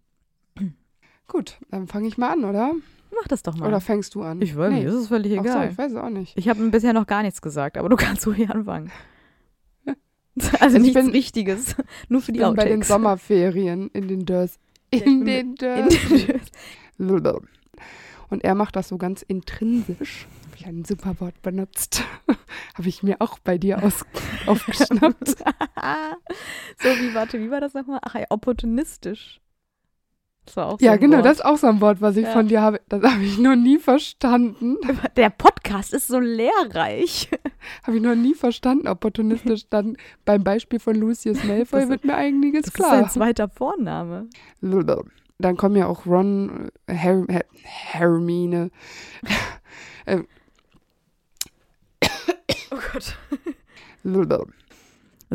Gut, 1.29 1.57
dann 1.71 1.87
fange 1.87 2.07
ich 2.09 2.17
mal 2.17 2.31
an, 2.33 2.43
oder? 2.43 2.73
Mach 3.15 3.27
das 3.29 3.41
doch 3.41 3.55
mal. 3.55 3.67
Oder 3.69 3.79
fängst 3.79 4.13
du 4.15 4.21
an? 4.21 4.41
ich 4.41 4.57
weiß 4.57 4.73
Nee. 4.73 4.83
nicht, 4.83 4.93
ist 4.93 5.07
völlig 5.07 5.39
Ach 5.39 5.43
so, 5.43 5.49
egal. 5.49 5.71
ich 5.71 5.77
weiß 5.77 5.91
es 5.93 5.97
auch 5.97 6.09
nicht. 6.09 6.37
Ich 6.37 6.49
habe 6.49 6.69
bisher 6.69 6.91
noch 6.91 7.07
gar 7.07 7.23
nichts 7.23 7.41
gesagt, 7.41 7.77
aber 7.77 7.87
du 7.87 7.95
kannst 7.95 8.27
ruhig 8.27 8.49
anfangen. 8.49 8.91
Also 10.59 10.75
Ich 10.75 10.83
nichts 10.83 10.99
bin- 10.99 11.11
Richtiges. 11.11 11.77
Nur 12.09 12.19
für 12.21 12.33
die 12.33 12.39
Ich 12.41 12.45
bin 12.45 12.55
bei 12.55 12.63
den 12.65 12.73
Outtakes. 12.73 12.87
Sommerferien 12.89 13.89
in 13.93 14.09
den 14.09 14.25
Dörrs. 14.25 14.59
In 14.91 15.25
den 15.25 15.55
den 15.55 15.89
Und 18.29 18.43
er 18.43 18.55
macht 18.55 18.75
das 18.75 18.87
so 18.87 18.97
ganz 18.97 19.21
intrinsisch. 19.21 20.27
Habe 20.45 20.55
ich 20.57 20.65
ein 20.65 20.85
super 20.85 21.19
Wort 21.19 21.41
benutzt. 21.41 22.03
Habe 22.75 22.89
ich 22.89 23.03
mir 23.03 23.17
auch 23.19 23.39
bei 23.39 23.57
dir 23.57 23.83
aus 23.83 24.05
aufgeschnappt. 24.45 25.27
so 26.79 26.89
wie, 26.89 27.13
warte, 27.13 27.39
wie 27.39 27.51
war 27.51 27.61
das 27.61 27.73
nochmal? 27.73 27.99
Ach 28.01 28.15
ja, 28.15 28.25
opportunistisch. 28.29 29.41
Das 30.45 30.57
war 30.57 30.67
auch 30.67 30.79
so 30.79 30.85
Ja, 30.85 30.91
ein 30.93 30.99
genau, 30.99 31.17
Wort. 31.17 31.25
das 31.25 31.37
ist 31.39 31.45
auch 31.45 31.57
so 31.57 31.67
ein 31.67 31.81
Wort, 31.81 32.01
was 32.01 32.15
ich 32.17 32.23
Ja. 32.25 32.31
von 32.31 32.47
dir 32.47 32.61
habe. 32.61 32.79
Das 32.87 33.01
habe 33.03 33.23
ich 33.23 33.37
noch 33.39 33.55
nie 33.55 33.77
verstanden. 33.79 34.77
Der 35.17 35.29
Podcast 35.31 35.93
ist 35.93 36.07
so 36.07 36.19
lehrreich. 36.19 37.29
Habe 37.83 37.97
ich 37.97 38.03
noch 38.03 38.15
nie 38.15 38.35
verstanden. 38.35 38.87
Opportunistisch 38.87 39.67
dann 39.69 39.97
beim 40.23 40.43
Beispiel 40.43 40.79
von 40.79 40.95
Lucius 40.95 41.43
Malfoy 41.43 41.81
Das- 41.81 41.89
wird 41.89 42.05
mir 42.05 42.15
einiges 42.15 42.61
Das 42.63 42.67
ist 42.67 42.73
klar. 42.75 42.89
sein 42.91 43.09
zweiter 43.09 43.49
Vorname. 43.49 44.27
Dann 45.37 45.57
kommen 45.57 45.75
ja 45.75 45.87
auch 45.87 46.05
Ron, 46.05 46.69
Her 46.87 47.25
Her 47.27 47.45
Hermine. 47.63 48.69
ähm, 50.07 50.27
Oh 52.71 52.77
Gott. 52.93 53.17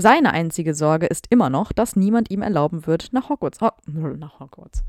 Seine 0.01 0.33
einzige 0.33 0.75
Sorge 0.75 1.07
ist 1.07 1.27
immer 1.31 1.51
noch, 1.51 1.73
dass 1.73 1.97
niemand 1.97 2.31
ihm 2.31 2.43
erlauben 2.43 2.87
wird, 2.87 3.13
nach 3.13 3.29
Hogwarts. 3.29 3.61
Ho 3.61 3.71
nach 4.17 4.41
Hogwarts. 4.41 4.83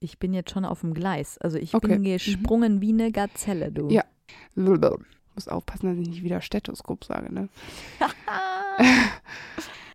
Ich 0.00 0.18
bin 0.18 0.32
jetzt 0.32 0.50
schon 0.50 0.64
auf 0.64 0.80
dem 0.80 0.94
Gleis. 0.94 1.36
Also 1.38 1.58
ich 1.58 1.74
Okay. 1.74 1.88
bin 1.88 2.04
gesprungen 2.04 2.80
wie 2.80 2.92
eine 2.92 3.12
Gazelle, 3.12 3.70
du. 3.72 3.88
Ja. 3.90 4.04
Muss 5.34 5.48
aufpassen, 5.48 5.86
dass 5.90 5.98
ich 5.98 6.08
nicht 6.08 6.22
wieder 6.22 6.40
Stethoskop 6.40 7.04
sage, 7.04 7.32
ne? 7.32 7.48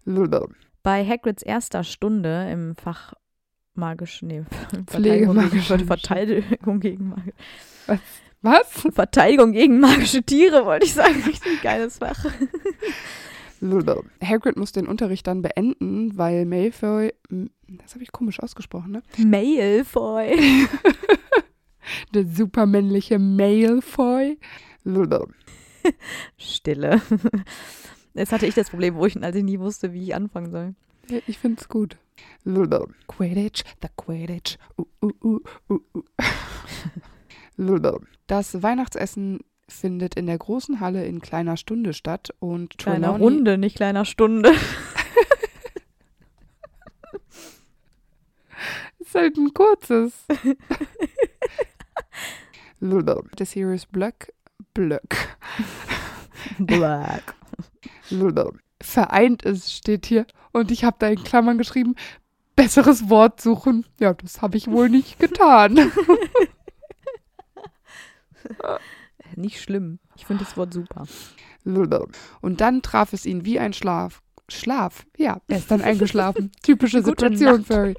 Bei 0.84 1.06
Hagrids 1.06 1.42
erster 1.44 1.84
Stunde 1.84 2.50
im 2.52 2.76
Fach 2.76 3.14
magische, 3.74 4.26
nee, 4.26 4.44
Verteidigung 4.88 5.50
gegen, 5.50 5.62
Verteidigung 5.86 6.80
gegen, 6.80 7.10
mag- 7.10 8.00
Was? 8.42 8.68
Verteidigung 8.94 9.52
gegen 9.52 9.80
magische 9.80 10.22
Tiere, 10.24 10.66
wollte 10.66 10.86
ich 10.86 10.94
sagen. 10.94 11.22
Richtig 11.26 11.62
geiles 11.64 11.98
Fach. 11.98 12.26
Hagrid 14.24 14.58
muss 14.58 14.72
den 14.72 14.88
Unterricht 14.88 15.28
dann 15.28 15.42
beenden, 15.42 16.18
weil 16.18 16.46
Malfoy, 16.46 17.14
das 17.30 17.94
habe 17.94 18.04
ich 18.04 18.12
komisch 18.12 18.40
ausgesprochen, 18.40 18.92
ne? 18.92 19.04
Malfoy. 19.18 20.68
Der 22.14 22.26
supermännliche 22.26 23.20
Malfoy. 23.20 24.40
Stille. 26.38 27.02
Jetzt 28.14 28.32
hatte 28.32 28.48
ich 28.48 28.56
das 28.56 28.70
Problem, 28.70 28.96
wo 28.96 29.06
ich, 29.06 29.22
als 29.22 29.36
ich 29.36 29.44
nie 29.44 29.60
wusste, 29.60 29.94
wie 29.94 30.04
ich 30.04 30.16
anfangen 30.16 30.52
soll. 30.52 30.76
Ja, 31.10 31.20
Ich 31.28 31.38
finde 31.38 31.62
es 31.62 31.68
gut. 31.68 31.98
Quidditch, 33.08 33.64
the 33.82 33.90
Quidditch. 33.96 34.58
Uh, 34.78 34.86
uh, 35.04 35.12
uh, 35.24 35.40
uh, 35.70 35.80
uh. 35.96 36.04
Das 38.28 38.62
Weihnachtsessen 38.64 39.40
findet 39.68 40.16
in 40.16 40.26
der 40.28 40.38
großen 40.38 40.80
Halle 40.80 41.06
in 41.06 41.22
kleiner 41.22 41.58
Stunde 41.58 41.94
statt 41.94 42.30
und 42.40 42.78
Kleiner 42.78 43.08
Trelawney- 43.14 43.24
Runde, 43.24 43.58
nicht 43.58 43.76
kleiner 43.78 44.06
Stunde. 44.06 44.52
ist 49.00 49.16
halt 49.16 49.38
ein 49.38 49.54
kurzes. 49.54 50.26
Der 52.82 53.46
Sirius 53.46 53.86
Black 53.88 54.32
Black 54.74 55.38
Black. 56.60 57.34
vereint 58.82 59.44
ist, 59.44 59.72
steht 59.74 60.06
hier. 60.06 60.28
Und 60.52 60.70
ich 60.72 60.84
habe 60.84 60.98
da 61.00 61.08
in 61.08 61.24
Klammern 61.24 61.58
geschrieben, 61.58 61.96
besseres 62.56 63.10
Wort 63.10 63.42
suchen. 63.42 63.86
Ja, 64.00 64.14
das 64.14 64.42
habe 64.42 64.58
ich 64.58 64.68
wohl 64.70 64.90
nicht 64.90 65.18
getan. 65.20 65.92
Nicht 69.36 69.62
schlimm. 69.62 70.00
Ich 70.16 70.26
finde 70.26 70.44
das 70.44 70.56
Wort 70.58 70.74
super. 70.74 71.04
Und 72.42 72.62
dann 72.62 72.82
traf 72.82 73.14
es 73.14 73.26
ihn 73.26 73.46
wie 73.46 73.60
ein 73.60 73.74
Schlaf. 73.74 74.22
Schlaf, 74.48 75.06
ja, 75.18 75.42
er 75.48 75.58
ist 75.58 75.72
dann 75.72 75.82
eingeschlafen. 75.84 76.52
Typische 76.62 77.02
Situation 77.04 77.66
Harry. 77.70 77.96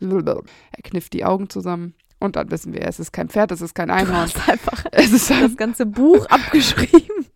Er 0.00 0.82
knifft 0.82 1.12
die 1.14 1.24
Augen 1.24 1.48
zusammen. 1.48 1.94
Und 2.18 2.36
dann 2.36 2.50
wissen 2.50 2.72
wir, 2.72 2.82
es 2.82 2.98
ist 2.98 3.12
kein 3.12 3.28
Pferd, 3.28 3.52
es 3.52 3.60
ist 3.60 3.74
kein 3.74 3.88
Du 3.88 3.94
Einhorn. 3.94 4.16
hast 4.22 4.48
einfach 4.48 4.84
Es 4.92 5.12
ist 5.12 5.30
das 5.30 5.56
ganze 5.56 5.84
Buch 5.86 6.24
abgeschrieben. 6.26 7.26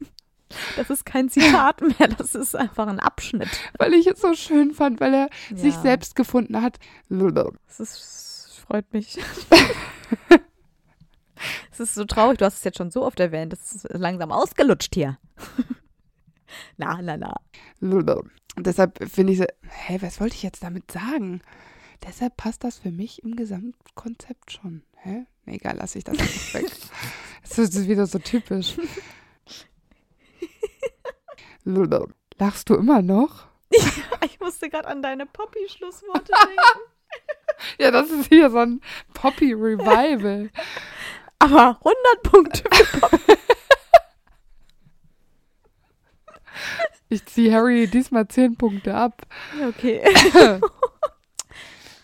Das 0.76 0.90
ist 0.90 1.04
kein 1.06 1.28
Zitat 1.28 1.80
mehr, 1.80 2.08
das 2.08 2.34
ist 2.34 2.56
einfach 2.56 2.86
ein 2.88 2.98
Abschnitt. 2.98 3.48
weil 3.78 3.94
ich 3.94 4.06
es 4.06 4.20
so 4.20 4.34
schön 4.34 4.72
fand, 4.72 5.00
weil 5.00 5.14
er 5.14 5.28
sich 5.54 5.74
Ja. 5.74 5.80
selbst 5.82 6.16
gefunden 6.16 6.60
hat. 6.60 6.78
Das, 7.08 7.80
ist, 7.80 8.46
das 8.48 8.56
freut 8.66 8.92
mich. 8.92 9.18
Es 11.80 11.90
ist 11.90 11.94
so 11.94 12.04
traurig, 12.04 12.36
du 12.36 12.44
hast 12.44 12.58
es 12.58 12.64
jetzt 12.64 12.76
schon 12.76 12.90
so 12.90 13.06
oft 13.06 13.18
erwähnt. 13.20 13.54
Das 13.54 13.72
ist 13.72 13.88
langsam 13.90 14.32
ausgelutscht 14.32 14.94
hier. 14.94 15.18
Na, 16.76 17.00
na, 17.00 17.16
na. 17.16 17.36
Und 17.80 18.66
deshalb 18.66 18.98
finde 19.08 19.32
ich 19.32 19.38
so, 19.38 19.46
hä, 19.62 19.98
was 20.00 20.20
wollte 20.20 20.34
ich 20.34 20.42
jetzt 20.42 20.64
damit 20.64 20.90
sagen? 20.90 21.40
Deshalb 22.04 22.36
passt 22.36 22.64
das 22.64 22.78
für 22.78 22.90
mich 22.90 23.22
im 23.22 23.36
Gesamtkonzept 23.36 24.50
schon. 24.50 24.82
Hä? 24.96 25.26
Egal, 25.46 25.76
lasse 25.76 25.98
ich 25.98 26.04
das 26.04 26.18
einfach 26.18 26.54
weg. 26.54 26.70
Das 27.42 27.58
ist 27.58 27.88
wieder 27.88 28.06
so 28.06 28.18
typisch. 28.18 28.76
Lachst 32.38 32.68
du 32.68 32.74
immer 32.74 33.00
noch? 33.00 33.46
Ich 34.24 34.40
musste 34.40 34.68
gerade 34.68 34.88
an 34.88 35.02
deine 35.02 35.24
Poppy-Schlussworte 35.26 36.32
denken. 36.32 36.80
Ja, 37.78 37.90
das 37.90 38.10
ist 38.10 38.28
hier 38.28 38.50
so 38.50 38.58
ein 38.58 38.80
Poppy 39.14 39.52
Revival. 39.52 40.50
Aber 41.40 41.78
100 41.78 42.22
Punkte 42.22 42.62
für 42.72 43.00
Poppy. 43.00 43.32
Ich 47.08 47.26
ziehe 47.26 47.52
Harry 47.52 47.88
diesmal 47.88 48.28
10 48.28 48.56
Punkte 48.56 48.94
ab. 48.94 49.26
Okay. 49.68 50.02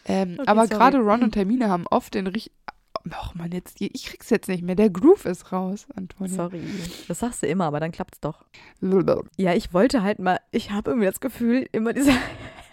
Ähm, 0.09 0.37
Okay, 0.39 0.49
aber 0.49 0.69
gerade 0.69 0.99
Ron 0.99 1.25
und 1.25 1.35
Hermine 1.35 1.69
haben 1.69 1.85
oft 1.91 2.15
den 2.15 2.29
richtig. 2.29 2.53
Och 3.11 3.35
man, 3.35 3.51
jetzt, 3.51 3.81
ich 3.81 4.07
krieg's 4.07 4.31
jetzt 4.31 4.49
nicht 4.49 4.63
mehr. 4.63 4.77
Der 4.77 4.89
Groove 4.89 5.25
ist 5.27 5.51
raus, 5.51 5.87
Antonia. 5.97 6.33
Sorry. 6.33 6.61
Das 7.09 7.19
sagst 7.19 7.43
du 7.43 7.49
immer, 7.49 7.65
aber 7.65 7.81
dann 7.81 7.91
klappt's 7.91 8.21
doch. 8.21 8.45
Ja, 9.37 9.53
ich 9.55 9.73
wollte 9.75 10.03
halt 10.03 10.21
mal, 10.21 10.39
ich 10.53 10.71
habe 10.71 10.91
irgendwie 10.91 11.07
das 11.09 11.19
Gefühl, 11.19 11.69
immer 11.73 11.93
dieser 11.93 12.15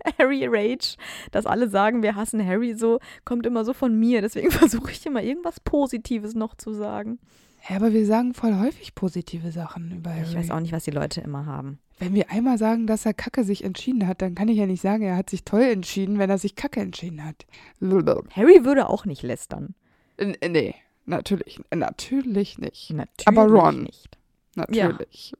Harry 0.17 0.45
Rage, 0.47 0.97
dass 1.31 1.45
alle 1.45 1.69
sagen, 1.69 2.03
wir 2.03 2.15
hassen 2.15 2.45
Harry 2.45 2.73
so, 2.75 2.99
kommt 3.25 3.45
immer 3.45 3.65
so 3.65 3.73
von 3.73 3.97
mir. 3.97 4.21
Deswegen 4.21 4.51
versuche 4.51 4.91
ich 4.91 5.05
immer 5.05 5.23
irgendwas 5.23 5.59
Positives 5.59 6.35
noch 6.35 6.55
zu 6.55 6.73
sagen. 6.73 7.19
Ja, 7.69 7.77
aber 7.77 7.93
wir 7.93 8.05
sagen 8.05 8.33
voll 8.33 8.59
häufig 8.59 8.93
positive 8.93 9.51
Sachen 9.51 9.91
über 9.91 10.09
Harry. 10.11 10.23
Ich 10.23 10.35
weiß 10.35 10.51
auch 10.51 10.59
nicht, 10.59 10.73
was 10.73 10.83
die 10.83 10.91
Leute 10.91 11.21
immer 11.21 11.45
haben. 11.45 11.79
Wenn 11.97 12.13
wir 12.13 12.29
einmal 12.29 12.57
sagen, 12.57 12.87
dass 12.87 13.05
er 13.05 13.13
Kacke 13.13 13.45
sich 13.45 13.63
entschieden 13.63 14.07
hat, 14.07 14.21
dann 14.21 14.35
kann 14.35 14.49
ich 14.49 14.57
ja 14.57 14.65
nicht 14.65 14.81
sagen, 14.81 15.03
er 15.03 15.15
hat 15.15 15.29
sich 15.29 15.45
toll 15.45 15.61
entschieden, 15.61 16.19
wenn 16.19 16.29
er 16.29 16.37
sich 16.37 16.55
Kacke 16.55 16.81
entschieden 16.81 17.23
hat. 17.23 17.45
Harry 17.81 18.65
würde 18.65 18.89
auch 18.89 19.05
nicht 19.05 19.23
lästern. 19.23 19.75
N 20.17 20.35
nee, 20.45 20.75
natürlich, 21.05 21.61
natürlich 21.73 22.57
nicht. 22.57 22.91
Natürlich 22.91 23.27
Aber 23.27 23.45
Ron. 23.45 23.83
nicht. 23.83 24.17
Natürlich. 24.55 25.33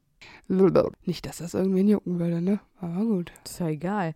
Nicht, 1.05 1.25
dass 1.25 1.37
das 1.37 1.53
irgendwen 1.53 1.87
jucken 1.87 2.19
würde, 2.19 2.41
ne? 2.41 2.59
Aber 2.79 3.05
gut. 3.05 3.31
Ist 3.43 3.59
ja 3.59 3.67
egal. 3.67 4.15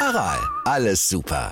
Aral, 0.00 0.38
alles 0.64 1.08
super. 1.08 1.44